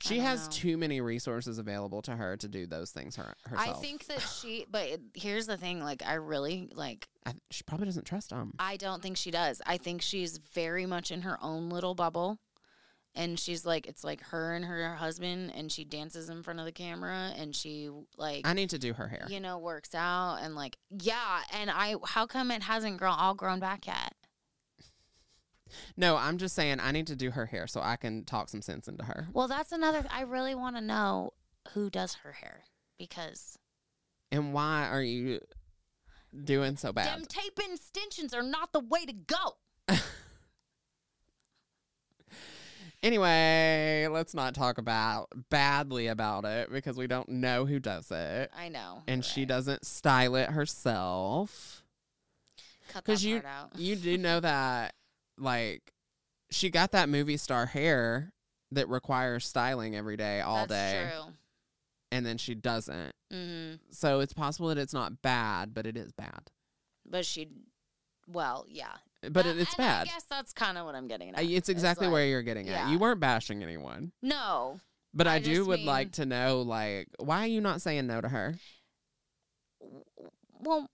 she 0.00 0.18
has 0.18 0.44
know. 0.46 0.52
too 0.52 0.76
many 0.76 1.00
resources 1.00 1.56
available 1.56 2.02
to 2.02 2.14
her 2.16 2.36
to 2.36 2.46
do 2.46 2.66
those 2.66 2.90
things 2.90 3.16
her- 3.16 3.34
herself. 3.46 3.78
I 3.78 3.80
think 3.80 4.04
that 4.06 4.20
she. 4.20 4.66
But 4.70 4.86
it- 4.88 5.00
here's 5.14 5.46
the 5.46 5.56
thing: 5.56 5.80
like, 5.82 6.02
I 6.04 6.14
really 6.14 6.68
like. 6.74 7.08
I, 7.24 7.32
she 7.50 7.62
probably 7.62 7.86
doesn't 7.86 8.04
trust 8.04 8.28
them. 8.28 8.52
I 8.58 8.76
don't 8.76 9.02
think 9.02 9.16
she 9.16 9.30
does. 9.30 9.62
I 9.64 9.78
think 9.78 10.02
she's 10.02 10.36
very 10.36 10.84
much 10.84 11.10
in 11.10 11.22
her 11.22 11.42
own 11.42 11.70
little 11.70 11.94
bubble. 11.94 12.38
And 13.16 13.38
she's 13.38 13.64
like, 13.64 13.86
it's 13.86 14.02
like 14.02 14.20
her 14.22 14.54
and 14.54 14.64
her 14.64 14.96
husband, 14.96 15.52
and 15.54 15.70
she 15.70 15.84
dances 15.84 16.28
in 16.28 16.42
front 16.42 16.58
of 16.58 16.66
the 16.66 16.72
camera, 16.72 17.32
and 17.36 17.54
she 17.54 17.88
like, 18.16 18.40
I 18.44 18.54
need 18.54 18.70
to 18.70 18.78
do 18.78 18.92
her 18.92 19.06
hair. 19.06 19.26
you 19.28 19.38
know, 19.38 19.58
works 19.58 19.94
out, 19.94 20.38
and 20.42 20.56
like, 20.56 20.76
yeah. 20.90 21.42
And 21.52 21.70
I, 21.70 21.94
how 22.04 22.26
come 22.26 22.50
it 22.50 22.62
hasn't 22.62 22.98
grown 22.98 23.14
all 23.16 23.34
grown 23.34 23.60
back 23.60 23.86
yet? 23.86 24.14
No, 25.96 26.16
I'm 26.16 26.38
just 26.38 26.54
saying 26.54 26.78
I 26.80 26.92
need 26.92 27.06
to 27.08 27.16
do 27.16 27.30
her 27.30 27.46
hair 27.46 27.66
so 27.66 27.80
I 27.80 27.96
can 27.96 28.24
talk 28.24 28.48
some 28.48 28.62
sense 28.62 28.88
into 28.88 29.04
her. 29.04 29.28
Well, 29.32 29.48
that's 29.48 29.72
another. 29.72 30.04
I 30.10 30.22
really 30.22 30.54
want 30.54 30.76
to 30.76 30.82
know 30.82 31.32
who 31.72 31.90
does 31.90 32.14
her 32.14 32.32
hair 32.32 32.64
because 32.98 33.58
And 34.30 34.52
why 34.52 34.88
are 34.88 35.02
you 35.02 35.40
doing 36.44 36.76
so 36.76 36.92
bad? 36.92 37.06
Them 37.18 37.26
tape 37.26 37.58
extensions 37.58 38.34
are 38.34 38.42
not 38.42 38.72
the 38.72 38.80
way 38.80 39.06
to 39.06 39.12
go. 39.12 39.56
Anyway, 43.04 44.08
let's 44.10 44.32
not 44.32 44.54
talk 44.54 44.78
about 44.78 45.28
badly 45.50 46.06
about 46.06 46.46
it 46.46 46.72
because 46.72 46.96
we 46.96 47.06
don't 47.06 47.28
know 47.28 47.66
who 47.66 47.78
does 47.78 48.10
it. 48.10 48.50
I 48.56 48.70
know. 48.70 49.02
And 49.06 49.22
she 49.22 49.44
doesn't 49.44 49.84
style 49.84 50.36
it 50.36 50.48
herself. 50.48 51.82
cut 52.88 53.04
that 53.04 53.22
you 53.22 53.42
part 53.42 53.44
out. 53.44 53.78
you 53.78 53.96
do 53.96 54.16
know 54.18 54.40
that 54.40 54.94
like 55.36 55.92
she 56.50 56.70
got 56.70 56.92
that 56.92 57.10
movie 57.10 57.36
star 57.36 57.66
hair 57.66 58.32
that 58.72 58.88
requires 58.88 59.46
styling 59.46 59.94
every 59.94 60.16
day 60.16 60.40
all 60.40 60.66
That's 60.66 60.70
day 60.92 61.08
True. 61.12 61.32
and 62.10 62.24
then 62.24 62.38
she 62.38 62.54
doesn't. 62.54 63.12
hmm 63.30 63.74
So 63.90 64.20
it's 64.20 64.32
possible 64.32 64.68
that 64.68 64.78
it's 64.78 64.94
not 64.94 65.20
bad, 65.20 65.74
but 65.74 65.86
it 65.86 65.98
is 65.98 66.10
bad. 66.12 66.50
But 67.04 67.26
she, 67.26 67.48
well, 68.26 68.64
yeah. 68.66 68.94
But 69.32 69.46
Uh, 69.46 69.50
it, 69.50 69.58
it's 69.58 69.70
and 69.74 69.78
bad. 69.78 70.02
I 70.02 70.04
guess 70.12 70.24
that's 70.24 70.52
kind 70.52 70.76
of 70.78 70.84
what 70.86 70.94
I'm 70.94 71.08
getting 71.08 71.34
at. 71.34 71.42
It's 71.44 71.68
exactly 71.68 72.06
like- 72.06 72.12
where 72.12 72.26
you're 72.26 72.42
getting 72.42 72.68
at. 72.68 72.90
You 72.90 72.98
weren't 72.98 73.20
bashing 73.20 73.62
anyone. 73.62 74.12
No. 74.22 74.80
But 75.12 75.26
I, 75.28 75.36
I 75.36 75.38
do 75.38 75.64
would 75.66 75.80
like 75.82 76.12
to 76.12 76.26
know 76.26 76.62
like 76.62 77.08
why 77.18 77.40
are 77.44 77.46
you 77.46 77.60
not 77.60 77.80
saying 77.80 78.06
no 78.08 78.20
to 78.20 78.28
her? 78.28 78.56
Well, 80.60 80.88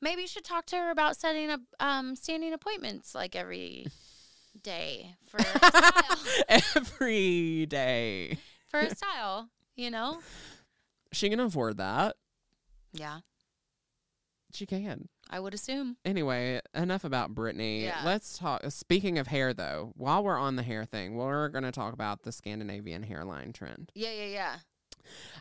maybe 0.00 0.22
you 0.22 0.28
should 0.28 0.44
talk 0.44 0.64
to 0.66 0.76
her 0.76 0.90
about 0.90 1.16
setting 1.16 1.50
up 1.50 1.60
um 1.78 2.16
standing 2.16 2.52
appointments 2.52 3.14
like 3.14 3.36
every 3.36 3.86
day 4.62 5.14
for 5.28 5.38
a 5.38 5.44
style. 5.44 6.18
Every 6.48 7.66
day. 7.66 8.38
for 8.68 8.80
a 8.80 8.94
style, 8.94 9.48
you 9.76 9.90
know? 9.90 10.20
She 11.12 11.28
can 11.28 11.40
afford 11.40 11.76
that. 11.78 12.16
Yeah, 12.92 13.20
She 14.52 14.64
can. 14.66 15.08
I 15.30 15.38
would 15.40 15.54
assume. 15.54 15.96
Anyway, 16.04 16.60
enough 16.74 17.04
about 17.04 17.34
Britney. 17.34 17.82
Yeah. 17.84 18.02
Let's 18.04 18.36
talk. 18.36 18.62
Speaking 18.70 19.16
of 19.18 19.28
hair, 19.28 19.54
though, 19.54 19.92
while 19.96 20.24
we're 20.24 20.36
on 20.38 20.56
the 20.56 20.62
hair 20.64 20.84
thing, 20.84 21.14
we're 21.14 21.48
going 21.48 21.62
to 21.64 21.70
talk 21.72 21.92
about 21.94 22.22
the 22.22 22.32
Scandinavian 22.32 23.04
hairline 23.04 23.52
trend. 23.52 23.92
Yeah, 23.94 24.10
yeah, 24.10 24.24
yeah. 24.26 24.56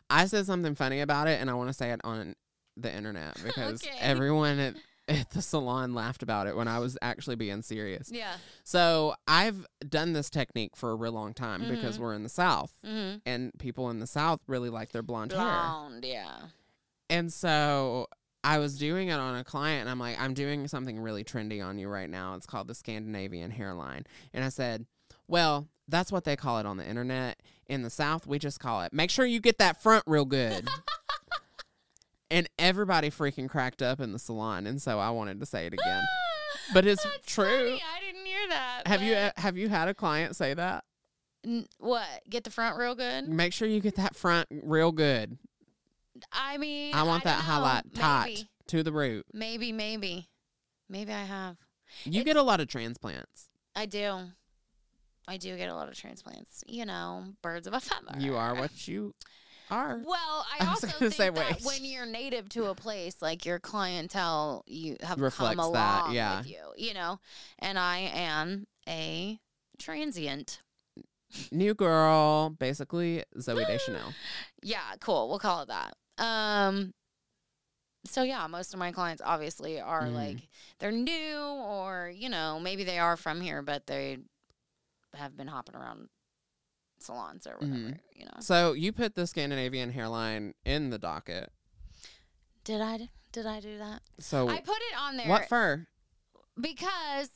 I 0.09 0.25
said 0.27 0.45
something 0.45 0.75
funny 0.75 1.01
about 1.01 1.27
it, 1.27 1.41
and 1.41 1.49
I 1.49 1.53
want 1.55 1.69
to 1.69 1.73
say 1.73 1.91
it 1.91 2.01
on 2.03 2.35
the 2.77 2.93
internet 2.95 3.37
because 3.43 3.83
Okay. 3.83 3.97
everyone 3.99 4.59
at, 4.59 4.75
at 5.07 5.31
the 5.31 5.41
salon 5.41 5.93
laughed 5.95 6.21
about 6.23 6.45
it 6.47 6.55
when 6.55 6.67
I 6.67 6.77
was 6.79 6.95
actually 7.01 7.35
being 7.35 7.61
serious. 7.63 8.11
Yeah. 8.11 8.33
So 8.63 9.15
I've 9.27 9.65
done 9.87 10.13
this 10.13 10.29
technique 10.29 10.75
for 10.75 10.91
a 10.91 10.95
real 10.95 11.11
long 11.13 11.33
time 11.33 11.67
because 11.67 11.97
Mhm. 11.97 12.01
we're 12.01 12.13
in 12.13 12.21
the 12.23 12.29
South, 12.29 12.71
Mm-hmm. 12.85 13.17
and 13.25 13.51
people 13.57 13.89
in 13.89 13.99
the 13.99 14.07
South 14.07 14.39
really 14.47 14.69
like 14.69 14.91
their 14.91 15.01
blonde 15.03 15.31
hair. 15.31 15.41
Blonde, 15.41 16.05
yeah. 16.05 16.37
And 17.09 17.33
so 17.33 18.07
I 18.43 18.59
was 18.59 18.77
doing 18.77 19.09
it 19.09 19.13
on 19.19 19.35
a 19.35 19.43
client, 19.43 19.81
and 19.81 19.89
I'm 19.89 19.99
like, 19.99 20.19
I'm 20.19 20.33
doing 20.33 20.67
something 20.67 20.99
really 20.99 21.23
trendy 21.23 21.63
on 21.63 21.77
you 21.77 21.89
right 21.89 22.09
now. 22.09 22.35
It's 22.35 22.45
called 22.45 22.67
the 22.67 22.75
Scandinavian 22.75 23.51
hairline. 23.51 24.05
And 24.33 24.43
I 24.43 24.49
said, 24.49 24.85
Well, 25.27 25.67
that's 25.87 26.11
what 26.11 26.23
they 26.23 26.35
call 26.35 26.59
it 26.59 26.65
on 26.65 26.77
the 26.77 26.87
internet. 26.87 27.41
In 27.67 27.81
the 27.81 27.89
South, 27.89 28.25
we 28.25 28.39
just 28.39 28.59
call 28.59 28.81
it, 28.81 28.93
make 28.93 29.11
sure 29.11 29.25
you 29.25 29.39
get 29.39 29.57
that 29.59 29.81
front 29.81 30.03
real 30.07 30.25
good. 30.25 30.67
and 32.31 32.47
everybody 32.57 33.09
freaking 33.09 33.49
cracked 33.49 33.81
up 33.81 33.99
in 33.99 34.11
the 34.11 34.19
salon. 34.19 34.65
And 34.65 34.81
so 34.81 34.99
I 34.99 35.09
wanted 35.11 35.39
to 35.39 35.45
say 35.45 35.65
it 35.67 35.73
again. 35.73 36.03
But 36.73 36.85
it's 36.85 37.03
That's 37.03 37.25
true. 37.25 37.45
funny. 37.45 37.81
I 37.81 37.99
didn't 38.05 38.25
hear 38.25 38.47
that. 38.49 38.83
Have 38.87 39.01
you 39.01 39.29
have 39.37 39.57
you 39.57 39.69
had 39.69 39.87
a 39.87 39.93
client 39.93 40.35
say 40.35 40.53
that? 40.53 40.83
N- 41.45 41.65
what? 41.79 42.05
Get 42.29 42.43
the 42.43 42.51
front 42.51 42.77
real 42.77 42.93
good? 42.95 43.27
Make 43.27 43.53
sure 43.53 43.67
you 43.67 43.79
get 43.79 43.95
that 43.95 44.15
front 44.15 44.47
real 44.51 44.91
good. 44.91 45.37
I 46.31 46.57
mean, 46.57 46.93
I 46.93 47.03
want 47.03 47.23
don't 47.23 47.33
that 47.33 47.37
know. 47.39 47.43
highlight 47.53 47.93
tight 47.93 48.25
Maybe, 48.27 48.49
to 48.67 48.83
the 48.83 48.91
root. 48.91 49.25
maybe, 49.33 49.71
maybe, 49.71 50.29
maybe 50.89 51.11
I 51.13 51.23
have. 51.23 51.57
You 52.03 52.21
It's- 52.21 52.25
get 52.25 52.35
a 52.37 52.43
lot 52.43 52.59
of 52.59 52.67
transplants. 52.67 53.49
I 53.75 53.85
do. 53.85 54.19
I 55.27 55.37
do 55.37 55.55
get 55.57 55.69
a 55.69 55.75
lot 55.75 55.87
of 55.89 55.95
transplants. 55.95 56.63
You 56.67 56.85
know, 56.85 57.33
birds 57.41 57.67
of 57.67 57.73
a 57.73 57.79
feather. 57.79 58.19
You 58.19 58.35
are 58.35 58.55
what 58.55 58.87
you 58.87 59.13
are. 59.69 60.01
Well, 60.03 60.45
I, 60.59 60.65
I 60.65 60.67
also 60.69 60.87
think 60.87 61.13
say, 61.13 61.29
that 61.29 61.35
wait. 61.37 61.61
when 61.63 61.85
you're 61.85 62.05
native 62.07 62.49
to 62.49 62.65
a 62.65 62.75
place, 62.75 63.21
like 63.21 63.45
your 63.45 63.59
clientele, 63.59 64.63
you 64.65 64.97
have 65.03 65.19
Reflects 65.19 65.55
come 65.57 65.73
that, 65.73 66.01
along 66.05 66.15
yeah. 66.15 66.39
with 66.39 66.49
you. 66.49 66.57
You 66.77 66.93
know, 66.95 67.19
and 67.59 67.77
I 67.77 67.99
am 68.13 68.65
a 68.87 69.39
transient. 69.77 70.61
New 71.51 71.75
girl, 71.75 72.49
basically 72.49 73.23
Zooey 73.37 73.67
Deschanel. 73.67 74.13
Yeah, 74.63 74.81
cool. 74.99 75.29
We'll 75.29 75.39
call 75.39 75.61
it 75.61 75.67
that. 75.69 75.93
Um. 76.19 76.93
So 78.05 78.23
yeah, 78.23 78.47
most 78.47 78.73
of 78.73 78.79
my 78.79 78.91
clients 78.91 79.21
obviously 79.25 79.79
are 79.79 80.07
Mhm. 80.07 80.13
like 80.13 80.47
they're 80.79 80.91
new, 80.91 81.37
or 81.37 82.09
you 82.13 82.29
know, 82.29 82.59
maybe 82.59 82.83
they 82.83 82.97
are 82.99 83.17
from 83.17 83.41
here, 83.41 83.61
but 83.61 83.87
they 83.87 84.19
have 85.15 85.35
been 85.35 85.47
hopping 85.47 85.75
around 85.75 86.09
salons 86.99 87.45
or 87.47 87.55
whatever. 87.57 87.75
Mhm. 87.77 87.99
You 88.13 88.25
know. 88.25 88.39
So 88.39 88.73
you 88.73 88.91
put 88.93 89.15
the 89.15 89.27
Scandinavian 89.27 89.91
hairline 89.91 90.53
in 90.65 90.89
the 90.91 90.97
docket. 90.99 91.51
Did 92.63 92.81
I? 92.81 93.09
Did 93.31 93.45
I 93.45 93.59
do 93.59 93.77
that? 93.77 94.01
So 94.19 94.47
I 94.49 94.59
put 94.61 94.77
it 94.77 94.97
on 94.97 95.17
there. 95.17 95.27
what 95.29 95.47
for? 95.49 95.87
Because, 96.59 97.29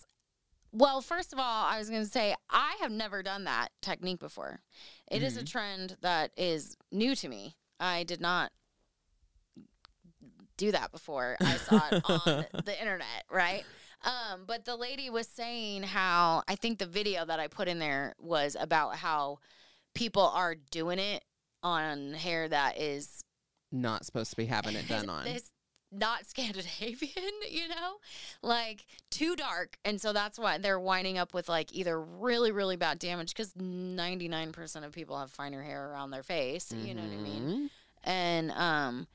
well, 0.71 1.01
first 1.01 1.33
of 1.33 1.39
all, 1.39 1.65
I 1.65 1.77
was 1.77 1.89
going 1.89 2.03
to 2.03 2.09
say 2.09 2.35
I 2.49 2.77
have 2.81 2.91
never 2.91 3.21
done 3.23 3.43
that 3.45 3.69
technique 3.81 4.19
before. 4.19 4.61
It 5.09 5.23
is 5.23 5.37
a 5.37 5.43
Mhm. 5.43 5.47
trend 5.49 5.97
that 6.01 6.31
is 6.35 6.75
new 6.91 7.15
to 7.15 7.27
me. 7.29 7.57
I 7.79 8.03
did 8.03 8.19
not 8.21 8.51
do 10.57 10.71
that 10.71 10.91
before. 10.91 11.37
I 11.41 11.55
saw 11.55 11.81
it 11.91 12.01
on 12.05 12.45
the 12.65 12.79
internet, 12.79 13.23
right? 13.31 13.63
Um, 14.03 14.43
but 14.45 14.65
the 14.65 14.75
lady 14.75 15.09
was 15.09 15.27
saying 15.27 15.83
how 15.83 16.43
I 16.47 16.55
think 16.55 16.79
the 16.79 16.85
video 16.85 17.25
that 17.25 17.39
I 17.39 17.47
put 17.47 17.67
in 17.67 17.79
there 17.79 18.13
was 18.19 18.55
about 18.59 18.95
how 18.97 19.39
people 19.95 20.23
are 20.23 20.55
doing 20.71 20.99
it 20.99 21.23
on 21.61 22.13
hair 22.13 22.49
that 22.49 22.77
is 22.79 23.23
Not 23.71 24.05
supposed 24.05 24.31
to 24.31 24.35
be 24.37 24.45
having 24.45 24.75
it 24.75 24.87
done 24.89 25.07
on. 25.09 25.25
it's 25.27 25.49
not 25.95 26.25
Scandinavian, 26.25 27.31
you 27.49 27.67
know, 27.69 27.93
like 28.41 28.83
too 29.11 29.35
dark, 29.35 29.77
and 29.85 30.01
so 30.01 30.11
that's 30.11 30.39
why 30.39 30.57
they're 30.57 30.79
winding 30.79 31.17
up 31.19 31.33
with 31.35 31.47
like 31.47 31.71
either 31.71 32.01
really 32.01 32.51
really 32.51 32.75
bad 32.75 32.97
damage 32.99 33.29
because 33.29 33.55
ninety 33.55 34.27
nine 34.27 34.51
percent 34.51 34.83
of 34.85 34.91
people 34.91 35.17
have 35.19 35.29
finer 35.31 35.61
hair 35.61 35.91
around 35.91 36.09
their 36.09 36.23
face, 36.23 36.71
you 36.75 36.93
know 36.95 37.03
what 37.03 37.11
I 37.13 37.15
mean, 37.21 37.43
Mhm. 37.43 37.69
and 38.03 38.51
um. 38.51 39.07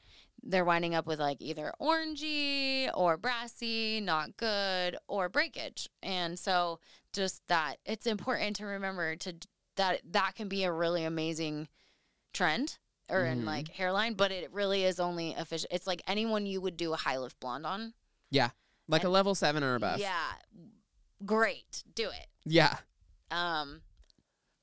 They're 0.43 0.65
winding 0.65 0.95
up 0.95 1.07
with 1.07 1.19
like 1.19 1.39
either 1.41 1.73
orangey 1.81 2.89
or 2.95 3.17
brassy, 3.17 4.01
not 4.01 4.37
good, 4.37 4.97
or 5.09 5.29
breakage. 5.29 5.89
And 6.03 6.39
so 6.39 6.81
just 7.13 7.43
that 7.49 7.77
it's 7.85 8.07
important 8.07 8.57
to 8.57 8.67
remember 8.67 9.17
to 9.17 9.35
that 9.77 10.01
that 10.13 10.35
can 10.37 10.49
be 10.49 10.65
a 10.65 10.73
really 10.73 11.05
amazing 11.05 11.69
trend 12.33 12.79
or 13.11 13.25
in 13.25 13.43
Mhm. 13.43 13.47
like 13.47 13.69
hairline, 13.69 14.15
but 14.15 14.31
it 14.31 14.53
really 14.53 14.85
is 14.85 15.01
only 15.01 15.35
official. 15.35 15.69
It's 15.71 15.87
like 15.87 16.03
anyone 16.07 16.47
you 16.47 16.61
would 16.61 16.77
do 16.77 16.93
a 16.93 16.97
high 16.97 17.19
lift 17.19 17.41
blonde 17.41 17.65
on. 17.67 17.95
Yeah. 18.31 18.51
Like 18.87 19.05
a 19.05 19.09
level 19.09 19.35
seven 19.35 19.63
or 19.65 19.75
above. 19.75 19.99
Yeah, 19.99 20.33
great, 21.25 21.85
do 21.95 22.09
it. 22.11 22.27
Yeah. 22.45 22.79
Um, 23.31 23.83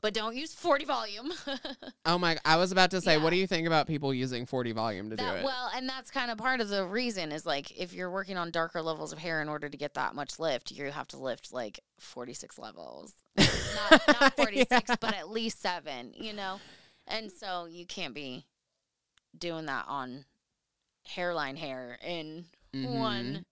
but 0.06 0.14
don't 0.14 0.36
use 0.36 0.54
forty 0.54 0.86
volume. 0.86 1.32
Oh 2.08 2.20
my! 2.20 2.38
I 2.46 2.58
was 2.58 2.72
about 2.72 2.92
to 2.92 3.02
say, 3.02 3.18
what 3.18 3.32
do 3.32 3.36
you 3.36 3.48
think 3.48 3.66
about 3.66 3.88
people 3.88 4.14
using 4.14 4.46
40 4.46 4.74
volume 4.74 5.10
to 5.10 5.16
do 5.16 5.26
it? 5.26 5.44
well, 5.44 5.72
and 5.76 5.90
that's 5.90 6.12
kind 6.12 6.30
of 6.30 6.38
part 6.38 6.62
of 6.62 6.70
the 6.70 6.86
reason 6.86 7.32
is 7.32 7.48
like 7.48 7.72
if 7.80 7.94
you're 7.94 8.12
working 8.12 8.38
on 8.38 8.52
darker 8.52 8.80
levels 8.84 9.12
of 9.12 9.18
hair 9.18 9.42
in 9.42 9.50
order 9.50 9.68
to 9.70 9.76
get 9.78 9.96
that 9.96 10.14
much 10.14 10.38
lift, 10.38 10.70
you 10.70 10.92
have 10.92 11.08
to 11.08 11.18
lift 11.18 11.52
like 11.52 11.80
46 11.98 12.60
levels. 12.60 13.14
not, 13.36 14.02
not 14.22 14.36
46, 14.36 14.70
Yeah. 14.90 14.96
but 15.02 15.16
at 15.16 15.32
least 15.32 15.60
seven, 15.64 16.14
you 16.16 16.32
know? 16.34 16.60
And 17.08 17.32
so 17.32 17.66
you 17.66 17.88
can't 17.88 18.14
be 18.14 18.46
doing 19.36 19.66
that 19.66 19.86
on 19.88 20.26
hairline 21.08 21.56
hair 21.58 21.98
in 22.06 22.46
Mhm. 22.76 23.00
one 23.00 23.46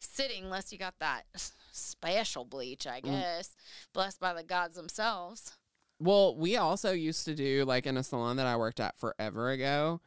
sitting 0.00 0.44
unless 0.44 0.70
you 0.70 0.76
got 0.78 0.98
that 0.98 1.24
special 1.72 2.44
bleach, 2.44 2.86
I 2.86 3.00
Mm. 3.00 3.04
guess. 3.04 3.56
Blessed 3.94 4.20
by 4.20 4.34
the 4.34 4.42
gods 4.44 4.76
themselves. 4.76 5.52
Well, 5.98 6.36
we 6.36 6.56
also 6.56 6.92
used 6.92 7.24
to 7.24 7.34
do 7.34 7.64
like 7.64 7.86
in 7.86 7.96
a 7.96 8.02
salon 8.02 8.36
that 8.36 8.46
I 8.46 8.56
worked 8.56 8.80
at 8.80 8.98
forever 8.98 9.50
ago. 9.50 10.00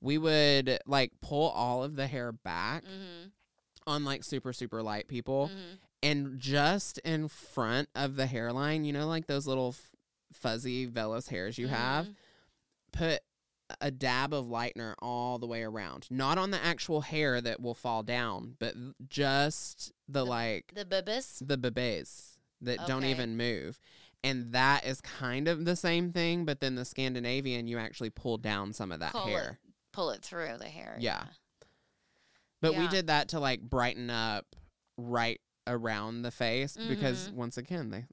We 0.00 0.18
would 0.18 0.78
like 0.86 1.12
pull 1.22 1.48
all 1.50 1.82
of 1.82 1.96
the 1.96 2.06
hair 2.06 2.32
back 2.32 2.84
Mm-hmm. 2.84 3.28
on 3.86 4.04
like 4.04 4.24
super 4.24 4.52
super 4.52 4.82
light 4.82 5.08
people, 5.08 5.48
mm-hmm. 5.48 5.74
and 6.02 6.38
just 6.38 6.98
in 6.98 7.28
front 7.28 7.88
of 7.94 8.16
the 8.16 8.26
hairline, 8.26 8.84
you 8.84 8.92
know, 8.92 9.06
like 9.06 9.26
those 9.26 9.46
little 9.46 9.70
f- 9.70 9.94
fuzzy 10.32 10.86
vellus 10.86 11.28
hairs 11.28 11.58
you 11.58 11.68
have, 11.68 12.06
Mm-hmm. 12.06 12.12
put 13.04 13.20
a 13.80 13.90
dab 13.90 14.32
of 14.32 14.46
lightener 14.46 14.94
all 15.00 15.38
the 15.38 15.46
way 15.46 15.62
around, 15.64 16.06
not 16.10 16.38
on 16.38 16.50
the 16.52 16.64
actual 16.64 17.00
hair 17.00 17.40
that 17.40 17.60
will 17.60 17.74
fall 17.74 18.02
down, 18.04 18.54
but 18.60 18.74
just 19.08 19.92
the, 20.08 20.20
The- 20.20 20.24
like 20.26 20.72
The 20.74 20.84
bibis. 20.84 21.38
the 21.46 21.56
bebes 21.58 22.36
that 22.60 22.86
don't 22.86 23.04
even 23.04 23.36
move. 23.36 23.80
And 24.24 24.52
that 24.52 24.84
is 24.84 25.00
kind 25.00 25.46
of 25.46 25.64
the 25.64 25.76
same 25.76 26.12
thing, 26.12 26.44
but 26.44 26.60
then 26.60 26.74
the 26.74 26.84
Scandinavian, 26.84 27.68
you 27.68 27.78
actually 27.78 28.10
pull 28.10 28.38
down 28.38 28.72
some 28.72 28.90
of 28.90 29.00
that 29.00 29.12
Pull 29.12 29.26
it. 29.26 29.30
hair. 29.30 29.58
pull 29.92 30.10
it 30.10 30.22
through 30.22 30.56
the 30.58 30.64
hair. 30.68 30.96
Yeah. 31.00 31.24
But 32.60 32.74
we 32.76 32.88
did 32.88 33.06
that 33.06 33.28
to 33.28 33.40
like 33.40 33.60
brighten 33.60 34.10
up 34.10 34.44
right 34.98 35.40
around 35.66 36.22
the 36.22 36.30
face 36.30 36.76
because 36.76 37.28
Mhm. 37.28 37.32
once 37.34 37.56
again 37.58 37.90
they 37.90 38.04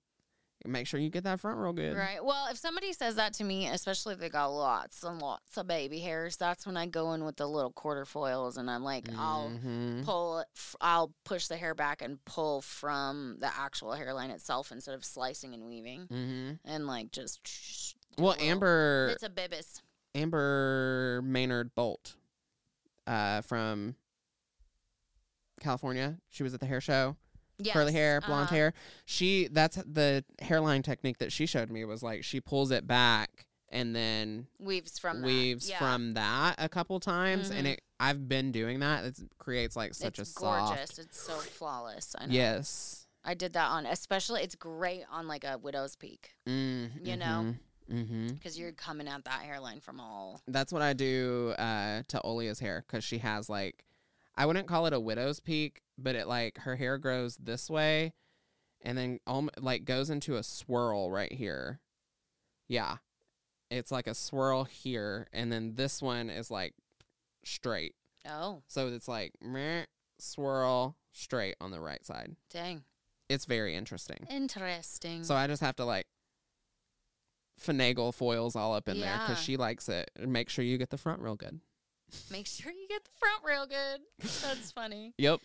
make 0.65 0.87
sure 0.87 0.99
you 0.99 1.09
get 1.09 1.23
that 1.25 1.39
front 1.39 1.57
real 1.57 1.73
good. 1.73 1.95
Right. 1.97 2.23
Well, 2.23 2.47
if 2.49 2.57
somebody 2.57 2.93
says 2.93 3.15
that 3.15 3.33
to 3.35 3.43
me, 3.43 3.67
especially 3.67 4.13
if 4.13 4.19
they 4.19 4.29
got 4.29 4.47
lots 4.47 5.03
and 5.03 5.19
lots 5.21 5.57
of 5.57 5.67
baby 5.67 5.99
hairs, 5.99 6.37
that's 6.37 6.65
when 6.65 6.77
I 6.77 6.85
go 6.85 7.13
in 7.13 7.23
with 7.25 7.35
the 7.35 7.47
little 7.47 7.71
quarter 7.71 8.05
foils 8.05 8.55
and 8.57 8.69
I'm 8.71 8.83
like, 8.83 9.07
I'll 9.17 9.49
Mhm. 9.49 10.05
pull 10.05 10.39
it, 10.39 10.47
I'll 10.79 11.13
push 11.25 11.47
the 11.47 11.57
hair 11.57 11.75
back 11.75 12.01
and 12.01 12.23
pull 12.25 12.61
from 12.61 13.37
the 13.39 13.47
actual 13.53 13.91
hairline 13.93 14.29
itself 14.31 14.71
instead 14.71 14.95
of 14.95 15.03
slicing 15.03 15.53
and 15.53 15.65
weaving 15.65 16.07
Mhm. 16.07 16.59
and 16.63 16.87
like 16.87 17.11
just. 17.11 17.95
Well, 18.17 18.29
little- 18.29 18.47
Amber 18.47 19.09
It's 19.13 19.23
a 19.23 19.29
bibis. 19.29 19.81
Amber 20.15 21.21
Maynard 21.23 21.73
Bolt 21.75 22.15
uh, 23.07 23.41
from 23.41 23.95
California. 25.59 26.19
She 26.29 26.43
was 26.43 26.53
at 26.53 26.59
the 26.59 26.65
hair 26.65 26.79
show. 26.81 27.17
Yes. 27.59 27.73
Curly 27.73 27.93
hair, 27.93 28.19
blonde 28.21 28.45
uh-huh. 28.47 28.55
hair. 28.55 28.73
She 29.05 29.47
that's 29.51 29.77
the 29.85 30.23
hairline 30.41 30.81
technique 30.83 31.19
that 31.19 31.31
she 31.31 31.45
showed 31.45 31.69
me 31.69 31.85
was 31.85 32.01
like 32.03 32.23
she 32.23 32.41
pulls 32.41 32.71
it 32.71 32.87
back 32.87 33.45
and 33.69 33.95
then 33.95 34.47
Weaves 34.59 34.99
from 34.99 35.21
that. 35.21 35.25
weaves 35.27 35.69
Yeah. 35.69 35.79
from 35.79 36.13
that 36.15 36.55
a 36.57 36.67
couple 36.69 36.99
times 36.99 37.49
and 37.49 37.65
Mhm. 37.67 37.73
it 37.73 37.81
I've 37.99 38.27
been 38.27 38.51
doing 38.51 38.79
that. 38.81 39.05
It 39.05 39.17
creates 39.37 39.75
like 39.75 39.93
such 39.93 40.19
it's 40.19 40.29
a 40.29 40.33
soft 40.33 40.67
gorgeous. 40.69 40.99
It's 40.99 41.21
so 41.21 41.33
flawless. 41.35 42.15
I 42.19 42.25
know. 42.25 42.33
Yes. 42.33 43.07
I 43.23 43.33
did 43.35 43.53
that 43.53 43.69
on, 43.69 43.85
especially 43.85 44.41
it's 44.41 44.55
great 44.55 45.03
on 45.09 45.27
like 45.27 45.43
a 45.45 45.57
widow's 45.57 45.95
peak 45.95 46.31
Mm, 46.47 47.05
You 47.05 47.15
know? 47.15 47.55
Mm-hmm. 47.91 48.27
because 48.29 48.57
you're 48.59 48.71
coming 48.73 49.07
at 49.07 49.23
that 49.25 49.41
hairline 49.43 49.79
from 49.79 49.99
all. 49.99 50.41
That's 50.47 50.73
what 50.73 50.81
I 50.81 50.93
do 50.93 51.53
uh, 51.57 52.03
to 52.09 52.21
Olia's 52.23 52.59
hair 52.59 52.83
because 52.87 53.03
she 53.03 53.19
has 53.19 53.47
like, 53.49 53.83
I 54.35 54.45
wouldn't 54.45 54.67
call 54.67 54.85
it 54.87 54.93
a 54.93 54.99
widow's 54.99 55.39
peak, 55.39 55.81
but 55.97 56.15
it 56.15 56.27
like 56.27 56.57
her 56.59 56.75
hair 56.75 56.97
grows 56.97 57.37
this 57.37 57.69
way, 57.69 58.13
and 58.81 58.97
then 58.97 59.19
um, 59.27 59.49
like 59.59 59.85
goes 59.85 60.09
into 60.09 60.35
a 60.37 60.43
swirl 60.43 61.11
right 61.11 61.31
here. 61.31 61.79
Yeah, 62.67 62.97
it's 63.69 63.91
like 63.91 64.07
a 64.07 64.15
swirl 64.15 64.63
here, 64.63 65.27
and 65.33 65.51
then 65.51 65.75
this 65.75 66.01
one 66.01 66.29
is 66.29 66.49
like 66.49 66.73
straight. 67.45 67.95
Oh, 68.27 68.63
So 68.67 68.87
it's 68.87 69.07
like 69.07 69.33
meh, 69.41 69.83
swirl 70.17 70.95
straight 71.11 71.55
on 71.61 71.71
the 71.71 71.79
right 71.81 72.03
side. 72.05 72.35
dang. 72.51 72.83
It's 73.29 73.45
very 73.45 73.73
interesting. 73.75 74.27
Interesting. 74.29 75.23
So 75.23 75.33
I 75.33 75.47
just 75.47 75.61
have 75.61 75.75
to 75.77 75.85
like 75.85 76.05
finagle 77.61 78.13
foils 78.13 78.55
all 78.55 78.73
up 78.73 78.87
in 78.89 78.99
there 78.99 79.17
because 79.25 79.41
she 79.41 79.57
likes 79.57 79.87
it. 79.89 80.11
Make 80.19 80.49
sure 80.49 80.63
you 80.63 80.77
get 80.77 80.89
the 80.89 80.97
front 80.97 81.21
real 81.21 81.35
good. 81.35 81.59
Make 82.31 82.47
sure 82.47 82.71
you 82.71 82.87
get 82.87 83.03
the 83.03 83.09
front 83.19 83.43
real 83.45 83.65
good. 83.67 84.01
That's 84.41 84.71
funny. 84.71 85.13
Yep. 85.17 85.39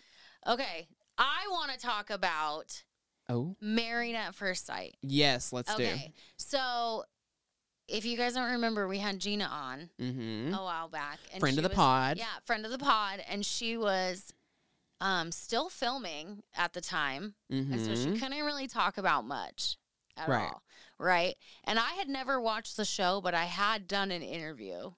Okay. 0.46 0.88
I 1.18 1.46
want 1.50 1.72
to 1.72 1.78
talk 1.78 2.10
about 2.10 2.82
Oh. 3.28 3.56
Married 3.60 4.14
at 4.14 4.34
First 4.34 4.64
Sight. 4.66 4.96
Yes, 5.02 5.52
let's 5.52 5.74
do. 5.74 5.82
Okay. 5.82 6.12
So 6.38 7.04
if 7.88 8.04
you 8.06 8.16
guys 8.16 8.34
don't 8.34 8.52
remember, 8.52 8.86
we 8.88 8.98
had 8.98 9.18
Gina 9.18 9.44
on. 9.44 9.90
Mm-hmm. 10.00 10.54
a 10.54 10.62
while 10.62 10.88
back. 10.88 11.18
And 11.32 11.40
Friend 11.40 11.58
of 11.58 11.62
the 11.62 11.68
was- 11.68 11.76
pod. 11.76 12.16
Yeah, 12.18 12.26
friend 12.46 12.64
of 12.64 12.70
the 12.70 12.78
pod. 12.78 13.22
And 13.28 13.44
she 13.44 13.76
was 13.76 14.32
um, 15.00 15.30
still 15.32 15.68
filming 15.68 16.42
at 16.56 16.72
the 16.72 16.80
time. 16.80 17.34
Mm-hmm. 17.52 17.72
And 17.72 17.82
so 17.84 17.94
she 17.94 18.18
couldn't 18.18 18.44
really 18.44 18.66
talk 18.68 18.96
about 18.98 19.24
much 19.26 19.76
at 20.16 20.28
Right. 20.28 20.44
all. 20.44 20.62
Right. 20.98 21.36
And 21.64 21.78
I 21.78 21.92
had 21.92 22.08
never 22.08 22.40
watched 22.40 22.76
the 22.76 22.84
show, 22.84 23.20
but 23.20 23.34
I 23.34 23.44
had 23.44 23.86
done 23.86 24.10
an 24.10 24.22
interview 24.22 24.92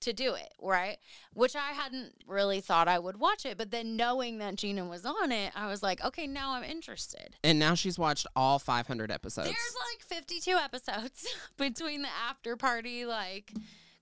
to 0.00 0.12
do 0.12 0.34
it. 0.34 0.52
Right. 0.62 0.98
Which 1.34 1.56
I 1.56 1.72
hadn't 1.72 2.12
really 2.26 2.60
thought 2.60 2.88
I 2.88 2.98
would 2.98 3.18
watch 3.18 3.44
it. 3.44 3.58
But 3.58 3.70
then 3.70 3.96
knowing 3.96 4.38
that 4.38 4.56
Gina 4.56 4.84
was 4.84 5.04
on 5.04 5.32
it, 5.32 5.52
I 5.56 5.66
was 5.66 5.82
like, 5.82 6.04
okay, 6.04 6.26
now 6.26 6.52
I'm 6.52 6.64
interested. 6.64 7.36
and 7.42 7.58
now 7.58 7.74
she's 7.74 7.98
watched 7.98 8.26
all 8.36 8.58
500 8.58 9.10
episodes. 9.10 9.48
There's 9.48 9.76
like 9.92 10.04
52 10.04 10.52
episodes 10.52 11.26
between 11.56 12.02
the 12.02 12.08
after 12.28 12.56
party, 12.56 13.04
like 13.06 13.52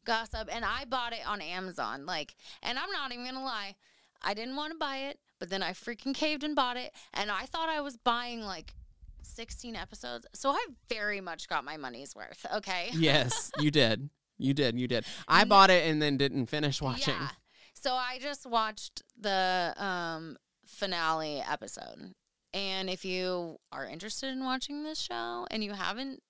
gossip. 0.05 0.49
And 0.53 0.65
I 0.65 0.85
bought 0.85 1.13
it 1.13 1.27
on 1.27 1.41
Amazon. 1.41 2.07
Like, 2.07 2.35
and 2.63 2.79
I'm 2.79 2.91
not 2.91 3.13
even 3.13 3.25
going 3.25 3.35
to 3.37 3.41
lie, 3.41 3.75
I 4.23 4.35
didn't 4.35 4.57
want 4.57 4.73
to 4.73 4.79
buy 4.79 4.99
it, 4.99 5.19
but 5.39 5.51
then 5.51 5.63
I 5.63 5.73
freaking 5.73 6.15
caved 6.15 6.45
and 6.45 6.55
bought 6.57 6.77
it. 6.77 6.93
And 7.15 7.31
I 7.31 7.47
thought 7.47 7.69
I 7.69 7.81
was 7.81 7.97
buying 7.97 8.43
like 8.43 8.75
16 9.23 9.77
episodes. 9.77 10.27
So 10.35 10.51
I 10.51 10.67
very 10.89 11.21
much 11.21 11.49
got 11.49 11.65
my 11.65 11.77
money's 11.77 12.15
worth. 12.15 12.45
Okay. 12.57 12.91
yes, 12.95 13.51
you 13.59 13.71
did. 13.71 14.09
You 14.39 14.55
did. 14.55 14.79
You 14.79 14.89
did. 14.89 15.05
I 15.27 15.45
bought 15.45 15.71
it 15.71 15.89
and 15.89 16.01
then 16.01 16.17
didn't 16.17 16.47
finish 16.47 16.83
watching. 16.83 17.15
Yeah. 17.19 17.29
So 17.75 17.93
I 17.93 18.19
just 18.21 18.47
watched 18.47 19.03
the 19.19 19.75
um, 19.77 20.37
finale 20.65 21.43
episode. 21.49 22.15
And 22.53 22.89
if 22.89 23.05
you 23.05 23.59
are 23.73 23.87
interested 23.87 24.31
in 24.31 24.45
watching 24.45 24.83
this 24.83 24.99
show 24.99 25.47
and 25.51 25.63
you 25.63 25.73
haven't 25.73 26.23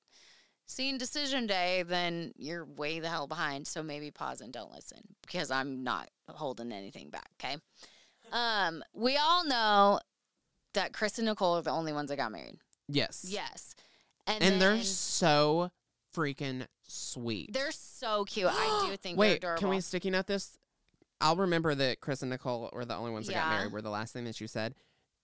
seen 0.67 0.99
Decision 0.99 1.47
Day, 1.47 1.85
then 1.87 2.33
you're 2.37 2.65
way 2.65 2.99
the 2.99 3.09
hell 3.09 3.27
behind. 3.27 3.67
So 3.67 3.83
maybe 3.83 4.11
pause 4.11 4.41
and 4.41 4.53
don't 4.53 4.73
listen 4.73 4.99
because 5.23 5.51
I'm 5.51 5.85
not 5.85 6.09
holding 6.29 6.73
anything 6.73 7.11
back. 7.11 7.31
Okay. 7.41 7.57
Um, 8.33 8.83
we 8.93 9.17
all 9.17 9.47
know 9.47 10.01
that 10.75 10.93
Chris 10.93 11.19
and 11.19 11.27
Nicole 11.27 11.57
are 11.59 11.63
the 11.63 11.71
only 11.71 11.93
ones 11.93 12.11
that 12.11 12.17
got 12.17 12.33
married. 12.33 12.59
Yes. 12.89 13.25
Yes. 13.29 13.75
And, 14.27 14.43
And 14.43 14.61
they're 14.61 14.83
so 14.83 15.71
freaking 16.15 16.67
sweet. 16.87 17.53
they're 17.53 17.71
so 17.73 18.25
cute. 18.25 18.49
I 18.51 18.87
do 18.91 18.97
think 19.03 19.19
Wait, 19.19 19.41
they're 19.41 19.51
adorable. 19.55 19.61
can 19.61 19.69
we 19.71 19.81
sticky 19.81 20.11
note 20.11 20.27
this? 20.27 20.59
I'll 21.21 21.37
remember 21.37 21.75
that 21.75 22.01
Chris 22.01 22.21
and 22.23 22.31
Nicole 22.31 22.69
were 22.73 22.85
the 22.85 22.95
only 22.95 23.11
ones 23.11 23.27
that 23.27 23.35
got 23.35 23.51
Yeah. 23.51 23.57
married. 23.59 23.73
Were 23.73 23.83
the 23.83 23.91
last 23.91 24.13
thing 24.13 24.25
that 24.25 24.41
you 24.41 24.47
said. 24.47 24.75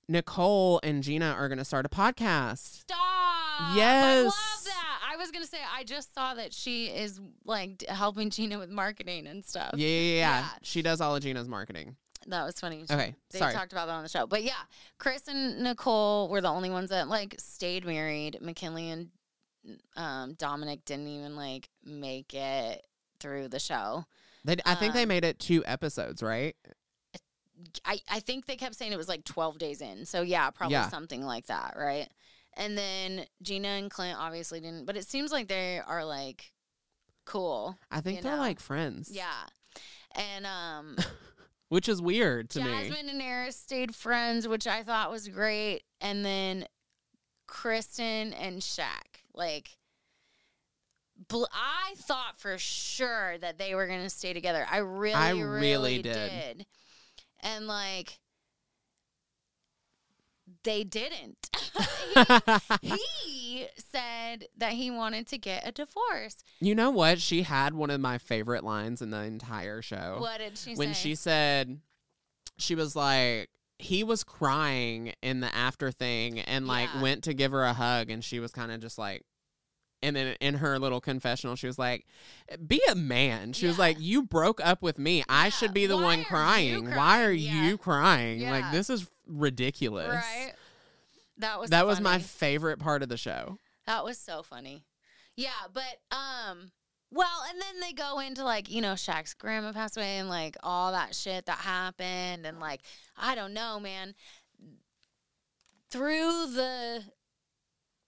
Nicole 0.09 0.81
and 0.83 1.03
Gina 1.03 1.33
are 1.39 1.49
going 1.49 1.59
to 1.59 1.65
start 1.65 1.87
a 1.87 1.89
podcast. 1.89 2.59
Stop. 2.81 3.77
Yes! 3.77 4.05
I 4.05 4.15
Yes. 4.15 4.25
love 4.25 4.65
that. 4.65 5.01
I 5.13 5.17
was 5.17 5.31
going 5.31 5.45
to 5.45 5.49
say, 5.51 5.59
I 5.75 5.85
just 5.85 6.13
saw 6.15 6.35
that 6.35 6.53
she 6.53 6.87
is 6.87 7.21
like 7.45 7.79
d- 7.79 7.87
helping 7.89 8.31
Gina 8.31 8.59
with 8.59 8.71
marketing 8.71 9.27
and 9.27 9.45
stuff. 9.45 9.73
Yeah, 9.77 9.87
yeah, 9.87 9.95
yeah, 10.01 10.11
yeah. 10.15 10.41
Yeah. 10.41 10.49
She 10.63 10.83
does 10.83 11.01
all 11.01 11.15
of 11.15 11.23
Gina's 11.23 11.49
marketing. 11.49 11.97
That 12.27 12.45
was 12.45 12.59
funny. 12.59 12.85
Okay, 12.91 13.15
They 13.31 13.39
sorry. 13.39 13.53
talked 13.53 13.73
about 13.73 13.87
that 13.87 13.93
on 13.95 14.03
the 14.03 14.09
show. 14.09 14.27
But 14.27 14.43
yeah, 14.45 14.53
Chris 14.99 15.27
and 15.29 15.63
Nicole 15.63 16.29
were 16.29 16.41
the 16.41 16.49
only 16.49 16.71
ones 16.71 16.91
that 16.91 17.09
like 17.09 17.35
stayed 17.39 17.85
married. 17.85 18.39
McKinley 18.41 18.91
and 18.91 19.11
um, 19.97 20.35
Dominic 20.35 20.85
didn't 20.85 21.09
even 21.09 21.37
like 21.37 21.69
make 21.85 22.35
it 22.35 22.87
through 23.21 23.49
the 23.49 23.59
show. 23.61 24.05
They, 24.45 24.57
I 24.67 24.75
think 24.75 24.95
they 24.95 25.03
Um, 25.03 25.09
made 25.09 25.25
it 25.25 25.39
two 25.39 25.63
episodes, 25.67 26.23
right? 26.23 26.57
I, 27.85 28.01
I 28.11 28.19
think 28.21 28.47
they 28.47 28.57
kept 28.57 28.75
saying 28.75 28.93
it 28.93 28.97
was 28.97 29.09
like 29.09 29.25
12 29.25 29.59
days 29.59 29.81
in. 29.81 30.05
So 30.05 30.23
yeah, 30.23 30.51
probably 30.51 30.75
Yeah. 30.75 30.89
something 30.89 31.25
like 31.25 31.47
that, 31.47 31.75
right? 31.79 32.09
And 32.57 32.77
then 32.77 33.25
Gina 33.41 33.69
and 33.69 33.91
Clint 33.91 34.19
obviously 34.19 34.61
didn't, 34.61 34.85
but 34.85 34.97
it 34.97 35.07
seems 35.07 35.31
like 35.31 35.47
they 35.49 35.81
are 35.87 36.05
like 36.05 36.53
cool. 37.25 37.79
I 37.91 38.01
think 38.01 38.23
they're 38.23 38.33
know. 38.33 38.39
like 38.43 38.59
friends. 38.59 39.11
Yeah. 39.13 39.45
And 40.17 40.45
um 40.47 40.97
Which 41.69 41.89
is 41.89 42.03
weird 42.03 42.51
to 42.51 42.61
me. 42.63 42.71
Jasmine 42.71 43.09
and 43.09 43.23
Airris 43.23 43.55
stayed 43.55 43.95
friends, 43.95 44.47
which 44.47 44.67
I 44.67 44.83
thought 44.83 45.11
was 45.11 45.29
great. 45.29 45.85
And 46.03 46.23
then 46.25 46.67
Kirsten 47.47 48.33
and 48.35 48.61
Shaq, 48.61 49.12
like 49.35 49.77
bl- 51.29 51.45
I 51.53 51.95
thought 51.97 52.41
for 52.41 52.59
sure 52.59 53.39
that 53.39 53.59
they 53.59 53.75
were 53.75 53.87
gonna 53.87 54.11
stay 54.11 54.33
together. 54.33 54.67
I 54.71 54.79
really, 54.79 55.15
I 55.15 55.31
really, 55.31 55.61
really 55.61 56.03
did. 56.03 56.31
did. 56.31 56.67
And 57.41 57.67
like 57.67 58.19
they 60.65 60.85
didn't. 60.85 61.51
he, 62.83 62.99
he 63.25 63.67
said 63.77 64.47
that 64.57 64.73
he 64.73 64.91
wanted 64.91 65.27
to 65.29 65.39
get 65.39 65.67
a 65.67 65.73
divorce. 65.73 66.45
you 66.61 66.75
know 66.75 66.91
what? 66.91 67.21
She 67.21 67.43
had 67.43 67.75
one 67.75 67.91
of 67.91 68.01
my 68.01 68.19
favorite 68.19 68.65
lines 68.65 69.03
in 69.03 69.11
the 69.11 69.23
entire 69.23 69.83
show. 69.83 70.17
What 70.19 70.39
did 70.39 70.59
she 70.59 70.75
when 70.75 70.95
say? 70.95 71.01
she 71.01 71.15
said 71.15 71.81
she 72.59 72.75
was 72.75 72.95
like 72.95 73.51
he 73.83 74.05
was 74.05 74.23
crying 74.25 75.13
in 75.23 75.41
the 75.41 75.55
after 75.55 75.91
thing 75.91 76.39
and 76.41 76.67
like 76.67 76.89
Yeah. 76.95 77.03
went 77.03 77.25
to 77.25 77.35
give 77.35 77.53
her 77.53 77.63
a 77.65 77.73
hug 77.73 78.11
and 78.11 78.23
she 78.25 78.39
was 78.41 78.53
kind 78.53 78.71
of 78.73 78.81
just 78.81 78.97
like 78.99 79.23
and 80.03 80.17
then 80.17 80.37
in 80.41 80.55
her 80.55 80.79
little 80.79 81.01
confessional 81.01 81.55
she 81.57 81.67
was 81.67 81.79
like 81.79 82.07
be 82.67 82.81
a 82.91 82.95
man 82.95 83.53
she 83.53 83.67
was 83.67 83.79
like 83.79 83.97
you 84.01 84.23
broke 84.23 84.61
up 84.65 84.83
with 84.83 84.99
me 84.99 85.23
i 85.29 85.49
should 85.49 85.73
be 85.75 85.87
the 85.87 85.97
Why 85.97 86.03
one 86.03 86.19
you 86.21 86.25
crying 86.25 86.91
why 86.95 87.25
are 87.25 87.33
Yeah. 87.33 87.69
you 87.69 87.79
crying 87.79 88.41
Yeah. 88.41 88.51
like 88.53 88.73
this 88.73 88.89
is 88.91 89.09
ridiculous 89.27 90.13
right? 90.15 90.53
That 91.39 91.59
was 91.61 91.71
that 91.71 91.87
was 91.87 92.01
my 92.01 92.19
favorite 92.19 92.79
part 92.79 93.03
of 93.03 93.09
the 93.09 93.17
show 93.17 93.59
That 93.87 94.05
was 94.05 94.17
so 94.19 94.43
funny. 94.43 94.85
Yeah, 95.35 95.51
but 95.73 95.99
um 96.17 96.71
well, 97.13 97.45
and 97.51 97.61
then 97.61 97.81
they 97.81 97.93
go 97.93 98.21
into 98.21 98.43
like, 98.43 98.71
you 98.71 98.81
know, 98.81 98.95
Shaq's 98.95 99.35
grandma 99.35 99.73
passed 99.73 99.99
away 99.99 100.17
and 100.17 100.31
like 100.31 100.57
all 100.63 100.93
that 100.93 101.15
shit 101.15 101.45
that 101.47 101.59
happened 101.59 102.47
and 102.47 102.59
like 102.59 102.81
I 103.17 103.35
don't 103.35 103.53
know, 103.53 103.79
man. 103.79 104.15
Through 105.91 106.47
the 106.55 107.03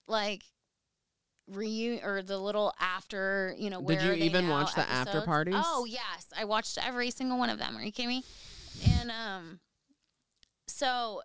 like 0.07 0.43
reunion 1.47 2.03
or 2.03 2.23
the 2.23 2.39
little 2.39 2.73
after, 2.79 3.53
you 3.59 3.69
know, 3.69 3.79
Did 3.79 4.01
you 4.01 4.13
even 4.13 4.49
watch 4.49 4.73
the 4.73 4.89
after 4.89 5.21
parties? 5.21 5.53
Oh 5.55 5.85
yes, 5.87 6.27
I 6.35 6.45
watched 6.45 6.79
every 6.83 7.11
single 7.11 7.37
one 7.37 7.51
of 7.51 7.59
them. 7.59 7.77
Are 7.77 7.83
you 7.83 7.91
kidding 7.91 8.09
me? 8.09 8.23
And 8.99 9.11
um, 9.11 9.59
so 10.67 11.21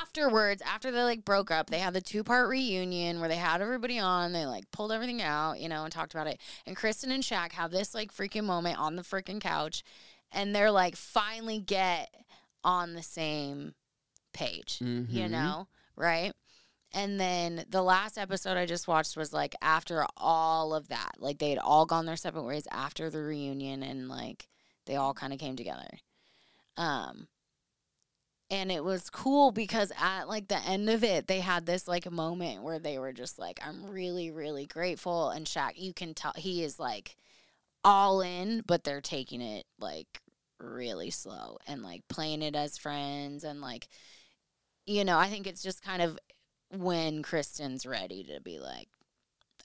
afterwards, 0.00 0.62
after 0.62 0.90
they 0.90 1.02
like 1.02 1.24
broke 1.24 1.50
up, 1.50 1.70
they 1.70 1.78
had 1.78 1.94
the 1.94 2.00
two 2.00 2.22
part 2.24 2.48
reunion 2.48 3.20
where 3.20 3.28
they 3.28 3.36
had 3.36 3.60
everybody 3.60 3.98
on. 3.98 4.32
They 4.32 4.46
like 4.46 4.70
pulled 4.70 4.92
everything 4.92 5.22
out, 5.22 5.60
you 5.60 5.68
know, 5.68 5.84
and 5.84 5.92
talked 5.92 6.14
about 6.14 6.26
it. 6.26 6.40
And 6.66 6.76
Kirsten 6.76 7.10
and 7.10 7.22
Shaq 7.22 7.52
have 7.52 7.70
this 7.70 7.94
like 7.94 8.12
freaking 8.14 8.44
moment 8.44 8.78
on 8.78 8.96
the 8.96 9.02
freaking 9.02 9.40
couch, 9.40 9.82
and 10.32 10.54
they're 10.54 10.70
like 10.70 10.96
finally 10.96 11.58
get 11.60 12.14
on 12.64 12.94
the 12.94 13.02
same 13.02 13.74
page, 14.32 14.78
you 14.80 14.86
Mhm. 14.88 15.30
know, 15.30 15.68
right? 15.96 16.32
And 16.92 17.20
then 17.20 17.66
the 17.68 17.82
last 17.82 18.16
episode 18.16 18.56
I 18.56 18.64
just 18.66 18.88
watched 18.88 19.16
was 19.16 19.32
like 19.32 19.54
after 19.60 20.06
all 20.16 20.74
of 20.74 20.88
that. 20.88 21.12
Like 21.18 21.38
they 21.38 21.50
had 21.50 21.58
all 21.58 21.84
gone 21.86 22.06
their 22.06 22.16
separate 22.16 22.44
ways 22.44 22.66
after 22.70 23.10
the 23.10 23.22
reunion 23.22 23.82
and 23.82 24.08
like 24.08 24.48
they 24.86 24.96
all 24.96 25.12
kind 25.12 25.32
of 25.32 25.38
came 25.38 25.54
together. 25.56 25.98
Um 26.76 27.28
and 28.50 28.72
it 28.72 28.82
was 28.82 29.10
cool 29.10 29.50
because 29.52 29.92
at 30.00 30.28
like 30.28 30.48
the 30.48 30.58
end 30.58 30.88
of 30.88 31.04
it 31.04 31.26
they 31.26 31.40
had 31.40 31.66
this 31.66 31.86
like 31.86 32.10
moment 32.10 32.62
where 32.62 32.78
they 32.78 32.98
were 32.98 33.12
just 33.12 33.38
like 33.38 33.60
I'm 33.64 33.90
really 33.90 34.30
really 34.30 34.66
grateful 34.66 35.30
and 35.30 35.46
Shaq 35.46 35.72
you 35.76 35.92
can 35.92 36.14
tell 36.14 36.32
he 36.36 36.62
is 36.62 36.78
like 36.78 37.16
all 37.84 38.20
in 38.20 38.62
but 38.66 38.84
they're 38.84 39.00
taking 39.00 39.40
it 39.40 39.66
like 39.78 40.20
really 40.60 41.10
slow 41.10 41.58
and 41.66 41.82
like 41.82 42.02
playing 42.08 42.42
it 42.42 42.56
as 42.56 42.78
friends 42.78 43.44
and 43.44 43.60
like 43.60 43.88
you 44.88 45.04
know, 45.04 45.18
I 45.18 45.28
think 45.28 45.46
it's 45.46 45.62
just 45.62 45.82
kind 45.82 46.00
of 46.00 46.18
when 46.70 47.22
Kirsten's 47.22 47.84
ready 47.84 48.24
to 48.24 48.40
be 48.40 48.58
like, 48.58 48.88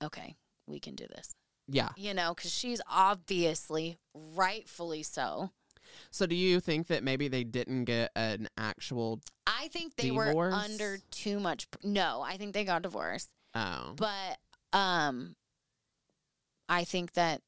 okay, 0.03 0.35
we 0.68 0.80
can 0.80 0.95
do 0.95 1.07
this. 1.07 1.34
Yeah. 1.69 1.89
You 1.95 2.14
know, 2.14 2.34
because 2.35 2.53
she's 2.53 2.81
obviously, 2.91 3.97
rightfully 4.14 5.01
so. 5.01 5.51
So 6.11 6.26
do 6.26 6.36
you 6.36 6.60
think 6.60 6.88
that 6.88 7.03
maybe 7.03 7.28
they 7.28 7.44
didn't 7.44 7.86
get 7.86 8.11
an 8.15 8.48
actual 8.57 9.22
I 9.48 9.68
think 9.70 9.95
they 9.95 10.11
were 10.11 10.52
under 10.52 10.98
too 11.11 11.40
much. 11.40 11.70
pr- 11.70 11.80
No, 11.84 12.22
I 12.26 12.38
think 12.38 12.53
they 12.53 12.64
got 12.64 12.82
divorced. 12.82 13.30
oh 13.56 13.94
But 13.95 14.38
um, 14.78 15.36
I 16.70 16.84
think 16.84 17.14
that 17.14 17.41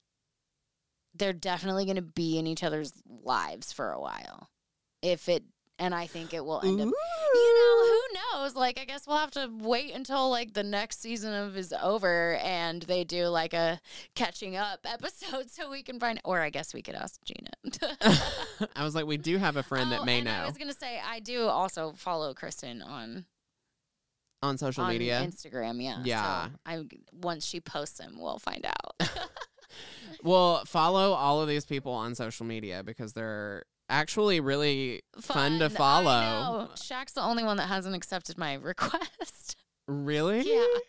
they're 1.13 1.33
definitely 1.33 1.85
going 1.85 1.95
to 1.95 2.01
be 2.01 2.37
in 2.37 2.45
each 2.47 2.63
other's 2.63 2.91
lives 3.23 3.71
for 3.71 3.91
a 3.91 3.99
while. 3.99 4.49
If 5.01 5.29
it, 5.29 5.43
and 5.79 5.95
I 5.95 6.07
think 6.07 6.33
it 6.33 6.43
will 6.43 6.61
end 6.61 6.81
up 6.81 6.87
you 6.87 7.55
know 7.59 7.85
who 7.85 8.04
knows 8.33 8.55
like 8.55 8.79
i 8.79 8.85
guess 8.85 9.05
we'll 9.05 9.17
have 9.17 9.31
to 9.31 9.49
wait 9.59 9.93
until 9.93 10.29
like 10.29 10.53
the 10.53 10.63
next 10.63 11.01
season 11.01 11.33
of 11.33 11.55
is 11.57 11.73
over 11.83 12.35
and 12.43 12.81
they 12.83 13.03
do 13.03 13.27
like 13.27 13.53
a 13.53 13.79
catching 14.15 14.55
up 14.55 14.79
episode 14.85 15.49
so 15.49 15.69
we 15.69 15.83
can 15.83 15.99
find 15.99 16.19
or 16.23 16.39
i 16.41 16.49
guess 16.49 16.73
we 16.73 16.81
could 16.81 16.95
ask 16.95 17.19
gina 17.23 17.51
I 18.75 18.83
was 18.83 18.95
like, 18.95 19.05
we 19.05 19.17
do 19.17 19.37
have 19.37 19.57
a 19.57 19.63
friend 19.63 19.87
Oh, 19.87 19.97
that 19.97 20.05
may 20.05 20.19
and 20.19 20.29
i 20.29 20.45
was 20.45 20.57
gonna 20.57 20.73
say 20.73 20.99
i 21.05 21.19
do 21.19 21.47
also 21.47 21.93
follow 21.95 22.33
kirsten 22.33 22.81
on 22.81 23.25
on 24.41 24.57
social 24.57 24.83
on 24.83 24.91
media. 24.91 25.21
instagram 25.25 25.81
yeah 25.83 26.01
Yeah. 26.03 26.45
so 26.45 26.51
i 26.65 26.83
once 27.13 27.45
she 27.45 27.59
posts 27.59 27.97
them 27.97 28.15
we'll 28.19 28.39
find 28.39 28.65
out 28.65 29.09
Well, 30.23 30.63
follow 30.65 31.11
all 31.11 31.41
of 31.41 31.47
these 31.47 31.65
people 31.65 31.91
on 31.91 32.15
social 32.15 32.45
media 32.45 32.81
because 32.83 33.13
they're 33.13 33.63
actually 33.89 34.39
really 34.39 35.01
fun, 35.19 35.59
to 35.59 35.69
follow. 35.69 36.69
Shaq's 36.75 37.13
the 37.13 37.21
only 37.21 37.43
one 37.43 37.57
that 37.57 37.67
hasn't 37.67 37.95
accepted 37.95 38.37
my 38.37 38.53
request. 38.61 39.55
Really? 39.87 40.41
yeah. 40.41 40.79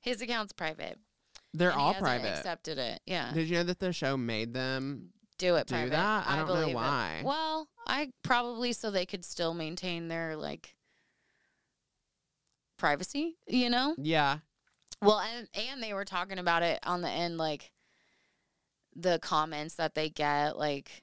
His 0.00 0.20
account's 0.20 0.52
private. 0.52 0.98
They're 1.54 1.70
and 1.70 1.78
he 1.80 1.84
all 1.84 1.94
private. 1.94 2.38
Accepted 2.38 2.78
it. 2.78 3.00
Yeah. 3.06 3.32
Did 3.32 3.48
you 3.48 3.56
know 3.56 3.64
that 3.64 3.78
the 3.78 3.92
show 3.92 4.16
made 4.16 4.54
them? 4.54 5.10
do 5.42 5.56
it 5.56 5.66
do 5.66 5.74
private. 5.74 5.90
that? 5.90 6.26
I 6.26 6.36
don't 6.36 6.46
know 6.46 6.54
believe 6.54 6.68
it. 6.68 6.74
why. 6.74 7.22
Well, 7.24 7.68
I 7.86 8.10
probably 8.22 8.72
so 8.72 8.90
they 8.90 9.06
could 9.06 9.24
still 9.24 9.54
maintain 9.54 10.06
their 10.08 10.36
like 10.36 10.76
privacy, 12.78 13.36
you 13.48 13.68
know? 13.68 13.94
Yeah. 13.98 14.38
Well, 15.00 15.18
and 15.20 15.48
and 15.54 15.82
they 15.82 15.94
were 15.94 16.04
talking 16.04 16.38
about 16.38 16.62
it 16.62 16.78
on 16.84 17.02
the 17.02 17.10
end 17.10 17.38
like 17.38 17.72
the 18.94 19.18
comments 19.18 19.74
that 19.76 19.94
they 19.94 20.10
get 20.10 20.56
like 20.56 21.02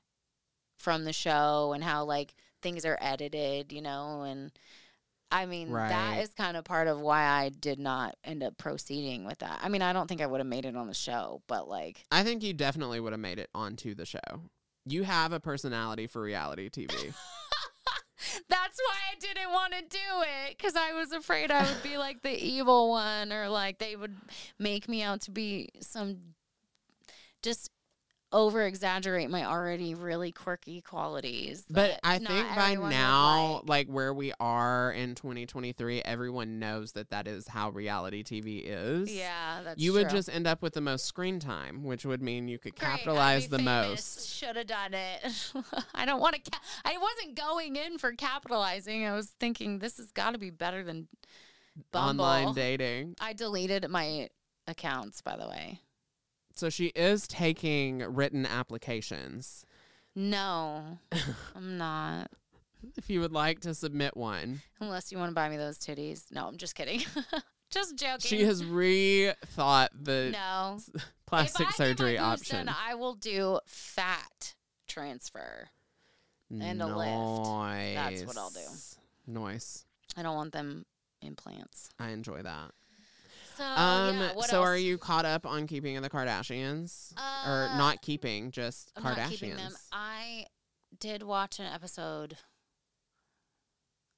from 0.80 1.04
the 1.04 1.14
show 1.14 1.74
and 1.74 1.84
how 1.84 2.06
like 2.06 2.34
things 2.62 2.86
are 2.86 2.98
edited, 3.00 3.72
you 3.72 3.82
know, 3.82 4.24
and 4.24 4.52
I 5.32 5.46
mean 5.46 5.70
Right. 5.70 5.90
that 5.90 6.24
is 6.24 6.34
kind 6.34 6.58
of 6.58 6.64
part 6.64 6.88
of 6.88 7.00
why 7.00 7.24
I 7.24 7.50
did 7.50 7.78
not 7.80 8.16
end 8.24 8.42
up 8.42 8.58
proceeding 8.58 9.26
with 9.26 9.40
that. 9.40 9.60
I 9.62 9.70
mean, 9.70 9.82
I 9.84 9.94
don't 9.94 10.08
think 10.08 10.22
I 10.22 10.26
would 10.26 10.40
have 10.40 10.48
made 10.48 10.66
it 10.66 10.76
on 10.76 10.88
the 10.88 10.94
show, 10.94 11.42
but 11.48 11.68
like 11.70 12.04
I 12.12 12.24
think 12.24 12.42
you 12.42 12.54
definitely 12.54 13.00
would 13.00 13.14
have 13.14 13.20
made 13.20 13.38
it 13.40 13.50
onto 13.54 13.94
the 13.94 14.06
show. 14.06 14.20
You 14.86 15.04
have 15.04 15.34
a 15.34 15.40
personality 15.40 16.08
for 16.08 16.22
reality 16.22 16.70
TV. 16.70 16.90
That's 18.50 18.78
why 18.78 18.96
I 19.12 19.20
didn't 19.20 19.52
want 19.52 19.74
to 19.74 19.82
do 19.82 19.98
it 20.48 20.58
because 20.58 20.76
I 20.76 20.94
was 20.94 21.12
afraid 21.12 21.52
I 21.52 21.72
would 21.72 21.82
be 21.84 21.98
like 21.98 22.22
the 22.22 22.32
evil 22.44 22.90
one 22.90 23.32
or 23.32 23.48
like 23.50 23.80
they 23.80 23.96
would 23.96 24.16
make 24.58 24.90
me 24.90 25.02
out 25.04 25.22
to 25.22 25.32
be 25.32 25.70
some 25.80 26.18
just 27.42 27.70
over 28.32 28.64
exaggerate 28.64 29.30
my 29.30 29.44
already 29.46 29.96
really 29.96 30.32
quirky 30.32 30.82
qualities. 30.82 31.66
But 31.70 32.00
I 32.04 32.20
think 32.20 32.48
by 32.56 32.76
now, 32.76 33.56
like. 33.64 33.68
like 33.68 33.88
where 33.88 34.14
we 34.14 34.34
are 34.40 34.92
in 34.92 35.16
2023, 35.16 36.02
everyone 36.04 36.60
knows 36.60 36.92
that 36.92 37.10
that 37.10 37.28
is 37.28 37.48
how 37.48 37.70
reality 37.72 38.24
TV 38.24 38.62
is. 38.66 39.12
yeah, 39.12 39.62
that's 39.64 39.82
you 39.82 39.94
would 39.94 40.10
true. 40.10 40.18
just 40.20 40.30
end 40.30 40.46
up 40.46 40.62
with 40.62 40.74
the 40.74 40.82
most 40.82 41.06
screen 41.06 41.40
time, 41.40 41.84
which 41.84 42.06
would 42.06 42.22
mean 42.22 42.48
you 42.48 42.60
could 42.60 42.76
Great, 42.76 42.88
capitalize 42.90 43.48
the 43.48 43.58
famous. 43.58 43.90
most. 43.90 44.30
Should 44.30 44.56
have 44.56 44.68
done 44.68 44.94
it. 44.94 45.52
I 45.96 46.06
don't 46.06 46.20
want 46.20 46.36
to. 46.36 46.52
Ca- 46.52 46.62
I 46.86 46.98
wasn't 46.98 47.36
going 47.36 47.76
in 47.76 47.98
for 47.98 48.12
capitalizing. 48.14 49.06
I 49.06 49.16
was 49.16 49.30
thinking 49.40 49.80
this 49.80 49.98
has 49.98 50.12
got 50.12 50.32
to 50.34 50.38
be 50.38 50.50
better 50.52 50.84
than 50.84 51.08
Bumble. 51.92 52.26
Online 52.26 52.54
dating. 52.54 53.16
I 53.22 53.34
deleted 53.34 53.88
my 53.90 54.30
accounts, 54.68 55.22
by 55.22 55.38
the 55.38 55.48
way. 55.48 55.80
So 56.60 56.70
she 56.70 56.88
is 56.88 57.26
taking 57.26 58.00
written 58.00 58.46
applications. 58.46 59.66
No, 60.14 61.00
I'm 61.56 61.78
not. 61.78 62.32
If 62.98 63.10
you 63.10 63.22
would 63.22 63.32
like 63.32 63.62
to 63.62 63.74
submit 63.74 64.18
one, 64.18 64.62
Unless 64.82 65.10
you 65.10 65.18
want 65.18 65.30
to 65.32 65.36
buy 65.36 65.48
me 65.48 65.56
those 65.56 65.78
titties. 65.78 66.26
No, 66.34 66.48
I'm 66.50 66.58
just 66.58 66.76
kidding. 66.76 67.04
just 67.70 67.96
joking. 67.96 68.20
she 68.20 68.44
has 68.44 68.62
rethought 68.62 69.88
the 70.02 70.32
no 70.34 70.80
plastic 71.26 71.72
surgery 71.72 72.14
get 72.14 72.22
my 72.24 72.32
boobs 72.32 72.42
option. 72.42 72.66
done, 72.66 72.76
I 72.78 72.96
will 72.96 73.16
do 73.16 73.60
fat 73.66 74.56
transfer. 74.86 75.70
and 76.52 76.82
a 76.82 76.88
lift. 76.88 77.48
Nice. 77.48 77.96
That's 77.96 78.26
what 78.26 78.38
I'll 78.38 78.50
do. 78.50 78.68
Nice. 79.28 79.86
I 80.18 80.24
don't 80.24 80.36
want 80.36 80.52
them 80.52 80.86
implants. 81.22 81.90
I 81.98 82.10
enjoy 82.10 82.42
that. 82.42 82.72
So 83.60 83.66
Um, 83.66 84.18
yeah, 84.20 84.32
so 84.48 84.58
else? 84.60 84.68
are 84.70 84.78
you 84.78 84.98
caught 84.98 85.26
up 85.26 85.46
on 85.46 85.68
keeping 85.68 85.98
of 85.98 86.04
the 86.04 86.10
Kardashians? 86.10 87.12
or 87.46 87.68
Uh, 87.68 87.78
not 87.78 88.02
keeping, 88.02 88.52
just 88.52 88.92
I'm 88.96 89.04
Kardashians? 89.04 89.18
not 89.18 89.30
keeping 89.32 89.56
them. 89.58 89.74
I 89.92 90.46
did 90.98 91.24
watch 91.24 91.60
an 91.60 91.66
episode. 91.66 92.38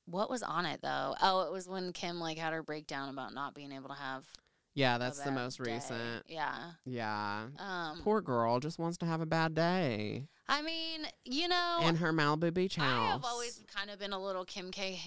What 0.06 0.30
was 0.30 0.44
on 0.44 0.66
it 0.66 0.82
though? 0.82 1.16
Oh, 1.22 1.42
it 1.42 1.52
was 1.52 1.68
when 1.68 1.94
Kim 1.94 2.20
like 2.20 2.38
had 2.38 2.54
her 2.54 2.64
breakdown 2.64 3.10
about 3.10 3.34
not 3.34 3.54
being 3.54 3.72
able 3.72 3.90
to 3.90 3.96
have. 3.96 4.26
yeah, 4.74 4.98
that's 4.98 5.20
the 5.20 5.32
most 5.32 5.62
day. 5.64 5.74
recent. 5.74 6.24
Yeah. 6.28 6.72
Yeah. 6.86 7.48
Um. 7.58 8.02
Poor 8.04 8.22
girl 8.22 8.60
just 8.60 8.80
wants 8.80 8.98
to 9.00 9.06
have 9.06 9.22
a 9.22 9.26
bad 9.26 9.54
day. 9.56 10.28
I 10.48 10.62
mean, 10.62 11.08
you 11.26 11.48
know, 11.48 11.80
In 11.84 11.96
her 11.98 12.12
Malibu 12.14 12.54
beach 12.54 12.76
house. 12.76 13.10
I 13.10 13.12
have 13.14 13.26
always 13.26 13.64
kind 13.74 13.90
of 13.90 14.00
been 14.00 14.14
a 14.14 14.22
little 14.22 14.44
Kim 14.46 14.72
K 14.72 15.02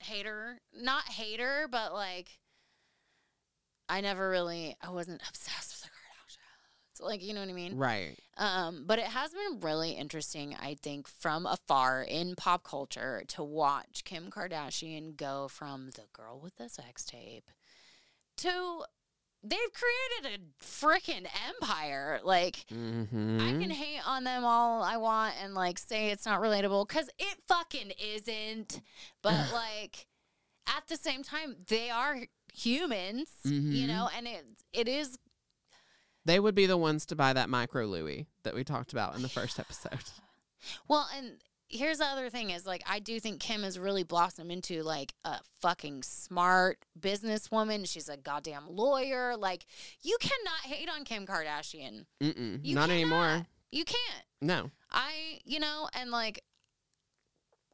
hater. 0.00 0.58
Not 0.74 1.04
hater, 1.08 1.68
but 1.70 1.92
like 1.92 2.38
I 3.88 4.00
never 4.00 4.28
really 4.28 4.76
I 4.82 4.90
wasn't 4.90 5.20
obsessed 5.28 5.70
with 5.72 5.82
the 5.82 5.88
Kardashians. 5.88 7.06
Like, 7.08 7.22
you 7.22 7.32
know 7.34 7.40
what 7.40 7.48
I 7.48 7.52
mean? 7.52 7.76
Right. 7.76 8.16
Um, 8.36 8.84
but 8.86 8.98
it 8.98 9.04
has 9.06 9.32
been 9.32 9.60
really 9.60 9.92
interesting, 9.92 10.56
I 10.60 10.76
think, 10.82 11.06
from 11.08 11.46
afar 11.46 12.02
in 12.02 12.34
pop 12.34 12.64
culture 12.64 13.22
to 13.28 13.42
watch 13.44 14.02
Kim 14.04 14.30
Kardashian 14.30 15.16
go 15.16 15.48
from 15.48 15.90
the 15.90 16.04
girl 16.12 16.40
with 16.40 16.56
the 16.56 16.68
sex 16.68 17.04
tape 17.04 17.50
to 18.38 18.84
they've 19.44 19.58
created 19.72 20.40
a 20.40 20.64
freaking 20.64 21.26
empire. 21.48 22.20
Like 22.24 22.64
Mm-hmm. 22.72 23.40
I 23.40 23.52
can 23.52 23.70
hate 23.70 24.00
on 24.06 24.24
them 24.24 24.44
all 24.44 24.82
I 24.82 24.96
want 24.96 25.34
and 25.42 25.54
like 25.54 25.78
say 25.78 26.10
it's 26.10 26.26
not 26.26 26.40
relatable 26.40 26.88
because 26.88 27.08
it 27.18 27.38
fucking 27.46 27.92
isn't. 28.14 28.80
But 29.22 29.34
like 29.52 30.06
at 30.66 30.86
the 30.88 30.96
same 30.96 31.22
time, 31.22 31.56
they 31.68 31.90
are 31.90 32.18
humans, 32.58 33.28
you 33.44 33.52
Mhm. 33.52 33.86
know, 33.86 34.10
and 34.16 34.26
it 34.26 34.44
it 34.72 34.88
is 34.88 35.18
They 36.24 36.40
would 36.40 36.54
be 36.54 36.66
the 36.66 36.76
ones 36.76 37.06
to 37.06 37.16
buy 37.16 37.32
that 37.32 37.48
micro 37.48 37.86
Louis 37.86 38.26
that 38.42 38.54
we 38.54 38.62
talked 38.64 38.92
about 38.92 39.14
in 39.14 39.22
the 39.22 39.28
first 39.28 39.58
episode. 39.60 40.04
well, 40.88 41.08
and 41.14 41.38
here's 41.70 41.98
the 41.98 42.04
other 42.06 42.30
thing 42.30 42.50
is 42.50 42.66
like 42.66 42.82
I 42.86 42.98
do 42.98 43.20
think 43.20 43.40
Kim 43.40 43.62
has 43.62 43.78
really 43.78 44.02
blossomed 44.02 44.50
into 44.50 44.82
like 44.82 45.14
a 45.24 45.38
fucking 45.60 46.02
smart 46.02 46.84
businesswoman. 46.98 47.88
She's 47.88 48.08
a 48.08 48.16
goddamn 48.16 48.64
lawyer. 48.68 49.36
Like 49.36 49.64
you 50.02 50.16
cannot 50.20 50.60
hate 50.64 50.88
on 50.90 51.04
Kim 51.04 51.26
Kardashian. 51.26 52.06
Mm-mm, 52.20 52.64
not 52.74 52.88
cannot. 52.88 52.90
anymore. 52.90 53.46
You 53.70 53.84
can't. 53.84 54.24
No. 54.40 54.70
I, 54.90 55.40
you 55.44 55.60
know, 55.60 55.88
and 55.94 56.10
like 56.10 56.42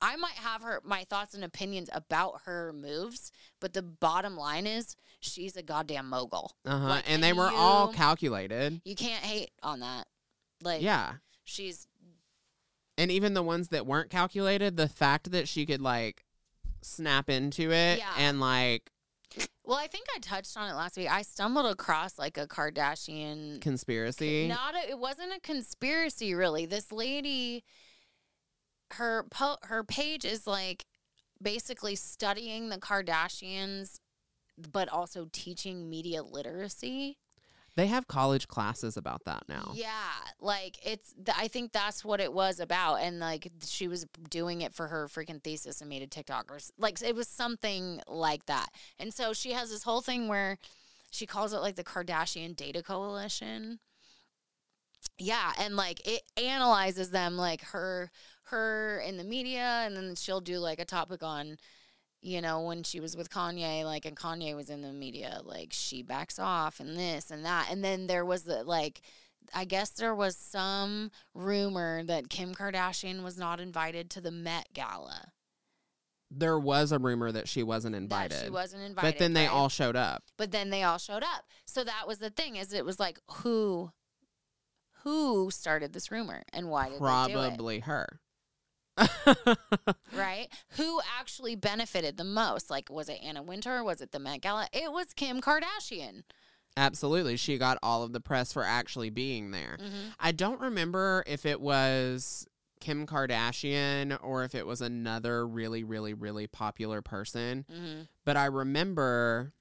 I 0.04 0.16
might 0.16 0.34
have 0.34 0.60
her 0.62 0.80
my 0.84 1.04
thoughts 1.04 1.34
and 1.34 1.42
opinions 1.42 1.88
about 1.92 2.42
her 2.44 2.72
moves, 2.74 3.32
but 3.60 3.72
the 3.72 3.82
bottom 3.82 4.36
line 4.36 4.66
is 4.66 4.96
she's 5.20 5.56
a 5.56 5.62
goddamn 5.62 6.10
mogul. 6.10 6.52
Uh 6.66 6.78
huh. 6.78 6.88
Like, 6.88 7.04
and 7.10 7.22
they 7.24 7.32
were 7.32 7.50
all 7.50 7.92
calculated. 7.92 8.82
You 8.84 8.94
can't 8.94 9.24
hate 9.24 9.50
on 9.62 9.80
that. 9.80 10.06
Like 10.62 10.82
Yeah. 10.82 11.14
she's 11.44 11.86
And 12.98 13.10
even 13.10 13.34
the 13.34 13.42
ones 13.42 13.68
that 13.68 13.86
weren't 13.86 14.10
calculated, 14.10 14.76
the 14.76 14.88
fact 14.88 15.30
that 15.32 15.48
she 15.48 15.64
could 15.66 15.80
like 15.80 16.24
snap 16.82 17.30
into 17.30 17.72
it 17.72 17.98
Yeah. 17.98 18.12
and 18.18 18.40
like 18.40 18.90
well, 19.64 19.78
I 19.78 19.86
think 19.86 20.06
I 20.14 20.18
touched 20.20 20.56
on 20.56 20.70
it 20.70 20.74
last 20.74 20.96
week. 20.98 21.10
I 21.10 21.22
stumbled 21.22 21.66
across 21.66 22.18
like 22.18 22.36
a 22.36 22.46
Kardashian 22.46 23.60
conspiracy. 23.62 24.46
Not 24.46 24.74
a, 24.74 24.90
it 24.90 24.98
wasn't 24.98 25.32
a 25.34 25.40
conspiracy 25.40 26.34
really. 26.34 26.66
This 26.66 26.92
lady 26.92 27.64
her 28.94 29.24
po- 29.30 29.58
her 29.62 29.84
page 29.84 30.24
is 30.24 30.46
like 30.46 30.84
basically 31.40 31.94
studying 31.94 32.68
the 32.68 32.78
Kardashians 32.78 33.98
but 34.70 34.88
also 34.88 35.28
teaching 35.32 35.90
media 35.90 36.22
literacy. 36.22 37.18
They 37.76 37.88
have 37.88 38.06
college 38.06 38.46
classes 38.46 38.96
about 38.96 39.24
that 39.24 39.42
now. 39.48 39.72
Yeah, 39.74 40.12
like 40.40 40.78
it's 40.86 41.12
th- 41.12 41.36
I 41.36 41.48
think 41.48 41.72
that's 41.72 42.04
what 42.04 42.20
it 42.20 42.32
was 42.32 42.60
about 42.60 42.96
and 42.96 43.18
like 43.18 43.50
she 43.66 43.88
was 43.88 44.06
doing 44.30 44.60
it 44.60 44.72
for 44.72 44.86
her 44.86 45.08
freaking 45.08 45.42
thesis 45.42 45.80
and 45.80 45.90
made 45.90 46.02
a 46.02 46.06
TikTok 46.06 46.52
or 46.52 46.58
like 46.78 47.02
it 47.02 47.16
was 47.16 47.26
something 47.26 48.00
like 48.06 48.46
that. 48.46 48.68
And 49.00 49.12
so 49.12 49.32
she 49.32 49.52
has 49.52 49.70
this 49.70 49.82
whole 49.82 50.02
thing 50.02 50.28
where 50.28 50.58
she 51.10 51.26
calls 51.26 51.52
it 51.52 51.58
like 51.58 51.74
the 51.74 51.82
Kardashian 51.82 52.54
Data 52.54 52.80
Coalition. 52.80 53.80
Yeah, 55.18 55.52
and 55.58 55.74
like 55.74 56.06
it 56.06 56.22
analyzes 56.36 57.10
them 57.10 57.36
like 57.36 57.62
her 57.62 58.12
her 58.48 59.00
in 59.00 59.16
the 59.16 59.24
media 59.24 59.82
and 59.84 59.96
then 59.96 60.14
she'll 60.14 60.40
do 60.40 60.58
like 60.58 60.78
a 60.78 60.84
topic 60.84 61.22
on 61.22 61.56
you 62.24 62.40
know, 62.40 62.62
when 62.62 62.82
she 62.82 63.00
was 63.00 63.18
with 63.18 63.28
Kanye, 63.28 63.84
like, 63.84 64.06
and 64.06 64.16
Kanye 64.16 64.56
was 64.56 64.70
in 64.70 64.80
the 64.80 64.94
media, 64.94 65.42
like, 65.44 65.68
she 65.72 66.02
backs 66.02 66.38
off 66.38 66.80
and 66.80 66.96
this 66.96 67.30
and 67.30 67.44
that. 67.44 67.68
And 67.70 67.84
then 67.84 68.06
there 68.06 68.24
was 68.24 68.44
the, 68.44 68.64
like, 68.64 69.02
I 69.54 69.66
guess 69.66 69.90
there 69.90 70.14
was 70.14 70.34
some 70.34 71.10
rumor 71.34 72.02
that 72.04 72.30
Kim 72.30 72.54
Kardashian 72.54 73.22
was 73.22 73.36
not 73.36 73.60
invited 73.60 74.08
to 74.12 74.22
the 74.22 74.30
Met 74.30 74.68
Gala. 74.72 75.32
There 76.30 76.58
was 76.58 76.92
a 76.92 76.98
rumor 76.98 77.30
that 77.30 77.46
she 77.46 77.62
wasn't 77.62 77.92
That 77.92 78.00
invited. 78.02 78.44
she 78.44 78.50
wasn't 78.50 78.84
invited. 78.84 79.06
but 79.06 79.18
then 79.18 79.34
they 79.34 79.46
right? 79.46 79.52
all 79.52 79.68
showed 79.68 79.94
up. 79.94 80.22
But 80.38 80.50
then 80.50 80.70
they 80.70 80.82
all 80.82 80.98
showed 80.98 81.22
up. 81.22 81.44
So 81.66 81.84
that 81.84 82.08
was 82.08 82.20
the 82.20 82.30
thing, 82.30 82.56
is 82.56 82.72
it 82.72 82.86
was 82.86 82.98
like, 82.98 83.18
who, 83.30 83.90
who 85.02 85.50
started 85.50 85.92
this 85.92 86.10
rumor 86.10 86.42
and 86.54 86.70
why 86.70 86.84
did 86.84 86.94
they 86.94 86.98
do 86.98 87.04
it? 87.04 87.48
Probably 87.48 87.80
her. 87.80 88.18
right? 90.16 90.48
Who 90.76 91.00
actually 91.18 91.56
benefited 91.56 92.16
the 92.16 92.24
most? 92.24 92.70
Like, 92.70 92.90
was 92.90 93.08
it 93.08 93.20
Anna 93.22 93.42
Wintour? 93.42 93.82
Was 93.82 94.00
it 94.00 94.12
the 94.12 94.18
Met 94.18 94.40
Gala? 94.40 94.68
It 94.72 94.92
was 94.92 95.12
Kim 95.14 95.40
Kardashian. 95.40 96.22
Absolutely. 96.76 97.36
She 97.36 97.56
got 97.58 97.78
all 97.82 98.02
of 98.02 98.12
the 98.12 98.20
press 98.20 98.52
for 98.52 98.64
actually 98.64 99.10
being 99.10 99.50
there. 99.50 99.76
hmm 99.80 100.08
I 100.18 100.32
don't 100.32 100.60
remember 100.60 101.22
if 101.26 101.46
it 101.46 101.60
was 101.60 102.46
Kim 102.80 103.06
Kardashian 103.06 104.18
or 104.22 104.44
if 104.44 104.54
it 104.54 104.66
was 104.66 104.80
another 104.80 105.46
really, 105.46 105.84
really, 105.84 106.14
really 106.14 106.46
popular 106.46 107.00
person, 107.02 107.64
hmm 107.72 108.02
but 108.24 108.36
I 108.36 108.46
remember 108.46 109.52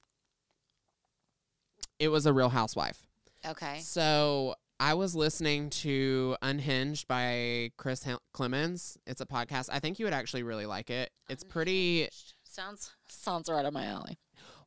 it 2.00 2.08
was 2.08 2.26
a 2.26 2.34
real 2.34 2.50
housewife. 2.50 3.06
Okay. 3.46 3.80
So 3.82 4.56
I 4.80 4.94
was 4.96 5.16
listening 5.16 5.70
to 5.70 6.36
Unhinged 6.42 7.08
by 7.08 7.72
Chris 7.78 8.04
Hel- 8.04 8.22
Klemens. 8.36 8.98
It's 9.08 9.22
a 9.22 9.26
podcast. 9.26 9.70
I 9.72 9.80
think 9.80 10.00
you 10.00 10.06
would 10.06 10.14
actually 10.14 10.44
really 10.44 10.66
like 10.66 10.90
it. 10.90 11.12
It's 11.30 11.44
pretty 11.44 12.00
Unhinged. 12.02 12.34
sounds 12.44 12.92
sounds 13.08 13.50
right 13.50 13.66
up 13.66 13.74
my 13.74 13.86
alley. 13.86 14.18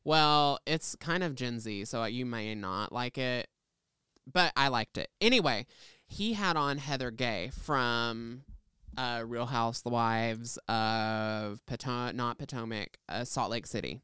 well, 0.03 0.59
it's 0.65 0.95
kind 0.95 1.23
of 1.23 1.35
Gen 1.35 1.59
Z, 1.59 1.85
so 1.85 2.03
you 2.05 2.25
may 2.25 2.55
not 2.55 2.91
like 2.91 3.17
it, 3.17 3.47
but 4.31 4.53
I 4.55 4.69
liked 4.69 4.97
it. 4.97 5.09
Anyway, 5.21 5.65
he 6.07 6.33
had 6.33 6.55
on 6.57 6.77
Heather 6.79 7.11
Gay 7.11 7.51
from 7.53 8.43
uh, 8.97 9.23
Real 9.25 9.45
Housewives 9.47 10.57
of 10.67 11.63
Potomac, 11.67 12.15
not 12.15 12.39
Potomac, 12.39 12.97
uh, 13.07 13.23
Salt 13.25 13.51
Lake 13.51 13.67
City. 13.67 14.01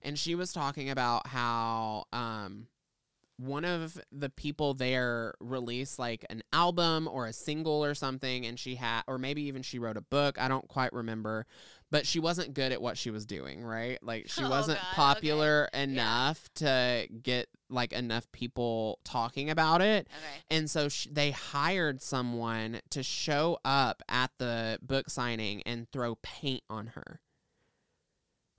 And 0.00 0.18
she 0.18 0.34
was 0.34 0.52
talking 0.52 0.88
about 0.90 1.26
how 1.28 2.04
um, 2.12 2.68
one 3.36 3.64
of 3.64 3.98
the 4.12 4.30
people 4.30 4.74
there 4.74 5.34
released 5.40 5.98
like 5.98 6.24
an 6.30 6.42
album 6.52 7.08
or 7.10 7.26
a 7.26 7.32
single 7.32 7.84
or 7.84 7.94
something, 7.94 8.46
and 8.46 8.58
she 8.58 8.76
had, 8.76 9.02
or 9.06 9.18
maybe 9.18 9.42
even 9.42 9.62
she 9.62 9.78
wrote 9.78 9.96
a 9.96 10.00
book. 10.02 10.40
I 10.40 10.46
don't 10.48 10.68
quite 10.68 10.92
remember, 10.92 11.46
but 11.90 12.06
she 12.06 12.20
wasn't 12.20 12.54
good 12.54 12.70
at 12.70 12.80
what 12.80 12.96
she 12.96 13.10
was 13.10 13.26
doing, 13.26 13.64
right? 13.64 13.98
Like 14.02 14.28
she 14.28 14.44
Oh, 14.44 14.50
wasn't 14.50 14.78
God, 14.78 14.86
okay. 14.86 14.94
popular 14.96 15.68
enough 15.74 16.48
to 16.56 17.08
get 17.22 17.48
like 17.68 17.92
enough 17.92 18.30
people 18.30 19.00
talking 19.04 19.50
about 19.50 19.80
it. 19.82 20.06
Okay. 20.16 20.42
And 20.56 20.70
so 20.70 20.88
sh- 20.88 21.08
they 21.10 21.32
hired 21.32 22.02
someone 22.02 22.80
to 22.90 23.02
show 23.02 23.58
up 23.64 24.02
at 24.08 24.30
the 24.38 24.78
book 24.80 25.10
signing 25.10 25.62
and 25.62 25.90
throw 25.90 26.14
paint 26.22 26.62
on 26.70 26.88
her. 26.88 27.20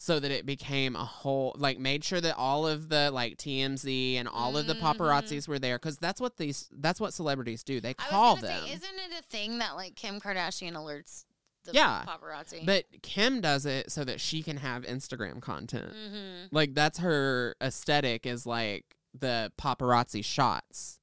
So 0.06 0.20
that 0.20 0.30
it 0.30 0.46
became 0.46 0.96
a 0.96 1.04
whole, 1.04 1.56
like, 1.58 1.80
made 1.80 2.04
sure 2.04 2.22
that 2.22 2.36
all 2.38 2.68
of 2.68 2.90
the 2.90 3.10
like 3.10 3.38
TMZ 3.38 4.18
and 4.18 4.28
all 4.28 4.56
of 4.56 4.68
the 4.68 4.76
Mhm. 4.76 4.82
paparazzis 4.82 5.48
were 5.48 5.58
there 5.58 5.80
because 5.80 5.98
that's 5.98 6.22
what 6.22 6.38
these, 6.38 6.70
that's 6.72 7.00
what 7.00 7.12
celebrities 7.12 7.64
do. 7.64 7.82
They 7.82 7.90
I 7.90 7.94
call 7.94 8.36
was 8.36 8.44
gonna 8.44 8.54
them. 8.54 8.68
say, 8.68 8.74
isn't 8.74 9.00
it 9.00 9.20
a 9.20 9.24
thing 9.24 9.58
that 9.58 9.76
like 9.76 9.96
Kim 9.96 10.22
Kardashian 10.22 10.74
alerts 10.74 11.26
the 11.64 11.72
Yeah, 11.74 12.06
paparazzi? 12.06 12.64
but 12.68 12.86
Kim 13.02 13.42
does 13.42 13.66
it 13.66 13.92
so 13.92 14.04
that 14.04 14.22
she 14.22 14.44
can 14.44 14.58
have 14.58 14.84
Instagram 14.84 15.42
content. 15.42 15.92
mm-hmm. 15.96 16.56
Like 16.56 16.76
that's 16.76 17.00
her 17.00 17.56
aesthetic 17.60 18.28
is 18.28 18.46
like 18.46 18.86
the 19.20 19.52
paparazzi 19.58 20.24
shots. 20.24 21.00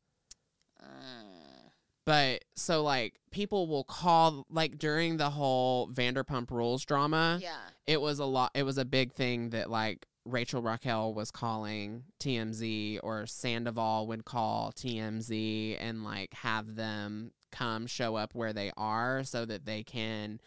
But 2.05 2.45
so 2.57 2.83
like 2.83 3.21
people 3.31 3.69
will 3.69 3.85
call 3.85 4.47
like 4.51 4.79
during 4.79 5.17
the 5.17 5.31
whole 5.31 5.89
Vanderpump 5.89 6.51
Rules 6.51 6.85
drama, 6.85 7.39
yeah. 7.41 7.57
it 7.87 8.01
was 8.01 8.19
a 8.19 8.25
lot 8.25 8.51
it 8.55 8.65
was 8.65 8.79
a 8.79 8.85
big 8.85 9.13
thing 9.13 9.51
that 9.51 9.71
like 9.71 10.07
Rachel 10.25 10.63
Raquel 10.63 11.15
was 11.15 11.31
calling 11.31 12.05
TMZ 12.21 13.01
or 13.03 13.27
Sandoval 13.27 14.07
would 14.09 14.25
call 14.25 14.73
TMZ 14.73 15.77
and 15.81 16.05
like 16.05 16.33
have 16.35 16.77
them 16.77 17.33
come 17.51 17.87
show 17.87 18.17
up 18.17 18.35
where 18.35 18.53
they 18.53 18.73
are 18.77 19.25
so 19.25 19.45
that 19.45 19.65
they 19.65 19.83
can 19.83 20.41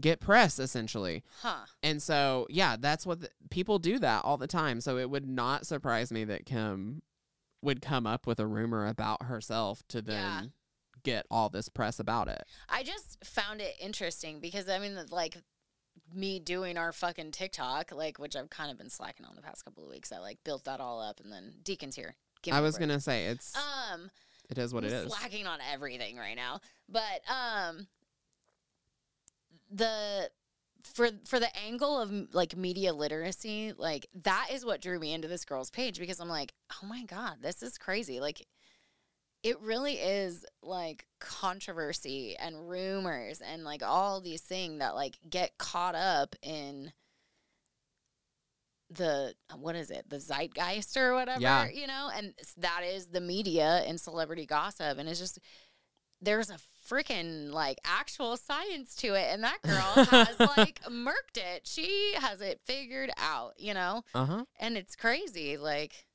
get 0.00 0.20
press 0.20 0.58
essentially. 0.58 1.22
Huh. 1.42 1.64
And 1.82 2.02
so, 2.02 2.46
yeah, 2.50 2.76
that's 2.78 3.06
what 3.06 3.20
the, 3.20 3.30
people 3.50 3.78
do 3.78 3.98
that 3.98 4.24
all 4.24 4.36
the 4.36 4.46
time. 4.46 4.80
So 4.80 4.98
it 4.98 5.08
would 5.08 5.26
not 5.28 5.66
surprise 5.66 6.12
me 6.12 6.24
that 6.24 6.46
Kim 6.46 7.02
would 7.62 7.82
come 7.82 8.06
up 8.06 8.26
with 8.26 8.38
a 8.38 8.46
rumor 8.46 8.86
about 8.86 9.24
herself 9.24 9.82
to 9.88 10.00
then 10.00 10.16
Yeah. 10.16 10.42
Get 11.10 11.26
all 11.30 11.48
this 11.48 11.68
press 11.68 11.98
about 11.98 12.28
it. 12.28 12.44
I 12.68 12.82
just 12.82 13.24
found 13.24 13.60
it 13.60 13.74
interesting 13.80 14.40
because 14.40 14.68
I 14.68 14.78
mean, 14.78 14.96
like 15.10 15.36
me 16.14 16.38
doing 16.38 16.76
our 16.76 16.92
fucking 16.92 17.32
TikTok, 17.32 17.92
like 17.92 18.18
which 18.18 18.36
I've 18.36 18.50
kind 18.50 18.70
of 18.70 18.78
been 18.78 18.90
slacking 18.90 19.26
on 19.26 19.36
the 19.36 19.42
past 19.42 19.64
couple 19.64 19.84
of 19.84 19.90
weeks. 19.90 20.12
I 20.12 20.18
like 20.18 20.38
built 20.44 20.64
that 20.64 20.80
all 20.80 21.00
up, 21.00 21.20
and 21.20 21.32
then 21.32 21.54
Deacon's 21.62 21.96
here. 21.96 22.14
Give 22.42 22.54
me 22.54 22.58
was 22.62 22.76
to 22.90 23.00
say 23.00 23.26
it's 23.26 23.54
Um, 23.56 24.10
it 24.48 24.58
is 24.58 24.72
what 24.72 24.84
it 24.84 24.92
I'm 24.92 25.06
is. 25.06 25.12
Slacking 25.12 25.46
on 25.46 25.58
everything 25.72 26.16
right 26.16 26.36
now, 26.36 26.60
but 26.88 27.20
um, 27.28 27.88
the 29.70 30.30
for 30.84 31.10
for 31.24 31.38
the 31.38 31.54
angle 31.58 32.00
of 32.00 32.34
like 32.34 32.56
media 32.56 32.92
literacy, 32.92 33.72
like 33.76 34.06
that 34.22 34.48
is 34.52 34.64
what 34.64 34.80
drew 34.80 34.98
me 34.98 35.12
into 35.12 35.28
this 35.28 35.44
girl's 35.44 35.70
page 35.70 35.98
because 35.98 36.20
I'm 36.20 36.28
like, 36.28 36.54
oh 36.72 36.86
my 36.86 37.04
god, 37.04 37.38
this 37.42 37.62
is 37.62 37.78
crazy. 37.78 38.20
Like, 38.20 38.46
it 39.42 39.60
really 39.60 39.94
is 39.94 40.44
like 40.62 41.06
controversy 41.20 42.36
and 42.36 42.68
rumors 42.68 43.40
and 43.40 43.64
like 43.64 43.82
all 43.84 44.20
these 44.20 44.40
things 44.42 44.80
that 44.80 44.94
like 44.94 45.16
get 45.30 45.56
caught 45.58 45.94
up 45.94 46.34
in 46.42 46.92
the 48.90 49.34
what 49.56 49.76
is 49.76 49.90
it 49.90 50.08
the 50.08 50.18
zeitgeist 50.18 50.96
or 50.96 51.12
whatever 51.14 51.40
Yeah. 51.40 51.68
you 51.68 51.86
know 51.86 52.10
and 52.14 52.32
that 52.56 52.82
is 52.84 53.08
the 53.08 53.20
media 53.20 53.82
and 53.86 54.00
celebrity 54.00 54.46
gossip 54.46 54.98
and 54.98 55.08
it's 55.08 55.20
just 55.20 55.38
there's 56.22 56.48
a 56.50 56.56
freaking 56.88 57.52
like 57.52 57.78
actual 57.84 58.36
science 58.38 58.94
to 58.96 59.08
it 59.14 59.26
and 59.30 59.44
that 59.44 59.60
girl 59.62 60.04
has 60.06 60.40
like 60.56 60.80
murked 60.84 61.36
it 61.36 61.66
she 61.66 62.14
has 62.18 62.40
it 62.40 62.60
figured 62.64 63.10
out 63.18 63.52
you 63.58 63.74
know 63.74 64.02
Uh-huh. 64.14 64.44
and 64.58 64.78
it's 64.78 64.96
crazy 64.96 65.58
like 65.58 66.06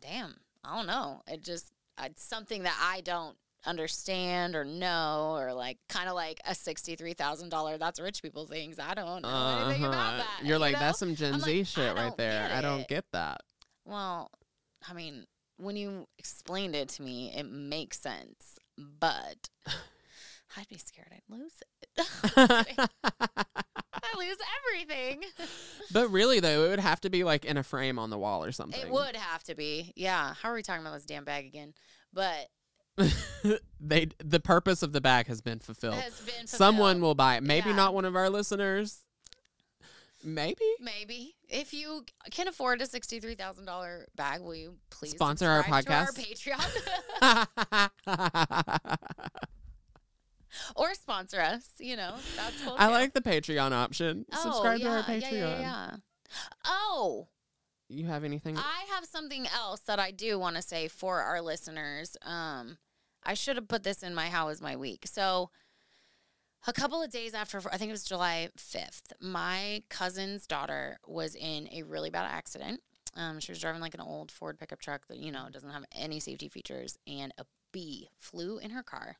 damn 0.00 0.36
i 0.64 0.76
don't 0.76 0.86
know 0.86 1.20
it 1.26 1.42
just 1.42 1.70
it's 2.02 2.24
something 2.24 2.62
that 2.62 2.76
i 2.82 3.00
don't 3.02 3.36
understand 3.64 4.56
or 4.56 4.64
know 4.64 5.34
or 5.38 5.52
like 5.52 5.78
kind 5.88 6.08
of 6.08 6.16
like 6.16 6.40
a 6.46 6.50
$63,000 6.50 7.78
that's 7.78 8.00
rich 8.00 8.20
people 8.20 8.44
things. 8.44 8.80
I 8.80 8.92
don't 8.94 9.22
know 9.22 9.60
anything 9.66 9.84
about 9.84 9.94
Uh-huh. 10.14 10.16
that. 10.16 10.40
You're 10.44 10.56
you 10.56 10.58
like, 10.60 10.72
know? 10.72 10.78
that's 10.80 10.98
some 10.98 11.14
Gen 11.14 11.38
Z 11.38 11.58
like, 11.58 11.66
shit 11.68 11.94
right 11.94 12.16
there. 12.16 12.50
I 12.52 12.60
don't 12.60 12.88
get 12.88 13.04
that. 13.12 13.42
Well, 13.84 14.32
I 14.90 14.94
mean, 14.94 15.26
when 15.58 15.76
you 15.76 16.08
explained 16.18 16.74
it 16.74 16.88
to 16.88 17.02
me, 17.02 17.32
it 17.36 17.44
makes 17.44 18.00
sense, 18.00 18.58
but 18.76 19.48
I'd 20.56 20.68
be 20.68 20.78
scared 20.78 21.12
I'd 21.12 21.22
lose 21.32 21.52
it. 21.60 21.68
I 22.36 22.76
lose 24.18 24.36
everything. 24.70 25.22
but 25.92 26.08
really, 26.08 26.40
though, 26.40 26.64
it 26.64 26.68
would 26.70 26.80
have 26.80 27.00
to 27.02 27.10
be 27.10 27.24
like 27.24 27.44
in 27.44 27.56
a 27.56 27.62
frame 27.62 27.98
on 27.98 28.10
the 28.10 28.18
wall 28.18 28.44
or 28.44 28.52
something. 28.52 28.80
It 28.80 28.90
would 28.90 29.16
have 29.16 29.42
to 29.44 29.54
be. 29.54 29.92
Yeah. 29.96 30.34
How 30.34 30.50
are 30.50 30.54
we 30.54 30.62
talking 30.62 30.82
about 30.82 30.94
this 30.94 31.04
damn 31.04 31.24
bag 31.24 31.46
again? 31.46 31.74
But 32.12 32.48
they 33.80 34.08
the 34.22 34.40
purpose 34.40 34.82
of 34.82 34.92
the 34.92 35.00
bag 35.00 35.26
has 35.26 35.40
been 35.40 35.58
fulfilled. 35.58 35.94
has 35.94 36.20
been 36.20 36.46
Someone 36.46 37.00
will 37.00 37.14
buy 37.14 37.36
it. 37.36 37.42
Maybe 37.42 37.70
Yeah. 37.70 37.76
not 37.76 37.94
one 37.94 38.04
of 38.04 38.16
our 38.16 38.28
listeners. 38.30 39.00
Maybe. 40.24 40.64
Maybe 40.78 41.34
if 41.48 41.74
you 41.74 42.04
can 42.30 42.46
afford 42.46 42.80
a 42.80 42.86
sixty-three 42.86 43.34
thousand 43.34 43.64
dollar 43.64 44.06
bag, 44.14 44.40
will 44.40 44.54
you 44.54 44.76
please 44.90 45.12
Sponsor 45.12 45.48
our 45.48 45.64
podcast? 45.64 46.16
podcast? 46.16 47.88
Patreon, 48.06 49.48
or 50.76 50.94
sponsor 50.94 51.40
us? 51.40 51.68
You 51.78 51.96
know, 51.96 52.14
that's 52.36 52.62
cool. 52.62 52.76
I 52.78 52.86
too. 52.86 52.92
like 52.92 53.14
the 53.14 53.20
Patreon 53.20 53.72
option. 53.72 54.26
Oh, 54.32 54.42
Subscribe 54.42 54.80
yeah, 54.80 54.86
to 54.86 54.92
our 54.92 55.02
Patreon. 55.02 55.32
Yeah, 55.32 55.38
yeah, 55.38 55.60
yeah. 55.60 55.96
Oh, 56.64 57.28
You 57.88 58.06
have 58.06 58.24
anything? 58.24 58.56
I 58.56 58.84
have 58.94 59.04
something 59.04 59.46
else 59.54 59.80
that 59.80 59.98
I 59.98 60.10
do 60.10 60.38
want 60.38 60.56
to 60.56 60.62
say 60.62 60.88
for 60.88 61.20
our 61.20 61.42
listeners. 61.42 62.16
Um, 62.22 62.78
I 63.24 63.34
should 63.34 63.56
have 63.56 63.68
put 63.68 63.82
this 63.82 64.02
in 64.02 64.14
my 64.14 64.26
how 64.28 64.46
was 64.46 64.60
my 64.60 64.76
week. 64.76 65.06
So, 65.06 65.50
a 66.66 66.72
couple 66.72 67.02
of 67.02 67.10
days 67.10 67.34
after, 67.34 67.58
I 67.70 67.76
think 67.76 67.88
it 67.88 67.92
was 67.92 68.04
July 68.04 68.48
fifth, 68.56 69.12
my 69.20 69.82
cousin's 69.90 70.46
daughter 70.46 70.98
was 71.06 71.34
in 71.34 71.68
a 71.72 71.82
really 71.82 72.10
bad 72.10 72.26
accident. 72.30 72.80
Um, 73.16 73.40
she 73.40 73.52
was 73.52 73.60
driving 73.60 73.80
like 73.80 73.94
an 73.94 74.00
old 74.00 74.30
Ford 74.30 74.58
pickup 74.58 74.80
truck 74.80 75.06
that 75.08 75.18
you 75.18 75.30
know 75.32 75.48
doesn't 75.50 75.70
have 75.70 75.84
any 75.94 76.20
safety 76.20 76.48
features, 76.48 76.98
and 77.06 77.32
a 77.36 77.44
bee 77.72 78.08
flew 78.16 78.58
in 78.58 78.70
her 78.70 78.82
car, 78.82 79.16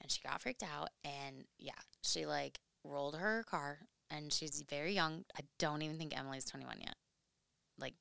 and 0.00 0.10
she 0.10 0.20
got 0.22 0.40
freaked 0.40 0.62
out. 0.62 0.88
And 1.04 1.44
yeah, 1.58 1.72
she 2.02 2.26
like 2.26 2.58
rolled 2.84 3.16
her 3.16 3.44
car, 3.48 3.78
and 4.10 4.32
she's 4.32 4.62
very 4.68 4.92
young. 4.92 5.24
I 5.36 5.40
don't 5.58 5.82
even 5.82 5.98
think 5.98 6.18
Emily's 6.18 6.44
twenty 6.44 6.66
one 6.66 6.78
yet 6.80 6.94
like 7.78 7.94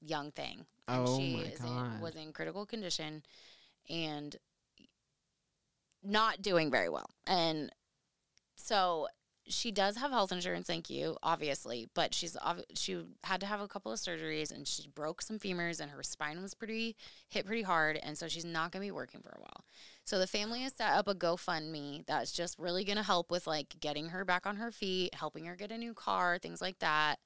young 0.00 0.30
thing. 0.32 0.66
And 0.86 1.06
Oh 1.06 1.18
she 1.18 1.36
my 1.36 1.42
is 1.42 1.60
in, 1.60 1.66
God. 1.66 2.00
was 2.00 2.14
in 2.14 2.32
critical 2.32 2.64
condition 2.66 3.22
and 3.90 4.34
not 6.02 6.40
doing 6.42 6.70
very 6.70 6.88
well. 6.88 7.10
And 7.26 7.70
so 8.56 9.08
she 9.48 9.70
does 9.70 9.96
have 9.96 10.10
health 10.10 10.32
insurance, 10.32 10.66
thank 10.66 10.90
you, 10.90 11.16
obviously, 11.22 11.88
but 11.94 12.14
she's 12.14 12.36
she 12.74 13.02
had 13.24 13.40
to 13.40 13.46
have 13.46 13.60
a 13.60 13.68
couple 13.68 13.92
of 13.92 13.98
surgeries 13.98 14.52
and 14.52 14.66
she 14.66 14.88
broke 14.94 15.22
some 15.22 15.38
femurs 15.38 15.80
and 15.80 15.90
her 15.90 16.02
spine 16.02 16.40
was 16.42 16.54
pretty 16.54 16.96
hit 17.28 17.46
pretty 17.46 17.62
hard 17.62 17.98
and 18.02 18.16
so 18.16 18.28
she's 18.28 18.44
not 18.44 18.72
going 18.72 18.82
to 18.82 18.86
be 18.86 18.92
working 18.92 19.20
for 19.20 19.30
a 19.30 19.40
while. 19.40 19.64
So 20.04 20.18
the 20.18 20.26
family 20.26 20.60
has 20.60 20.74
set 20.74 20.92
up 20.92 21.08
a 21.08 21.14
GoFundMe 21.14 22.06
that's 22.06 22.32
just 22.32 22.58
really 22.58 22.84
going 22.84 22.96
to 22.96 23.02
help 23.02 23.30
with 23.30 23.46
like 23.46 23.76
getting 23.80 24.08
her 24.08 24.24
back 24.24 24.46
on 24.46 24.56
her 24.56 24.70
feet, 24.70 25.14
helping 25.14 25.44
her 25.46 25.56
get 25.56 25.72
a 25.72 25.78
new 25.78 25.94
car, 25.94 26.38
things 26.38 26.60
like 26.60 26.78
that. 26.78 27.16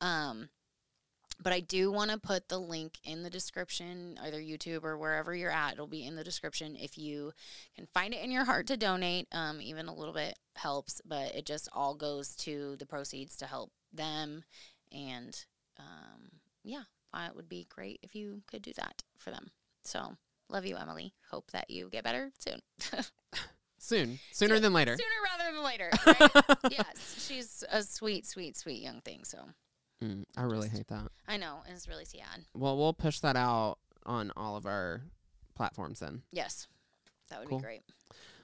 Um 0.00 0.48
but 1.42 1.52
I 1.52 1.60
do 1.60 1.90
want 1.90 2.10
to 2.10 2.18
put 2.18 2.48
the 2.48 2.58
link 2.58 2.98
in 3.04 3.22
the 3.22 3.30
description, 3.30 4.18
either 4.22 4.40
YouTube 4.40 4.84
or 4.84 4.96
wherever 4.96 5.34
you're 5.34 5.50
at. 5.50 5.74
It'll 5.74 5.86
be 5.86 6.06
in 6.06 6.16
the 6.16 6.24
description 6.24 6.76
if 6.76 6.96
you 6.96 7.32
can 7.74 7.86
find 7.86 8.14
it 8.14 8.22
in 8.22 8.30
your 8.30 8.44
heart 8.44 8.66
to 8.68 8.76
donate. 8.76 9.26
Um, 9.32 9.60
even 9.60 9.86
a 9.88 9.94
little 9.94 10.14
bit 10.14 10.38
helps, 10.56 11.00
but 11.04 11.34
it 11.34 11.46
just 11.46 11.68
all 11.72 11.94
goes 11.94 12.36
to 12.36 12.76
the 12.76 12.86
proceeds 12.86 13.36
to 13.38 13.46
help 13.46 13.72
them. 13.92 14.44
And 14.92 15.38
um, 15.78 16.30
yeah, 16.62 16.82
it 17.14 17.36
would 17.36 17.48
be 17.48 17.66
great 17.68 18.00
if 18.02 18.14
you 18.14 18.42
could 18.46 18.62
do 18.62 18.72
that 18.76 19.02
for 19.18 19.30
them. 19.30 19.50
So 19.84 20.16
love 20.48 20.66
you, 20.66 20.76
Emily. 20.76 21.14
Hope 21.30 21.50
that 21.52 21.70
you 21.70 21.88
get 21.90 22.04
better 22.04 22.32
soon. 22.38 22.60
Soon. 23.82 24.20
Sooner 24.30 24.60
than 24.60 24.72
later. 24.72 24.96
Sooner 24.96 25.08
rather 25.36 25.52
than 25.52 25.64
later. 25.64 25.90
Right? 26.06 26.56
yes, 26.70 27.26
she's 27.26 27.64
a 27.68 27.82
sweet, 27.82 28.24
sweet, 28.28 28.56
sweet 28.56 28.80
young 28.80 29.00
thing. 29.00 29.24
So 29.24 29.38
Mm, 30.02 30.24
I 30.36 30.42
really 30.42 30.68
hate 30.68 30.88
that. 30.88 31.08
I 31.28 31.36
know, 31.36 31.58
and 31.66 31.76
it's 31.76 31.86
really 31.88 32.04
sad. 32.04 32.44
Well, 32.54 32.76
we'll 32.76 32.92
push 32.92 33.20
that 33.20 33.36
out 33.36 33.76
on 34.04 34.32
all 34.36 34.56
of 34.56 34.66
our 34.66 35.02
platforms 35.54 36.00
then. 36.00 36.22
Yes, 36.32 36.66
that 37.30 37.38
would 37.40 37.48
Cool. 37.48 37.58
be 37.58 37.62
great. 37.64 37.82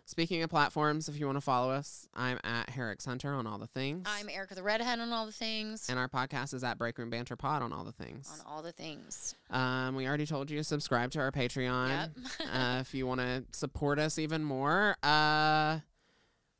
Speaking 0.04 0.42
of 0.42 0.48
platforms, 0.48 1.10
if 1.10 1.18
you 1.20 1.26
want 1.26 1.36
to 1.36 1.42
follow 1.42 1.70
us, 1.70 2.08
I'm 2.14 2.38
at 2.42 2.70
Hair 2.70 2.92
X 2.92 3.04
Hunter 3.04 3.34
on 3.34 3.46
all 3.46 3.58
the 3.58 3.66
things. 3.66 4.06
I'm 4.08 4.30
Erica 4.30 4.54
the 4.54 4.62
Redhead 4.62 5.00
on 5.00 5.12
all 5.12 5.26
the 5.26 5.32
things. 5.32 5.86
and 5.90 5.98
our 5.98 6.08
podcast 6.08 6.54
is 6.54 6.64
at 6.64 6.78
Break 6.78 6.96
Room 6.96 7.10
Banter 7.10 7.36
Pod 7.36 7.60
on 7.60 7.74
all 7.74 7.84
the 7.84 7.92
things. 7.92 8.30
on 8.32 8.46
all 8.50 8.62
the 8.62 8.72
things. 8.72 9.34
Um, 9.50 9.94
we 9.96 10.06
already 10.08 10.24
told 10.24 10.50
you 10.50 10.56
to 10.56 10.64
subscribe 10.64 11.10
to 11.10 11.18
our 11.20 11.30
Patreon. 11.30 11.88
Yep. 11.88 12.10
uh, 12.50 12.78
if 12.80 12.94
you 12.94 13.06
want 13.06 13.20
to 13.20 13.44
support 13.52 13.98
us 13.98 14.18
even 14.18 14.42
more. 14.44 14.96
Uh, 15.02 15.80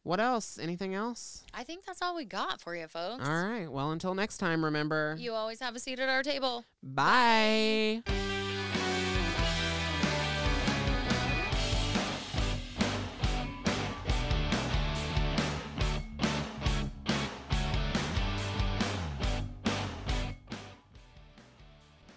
what 0.02 0.20
else? 0.20 0.58
Anything 0.58 0.94
else? 0.94 1.44
I 1.52 1.64
think 1.64 1.84
that's 1.84 2.00
all 2.02 2.16
we 2.16 2.24
got 2.24 2.60
for 2.60 2.74
you, 2.74 2.86
folks. 2.88 3.26
All 3.28 3.42
right. 3.44 3.70
Well, 3.70 3.90
until 3.90 4.14
next 4.14 4.38
time, 4.38 4.64
remember. 4.64 5.16
You 5.18 5.32
always 5.32 5.60
have 5.60 5.76
a 5.76 5.78
seat 5.78 6.00
at 6.00 6.08
our 6.08 6.22
table. 6.22 6.64
Bye. 6.82 8.02